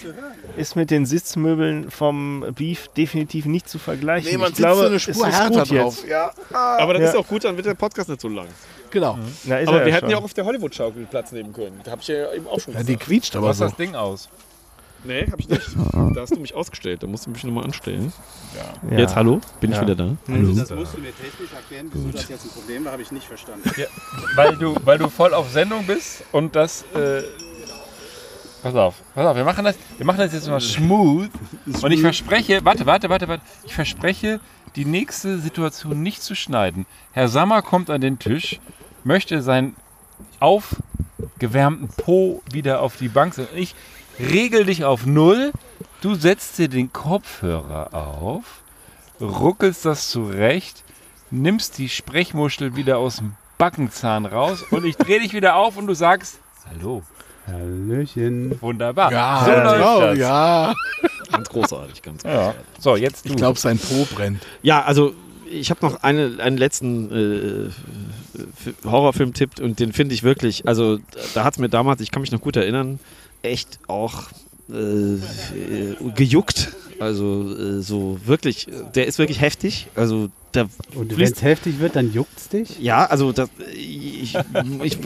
ist 0.56 0.76
mit 0.76 0.90
den 0.90 1.06
Sitzmöbeln 1.06 1.90
vom 1.90 2.44
Beef 2.56 2.88
definitiv 2.97 3.47
nicht 3.47 3.68
zu 3.68 3.78
vergleichen. 3.78 4.30
Nee, 4.30 4.36
man 4.38 4.51
ich 4.51 4.56
sitzt 4.56 4.66
glaube, 4.66 4.80
so 4.80 4.86
eine 4.86 4.97
es 4.97 5.02
Spur 5.02 5.28
ist 5.28 5.38
härter 5.38 5.60
gut 5.60 5.70
drauf. 5.70 5.97
jetzt. 6.01 6.09
Ja, 6.09 6.32
Aber 6.51 6.94
das 6.94 7.02
Ja. 7.02 7.09
ist 7.10 7.16
auch 7.16 7.26
gut, 7.26 7.44
dann 7.44 7.56
wird 7.56 7.66
der 7.66 7.74
Podcast 7.74 8.09
nicht 8.09 8.20
so 8.20 8.28
lang. 8.28 8.47
genau. 8.90 9.18
Na, 9.44 9.59
ist 9.59 9.68
Aber 9.68 9.80
er 9.80 9.86
wir 9.86 9.92
hätten 9.94 10.06
ja 10.06 10.12
schon. 10.16 10.20
auch 10.20 10.24
auf 10.24 10.34
der 10.34 10.44
Hollywood-Schaukel 10.44 11.06
Platz 11.06 11.32
nehmen 11.32 11.52
können. 11.52 11.80
Da 11.84 11.92
habe 11.92 12.01
ich 12.02 12.09
ja 12.09 12.32
eben 12.32 12.47
auch 12.47 12.59
schon 12.60 12.74
Ja, 12.74 12.80
die 12.80 12.86
gesagt. 12.86 13.05
quietscht 13.05 13.36
aber 13.36 13.48
Was 13.48 13.59
so. 13.59 13.64
das 13.64 13.76
Ding 13.76 13.94
aus? 13.94 14.28
Nee, 15.05 15.27
habe 15.31 15.40
ich 15.40 15.48
nicht. 15.48 15.62
Da 16.14 16.22
hast 16.22 16.35
du 16.35 16.40
mich 16.40 16.55
ausgestellt. 16.55 17.02
Da 17.02 17.06
musst 17.06 17.27
du 17.27 17.31
mich 17.31 17.44
nochmal 17.44 17.64
anstellen. 17.64 18.12
Ja. 18.90 18.98
Jetzt, 18.98 19.14
hallo? 19.14 19.40
Bin 19.60 19.72
ich 19.72 19.81
wieder 19.81 19.94
da? 19.94 20.16
Also 20.28 20.52
das 20.55 20.70
musst 20.70 20.94
du 20.94 20.98
mir 21.01 21.12
technisch 21.14 21.52
erklären, 21.55 21.89
wieso 21.93 22.09
das 22.09 22.28
jetzt 22.28 22.44
ein 22.44 22.51
Problem 22.51 22.85
war, 22.85 22.93
habe 22.93 23.02
ich 23.02 23.12
nicht 23.12 23.27
verstanden. 23.27 23.70
Weil 24.35 24.56
du, 24.56 24.74
weil 24.85 24.98
du 24.98 25.09
voll 25.09 25.32
auf 25.35 25.51
Sendung 25.51 25.86
bist 25.86 26.24
und 26.32 26.56
das. 26.56 26.82
Äh, 26.94 27.22
pass 28.62 28.74
auf, 28.74 28.97
pass 29.14 29.27
auf, 29.27 29.36
wir 29.36 29.44
machen 29.44 29.64
das, 29.64 29.77
wir 29.97 30.05
machen 30.05 30.18
das 30.18 30.32
jetzt 30.32 30.48
mal 30.48 30.60
smooth. 30.60 31.31
Und 31.81 31.90
ich 31.93 32.01
verspreche, 32.01 32.64
warte, 32.64 32.85
warte, 32.86 33.09
warte, 33.09 33.28
warte. 33.28 33.43
Ich 33.64 33.74
verspreche, 33.74 34.40
die 34.77 34.85
nächste 34.85 35.39
Situation 35.39 36.02
nicht 36.02 36.22
zu 36.22 36.35
schneiden. 36.35 36.86
Herr 37.12 37.28
Sammer 37.28 37.62
kommt 37.62 37.89
an 37.89 38.01
den 38.01 38.18
Tisch, 38.18 38.60
möchte 39.05 39.43
seinen 39.43 39.77
aufgewärmten 40.40 41.89
Po 41.97 42.43
wieder 42.52 42.82
auf 42.82 42.97
die 42.97 43.09
Bank 43.09 43.35
setzen. 43.35 43.56
Ich 43.56 43.74
regel 44.20 44.64
dich 44.64 44.84
auf 44.84 45.06
Null. 45.06 45.52
Du 46.01 46.14
setzt 46.14 46.59
dir 46.59 46.68
den 46.68 46.92
Kopfhörer 46.92 47.92
auf, 47.94 48.62
ruckelst 49.20 49.84
das 49.84 50.09
zurecht, 50.10 50.82
nimmst 51.30 51.76
die 51.78 51.88
Sprechmuschel 51.88 52.74
wieder 52.76 52.98
aus 52.98 53.16
dem 53.16 53.34
Backenzahn 53.59 54.24
raus 54.24 54.64
und 54.70 54.84
ich 54.86 54.97
drehe 54.97 55.20
dich 55.20 55.34
wieder 55.34 55.56
auf 55.56 55.76
und 55.76 55.86
du 55.86 55.94
sagst 55.94 56.38
Hallo. 56.70 57.02
Hallöchen. 57.47 58.60
Wunderbar. 58.62 59.10
Ja, 59.12 59.42
so 59.44 59.51
läuft 59.51 59.74
genau, 59.74 60.01
das. 60.01 60.18
ja. 60.18 60.74
Ganz 61.32 61.48
großartig, 61.48 62.02
ganz 62.02 62.22
Ja. 62.22 62.30
großartig. 62.30 62.60
So, 62.78 62.97
jetzt 62.97 63.24
du. 63.26 63.30
Ich 63.30 63.36
glaube, 63.36 63.59
sein 63.59 63.78
Po 63.78 64.06
brennt. 64.14 64.47
Ja, 64.62 64.82
also 64.82 65.12
ich 65.51 65.70
habe 65.70 65.84
noch 65.84 66.02
eine, 66.02 66.36
einen 66.38 66.56
letzten 66.56 67.68
äh, 67.68 68.88
Horrorfilm-Tipp 68.88 69.59
und 69.60 69.80
den 69.80 69.92
finde 69.92 70.14
ich 70.14 70.22
wirklich, 70.22 70.66
also 70.68 70.98
da 71.34 71.44
hat 71.44 71.55
es 71.55 71.59
mir 71.59 71.68
damals, 71.68 72.01
ich 72.01 72.10
kann 72.10 72.22
mich 72.22 72.30
noch 72.30 72.40
gut 72.40 72.56
erinnern, 72.56 73.01
echt 73.42 73.78
auch 73.86 74.24
äh, 74.70 75.14
äh, 75.14 75.96
gejuckt. 76.14 76.72
Also 77.00 77.56
äh, 77.56 77.80
so 77.80 78.18
wirklich, 78.24 78.66
der 78.94 79.06
ist 79.06 79.18
wirklich 79.18 79.40
heftig. 79.40 79.88
Also 79.94 80.28
da 80.52 80.66
Und 80.94 81.16
wenn 81.16 81.32
es 81.32 81.42
heftig 81.42 81.78
wird, 81.78 81.96
dann 81.96 82.12
juckt's 82.12 82.48
dich? 82.48 82.78
ja, 82.78 83.06
also 83.06 83.32
das, 83.32 83.48
ich, 83.74 84.36
ich 84.82 84.98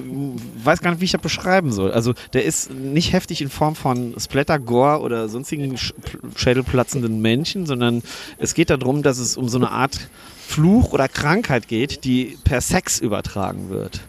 weiß 0.64 0.80
gar 0.80 0.90
nicht, 0.90 1.00
wie 1.00 1.04
ich 1.04 1.12
das 1.12 1.20
beschreiben 1.20 1.70
soll. 1.70 1.92
Also 1.92 2.14
der 2.32 2.44
ist 2.44 2.70
nicht 2.72 3.12
heftig 3.12 3.42
in 3.42 3.50
Form 3.50 3.76
von 3.76 4.14
Splatter, 4.18 4.58
Gore 4.58 5.00
oder 5.00 5.28
sonstigen 5.28 5.76
sch 5.76 5.92
schädelplatzenden 6.34 7.20
Menschen, 7.20 7.66
sondern 7.66 8.02
es 8.38 8.54
geht 8.54 8.70
darum, 8.70 9.02
dass 9.02 9.18
es 9.18 9.36
um 9.36 9.48
so 9.48 9.58
eine 9.58 9.70
Art 9.70 10.08
Fluch 10.46 10.92
oder 10.92 11.08
Krankheit 11.08 11.68
geht, 11.68 12.04
die 12.04 12.38
per 12.44 12.60
Sex 12.60 12.98
übertragen 12.98 13.70
wird. 13.70 14.00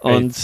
Und 0.00 0.34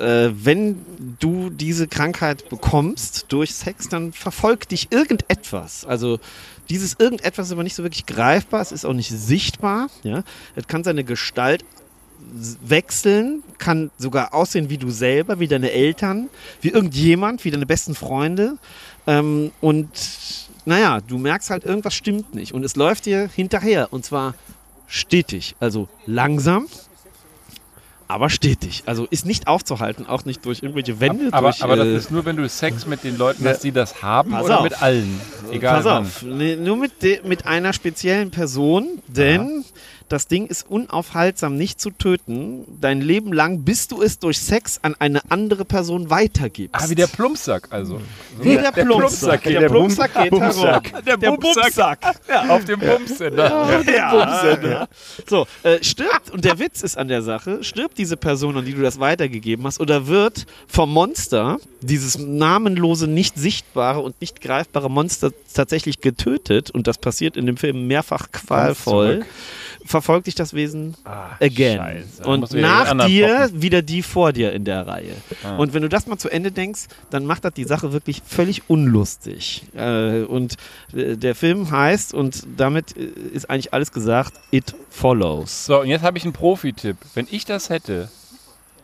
äh, 0.00 0.30
wenn 0.32 0.84
du 1.18 1.50
diese 1.50 1.88
Krankheit 1.88 2.48
bekommst 2.48 3.26
durch 3.28 3.54
Sex, 3.54 3.88
dann 3.88 4.12
verfolgt 4.12 4.70
dich 4.70 4.92
irgendetwas. 4.92 5.84
Also 5.84 6.20
dieses 6.68 6.96
irgendetwas 6.98 7.46
ist 7.46 7.52
aber 7.52 7.62
nicht 7.62 7.74
so 7.74 7.82
wirklich 7.82 8.06
greifbar, 8.06 8.60
es 8.60 8.72
ist 8.72 8.84
auch 8.84 8.92
nicht 8.92 9.10
sichtbar. 9.10 9.88
Ja? 10.02 10.24
Es 10.54 10.66
kann 10.66 10.84
seine 10.84 11.04
Gestalt 11.04 11.64
wechseln, 12.62 13.42
kann 13.58 13.90
sogar 13.96 14.34
aussehen 14.34 14.68
wie 14.70 14.78
du 14.78 14.90
selber, 14.90 15.40
wie 15.40 15.48
deine 15.48 15.70
Eltern, 15.70 16.28
wie 16.60 16.68
irgendjemand, 16.68 17.44
wie 17.44 17.50
deine 17.50 17.66
besten 17.66 17.94
Freunde. 17.94 18.58
Ähm, 19.06 19.52
und 19.60 19.88
naja, 20.64 21.00
du 21.00 21.16
merkst 21.16 21.50
halt, 21.50 21.64
irgendwas 21.64 21.94
stimmt 21.94 22.34
nicht. 22.34 22.52
Und 22.52 22.64
es 22.64 22.76
läuft 22.76 23.06
dir 23.06 23.30
hinterher. 23.34 23.92
Und 23.92 24.04
zwar 24.04 24.34
stetig. 24.86 25.54
Also 25.60 25.88
langsam, 26.06 26.66
aber 28.08 28.30
stetig. 28.30 28.82
Also 28.86 29.06
ist 29.10 29.26
nicht 29.26 29.46
aufzuhalten, 29.46 30.06
auch 30.06 30.24
nicht 30.24 30.44
durch 30.46 30.62
irgendwelche 30.62 30.98
Wände. 30.98 31.28
aber, 31.32 31.50
durch, 31.50 31.62
aber 31.62 31.76
das 31.76 31.86
äh, 31.86 31.96
ist 31.96 32.10
nur, 32.10 32.24
wenn 32.24 32.36
du 32.36 32.48
Sex 32.48 32.86
mit 32.86 33.04
den 33.04 33.18
Leuten 33.18 33.44
Ja. 33.44 33.50
hast, 33.50 33.62
die 33.64 33.70
das 33.72 34.02
haben 34.02 34.32
oder 34.34 34.58
auf. 34.58 34.64
mit 34.64 34.82
allen. 34.82 35.20
Egal 35.52 35.76
Pass 35.76 35.84
wann. 35.84 36.02
auf, 36.04 36.22
nee, 36.22 36.56
nur 36.56 36.76
mit, 36.76 37.02
de, 37.02 37.20
mit 37.26 37.46
einer 37.46 37.72
speziellen 37.72 38.30
Person, 38.30 38.86
denn 39.08 39.64
das 40.08 40.26
Ding 40.26 40.46
ist 40.46 40.68
unaufhaltsam 40.68 41.56
nicht 41.56 41.80
zu 41.80 41.90
töten. 41.90 42.64
Dein 42.80 43.00
Leben 43.00 43.32
lang, 43.32 43.62
bis 43.62 43.88
du 43.88 44.02
es 44.02 44.18
durch 44.18 44.38
Sex 44.38 44.80
an 44.82 44.94
eine 44.98 45.20
andere 45.30 45.64
Person 45.64 46.10
weitergibst. 46.10 46.74
Ah, 46.74 46.88
wie 46.88 46.94
der 46.94 47.06
Plumpsack 47.06 47.68
also. 47.70 48.00
Wie 48.40 48.56
der 48.56 48.72
Plumpsack. 48.72 49.42
geht. 49.42 49.60
Der 49.60 49.68
Plumpsack 49.68 50.14
geht 50.14 50.32
herum. 50.32 50.58
Der 51.04 51.30
Bumsack. 51.32 51.98
Ja. 52.28 52.48
Auf 52.48 52.64
dem 52.64 52.80
Bumsender. 52.80 53.82
Ja, 53.86 54.60
ja. 54.60 54.88
So, 55.26 55.46
äh, 55.62 55.82
stirbt, 55.82 56.30
und 56.30 56.44
der 56.44 56.58
Witz 56.58 56.82
ist 56.82 56.96
an 56.96 57.08
der 57.08 57.22
Sache, 57.22 57.62
stirbt 57.62 57.98
diese 57.98 58.16
Person, 58.16 58.56
an 58.56 58.64
die 58.64 58.74
du 58.74 58.82
das 58.82 59.00
weitergegeben 59.00 59.64
hast, 59.66 59.80
oder 59.80 60.06
wird 60.06 60.46
vom 60.66 60.92
Monster, 60.92 61.58
dieses 61.80 62.18
namenlose, 62.18 63.06
nicht 63.06 63.36
sichtbare 63.36 64.00
und 64.00 64.20
nicht 64.20 64.40
greifbare 64.40 64.90
Monster 64.90 65.32
tatsächlich 65.52 66.00
getötet, 66.00 66.70
und 66.70 66.86
das 66.86 66.98
passiert 66.98 67.36
in 67.36 67.46
dem 67.46 67.56
Film 67.56 67.86
mehrfach 67.86 68.30
qualvoll, 68.32 69.20
zurück. 69.20 69.26
Verfolgt 70.00 70.28
dich 70.28 70.36
das 70.36 70.54
Wesen 70.54 70.94
again. 71.40 71.78
Scheiße. 71.78 72.24
Und 72.24 72.52
ja 72.52 72.94
nach 72.94 73.06
dir 73.06 73.26
poppen. 73.26 73.62
wieder 73.62 73.82
die 73.82 74.02
vor 74.02 74.32
dir 74.32 74.52
in 74.52 74.64
der 74.64 74.86
Reihe. 74.86 75.14
Ah. 75.42 75.56
Und 75.56 75.74
wenn 75.74 75.82
du 75.82 75.88
das 75.88 76.06
mal 76.06 76.18
zu 76.18 76.28
Ende 76.28 76.52
denkst, 76.52 76.86
dann 77.10 77.26
macht 77.26 77.44
das 77.44 77.54
die 77.54 77.64
Sache 77.64 77.92
wirklich 77.92 78.22
völlig 78.24 78.70
unlustig. 78.70 79.64
Äh, 79.74 80.22
und 80.22 80.56
äh, 80.94 81.16
der 81.16 81.34
Film 81.34 81.70
heißt, 81.70 82.14
und 82.14 82.46
damit 82.56 82.96
äh, 82.96 83.06
ist 83.32 83.50
eigentlich 83.50 83.74
alles 83.74 83.90
gesagt, 83.90 84.34
It 84.52 84.74
Follows. 84.90 85.66
So, 85.66 85.80
und 85.80 85.88
jetzt 85.88 86.02
habe 86.02 86.16
ich 86.16 86.24
einen 86.24 86.32
Profi-Tipp. 86.32 86.96
Wenn 87.14 87.26
ich 87.30 87.44
das 87.44 87.68
hätte, 87.68 88.08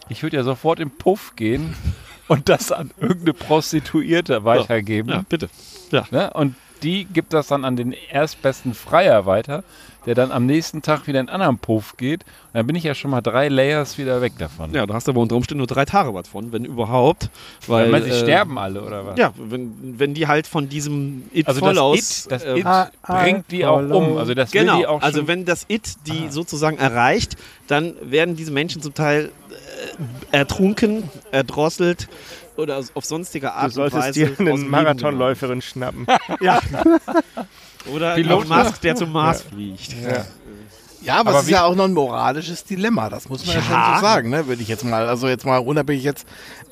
ich 0.09 0.23
würde 0.23 0.37
ja 0.37 0.43
sofort 0.43 0.81
im 0.81 0.91
Puff 0.91 1.37
gehen 1.37 1.77
und 2.29 2.49
das 2.49 2.73
an 2.73 2.91
irgendeine 2.99 3.35
Prostituierte 3.35 4.45
weitergeben. 4.45 5.11
Ja, 5.11 5.25
bitte. 5.29 5.49
Ja. 5.93 6.07
Ne? 6.11 6.33
Und 6.33 6.57
die 6.83 7.05
gibt 7.05 7.33
das 7.33 7.49
dann 7.49 7.65
an 7.65 7.77
den 7.77 7.93
erstbesten 7.93 8.75
Freier 8.75 9.27
weiter, 9.27 9.65
der 10.07 10.15
dann 10.15 10.31
am 10.33 10.47
nächsten 10.47 10.83
Tag 10.83 11.07
wieder 11.07 11.21
in 11.21 11.29
einen 11.29 11.35
anderen 11.35 11.59
Puff 11.59 11.97
geht. 11.97 12.25
Und 12.25 12.55
dann 12.55 12.67
bin 12.67 12.77
ich 12.77 12.85
ja 12.85 12.95
schon 12.95 13.11
mal 13.11 13.21
drei 13.21 13.49
Layers 13.49 13.99
wieder 13.99 14.21
weg 14.21 14.33
davon. 14.39 14.73
Ja, 14.75 14.87
da 14.87 14.95
hast 14.95 15.07
du 15.07 15.13
aber 15.13 15.21
unter 15.21 15.37
Umständen 15.37 15.59
nur 15.59 15.67
drei 15.67 15.85
Tage 15.85 16.13
was 16.15 16.29
von, 16.29 16.53
wenn 16.53 16.65
überhaupt. 16.65 17.31
Weil, 17.67 17.85
Weil 17.85 18.01
man, 18.01 18.03
sie 18.05 18.11
äh, 18.11 18.21
sterben 18.21 18.59
alle, 18.59 18.83
oder 18.83 19.07
was? 19.07 19.19
Ja, 19.19 19.33
wenn, 19.37 19.99
wenn 19.99 20.15
die 20.15 20.27
halt 20.27 20.47
von 20.47 20.69
diesem 20.69 21.25
It 21.33 21.47
Also 21.49 21.61
Follows. 21.61 21.97
das 21.99 22.25
It, 22.25 22.33
das 22.33 22.45
äh, 22.45 22.59
It 22.61 22.67
Ah, 22.67 22.89
bringt 23.07 23.51
die 23.51 23.65
auch 23.67 23.81
um. 23.81 24.19
Also 24.19 24.35
das 24.35 24.53
will 24.53 24.61
Genau, 24.63 24.79
die 24.79 24.87
auch 24.87 25.03
also 25.03 25.27
wenn 25.27 25.45
das 25.45 25.65
It 25.69 25.95
die 26.07 26.29
sozusagen 26.31 26.79
erreicht, 26.79 27.37
dann 27.67 27.95
werden 28.03 28.37
diese 28.37 28.53
Menschen 28.53 28.83
zum 28.83 28.95
Teil 28.95 29.31
äh, 30.33 30.37
ertrunken, 30.37 31.05
erdrosselt 31.31 32.09
oder 32.57 32.81
auf 32.95 33.05
sonstige 33.05 33.53
Art 33.53 33.63
Du 33.63 33.67
und 33.67 33.91
solltest 33.91 34.03
Weise 34.03 34.13
dir 34.13 34.31
aus 34.31 34.37
dem 34.37 34.49
eine 34.49 34.59
Marathonläuferin 34.59 35.63
schnappen. 35.63 36.07
Ja. 36.41 36.61
Oder 37.93 38.15
Pilot. 38.15 38.45
Elon 38.47 38.65
Musk, 38.65 38.81
der 38.81 38.97
zum 38.97 39.13
Mars 39.13 39.43
fliegt. 39.43 39.95
Ja, 41.05 41.17
aber, 41.17 41.31
Aber 41.31 41.39
es 41.41 41.45
ist 41.45 41.51
ja 41.51 41.65
auch 41.65 41.75
noch 41.75 41.85
ein 41.85 41.93
moralisches 41.93 42.65
Dilemma, 42.65 43.11
das 43.11 43.29
muss 43.29 43.45
man 43.45 43.57
ja, 43.57 43.61
Ja. 43.61 43.67
schon 43.67 43.95
so 43.97 44.01
sagen, 44.01 44.31
ne? 44.31 44.47
würde 44.47 44.63
ich 44.63 44.69
jetzt 44.69 44.85
mal, 44.85 45.07
also 45.07 45.29
jetzt 45.29 45.45
mal 45.45 45.59
unabhängig 45.59 46.03
jetzt, 46.03 46.27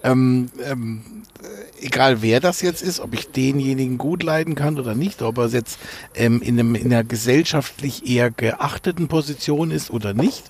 ähm, 0.04 0.50
ähm, 0.64 1.02
äh, 1.42 1.84
egal 1.86 2.22
wer 2.22 2.40
das 2.40 2.62
jetzt 2.62 2.82
ist, 2.82 2.98
ob 3.00 3.12
ich 3.12 3.30
denjenigen 3.30 3.98
gut 3.98 4.22
leiden 4.22 4.54
kann 4.54 4.78
oder 4.78 4.94
nicht, 4.94 5.20
ob 5.20 5.36
er 5.36 5.48
jetzt 5.48 5.78
ähm, 6.14 6.40
in, 6.40 6.58
einem, 6.58 6.74
in 6.74 6.86
einer 6.86 7.04
gesellschaftlich 7.04 8.08
eher 8.08 8.30
geachteten 8.30 9.08
Position 9.08 9.70
ist 9.70 9.90
oder 9.90 10.14
nicht, 10.14 10.44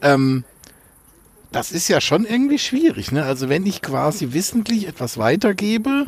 ähm, 0.00 0.44
das 1.52 1.72
ist 1.72 1.88
ja 1.88 2.00
schon 2.00 2.24
irgendwie 2.24 2.58
schwierig. 2.58 3.12
Ne? 3.12 3.22
Also 3.24 3.50
wenn 3.50 3.66
ich 3.66 3.82
quasi 3.82 4.32
wissentlich 4.32 4.88
etwas 4.88 5.18
weitergebe, 5.18 6.06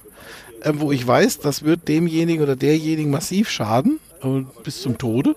äh, 0.62 0.72
wo 0.74 0.93
ich 0.93 1.06
weiß, 1.06 1.39
das 1.40 1.62
wird 1.64 1.89
demjenigen 1.89 2.43
oder 2.43 2.56
derjenigen 2.56 3.10
massiv 3.10 3.48
schaden, 3.51 4.01
bis 4.64 4.82
zum 4.82 4.98
Tode, 4.98 5.36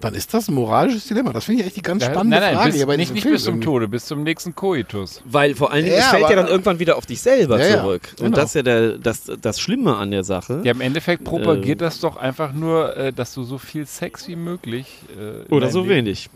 dann 0.00 0.14
ist 0.14 0.32
das 0.32 0.48
ein 0.48 0.54
moralisches 0.54 1.06
Dilemma. 1.08 1.32
Das 1.32 1.44
finde 1.44 1.60
ich 1.60 1.66
echt 1.66 1.76
die 1.76 1.82
ganz 1.82 2.02
Ja, 2.02 2.10
spannende 2.10 2.38
nein, 2.38 2.54
nein, 2.54 2.72
Frage. 2.72 2.86
bis, 2.86 2.96
nicht, 2.96 3.12
nicht 3.12 3.22
Film 3.22 3.34
bis 3.34 3.44
zum 3.44 3.54
irgendwie. 3.56 3.64
Tode, 3.66 3.88
bis 3.88 4.06
zum 4.06 4.22
nächsten 4.22 4.54
Koitus. 4.54 5.20
Weil 5.26 5.54
vor 5.54 5.72
allen 5.72 5.84
Dingen, 5.84 5.96
Ja, 5.96 6.04
es 6.04 6.08
fällt 6.08 6.30
ja 6.30 6.36
dann 6.36 6.46
irgendwann 6.46 6.78
wieder 6.78 6.96
auf 6.96 7.04
dich 7.04 7.20
selber 7.20 7.58
Ja, 7.60 7.66
ja, 7.76 7.82
zurück. 7.82 8.02
Und 8.18 8.24
genau. 8.26 8.36
das 8.36 8.46
ist 8.46 8.54
ja 8.54 8.62
der, 8.62 8.98
das, 8.98 9.30
das 9.42 9.60
Schlimme 9.60 9.96
an 9.96 10.10
der 10.10 10.24
Sache. 10.24 10.60
Ja, 10.64 10.72
im 10.72 10.80
Endeffekt 10.80 11.24
propagiert 11.24 11.82
Äh, 11.82 11.84
das 11.84 12.00
doch 12.00 12.16
einfach 12.16 12.52
nur, 12.54 12.96
äh, 12.96 13.12
dass 13.12 13.34
du 13.34 13.42
so 13.44 13.58
viel 13.58 13.84
Sex 13.84 14.26
wie 14.28 14.36
möglich. 14.36 14.86
Äh, 15.18 15.52
Oder 15.52 15.68
so 15.70 15.80
Leben- 15.80 15.90
wenig. 16.06 16.30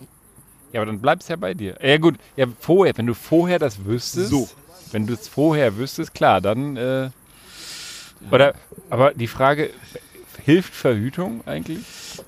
Ja, 0.74 0.80
aber 0.80 0.86
dann 0.90 1.00
bleibst 1.00 1.30
ja 1.30 1.36
bei 1.36 1.54
dir. 1.54 1.76
Ja 1.80 1.96
gut, 1.98 2.16
ja 2.36 2.46
vorher, 2.60 2.92
wenn 2.98 3.06
du 3.06 3.14
vorher 3.14 3.58
das 3.60 3.84
wüsstest, 3.86 4.28
So. 4.28 4.48
wenn 4.92 5.06
du 5.06 5.14
es 5.14 5.26
vorher 5.28 5.78
wüsstest, 5.78 6.12
klar, 6.12 6.40
dann 6.42 6.76
äh, 6.76 7.10
oder 8.30 8.54
aber 8.90 9.12
die 9.14 9.26
Frage 9.26 9.70
hilft 10.44 10.74
Verhütung 10.74 11.40
eigentlich? 11.46 11.78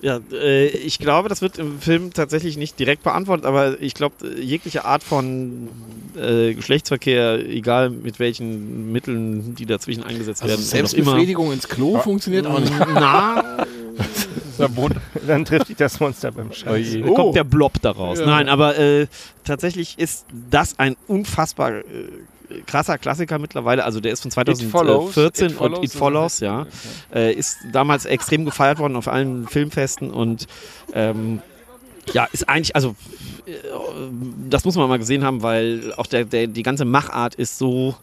Ja, 0.01 0.21
äh, 0.33 0.67
ich 0.69 0.99
glaube, 0.99 1.29
das 1.29 1.43
wird 1.43 1.59
im 1.59 1.81
Film 1.81 2.13
tatsächlich 2.13 2.57
nicht 2.57 2.79
direkt 2.79 3.03
beantwortet, 3.03 3.47
aber 3.47 3.81
ich 3.81 3.95
glaube, 3.95 4.15
jegliche 4.41 4.85
Art 4.85 5.03
von 5.03 5.69
äh, 6.17 6.55
Geschlechtsverkehr, 6.55 7.39
egal 7.47 7.91
mit 7.91 8.19
welchen 8.19 8.91
Mitteln 8.91 9.55
die 9.55 9.67
dazwischen 9.67 10.03
eingesetzt 10.03 10.43
Also 10.43 10.53
werden, 10.53 10.61
auch 10.61 10.73
immer. 10.73 10.89
Selbstbefriedigung 10.89 11.53
ins 11.53 11.69
Klo 11.69 11.99
funktioniert 11.99 12.47
auch 12.47 12.59
nicht. 12.59 12.73
Na, 12.95 13.67
Dann 15.27 15.45
trifft 15.45 15.69
dich 15.69 15.77
das 15.77 16.01
Monster 16.01 16.33
beim 16.33 16.53
Scheiß. 16.53 16.99
da 17.03 17.11
kommt 17.11 17.37
der 17.37 17.45
Blob 17.45 17.75
daraus. 17.83 18.19
Nein, 18.21 18.49
aber 18.49 18.79
äh, 18.79 19.07
tatsächlich 19.45 19.99
ist 19.99 20.25
das 20.51 20.79
ein 20.79 20.97
unfassbar 21.07 21.73
äh, 21.73 21.83
krasser 22.67 22.99
Klassiker 22.99 23.39
mittlerweile. 23.39 23.85
Also 23.85 24.01
der 24.01 24.13
ist 24.13 24.23
von 24.23 24.31
Follows. 24.31 24.59
2014 24.59 25.47
It 25.47 25.53
und 25.53 25.59
Follows 25.59 25.85
It 25.85 25.93
Follows, 25.93 26.41
ja. 26.41 26.67
Äh, 27.15 27.33
ist 27.35 27.59
damals 27.73 28.05
extrem 28.05 28.45
gefeiert 28.45 28.79
worden 28.79 28.97
auf 28.97 29.09
allen 29.09 29.47
Filmfesten 29.49 30.11
und 30.11 30.47
ähm, 30.93 31.41
ja, 32.13 32.29
ist 32.33 32.49
eigentlich, 32.49 32.75
also 32.75 32.95
äh, 33.47 33.53
das 34.49 34.65
muss 34.65 34.77
man 34.77 34.89
mal 34.89 34.99
gesehen 34.99 35.25
haben, 35.25 35.43
weil 35.43 35.93
auch 35.97 36.07
der, 36.07 36.25
der, 36.25 36.47
die 36.47 36.63
ganze 36.63 36.85
Machart 36.85 37.35
ist 37.35 37.59
so 37.59 37.97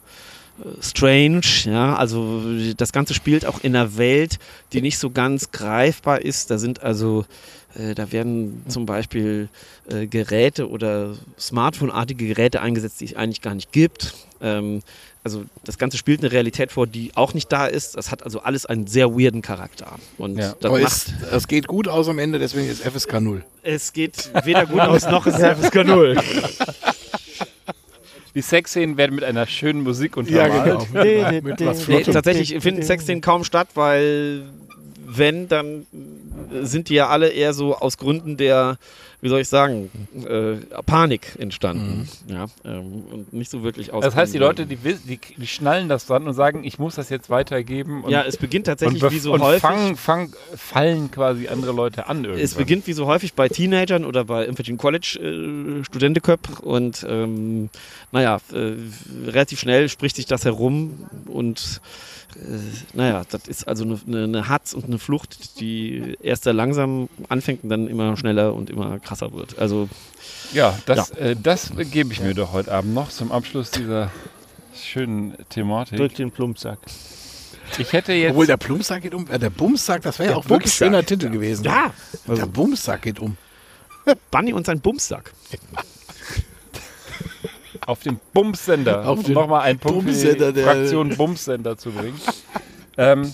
strange, 0.81 1.41
ja, 1.65 1.95
also 1.95 2.41
das 2.77 2.91
Ganze 2.91 3.13
spielt 3.13 3.45
auch 3.45 3.61
in 3.63 3.75
einer 3.75 3.97
Welt, 3.97 4.37
die 4.71 4.81
nicht 4.81 4.97
so 4.97 5.09
ganz 5.09 5.51
greifbar 5.51 6.21
ist. 6.21 6.51
Da 6.51 6.57
sind 6.57 6.83
also, 6.83 7.25
äh, 7.75 7.95
da 7.95 8.11
werden 8.11 8.63
zum 8.67 8.85
Beispiel 8.85 9.49
äh, 9.89 10.05
Geräte 10.07 10.69
oder 10.69 11.15
Smartphone-artige 11.39 12.27
Geräte 12.27 12.61
eingesetzt, 12.61 13.01
die 13.01 13.05
es 13.05 13.15
eigentlich 13.15 13.41
gar 13.41 13.55
nicht 13.55 13.71
gibt. 13.71 14.13
Ähm, 14.41 14.81
also 15.25 15.45
das 15.63 15.77
Ganze 15.77 15.97
spielt 15.97 16.19
eine 16.19 16.33
Realität 16.33 16.71
vor, 16.73 16.85
die 16.85 17.11
auch 17.15 17.33
nicht 17.33 17.49
da 17.51 17.65
ist. 17.65 17.95
Das 17.95 18.11
hat 18.11 18.23
also 18.23 18.41
alles 18.41 18.65
einen 18.65 18.87
sehr 18.87 19.11
weirden 19.17 19.41
Charakter. 19.41 19.95
Und 20.17 20.37
Ja. 20.37 20.53
das 20.59 20.69
Aber 20.69 20.79
macht, 20.81 20.91
es, 20.91 21.31
es 21.31 21.47
geht 21.47 21.65
gut 21.67 21.87
aus 21.87 22.09
am 22.09 22.19
Ende, 22.19 22.39
deswegen 22.39 22.69
ist 22.69 22.83
FSK 22.83 23.21
0. 23.21 23.43
es 23.63 23.93
geht 23.93 24.29
weder 24.43 24.65
gut 24.65 24.81
aus 24.81 25.05
noch 25.05 25.25
ist 25.25 25.39
es 25.39 25.57
FSK 25.59 25.85
0. 25.85 26.17
Die 28.35 28.41
Sexszenen 28.41 28.97
werden 28.97 29.15
mit 29.15 29.23
einer 29.23 29.45
schönen 29.45 29.83
Musik 29.83 30.17
untermalt. 30.17 30.91
Mit 31.43 31.63
was 31.65 31.87
Nee, 31.87 32.03
tatsächlich 32.03 32.59
finden 32.61 32.81
Sexszenen 32.81 33.21
kaum 33.21 33.43
statt, 33.43 33.69
weil 33.75 34.43
wenn, 35.05 35.47
dann 35.47 35.85
sind 36.61 36.89
die 36.89 36.95
ja 36.95 37.09
alle 37.09 37.29
eher 37.29 37.53
so 37.53 37.75
aus 37.75 37.97
Gründen 37.97 38.37
der, 38.37 38.77
wie 39.23 39.29
soll 39.29 39.39
ich 39.39 39.47
sagen, 39.47 39.89
äh, 40.27 40.55
Panik 40.85 41.37
entstanden. 41.39 42.09
Ja, 42.27 42.47
ähm, 42.65 43.03
und 43.09 43.31
nicht 43.31 43.49
so 43.49 43.63
wirklich 43.63 43.93
aus. 43.93 44.03
Das 44.03 44.17
heißt, 44.17 44.33
die 44.33 44.37
Leute, 44.37 44.65
die, 44.65 44.75
die, 44.75 45.17
die 45.37 45.47
schnallen 45.47 45.87
das 45.87 46.05
dann 46.07 46.27
und 46.27 46.33
sagen, 46.33 46.65
ich 46.65 46.77
muss 46.77 46.95
das 46.95 47.09
jetzt 47.09 47.29
weitergeben. 47.29 48.03
Und, 48.03 48.11
Ja, 48.11 48.25
es 48.25 48.35
beginnt 48.35 48.65
tatsächlich 48.65 49.01
wie 49.09 49.19
so 49.19 49.31
und 49.33 49.41
häufig. 49.41 49.61
fangen, 49.61 49.95
fangen, 49.95 50.33
fallen 50.57 51.09
quasi 51.09 51.47
andere 51.47 51.71
Leute 51.71 52.07
an 52.07 52.17
irgendwann. 52.25 52.43
Es 52.43 52.55
beginnt 52.55 52.85
wie 52.85 52.91
so 52.91 53.05
häufig 53.05 53.33
bei 53.33 53.47
Teenagern 53.47 54.03
oder 54.03 54.25
bei 54.25 54.41
irgendwelchen 54.41 54.77
College-Studentenköpfen 54.77 56.55
und 56.57 57.05
ähm, 57.07 57.69
naja, 58.11 58.41
äh, 58.51 58.73
relativ 59.25 59.61
schnell 59.61 59.87
spricht 59.87 60.17
sich 60.17 60.25
das 60.25 60.43
herum 60.43 61.07
und 61.27 61.79
äh, 61.81 62.12
naja, 62.93 63.23
das 63.29 63.47
ist 63.47 63.67
also 63.67 63.83
eine, 63.83 64.23
eine, 64.23 64.47
Hatz 64.49 64.73
und 64.73 64.85
eine 64.85 64.99
Flucht, 64.99 65.59
die 65.59 66.17
erst 66.21 66.43
sehr 66.43 66.53
langsam 66.53 67.09
anfängt 67.29 67.63
und 67.63 67.69
dann 67.69 67.87
immer 67.87 68.15
schneller 68.17 68.53
und 68.53 68.69
immer 68.69 68.99
krasser 68.99 69.33
wird. 69.33 69.59
Also 69.59 69.89
Ja, 70.53 70.77
das, 70.85 71.11
Äh, 71.11 71.35
das 71.41 71.71
gebe 71.91 72.13
ich 72.13 72.21
mir 72.21 72.33
doch 72.33 72.51
heute 72.53 72.71
Abend 72.71 72.93
noch 72.93 73.09
zum 73.09 73.31
Abschluss 73.31 73.71
dieser 73.71 74.11
schönen 74.75 75.35
Thematik. 75.49 75.97
Drück 75.97 76.15
den 76.15 76.31
Plumpsack. 76.31 76.79
Ich 77.77 77.91
hätte 77.93 78.13
jetzt. 78.13 78.31
Obwohl 78.31 78.47
der 78.47 78.57
Plumpsack 78.57 79.01
geht 79.01 79.13
um. 79.13 79.27
Äh, 79.29 79.39
der 79.39 79.49
Bumsack, 79.49 80.01
das 80.03 80.19
wäre 80.19 80.31
ja 80.31 80.35
auch 80.35 80.43
wirklich 80.43 80.71
Bumsack. 80.71 80.87
schöner 80.87 81.03
Titel 81.05 81.29
gewesen. 81.29 81.63
ja, 81.63 81.91
Der 82.27 82.45
Bumsack 82.45 83.01
geht 83.03 83.19
um. 83.19 83.37
Bunny 84.31 84.53
und 84.53 84.65
sein 84.65 84.79
Bumssack. 84.81 85.31
auf 87.87 88.01
den 88.01 88.19
Bumsender, 88.33 89.07
Auf 89.07 89.19
um 89.19 89.23
den 89.23 89.33
nochmal 89.33 89.61
einen 89.61 89.79
Punkt 89.79 90.01
für 90.03 90.09
Bumsender, 90.09 90.47
die 90.51 90.61
der- 90.61 90.65
Fraktion 90.65 91.09
Bumsender 91.17 91.77
zu 91.77 91.91
bringen. 91.91 92.19
ähm, 92.97 93.33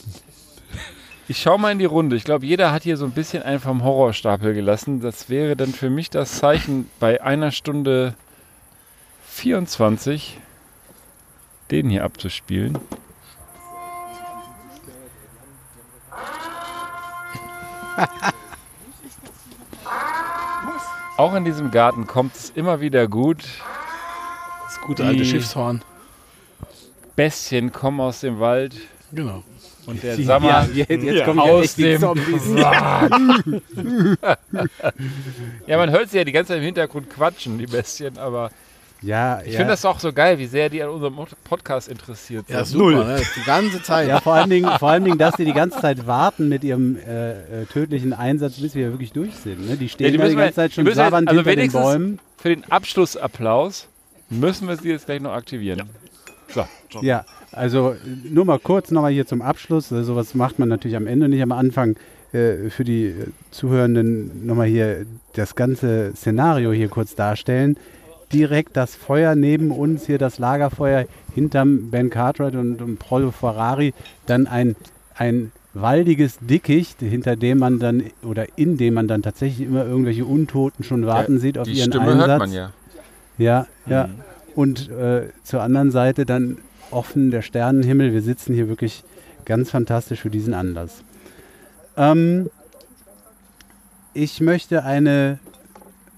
ich 1.28 1.40
schaue 1.42 1.60
mal 1.60 1.72
in 1.72 1.80
die 1.80 1.86
Runde. 1.86 2.16
Ich 2.16 2.24
glaube, 2.24 2.46
jeder 2.46 2.72
hat 2.72 2.84
hier 2.84 2.98
so 2.98 3.06
ein 3.06 3.12
bisschen 3.12 3.44
einen 3.44 3.60
vom 3.60 3.84
Horrorstapel 3.84 4.54
gelassen. 4.54 5.02
Das 5.02 5.30
wäre 5.30 5.56
dann 5.56 5.74
für 5.74 5.90
mich 5.92 6.10
das 6.10 6.40
Zeichen 6.40 6.90
bei 7.00 7.22
einer 7.22 7.52
Stunde 7.52 8.16
24 9.28 10.40
den 11.70 11.88
hier 11.92 12.04
abzuspielen. 12.04 12.80
Auch 21.18 21.34
in 21.36 21.44
diesem 21.44 21.72
Garten 21.72 22.08
kommt 22.08 22.36
es 22.36 22.50
immer 22.52 22.80
wieder 22.80 23.08
gut. 23.08 23.44
Das 24.70 24.80
gute 24.82 25.04
alte 25.04 25.24
Die- 25.24 25.26
Schiffshorn. 25.30 25.82
Bestien 27.16 27.72
kommen 27.72 28.00
aus 28.00 28.20
dem 28.22 28.40
Wald 28.40 28.76
Genau. 29.12 29.44
und 29.88 30.02
der 30.04 30.16
Sommer 30.16 30.48
ja, 30.48 30.68
jetzt, 30.74 30.90
jetzt 31.04 31.26
kommen 31.26 31.40
ja 31.40 31.46
aus 31.52 31.64
echt 31.66 31.78
die 31.78 31.84
dem 31.84 32.00
Zombies. 32.02 32.44
Ja, 35.68 35.78
man 35.78 35.90
hört 35.92 36.10
sie 36.12 36.18
ja 36.18 36.24
die 36.24 36.32
ganze 36.32 36.50
Zeit 36.50 36.60
im 36.60 36.64
Hintergrund 36.66 37.10
quatschen, 37.10 37.58
die 37.58 37.66
Bestien, 37.66 38.18
aber 38.18 38.52
Ja, 39.02 39.42
ich 39.42 39.54
ja. 39.54 39.58
finde 39.58 39.72
das 39.74 39.84
auch 39.86 40.00
so 40.00 40.14
geil, 40.14 40.38
wie 40.40 40.46
sehr 40.46 40.70
die 40.70 40.82
an 40.84 40.90
unserem 40.90 41.16
Podcast 41.44 41.88
interessiert 41.90 42.48
sind. 42.48 42.56
Ja, 42.56 42.64
super. 42.64 43.04
Ne? 43.06 43.22
Die 43.36 43.44
ganze 43.46 43.82
Zeit. 43.82 44.08
Ja, 44.08 44.20
vor 44.22 44.34
allen, 44.36 44.50
Dingen, 44.50 44.70
vor 44.80 44.90
allen 44.92 45.04
Dingen, 45.04 45.18
dass 45.18 45.36
sie 45.36 45.46
die 45.46 45.54
ganze 45.54 45.80
Zeit 45.82 46.06
warten 46.08 46.48
mit 46.48 46.64
ihrem 46.64 46.96
äh, 46.98 47.32
äh, 47.64 47.66
tödlichen 47.66 48.14
Einsatz, 48.14 48.60
bis 48.60 48.76
wir 48.76 48.92
wirklich 48.92 49.12
durch 49.14 49.36
sind. 49.36 49.68
Ne? 49.68 49.76
Die 49.78 49.90
stehen 49.90 50.06
Ja, 50.06 50.12
die 50.12 50.18
da 50.18 50.24
die 50.24 50.28
müssen 50.30 50.38
wir- 50.38 50.44
ganze 50.46 50.56
Zeit 50.56 50.72
die 50.72 50.76
schon 50.76 50.94
sabbernd 50.94 51.28
also 51.28 51.42
hinter 51.42 51.56
den 51.56 51.72
Bäumen. 51.72 52.20
Für 52.38 52.50
den 52.50 52.64
Abschlussapplaus 52.72 53.88
müssen 54.30 54.68
wir 54.68 54.78
sie 54.78 54.90
jetzt 54.90 55.06
gleich 55.06 55.22
noch 55.22 55.34
aktivieren. 55.34 55.84
So. 56.54 56.66
Ja, 57.02 57.26
also 57.52 57.96
nur 58.24 58.46
mal 58.46 58.60
kurz 58.60 58.92
nochmal 58.92 59.12
hier 59.12 59.28
zum 59.28 59.42
Abschluss. 59.42 59.92
Also, 59.92 60.14
sowas 60.14 60.34
macht 60.34 60.58
man 60.58 60.70
natürlich 60.70 60.98
am 60.98 61.08
Ende, 61.08 61.30
nicht 61.30 61.44
am 61.44 61.52
Anfang. 61.52 61.96
Äh, 62.32 62.70
für 62.70 62.84
die 62.84 63.06
äh, 63.06 63.14
Zuhörenden 63.50 64.46
nochmal 64.46 64.68
hier 64.68 65.08
das 65.34 65.56
ganze 65.56 66.12
Szenario 66.16 66.72
hier 66.72 66.88
kurz 66.88 67.16
darstellen. 67.16 67.76
Direkt 68.32 68.78
das 68.78 68.94
Feuer 68.94 69.34
neben 69.34 69.72
uns, 69.72 70.06
hier 70.06 70.20
das 70.20 70.38
Lagerfeuer 70.38 71.06
hinterm 71.34 71.90
Ben 71.90 72.12
Cartwright 72.12 72.54
und, 72.54 72.84
und 72.84 73.00
Prollo 73.00 73.32
Ferrari. 73.32 73.96
Dann 74.28 74.46
ein, 74.46 74.76
ein 75.16 75.52
waldiges 75.74 76.38
Dickicht, 76.40 77.00
hinter 77.00 77.36
dem 77.36 77.58
man 77.58 77.80
dann 77.80 78.04
oder 78.22 78.46
in 78.58 78.78
dem 78.78 78.94
man 78.94 79.08
dann 79.08 79.24
tatsächlich 79.24 79.68
immer 79.68 79.86
irgendwelche 79.86 80.26
Untoten 80.26 80.84
schon 80.84 81.08
warten 81.08 81.40
sieht 81.40 81.58
auf 81.58 81.68
Die 81.68 81.74
ihren 81.74 81.92
Stimme 81.92 82.12
Einsatz. 82.12 82.28
hört 82.28 82.40
man 82.40 82.54
ja. 82.54 82.72
Ja, 83.40 83.66
ja. 83.88 84.10
Und 84.56 84.90
äh, 84.90 85.30
zur 85.44 85.62
anderen 85.62 85.92
Seite 85.92 86.26
dann 86.26 86.58
offen 86.92 87.32
der 87.32 87.42
Sternenhimmel. 87.42 88.14
Wir 88.14 88.22
sitzen 88.22 88.54
hier 88.54 88.68
wirklich 88.68 89.04
ganz 89.46 89.72
fantastisch 89.72 90.20
für 90.22 90.30
diesen 90.30 90.54
Anlass. 90.54 91.04
Ähm, 91.98 92.50
ich 94.14 94.42
möchte 94.42 94.84
eine 94.84 95.40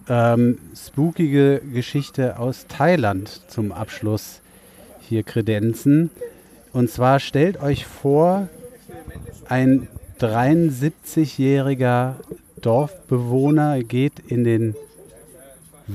ähm, 0.09 0.57
spookige 0.75 1.61
Geschichte 1.73 2.39
aus 2.39 2.65
Thailand 2.67 3.41
zum 3.47 3.71
Abschluss 3.71 4.41
hier 5.01 5.23
kredenzen. 5.23 6.09
Und 6.73 6.89
zwar 6.89 7.19
stellt 7.19 7.61
euch 7.61 7.85
vor, 7.85 8.47
ein 9.47 9.87
73-jähriger 10.19 12.15
Dorfbewohner 12.61 13.83
geht 13.83 14.19
in 14.19 14.43
den 14.43 14.75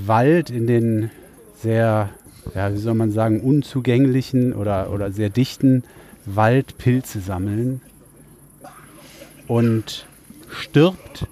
Wald, 0.04 0.50
in 0.50 0.66
den 0.66 1.10
sehr, 1.62 2.10
ja, 2.54 2.72
wie 2.72 2.78
soll 2.78 2.94
man 2.94 3.10
sagen, 3.12 3.40
unzugänglichen 3.40 4.52
oder, 4.52 4.92
oder 4.92 5.10
sehr 5.12 5.30
dichten 5.30 5.84
Wald 6.26 6.76
Pilze 6.78 7.20
sammeln 7.20 7.80
und 9.46 10.06
stirbt, 10.50 11.26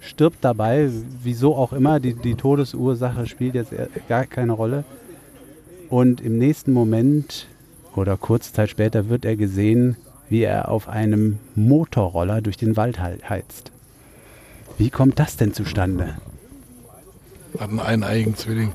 stirbt 0.00 0.38
dabei, 0.42 0.90
wieso 1.22 1.54
auch 1.54 1.72
immer, 1.72 2.00
die, 2.00 2.14
die 2.14 2.34
Todesursache 2.34 3.26
spielt 3.26 3.54
jetzt 3.54 3.72
gar 4.08 4.26
keine 4.26 4.52
Rolle. 4.52 4.84
Und 5.88 6.20
im 6.20 6.38
nächsten 6.38 6.72
Moment 6.72 7.46
oder 7.94 8.16
kurze 8.16 8.52
Zeit 8.52 8.70
später 8.70 9.08
wird 9.08 9.24
er 9.24 9.36
gesehen, 9.36 9.96
wie 10.28 10.42
er 10.42 10.70
auf 10.70 10.88
einem 10.88 11.38
Motorroller 11.54 12.40
durch 12.40 12.56
den 12.56 12.76
Wald 12.76 12.98
hei- 12.98 13.18
heizt. 13.28 13.70
Wie 14.78 14.90
kommt 14.90 15.18
das 15.18 15.36
denn 15.36 15.52
zustande? 15.52 16.14
Hatten 17.58 17.80
einen 17.80 18.04
eigenen 18.04 18.36
Zwilling. 18.36 18.72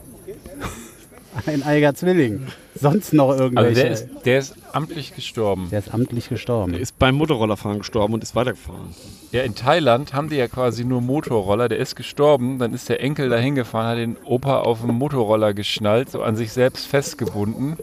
Ein 1.45 1.61
eiger 1.63 1.93
Zwilling. 1.93 2.47
Sonst 2.73 3.13
noch 3.13 3.29
Also 3.29 3.43
irgendwelche. 3.43 3.75
der 3.81 3.91
ist, 3.91 4.07
der 4.25 4.39
ist 4.39 4.55
amtlich 4.73 5.13
gestorben. 5.15 5.67
der 5.69 5.79
ist 5.79 5.93
amtlich 5.93 6.29
gestorben. 6.29 6.71
Der 6.71 6.81
ist 6.81 6.97
beim 6.97 7.15
Motorrollerfahren 7.15 7.79
gestorben 7.79 8.13
und 8.15 8.23
ist 8.23 8.35
weitergefahren. 8.35 8.95
Ja, 9.31 9.43
in 9.43 9.53
Thailand 9.55 10.13
haben 10.13 10.29
die 10.29 10.35
ja 10.35 10.47
quasi 10.47 10.83
nur 10.83 11.01
Motorroller. 11.01 11.69
Der 11.69 11.77
ist 11.77 11.95
gestorben, 11.95 12.57
dann 12.59 12.73
ist 12.73 12.89
der 12.89 13.01
Enkel 13.01 13.29
da 13.29 13.37
hingefahren, 13.37 13.87
hat 13.89 13.97
den 13.97 14.17
Opa 14.25 14.59
auf 14.61 14.81
dem 14.81 14.95
Motorroller 14.95 15.53
geschnallt, 15.53 16.09
so 16.09 16.21
an 16.23 16.35
sich 16.35 16.51
selbst 16.51 16.87
festgebunden 16.87 17.77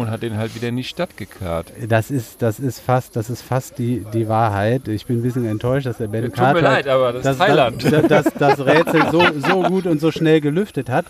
und 0.00 0.10
hat 0.10 0.22
den 0.22 0.36
halt 0.36 0.54
wieder 0.54 0.68
in 0.68 0.76
die 0.76 0.84
Stadt 0.84 1.16
gekarrt. 1.16 1.72
Das 1.88 2.10
ist, 2.10 2.42
das 2.42 2.58
ist 2.58 2.80
fast, 2.80 3.16
das 3.16 3.30
ist 3.30 3.42
fast 3.42 3.78
die, 3.78 4.04
die 4.12 4.28
Wahrheit. 4.28 4.88
Ich 4.88 5.06
bin 5.06 5.18
ein 5.18 5.22
bisschen 5.22 5.46
enttäuscht, 5.46 5.86
dass 5.86 5.98
der 5.98 6.08
Ben 6.08 6.24
Tut 6.24 6.36
mir 6.36 6.36
Cartwright 6.36 6.62
leid, 6.62 6.88
aber 6.88 7.12
das, 7.12 7.22
das, 7.22 7.32
ist 7.32 7.38
Thailand. 7.38 7.92
Das, 7.92 8.06
das, 8.08 8.34
das 8.34 8.66
Rätsel 8.66 9.02
so, 9.10 9.22
so 9.46 9.62
gut 9.62 9.86
und 9.86 10.00
so 10.00 10.10
schnell 10.10 10.40
gelüftet 10.40 10.88
hat. 10.88 11.06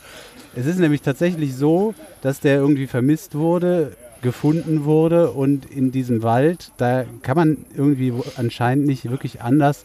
Es 0.54 0.66
ist 0.66 0.78
nämlich 0.78 1.02
tatsächlich 1.02 1.54
so, 1.54 1.94
dass 2.22 2.40
der 2.40 2.56
irgendwie 2.56 2.86
vermisst 2.86 3.34
wurde, 3.34 3.92
gefunden 4.22 4.84
wurde 4.84 5.30
und 5.30 5.70
in 5.70 5.92
diesem 5.92 6.22
Wald, 6.22 6.72
da 6.76 7.04
kann 7.22 7.36
man 7.36 7.56
irgendwie 7.74 8.12
anscheinend 8.36 8.86
nicht 8.86 9.10
wirklich 9.10 9.40
anders 9.40 9.84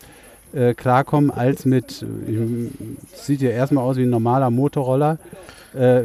äh, 0.54 0.74
klarkommen 0.74 1.32
als 1.32 1.66
mit, 1.66 2.06
sieht 3.14 3.42
ja 3.42 3.50
erstmal 3.50 3.84
aus 3.84 3.98
wie 3.98 4.04
ein 4.04 4.10
normaler 4.10 4.50
Motorroller, 4.50 5.18
äh, 5.76 6.04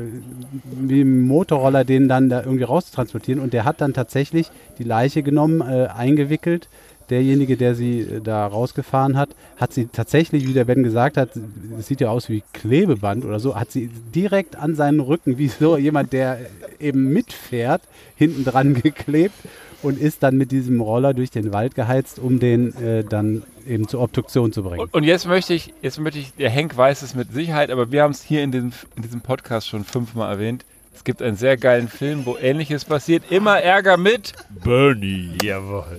wie 0.81 1.03
ein 1.03 1.23
Motorroller 1.23 1.85
den 1.85 2.09
dann 2.09 2.29
da 2.29 2.41
irgendwie 2.41 2.65
raustransportieren 2.65 3.41
und 3.41 3.53
der 3.53 3.65
hat 3.65 3.81
dann 3.81 3.93
tatsächlich 3.93 4.51
die 4.79 4.85
Leiche 4.85 5.23
genommen, 5.23 5.61
äh, 5.61 5.87
eingewickelt, 5.87 6.69
derjenige, 7.11 7.57
der 7.57 7.75
sie 7.75 8.01
äh, 8.01 8.21
da 8.21 8.47
rausgefahren 8.47 9.17
hat, 9.17 9.31
hat 9.57 9.73
sie 9.73 9.87
tatsächlich, 9.87 10.47
wie 10.47 10.53
der 10.53 10.65
Ben 10.65 10.83
gesagt 10.83 11.17
hat, 11.17 11.31
es 11.79 11.87
sieht 11.87 12.01
ja 12.01 12.09
aus 12.09 12.29
wie 12.29 12.43
Klebeband 12.53 13.25
oder 13.25 13.41
so, 13.41 13.57
hat 13.57 13.71
sie 13.71 13.91
direkt 14.15 14.57
an 14.57 14.75
seinen 14.75 15.01
Rücken, 15.01 15.39
wie 15.39 15.49
so 15.49 15.77
jemand, 15.77 16.13
der 16.13 16.39
eben 16.79 17.13
mitfährt, 17.13 17.83
hinten 18.17 18.45
dran 18.45 18.75
geklebt 18.83 19.35
und 19.83 19.99
ist 19.99 20.23
dann 20.23 20.37
mit 20.37 20.53
diesem 20.53 20.81
Roller 20.81 21.15
durch 21.15 21.31
den 21.31 21.53
Wald 21.53 21.75
geheizt, 21.75 22.19
um 22.19 22.39
den 22.39 22.75
äh, 22.83 23.05
dann 23.05 23.43
eben 23.67 23.89
zur 23.89 24.03
Obduktion 24.03 24.53
zu 24.53 24.63
bringen. 24.63 24.81
Und, 24.81 24.95
und 24.95 25.05
jetzt 25.05 25.27
möchte 25.27 25.55
ich, 25.55 25.73
jetzt 25.83 25.99
möchte 25.99 26.19
ich, 26.19 26.35
der 26.35 26.51
Henk 26.51 26.77
weiß 26.77 27.03
es 27.03 27.15
mit 27.15 27.33
Sicherheit, 27.33 27.71
aber 27.71 27.91
wir 27.93 28.03
haben 28.03 28.13
es 28.13 28.23
hier 28.23 28.43
in 28.43 28.53
diesem, 28.53 28.73
in 28.97 29.03
diesem 29.03 29.21
Podcast 29.21 29.69
schon 29.69 29.85
fünfmal 29.85 30.31
erwähnt. 30.31 30.65
Es 30.95 31.05
gibt 31.05 31.23
einen 31.23 31.37
sehr 31.37 31.57
geilen 31.57 31.89
Film, 31.89 32.27
wo 32.27 32.37
ähnliches 32.37 32.85
passiert. 32.85 33.31
Immer 33.31 33.61
Ärger 33.61 33.97
mit 33.97 34.33
Bernie. 34.65 35.39
Jawohl. 35.43 35.99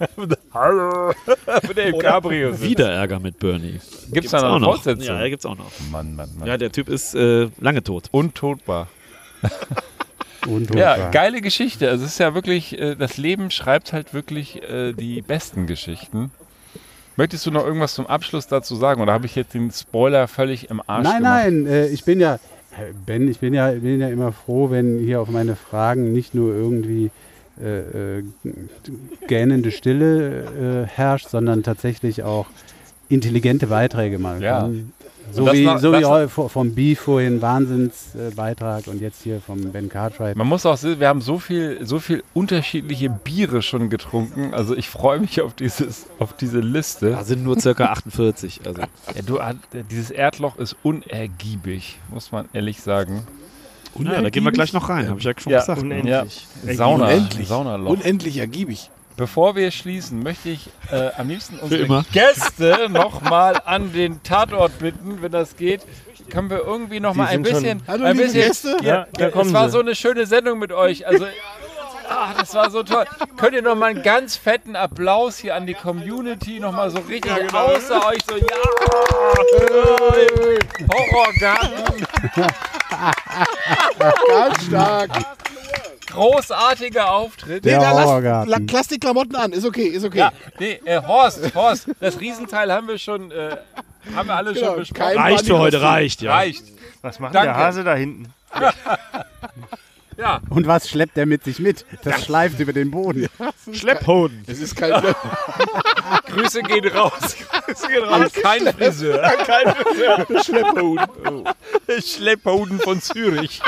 Hallo. 0.54 1.12
mit 1.68 1.76
dem 1.76 1.98
Cabrio. 1.98 2.60
Wieder 2.60 2.90
Ärger 2.90 3.20
mit 3.20 3.38
Bernie. 3.38 3.78
Gibt's 4.10 4.32
da 4.32 4.42
noch 4.42 4.50
auch 4.50 4.56
eine? 4.56 4.64
Fortsetzung? 4.64 5.04
Ja, 5.04 5.28
gibt's 5.28 5.46
auch 5.46 5.56
noch. 5.56 5.70
Mann, 5.90 6.16
Mann, 6.16 6.30
Mann. 6.36 6.48
Ja, 6.48 6.56
der 6.56 6.72
Typ 6.72 6.88
ist 6.88 7.14
äh, 7.14 7.48
lange 7.60 7.82
tot. 7.84 8.08
Untotbar. 8.10 8.88
Und 10.46 10.74
Ja, 10.74 11.10
geile 11.10 11.40
Geschichte. 11.40 11.88
Also 11.88 12.04
es 12.04 12.12
ist 12.12 12.18
ja 12.18 12.34
wirklich, 12.34 12.78
äh, 12.78 12.94
das 12.96 13.16
Leben 13.16 13.50
schreibt 13.50 13.92
halt 13.92 14.12
wirklich 14.12 14.62
äh, 14.62 14.92
die 14.92 15.22
besten 15.22 15.66
Geschichten. 15.66 16.30
Möchtest 17.16 17.44
du 17.46 17.50
noch 17.50 17.64
irgendwas 17.64 17.94
zum 17.94 18.06
Abschluss 18.06 18.46
dazu 18.46 18.74
sagen? 18.74 19.02
Oder 19.02 19.12
habe 19.12 19.26
ich 19.26 19.34
jetzt 19.34 19.54
den 19.54 19.70
Spoiler 19.70 20.28
völlig 20.28 20.70
im 20.70 20.80
Arsch 20.86 21.04
Nein, 21.08 21.22
gemacht? 21.22 21.42
nein, 21.44 21.66
äh, 21.66 21.88
ich 21.88 22.04
bin 22.04 22.20
ja, 22.20 22.38
Ben, 23.06 23.28
ich 23.28 23.38
bin 23.38 23.52
ja, 23.52 23.70
bin 23.70 24.00
ja 24.00 24.08
immer 24.08 24.32
froh, 24.32 24.70
wenn 24.70 24.98
hier 24.98 25.20
auf 25.20 25.28
meine 25.28 25.56
Fragen 25.56 26.12
nicht 26.12 26.34
nur 26.34 26.54
irgendwie 26.54 27.10
äh, 27.62 28.18
äh, 28.18 28.24
gähnende 29.28 29.70
Stille 29.70 30.84
äh, 30.84 30.86
herrscht, 30.86 31.28
sondern 31.28 31.62
tatsächlich 31.62 32.22
auch 32.22 32.46
intelligente 33.10 33.66
Beiträge 33.66 34.18
mal 34.18 34.42
Ja. 34.42 34.60
kann. 34.62 34.92
So 35.32 35.52
wie, 35.52 35.64
noch- 35.64 35.78
so 35.78 35.92
wie 35.92 36.28
vom 36.28 36.74
B 36.74 36.94
vorhin 36.94 37.40
Wahnsinnsbeitrag 37.42 38.86
äh, 38.86 38.90
und 38.90 39.00
jetzt 39.00 39.22
hier 39.22 39.40
vom 39.40 39.72
Ben 39.72 39.88
Cartwright. 39.88 40.36
Man 40.36 40.46
muss 40.46 40.66
auch 40.66 40.76
sehen, 40.76 41.00
wir 41.00 41.08
haben 41.08 41.20
so 41.20 41.38
viel, 41.38 41.84
so 41.84 41.98
viel 41.98 42.22
unterschiedliche 42.34 43.10
Biere 43.10 43.62
schon 43.62 43.90
getrunken. 43.90 44.52
Also 44.54 44.76
ich 44.76 44.88
freue 44.88 45.20
mich 45.20 45.40
auf, 45.40 45.54
dieses, 45.54 46.06
auf 46.18 46.34
diese 46.36 46.60
Liste. 46.60 47.10
Da 47.10 47.24
sind 47.24 47.42
nur 47.44 47.58
circa 47.60 47.86
48. 47.86 48.60
Also. 48.66 48.82
Ja, 48.82 49.22
du, 49.24 49.82
dieses 49.90 50.10
Erdloch 50.10 50.58
ist 50.58 50.76
unergiebig, 50.82 51.98
muss 52.10 52.32
man 52.32 52.48
ehrlich 52.52 52.80
sagen. 52.80 53.22
Ja, 53.98 54.22
da 54.22 54.30
gehen 54.30 54.44
wir 54.44 54.52
gleich 54.52 54.72
noch 54.72 54.88
rein, 54.88 55.08
habe 55.08 55.18
ich 55.18 55.24
ja 55.26 55.32
schon 55.38 55.52
Ja, 55.52 55.60
gesagt. 55.60 55.82
Unendlich. 55.82 56.46
Ja, 56.66 56.74
Sauna, 56.74 57.06
Unendlich. 57.06 57.48
Saunaloch. 57.48 57.90
Unendlich 57.90 58.38
ergiebig. 58.38 58.90
Bevor 59.16 59.54
wir 59.56 59.70
schließen, 59.70 60.22
möchte 60.22 60.48
ich 60.50 60.68
äh, 60.90 61.10
am 61.18 61.28
liebsten 61.28 61.58
unsere. 61.58 62.04
Gäste 62.12 62.88
nochmal 62.88 63.60
an 63.64 63.92
den 63.92 64.22
Tatort 64.22 64.78
bitten, 64.78 65.20
wenn 65.22 65.32
das 65.32 65.56
geht. 65.56 65.82
Können 66.30 66.48
wir 66.50 66.58
irgendwie 66.60 66.98
nochmal 67.00 67.26
ein 67.28 67.42
bisschen. 67.42 67.82
Hallo, 67.86 68.04
ein 68.06 68.16
bisschen 68.16 68.42
Gäste. 68.42 68.76
Ja, 68.82 68.86
Ja, 68.94 69.06
da 69.12 69.26
es 69.26 69.32
kommen 69.32 69.52
war 69.52 69.66
sie. 69.68 69.72
so 69.72 69.80
eine 69.80 69.94
schöne 69.94 70.24
Sendung 70.26 70.58
mit 70.58 70.72
euch. 70.72 71.06
Also, 71.06 71.26
ah, 72.08 72.32
das 72.38 72.54
war 72.54 72.70
so 72.70 72.82
toll. 72.82 73.04
Könnt 73.36 73.54
ihr 73.54 73.60
nochmal 73.62 73.90
einen 73.90 74.02
ganz 74.02 74.36
fetten 74.36 74.74
Applaus 74.76 75.36
hier 75.36 75.54
an 75.56 75.66
die 75.66 75.74
Community 75.74 76.58
nochmal 76.58 76.90
so 76.90 77.00
richtig 77.00 77.32
außer 77.52 78.06
euch 78.06 78.20
so, 78.28 78.36
ja! 78.36 78.46
Horrorgarten, 80.90 82.06
Ganz 84.28 84.64
stark. 84.64 85.10
Großartiger 86.12 87.10
Auftritt. 87.10 87.64
Der 87.64 87.80
da 87.80 87.92
lass, 87.92 88.46
la, 88.48 88.58
lass 88.70 88.88
die 88.88 88.98
Klamotten 88.98 89.34
an. 89.36 89.52
Ist 89.52 89.64
okay, 89.64 89.86
ist 89.86 90.04
okay. 90.04 90.18
Ja, 90.18 90.32
nee, 90.58 90.80
äh, 90.84 91.00
Horst, 91.02 91.54
Horst, 91.54 91.86
das 92.00 92.20
Riesenteil 92.20 92.72
haben 92.72 92.88
wir 92.88 92.98
schon, 92.98 93.30
äh, 93.30 93.56
haben 94.14 94.28
wir 94.28 94.34
alle 94.36 94.52
Genau, 94.52 94.66
schon 94.66 94.76
besprochen. 94.80 95.18
Reicht 95.18 95.46
für 95.46 95.58
heute, 95.58 95.82
reicht, 95.82 96.22
ja. 96.22 96.32
Reicht. 96.32 96.64
Was 97.02 97.18
macht 97.18 97.34
Danke. 97.34 97.48
der 97.48 97.56
Hase 97.56 97.84
da 97.84 97.94
hinten? 97.94 98.32
Ja, 100.18 100.40
Und 100.50 100.66
was 100.66 100.90
schleppt 100.90 101.16
er 101.16 101.24
mit 101.24 101.42
sich 101.42 101.58
mit? 101.58 101.86
Das 102.04 102.26
schleift 102.26 102.60
über 102.60 102.74
den 102.74 102.90
Boden. 102.90 103.28
Schlepphoden. 103.72 104.44
Es 104.46 104.60
ist 104.60 104.76
kein 104.76 104.92
Grüße 106.26 106.62
gehen 106.62 106.86
raus. 106.88 107.34
Grüße 107.64 107.88
gehen 107.88 108.04
raus. 108.04 108.30
Kein 108.34 108.66
Friseur. 108.74 109.18
Kein 109.46 109.74
Friseur. 109.74 110.26
Schlepphoden. 110.44 111.48
Schlepphoden 112.04 112.78
von 112.80 113.00
Zürich. 113.00 113.62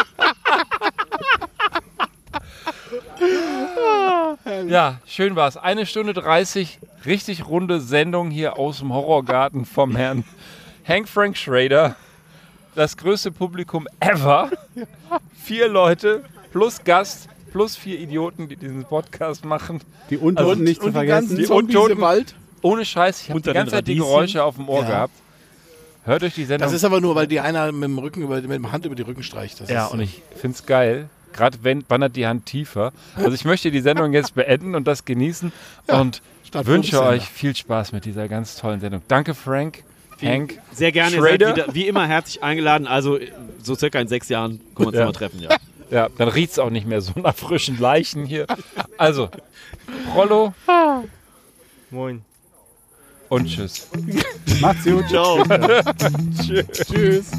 Ja, 4.68 4.98
schön 5.06 5.36
war's. 5.36 5.56
Eine 5.56 5.86
Stunde 5.86 6.12
30, 6.12 6.78
richtig 7.06 7.46
runde 7.46 7.80
Sendung 7.80 8.30
hier 8.30 8.58
aus 8.58 8.78
dem 8.78 8.92
Horrorgarten 8.92 9.64
vom 9.64 9.96
Herrn 9.96 10.24
Hank 10.86 11.08
Frank 11.08 11.36
Schrader. 11.36 11.96
Das 12.74 12.96
größte 12.96 13.30
Publikum 13.30 13.86
ever. 14.00 14.50
Vier 15.42 15.68
Leute 15.68 16.24
plus 16.52 16.82
Gast 16.84 17.28
plus 17.52 17.76
vier 17.76 18.00
Idioten, 18.00 18.48
die 18.48 18.56
diesen 18.56 18.84
Podcast 18.84 19.44
machen. 19.44 19.80
Die 20.10 20.16
Untoten 20.18 20.50
Also, 20.50 20.62
nicht 20.62 20.82
zu 20.82 20.90
vergessen. 20.90 21.36
Die 21.36 21.46
Untoten- 21.46 21.92
im 21.92 22.00
Wald. 22.00 22.34
Ohne 22.62 22.84
Scheiß, 22.84 23.22
ich 23.22 23.30
habe 23.30 23.40
die 23.40 23.52
ganze 23.52 23.72
Zeit 23.76 23.86
die. 23.86 23.94
Geräusche 23.96 24.42
auf 24.42 24.56
dem 24.56 24.68
Ohr 24.68 24.82
Ja. 24.82 24.88
gehabt. 24.88 25.12
Hört 26.04 26.22
euch 26.24 26.34
die 26.34 26.44
Sendung 26.44 26.66
Das 26.66 26.74
ist 26.74 26.84
aber 26.84 27.00
nur, 27.00 27.14
weil 27.14 27.26
die 27.28 27.40
einer 27.40 27.70
mit 27.72 27.84
dem 27.84 27.98
Rücken 27.98 28.22
über, 28.22 28.36
mit 28.40 28.50
dem 28.50 28.72
Hand 28.72 28.84
über 28.86 28.94
die 28.94 29.02
Rücken 29.02 29.22
streicht. 29.22 29.60
Das 29.60 29.70
Ja, 29.70 29.86
ist, 29.86 29.92
und 29.92 30.00
ich 30.00 30.22
finde 30.36 30.56
es 30.56 30.66
geil. 30.66 31.08
Gerade 31.34 31.58
wenn 31.62 31.84
wandert 31.88 32.16
die 32.16 32.26
Hand 32.26 32.46
tiefer. 32.46 32.92
Also 33.16 33.32
ich 33.32 33.44
möchte 33.44 33.70
die 33.70 33.80
Sendung 33.80 34.12
jetzt 34.14 34.34
beenden 34.34 34.74
und 34.74 34.86
das 34.86 35.04
genießen 35.04 35.52
und 35.88 36.22
Statt 36.46 36.66
wünsche 36.66 37.02
euch 37.02 37.24
viel 37.28 37.54
Spaß 37.54 37.92
mit 37.92 38.04
dieser 38.06 38.28
ganz 38.28 38.56
tollen 38.56 38.80
Sendung. 38.80 39.02
Danke 39.08 39.34
Frank, 39.34 39.82
Hank. 40.22 40.60
Sehr 40.72 40.92
gerne, 40.92 41.16
ihr 41.16 41.22
seid 41.22 41.30
Schrader. 41.42 41.56
wieder, 41.56 41.74
wie 41.74 41.86
immer 41.88 42.06
herzlich 42.06 42.42
eingeladen. 42.42 42.86
Also 42.86 43.18
so 43.62 43.74
circa 43.74 43.98
in 44.00 44.08
sechs 44.08 44.28
Jahren 44.28 44.60
können 44.74 44.78
wir 44.78 44.86
uns 44.88 44.96
Ja. 44.96 45.04
mal 45.06 45.12
treffen. 45.12 45.40
Ja. 45.40 45.56
Ja, 45.90 46.08
dann 46.16 46.28
riecht 46.28 46.52
es 46.52 46.58
auch 46.58 46.70
nicht 46.70 46.86
mehr 46.86 47.00
so 47.02 47.12
nach 47.20 47.34
frischen 47.36 47.78
Leichen 47.78 48.24
hier. 48.24 48.46
Also, 48.96 49.28
Rollo 50.14 50.54
Moin. 51.90 52.22
und 53.28 53.46
tschüss. 53.46 53.88
Macht's 54.60 54.84
gut. 54.84 55.06
Ciao. 55.08 55.42
Tschüss. 56.72 57.30